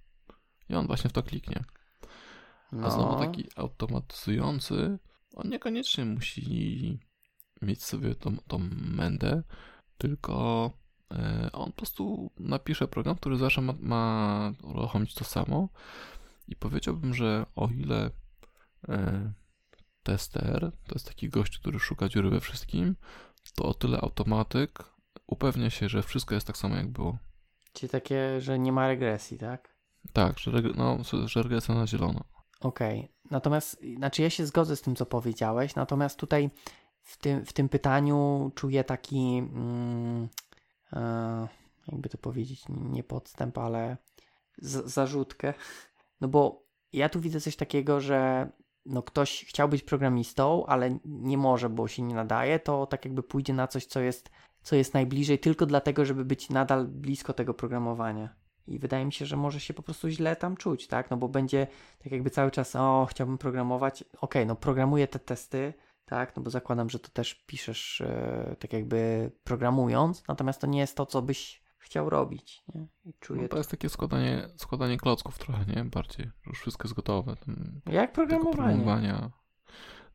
I 0.68 0.74
on 0.74 0.86
właśnie 0.86 1.10
w 1.10 1.12
to 1.12 1.22
kliknie. 1.22 1.64
A 2.72 2.90
znowu 2.90 3.12
No. 3.12 3.18
taki 3.18 3.44
automatyzujący, 3.56 4.98
on 5.34 5.48
niekoniecznie 5.48 6.04
musi 6.04 6.98
mieć 7.62 7.82
sobie 7.84 8.14
tą, 8.14 8.36
tą 8.36 8.58
mędę, 8.72 9.42
tylko 9.98 10.70
e, 11.12 11.50
on 11.52 11.66
po 11.70 11.76
prostu 11.76 12.30
napisze 12.38 12.88
program, 12.88 13.16
który 13.16 13.36
zawsze 13.36 13.60
ma, 13.60 13.74
ma 13.80 14.52
uruchomić 14.62 15.14
to 15.14 15.24
samo. 15.24 15.68
I 16.48 16.56
powiedziałbym, 16.56 17.14
że 17.14 17.46
o 17.56 17.68
ile 17.68 18.10
e, 18.88 19.32
tester 20.02 20.60
to 20.86 20.94
jest 20.94 21.06
taki 21.06 21.28
gość, 21.28 21.58
który 21.58 21.78
szuka 21.78 22.08
dziury 22.08 22.30
we 22.30 22.40
wszystkim, 22.40 22.96
to 23.54 23.64
o 23.64 23.74
tyle 23.74 24.00
automatyk 24.00 24.84
upewnia 25.26 25.70
się, 25.70 25.88
że 25.88 26.02
wszystko 26.02 26.34
jest 26.34 26.46
tak 26.46 26.56
samo 26.56 26.76
jak 26.76 26.88
było. 26.92 27.18
Czyli 27.72 27.90
takie, 27.90 28.40
że 28.40 28.58
nie 28.58 28.72
ma 28.72 28.88
regresji, 28.88 29.38
tak? 29.38 29.76
Tak, 30.12 30.38
że, 30.38 30.50
reg- 30.50 30.76
no, 30.76 30.98
że 31.28 31.42
regresja 31.42 31.74
na 31.74 31.86
zielono. 31.86 32.24
Okej. 32.60 33.08
Natomiast, 33.30 33.80
znaczy 33.96 34.22
ja 34.22 34.30
się 34.30 34.46
zgodzę 34.46 34.76
z 34.76 34.82
tym, 34.82 34.96
co 34.96 35.06
powiedziałeś, 35.06 35.74
natomiast 35.74 36.18
tutaj 36.18 36.50
w 37.02 37.16
tym, 37.16 37.44
w 37.44 37.52
tym 37.52 37.68
pytaniu 37.68 38.50
czuję 38.54 38.84
taki, 38.84 39.38
mm, 39.38 40.28
e, 40.92 41.48
jakby 41.88 42.08
to 42.08 42.18
powiedzieć, 42.18 42.64
nie 42.68 43.02
podstęp, 43.04 43.58
ale 43.58 43.96
z, 44.58 44.92
zarzutkę. 44.92 45.54
No 46.20 46.28
bo 46.28 46.62
ja 46.92 47.08
tu 47.08 47.20
widzę 47.20 47.40
coś 47.40 47.56
takiego, 47.56 48.00
że 48.00 48.48
no 48.86 49.02
ktoś 49.02 49.44
chciał 49.44 49.68
być 49.68 49.82
programistą, 49.82 50.66
ale 50.66 50.98
nie 51.04 51.38
może, 51.38 51.68
bo 51.68 51.88
się 51.88 52.02
nie 52.02 52.14
nadaje, 52.14 52.58
to 52.58 52.86
tak 52.86 53.04
jakby 53.04 53.22
pójdzie 53.22 53.52
na 53.52 53.66
coś, 53.66 53.86
co 53.86 54.00
jest, 54.00 54.30
co 54.62 54.76
jest 54.76 54.94
najbliżej, 54.94 55.38
tylko 55.38 55.66
dlatego, 55.66 56.04
żeby 56.04 56.24
być 56.24 56.50
nadal 56.50 56.86
blisko 56.88 57.32
tego 57.32 57.54
programowania. 57.54 58.36
I 58.68 58.78
wydaje 58.78 59.04
mi 59.04 59.12
się, 59.12 59.26
że 59.26 59.36
może 59.36 59.60
się 59.60 59.74
po 59.74 59.82
prostu 59.82 60.08
źle 60.08 60.36
tam 60.36 60.56
czuć, 60.56 60.86
tak? 60.86 61.10
No 61.10 61.16
bo 61.16 61.28
będzie 61.28 61.66
tak 61.98 62.12
jakby 62.12 62.30
cały 62.30 62.50
czas, 62.50 62.76
o, 62.76 63.06
chciałbym 63.10 63.38
programować. 63.38 64.04
Okej, 64.20 64.46
no 64.46 64.56
programuję 64.56 65.08
te 65.08 65.18
testy, 65.18 65.74
tak? 66.04 66.36
No 66.36 66.42
bo 66.42 66.50
zakładam, 66.50 66.90
że 66.90 66.98
to 66.98 67.08
też 67.08 67.34
piszesz 67.34 68.00
e, 68.00 68.56
tak 68.58 68.72
jakby 68.72 69.30
programując, 69.44 70.22
natomiast 70.28 70.60
to 70.60 70.66
nie 70.66 70.80
jest 70.80 70.96
to, 70.96 71.06
co 71.06 71.22
byś 71.22 71.62
chciał 71.78 72.10
robić, 72.10 72.64
nie? 72.74 72.86
I 73.04 73.14
czuję 73.20 73.42
No 73.42 73.48
to 73.48 73.56
jest 73.56 73.70
takie 73.70 73.88
składanie, 73.88 74.48
składanie 74.56 74.96
klocków 74.96 75.38
trochę, 75.38 75.64
nie? 75.64 75.84
Bardziej, 75.84 76.30
już 76.46 76.60
wszystko 76.60 76.84
jest 76.84 76.94
gotowe. 76.94 77.36
Tam 77.36 77.80
to... 77.84 77.92
Jak 77.92 78.12
programowanie? 78.12 79.30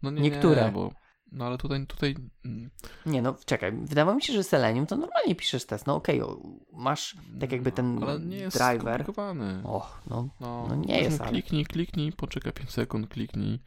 No 0.02 0.12
nie, 0.12 0.22
Niektóre. 0.22 0.66
Nie, 0.66 0.72
bo, 0.72 0.92
no 1.34 1.46
ale 1.46 1.58
tutaj, 1.58 1.88
tutaj 1.88 2.16
mm, 2.46 2.70
Nie, 3.06 3.22
no 3.22 3.36
czekaj, 3.46 3.72
wydawało 3.72 4.16
mi 4.16 4.22
się, 4.24 4.34
że 4.34 4.44
Selenium 4.44 4.86
to 4.86 4.96
normalnie 4.98 5.36
piszesz 5.36 5.66
test. 5.66 5.88
No 5.88 5.96
okej, 5.96 6.22
o, 6.22 6.42
masz 6.74 7.16
tak 7.40 7.52
jakby 7.52 7.72
ten 7.72 7.96
No, 8.00 8.08
ale 8.08 8.20
nie 8.20 8.38
jest 8.38 8.58
driver. 8.58 8.80
skomplikowany. 8.80 9.62
Och, 9.64 10.02
no, 10.08 10.30
No, 10.40 10.66
no 10.70 10.76
nie 10.76 11.00
jest, 11.02 11.22
ale- 11.22 11.30
Kliknij, 11.30 11.66
kliknij, 11.66 12.12
poczekaj 12.12 12.54
5 12.54 12.72
sekund, 12.72 13.08
kliknij, 13.10 13.60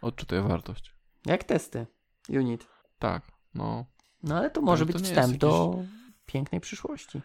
odczytaj 0.00 0.42
wartość. 0.42 0.94
jak 1.26 1.44
testy, 1.44 1.86
unit. 2.28 2.66
Tak, 2.98 3.22
no. 3.54 3.84
No 4.22 4.36
ale 4.36 4.50
to 4.50 4.60
może 4.60 4.86
to 4.86 4.86
być 4.86 4.94
jest 4.94 5.06
wstęp 5.06 5.26
jakiś- 5.26 5.38
do 5.40 5.78
pięknej 6.26 6.60
przyszłości 6.60 7.20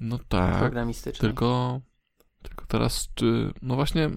No 0.00 0.18
tak, 0.28 0.58
programistycznej. 0.58 1.28
tylko, 1.30 1.80
tylko 2.42 2.66
teraz 2.66 3.08
czy, 3.14 3.52
no 3.62 3.74
właśnie, 3.74 4.10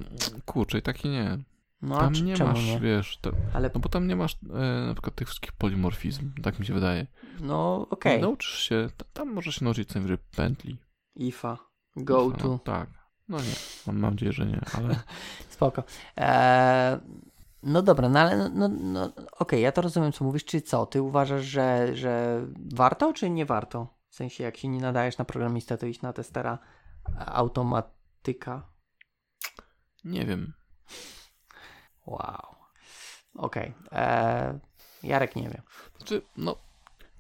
kurczę, 0.46 0.78
i 0.78 0.82
taki 0.82 1.10
nie. 1.10 1.38
No 1.86 1.98
Tam 2.00 2.14
nie 2.14 2.38
masz, 2.38 2.66
nie? 2.66 2.80
wiesz, 2.80 3.20
Ale 3.54 3.72
no 3.74 3.80
bo 3.80 3.90
tam 3.90 4.08
nie 4.08 4.16
masz 4.16 4.34
e, 4.54 4.86
na 4.88 4.94
przykład 4.94 5.16
tych 5.16 5.28
wszystkich 5.28 5.52
polimorfizm, 5.52 6.32
tak 6.44 6.60
mi 6.60 6.66
się 6.66 6.74
wydaje. 6.74 7.08
no 7.40 7.88
okej, 7.90 8.22
Nauczysz 8.22 8.60
się, 8.60 8.90
ta- 8.98 9.06
tam 9.14 9.34
możesz 9.34 9.56
się 9.56 9.66
nauczyć 9.66 9.90
co 9.90 9.94
najwyżej 10.00 10.18
pętli. 10.36 10.78
IFA, 11.16 11.58
go 11.96 12.28
No, 12.30 12.38
to, 12.38 12.60
tak, 12.60 12.90
no 13.28 13.38
nie, 13.38 13.54
mam, 13.88 14.00
mam 14.00 14.12
nadzieję, 14.12 14.32
że 14.34 14.46
nie, 14.46 14.62
ale 14.74 14.96
spoko. 15.50 15.84
Eee, 16.18 17.00
no 17.64 17.82
dobra, 17.82 18.10
no 18.10 18.20
ale 18.20 18.38
no, 18.38 18.50
no, 18.50 18.68
no 18.68 19.12
okej, 19.40 19.62
ja 19.62 19.72
to 19.72 19.82
rozumiem, 19.82 20.12
co 20.12 20.26
mówisz, 20.26 20.46
czy 20.46 20.62
co, 20.62 20.86
ty 20.86 21.02
uważasz, 21.02 21.46
że, 21.46 21.96
że 21.98 22.42
warto, 22.76 23.14
czy 23.14 23.30
nie 23.30 23.46
warto? 23.46 23.96
W 24.10 24.16
sensie, 24.16 24.44
jak 24.44 24.58
się 24.58 24.68
nie 24.68 24.80
nadajesz 24.82 25.18
na 25.18 25.26
programistę, 25.26 25.78
to 25.78 25.86
iść 25.86 26.02
na 26.02 26.14
testera 26.14 26.58
automatyka. 27.26 28.70
nie 30.04 30.26
wiem. 30.26 30.54
Wow. 32.06 32.56
Okej. 33.36 33.74
Eee, 33.92 34.60
Jarek 35.04 35.36
nie 35.36 35.50
wie. 35.50 35.62
Znaczy, 35.98 36.22
no, 36.38 36.56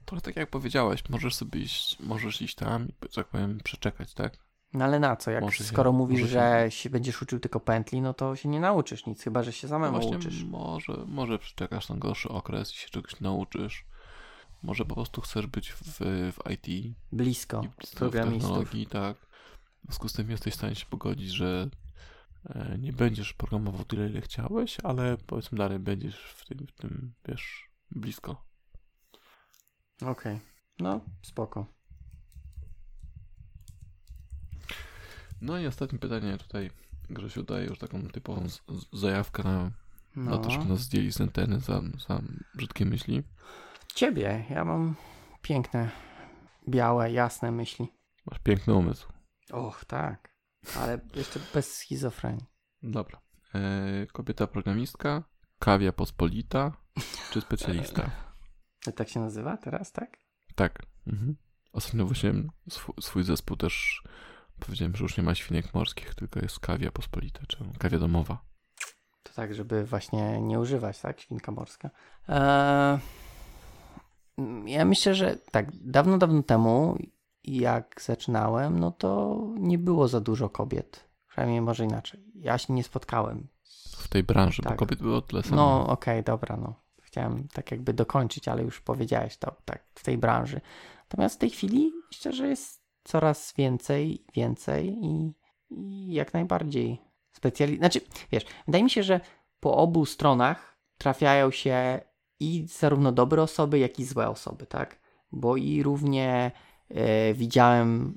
trochę 0.06 0.22
tak 0.22 0.36
jak 0.36 0.50
powiedziałeś, 0.50 1.10
możesz 1.10 1.36
sobie 1.36 1.60
iść, 1.60 2.00
możesz 2.00 2.42
iść 2.42 2.56
tam 2.56 2.88
i, 2.88 2.94
tak 3.16 3.28
powiem, 3.28 3.58
przeczekać, 3.64 4.14
tak? 4.14 4.38
No 4.74 4.86
ale 4.86 5.00
na 5.00 5.16
co? 5.16 5.32
Jak 5.32 5.44
Może 5.44 5.58
się- 5.58 5.64
skoro 5.64 5.92
mówisz, 5.92 6.22
może 6.22 6.34
że 6.64 6.72
się 6.72 6.90
będziesz 6.90 7.22
uczył 7.22 7.40
tylko 7.40 7.60
pętli, 7.60 8.02
no 8.02 8.14
to 8.14 8.36
się 8.36 8.50
nie 8.50 8.60
nauczysz 8.60 9.06
nic, 9.06 9.24
chyba 9.24 9.44
że 9.44 9.54
się 9.54 9.68
No 9.68 9.72
samemu 9.72 9.94
właśnie, 10.00 10.18
uczysz. 10.18 10.44
może, 10.44 10.94
może 11.08 11.40
przeczekasz 11.40 11.88
ten 11.88 12.00
gorszy 12.00 12.30
okres 12.30 12.74
i 12.74 12.76
się 12.76 12.90
czegoś 12.90 13.20
nauczysz. 13.20 13.86
Może 14.64 14.86
po 14.86 14.96
prostu 14.96 15.22
chcesz 15.22 15.48
być 15.48 15.72
w, 15.72 16.00
w 16.34 16.40
IT 16.52 16.96
Blisko 17.12 17.62
w 17.86 17.96
programistów. 17.96 18.42
technologii, 18.42 18.88
tak? 18.88 19.18
W 19.18 19.86
związku 19.86 20.10
z 20.10 20.14
tym 20.14 20.32
jesteś 20.32 20.54
w 20.54 20.58
stanie 20.58 20.76
się 20.76 20.86
pogodzić, 20.86 21.30
że 21.30 21.68
e, 21.72 21.85
nie 22.80 22.94
będziesz 22.94 23.34
programował 23.34 23.86
tyle, 23.86 24.10
ile 24.10 24.22
chciałeś, 24.22 24.78
ale 24.84 25.18
powiedzmy 25.18 25.58
dalej 25.58 25.80
będziesz 25.80 26.20
w 26.24 26.46
tym, 26.46 26.68
w 26.68 26.72
tym 26.72 27.14
wiesz, 27.28 27.70
blisko. 27.92 28.46
Okej. 30.02 30.40
No, 30.80 31.02
spoko. 31.22 31.66
No 35.42 35.60
i 35.60 35.68
ostatnie 35.68 36.00
pytanie 36.00 36.38
tutaj 36.38 36.72
Grzesiu 37.10 37.44
daje 37.44 37.66
już 37.66 37.80
taką 37.80 38.08
typową 38.08 38.48
zajawkę 38.94 39.44
na, 39.44 39.72
No. 40.16 40.32
na 40.32 40.38
to, 40.38 40.50
żeby 40.52 40.66
nas 40.66 40.80
zdjęli 40.80 41.12
z 41.12 41.22
anteny 41.22 41.60
za, 41.60 41.82
za 42.08 42.22
brzydkie 42.56 42.86
myśli. 42.86 43.24
Ciebie, 43.96 44.46
ja 44.50 44.66
mam 44.66 44.96
piękne, 45.42 45.92
białe, 46.70 47.12
jasne 47.12 47.52
myśli. 47.52 47.88
Masz 48.32 48.40
piękny 48.40 48.74
umysł. 48.74 49.08
Och, 49.52 49.86
tak. 49.86 50.35
Ale 50.78 51.00
jeszcze 51.16 51.40
bez 51.54 51.76
schizofrenii. 51.76 52.46
Dobra. 52.84 53.22
E, 53.56 54.06
kobieta 54.14 54.48
programistka, 54.48 55.24
kawia 55.60 55.92
pospolita, 55.92 56.72
czy 57.32 57.42
specjalista? 57.42 58.12
To 58.86 58.92
tak 58.92 59.10
się 59.10 59.20
nazywa 59.20 59.58
teraz, 59.58 59.92
tak? 59.92 60.18
Tak. 60.56 60.82
Mhm. 61.08 61.36
Ostatnio 61.72 62.06
właśnie 62.06 62.34
swój, 62.70 62.96
swój 63.02 63.24
zespół 63.24 63.58
też 63.58 64.04
powiedziałem, 64.60 64.96
że 64.96 65.04
już 65.04 65.18
nie 65.18 65.24
ma 65.24 65.36
świnek 65.36 65.74
morskich, 65.74 66.16
tylko 66.16 66.40
jest 66.40 66.60
kawia 66.60 66.92
pospolita, 66.92 67.40
czy 67.48 67.58
kawia 67.80 68.00
domowa. 68.00 68.46
To 69.24 69.34
tak, 69.34 69.56
żeby 69.56 69.86
właśnie 69.86 70.42
nie 70.42 70.60
używać, 70.60 71.00
tak? 71.00 71.22
Świnka 71.22 71.52
morska. 71.52 71.90
Eee, 72.28 73.00
ja 74.66 74.86
myślę, 74.86 75.16
że 75.16 75.38
tak, 75.52 75.68
dawno, 75.74 76.18
dawno 76.18 76.44
temu, 76.44 76.98
jak 77.48 78.02
zaczynałem, 78.02 78.80
no 78.80 78.92
to 78.92 79.42
nie 79.58 79.78
było 79.78 80.08
za 80.08 80.22
dużo 80.22 80.50
kobiet. 80.50 81.10
Przynajmniej 81.28 81.62
może 81.62 81.84
inaczej. 81.84 82.24
Ja 82.36 82.58
się 82.58 82.74
nie 82.74 82.84
spotkałem. 82.84 83.48
W 83.98 84.08
tej 84.08 84.24
branży, 84.24 84.62
Tak. 84.62 84.72
bo 84.72 84.78
kobiet 84.78 85.00
było 85.02 85.22
tyle 85.22 85.44
samo. 85.44 85.56
No, 85.56 85.88
okej, 85.88 86.24
dobra, 86.24 86.58
no. 86.58 86.74
Chciałem 87.02 87.48
tak 87.48 87.72
jakby 87.72 87.94
dokończyć, 87.94 88.48
ale 88.48 88.64
już 88.64 88.82
powiedziałeś 88.82 89.38
to, 89.38 89.56
tak, 89.66 89.84
w 89.96 90.04
tej 90.04 90.18
branży. 90.18 90.62
Natomiast 91.10 91.36
w 91.36 91.38
tej 91.38 91.50
chwili, 91.50 91.92
szczerze, 92.14 92.48
jest 92.48 92.82
coraz 93.04 93.54
więcej, 93.58 94.26
więcej 94.36 94.98
i, 95.02 95.34
i 95.70 96.14
jak 96.14 96.34
najbardziej 96.34 97.02
specjali... 97.32 97.78
Znaczy, 97.78 98.02
wiesz, 98.32 98.46
wydaje 98.66 98.84
mi 98.84 98.90
się, 98.90 99.04
że 99.04 99.20
po 99.60 99.78
obu 99.78 100.06
stronach 100.06 100.78
trafiają 100.98 101.52
się 101.52 102.00
i 102.40 102.66
zarówno 102.68 103.12
dobre 103.12 103.42
osoby, 103.42 103.80
jak 103.80 104.00
i 104.00 104.06
złe 104.06 104.30
osoby, 104.30 104.66
tak? 104.66 105.00
Bo 105.32 105.56
i 105.58 105.84
równie 105.84 106.52
e, 106.90 107.34
widziałem, 107.34 108.14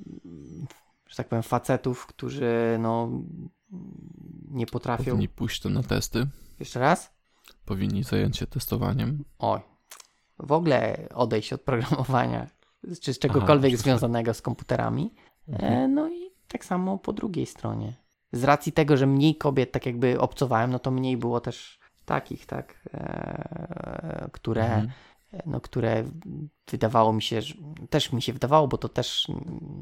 że 1.06 1.16
tak 1.16 1.28
powiem, 1.28 1.42
facetów, 1.42 2.06
którzy 2.06 2.76
no 2.80 3.10
nie 4.50 4.66
potrafią... 4.66 5.04
Powinni 5.04 5.28
pójść 5.28 5.60
to 5.60 5.68
na 5.70 5.82
testy, 5.82 6.26
Jeszcze 6.60 6.80
raz? 6.80 7.18
powinni 7.64 8.02
zająć 8.04 8.36
się 8.36 8.46
testowaniem. 8.46 9.24
Oj, 9.38 9.60
w 10.38 10.52
ogóle 10.52 11.08
odejść 11.14 11.52
od 11.52 11.60
programowania, 11.60 12.46
czy 13.00 13.14
z 13.14 13.18
czegokolwiek 13.18 13.72
Aha, 13.74 13.82
związanego 13.82 14.34
z 14.34 14.42
komputerami. 14.42 15.14
Mhm. 15.48 15.72
E, 15.72 15.88
no 15.88 16.08
i 16.08 16.30
tak 16.48 16.64
samo 16.64 16.98
po 16.98 17.12
drugiej 17.12 17.46
stronie. 17.46 17.92
Z 18.32 18.44
racji 18.44 18.72
tego, 18.72 18.96
że 18.96 19.06
mniej 19.06 19.36
kobiet 19.36 19.72
tak 19.72 19.86
jakby 19.86 20.20
obcowałem, 20.20 20.70
no 20.70 20.78
to 20.78 20.90
mniej 20.90 21.16
było 21.16 21.40
też 21.40 21.78
takich, 22.04 22.46
tak, 22.46 22.88
e, 22.94 24.28
które 24.32 24.64
Mhm. 24.64 24.90
No, 25.46 25.60
które 25.60 26.04
wydawało 26.70 27.12
mi 27.12 27.22
się, 27.22 27.42
że 27.42 27.54
też 27.90 28.12
mi 28.12 28.22
się 28.22 28.32
wydawało, 28.32 28.68
bo 28.68 28.78
to 28.78 28.88
też, 28.88 29.26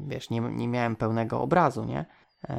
wiesz, 0.07 0.29
nie, 0.29 0.41
nie 0.41 0.67
miałem 0.67 0.95
pełnego 0.95 1.41
obrazu, 1.41 1.85
nie? 1.85 2.05
E, 2.49 2.53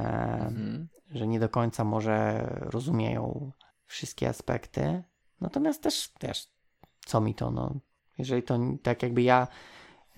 Mhm. 0.47 0.89
że 1.10 1.27
nie 1.27 1.40
do 1.40 1.48
końca 1.48 1.85
może 1.85 2.47
rozumieją 2.60 3.52
wszystkie 3.86 4.28
aspekty. 4.28 5.02
Natomiast 5.40 5.82
też, 5.82 6.12
wiesz, 6.23 6.47
co 7.06 7.20
mi 7.20 7.35
to, 7.35 7.51
no, 7.51 7.74
jeżeli 8.19 8.43
to 8.43 8.59
tak 8.82 9.02
jakby 9.02 9.23
ja, 9.23 9.48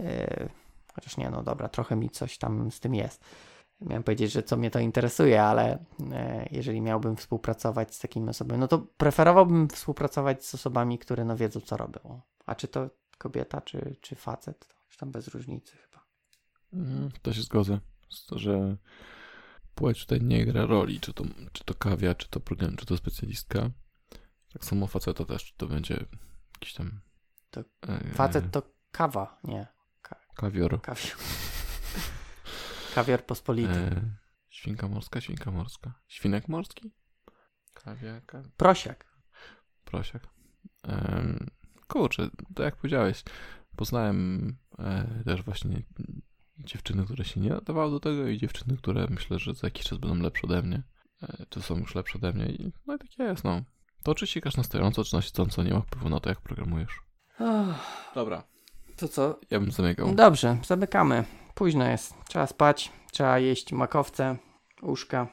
e, 0.01 0.49
chociaż 0.95 1.17
nie, 1.17 1.31
no 1.31 1.43
dobra, 1.43 1.69
trochę 1.69 1.97
mi 1.97 2.11
coś 2.11 2.39
tam 2.39 2.71
z 2.71 2.81
tym 2.81 2.95
jest. 2.95 3.25
Miałem 3.81 4.03
powiedzieć, 4.03 4.33
że 4.33 4.43
co 4.43 4.57
mnie 4.57 4.71
to 4.71 4.79
interesuje, 4.79 5.43
ale 5.43 5.85
e, 6.13 6.49
jeżeli 6.51 6.81
miałbym 6.81 7.17
współpracować 7.17 7.95
z 7.95 7.99
takimi 7.99 8.29
osobami, 8.29 8.61
no 8.61 8.69
to 8.69 8.79
preferowałbym 8.79 9.69
współpracować 9.69 10.45
z 10.45 10.55
osobami, 10.55 10.99
które 10.99 11.25
no 11.25 11.37
wiedzą, 11.37 11.61
co 11.61 11.77
robią. 11.77 12.21
A 12.51 12.55
czy 12.55 12.69
to 12.69 12.91
kobieta, 13.19 13.61
czy, 13.61 13.97
czy 14.01 14.17
facet, 14.17 14.69
to 14.69 14.75
już 14.87 14.97
tam 14.97 15.11
bez 15.11 15.29
różnicy 15.29 15.77
chyba. 15.77 16.05
Mhm, 16.73 17.11
To 17.23 17.33
się 17.33 17.43
zgodzę. 17.43 17.81
Z 18.11 18.27
to, 18.27 18.39
że 18.39 18.77
płeć 19.75 20.01
tutaj 20.01 20.21
nie 20.23 20.47
gra 20.47 20.67
roli, 20.67 21.01
czy 21.01 21.13
to, 21.15 21.25
czy 21.53 21.65
to 21.65 21.75
kawia, 21.75 22.15
czy 22.15 22.29
to 22.29 22.41
program, 22.41 22.77
czy 22.77 22.87
to 22.87 22.97
specjalistka. 22.97 23.71
Tak 24.53 24.65
samo 24.65 24.87
faceta 24.87 25.25
też, 25.25 25.45
czy 25.45 25.53
to 25.57 25.67
będzie 25.67 26.07
jakiś 26.55 26.75
tam... 26.75 27.01
To 27.51 27.61
e, 27.61 28.11
Facet 28.15 28.51
to 28.51 28.63
kawa, 28.93 29.41
nie, 29.45 29.67
Kawior. 30.35 30.81
kawior. 30.83 31.17
Kawior 32.95 33.25
pospolity. 33.27 33.73
E, 33.75 34.17
świnka 34.49 34.89
morska, 34.89 35.21
świnka 35.21 35.51
morska. 35.51 35.93
Świnek 36.09 36.49
morski? 36.49 36.93
Kawia, 37.75 38.21
kawia. 38.21 38.51
Prosiak. 38.57 39.07
Prosiak. 39.85 40.23
Kurczę, 41.91 42.31
tak 42.55 42.65
jak 42.65 42.77
powiedziałeś, 42.77 43.23
poznałem 43.77 44.57
e, 44.79 45.23
też 45.25 45.43
właśnie 45.43 45.83
dziewczyny, 46.59 47.05
które 47.05 47.25
się 47.25 47.41
nie 47.41 47.51
nadawały 47.51 47.91
do 47.91 48.01
tego 48.01 48.29
i 48.29 48.39
dziewczyny, 48.39 48.77
które 48.77 49.07
myślę, 49.11 49.39
że 49.39 49.55
za 49.55 49.67
jakiś 49.67 49.85
czas 49.85 49.99
będą 49.99 50.23
lepsze 50.23 50.47
ode 50.47 50.63
mnie. 50.63 50.83
E, 51.23 51.47
czy 51.49 51.63
są 51.63 51.79
już 51.79 51.95
lepsze 51.95 52.19
ode 52.19 52.33
mnie 52.33 52.47
i 52.47 52.73
no 52.87 52.95
i 52.95 52.99
tak 52.99 53.19
jest, 53.19 53.45
no. 53.45 53.63
To 54.03 54.15
czy 54.15 54.27
ścigasz 54.27 54.57
na 54.57 54.63
stojąco, 54.63 55.05
czy 55.05 55.17
na 55.17 55.23
siedząco, 55.23 55.63
nie 55.63 55.75
ma 55.75 55.81
wpływu 55.81 56.09
na 56.09 56.21
to, 56.21 56.29
jak 56.29 56.41
programujesz. 56.41 57.01
Dobra. 58.15 58.43
To 58.97 59.09
co? 59.09 59.41
Ja 59.51 59.61
bym 59.61 59.71
zamykał. 59.71 60.15
Dobrze, 60.15 60.59
zamykamy. 60.67 61.25
Późno 61.55 61.85
jest. 61.85 62.15
Trzeba 62.29 62.47
spać, 62.47 62.93
trzeba 63.13 63.39
jeść 63.39 63.73
makowce, 63.73 64.37
uszka. 64.83 65.27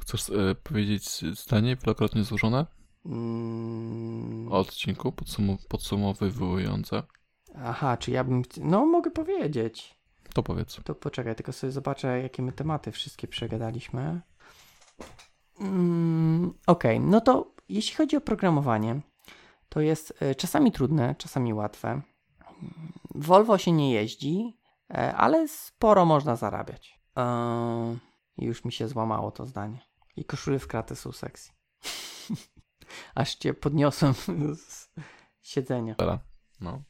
Chcesz 0.00 0.30
e, 0.30 0.54
powiedzieć 0.54 1.08
zdanie 1.38 1.76
wielokrotnie 1.76 2.24
złożone 2.24 2.66
Mm, 3.06 4.52
odcinku 4.52 5.08
podsum- 5.12 5.56
podsumowywujące? 5.68 7.02
Aha, 7.64 7.96
czy 7.96 8.10
ja 8.10 8.24
bym. 8.24 8.42
No, 8.60 8.86
mogę 8.86 9.10
powiedzieć. 9.10 9.98
To 10.34 10.42
powiedz. 10.42 10.80
To 10.84 10.94
poczekaj, 10.94 11.34
tylko 11.34 11.52
sobie 11.52 11.70
zobaczę, 11.70 12.22
jakie 12.22 12.42
my 12.42 12.52
tematy 12.52 12.92
wszystkie 12.92 13.28
przegadaliśmy. 13.28 14.20
Mm, 15.60 16.54
Okej, 16.66 17.00
no 17.00 17.20
to 17.20 17.54
jeśli 17.68 17.96
chodzi 17.96 18.16
o 18.16 18.20
programowanie, 18.20 19.00
to 19.68 19.80
jest 19.80 20.14
e, 20.22 20.34
czasami 20.34 20.72
trudne, 20.72 21.14
czasami 21.18 21.54
łatwe. 21.54 22.00
Volvo 23.14 23.58
się 23.58 23.72
nie 23.72 23.92
jeździ, 23.92 24.56
e, 24.90 25.14
ale 25.14 25.48
sporo 25.48 26.04
można 26.04 26.36
zarabiać. 26.36 27.00
Eee, 27.16 27.98
już 28.38 28.64
mi 28.64 28.72
się 28.72 28.88
złamało 28.88 29.30
to 29.30 29.46
zdanie. 29.46 29.80
I 30.16 30.24
koszule 30.24 30.58
w 30.58 30.66
kratę 30.66 30.96
są 30.96 31.12
sexy. 31.12 31.50
Aż 33.14 33.34
cię 33.34 33.54
podniosłem 33.54 34.14
z 34.68 34.90
siedzenia. 35.42 35.94
No. 36.60 36.82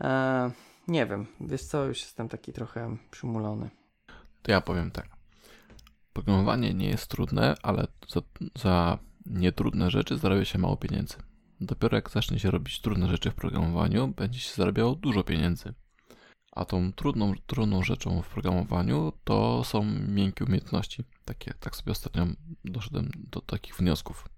Eee, 0.00 0.50
nie 0.88 1.06
wiem, 1.06 1.26
wiesz 1.40 1.62
co, 1.62 1.84
już 1.84 2.00
jestem 2.00 2.28
taki 2.28 2.52
trochę 2.52 2.96
przymulony. 3.10 3.70
To 4.42 4.52
ja 4.52 4.60
powiem 4.60 4.90
tak. 4.90 5.08
Programowanie 6.12 6.74
nie 6.74 6.88
jest 6.88 7.06
trudne, 7.06 7.54
ale 7.62 7.86
za, 8.08 8.20
za 8.58 8.98
nietrudne 9.26 9.90
rzeczy 9.90 10.18
zarabia 10.18 10.44
się 10.44 10.58
mało 10.58 10.76
pieniędzy. 10.76 11.16
Dopiero 11.60 11.96
jak 11.96 12.10
zacznie 12.10 12.38
się 12.38 12.50
robić 12.50 12.80
trudne 12.80 13.08
rzeczy 13.08 13.30
w 13.30 13.34
programowaniu, 13.34 14.08
będzie 14.08 14.40
się 14.40 14.54
zarabiało 14.54 14.94
dużo 14.94 15.24
pieniędzy. 15.24 15.74
A 16.52 16.64
tą 16.64 16.92
trudną, 16.92 17.34
trudną 17.46 17.82
rzeczą 17.82 18.22
w 18.22 18.28
programowaniu 18.28 19.12
to 19.24 19.64
są 19.64 19.84
miękkie 20.08 20.44
umiejętności. 20.44 21.04
Takie, 21.24 21.54
tak 21.60 21.76
sobie 21.76 21.92
ostatnio 21.92 22.26
doszedłem 22.64 23.10
do 23.14 23.40
takich 23.40 23.76
wniosków. 23.76 24.28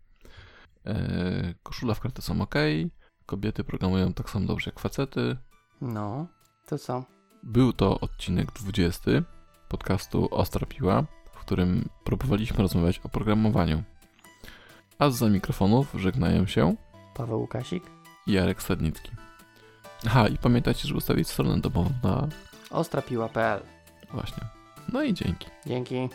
Eee, 0.84 1.54
koszula 1.62 1.94
w 1.94 2.00
kartę 2.00 2.22
są 2.22 2.42
ok, 2.42 2.54
kobiety 3.26 3.64
programują 3.64 4.12
tak 4.12 4.30
samo 4.30 4.46
dobrze 4.46 4.70
jak 4.70 4.80
facety, 4.80 5.36
No, 5.80 6.26
to 6.66 6.78
co? 6.78 7.04
Był 7.42 7.72
to 7.72 8.00
odcinek 8.00 8.52
20 8.52 9.10
podcastu 9.68 10.28
Ostra 10.30 10.66
Piła, 10.66 11.04
w 11.32 11.38
którym 11.38 11.88
próbowaliśmy 12.04 12.56
rozmawiać 12.58 13.00
o 13.04 13.08
programowaniu. 13.08 13.82
A 14.98 15.10
za 15.10 15.28
mikrofonów 15.28 15.92
żegnają 15.94 16.46
się 16.46 16.76
Paweł 17.14 17.40
Łukasik? 17.40 17.84
Jarek 18.26 18.62
Stadnicki. 18.62 19.10
Aha, 20.06 20.28
i 20.28 20.38
pamiętajcie, 20.38 20.88
żeby 20.88 20.98
ustawić 20.98 21.28
stronę 21.28 21.60
domową 21.60 21.90
na... 22.02 22.28
Ostrapiła.pl 22.70 23.62
właśnie. 24.12 24.44
No 24.92 25.02
i 25.02 25.14
dzięki. 25.14 25.46
Dzięki. 25.66 26.08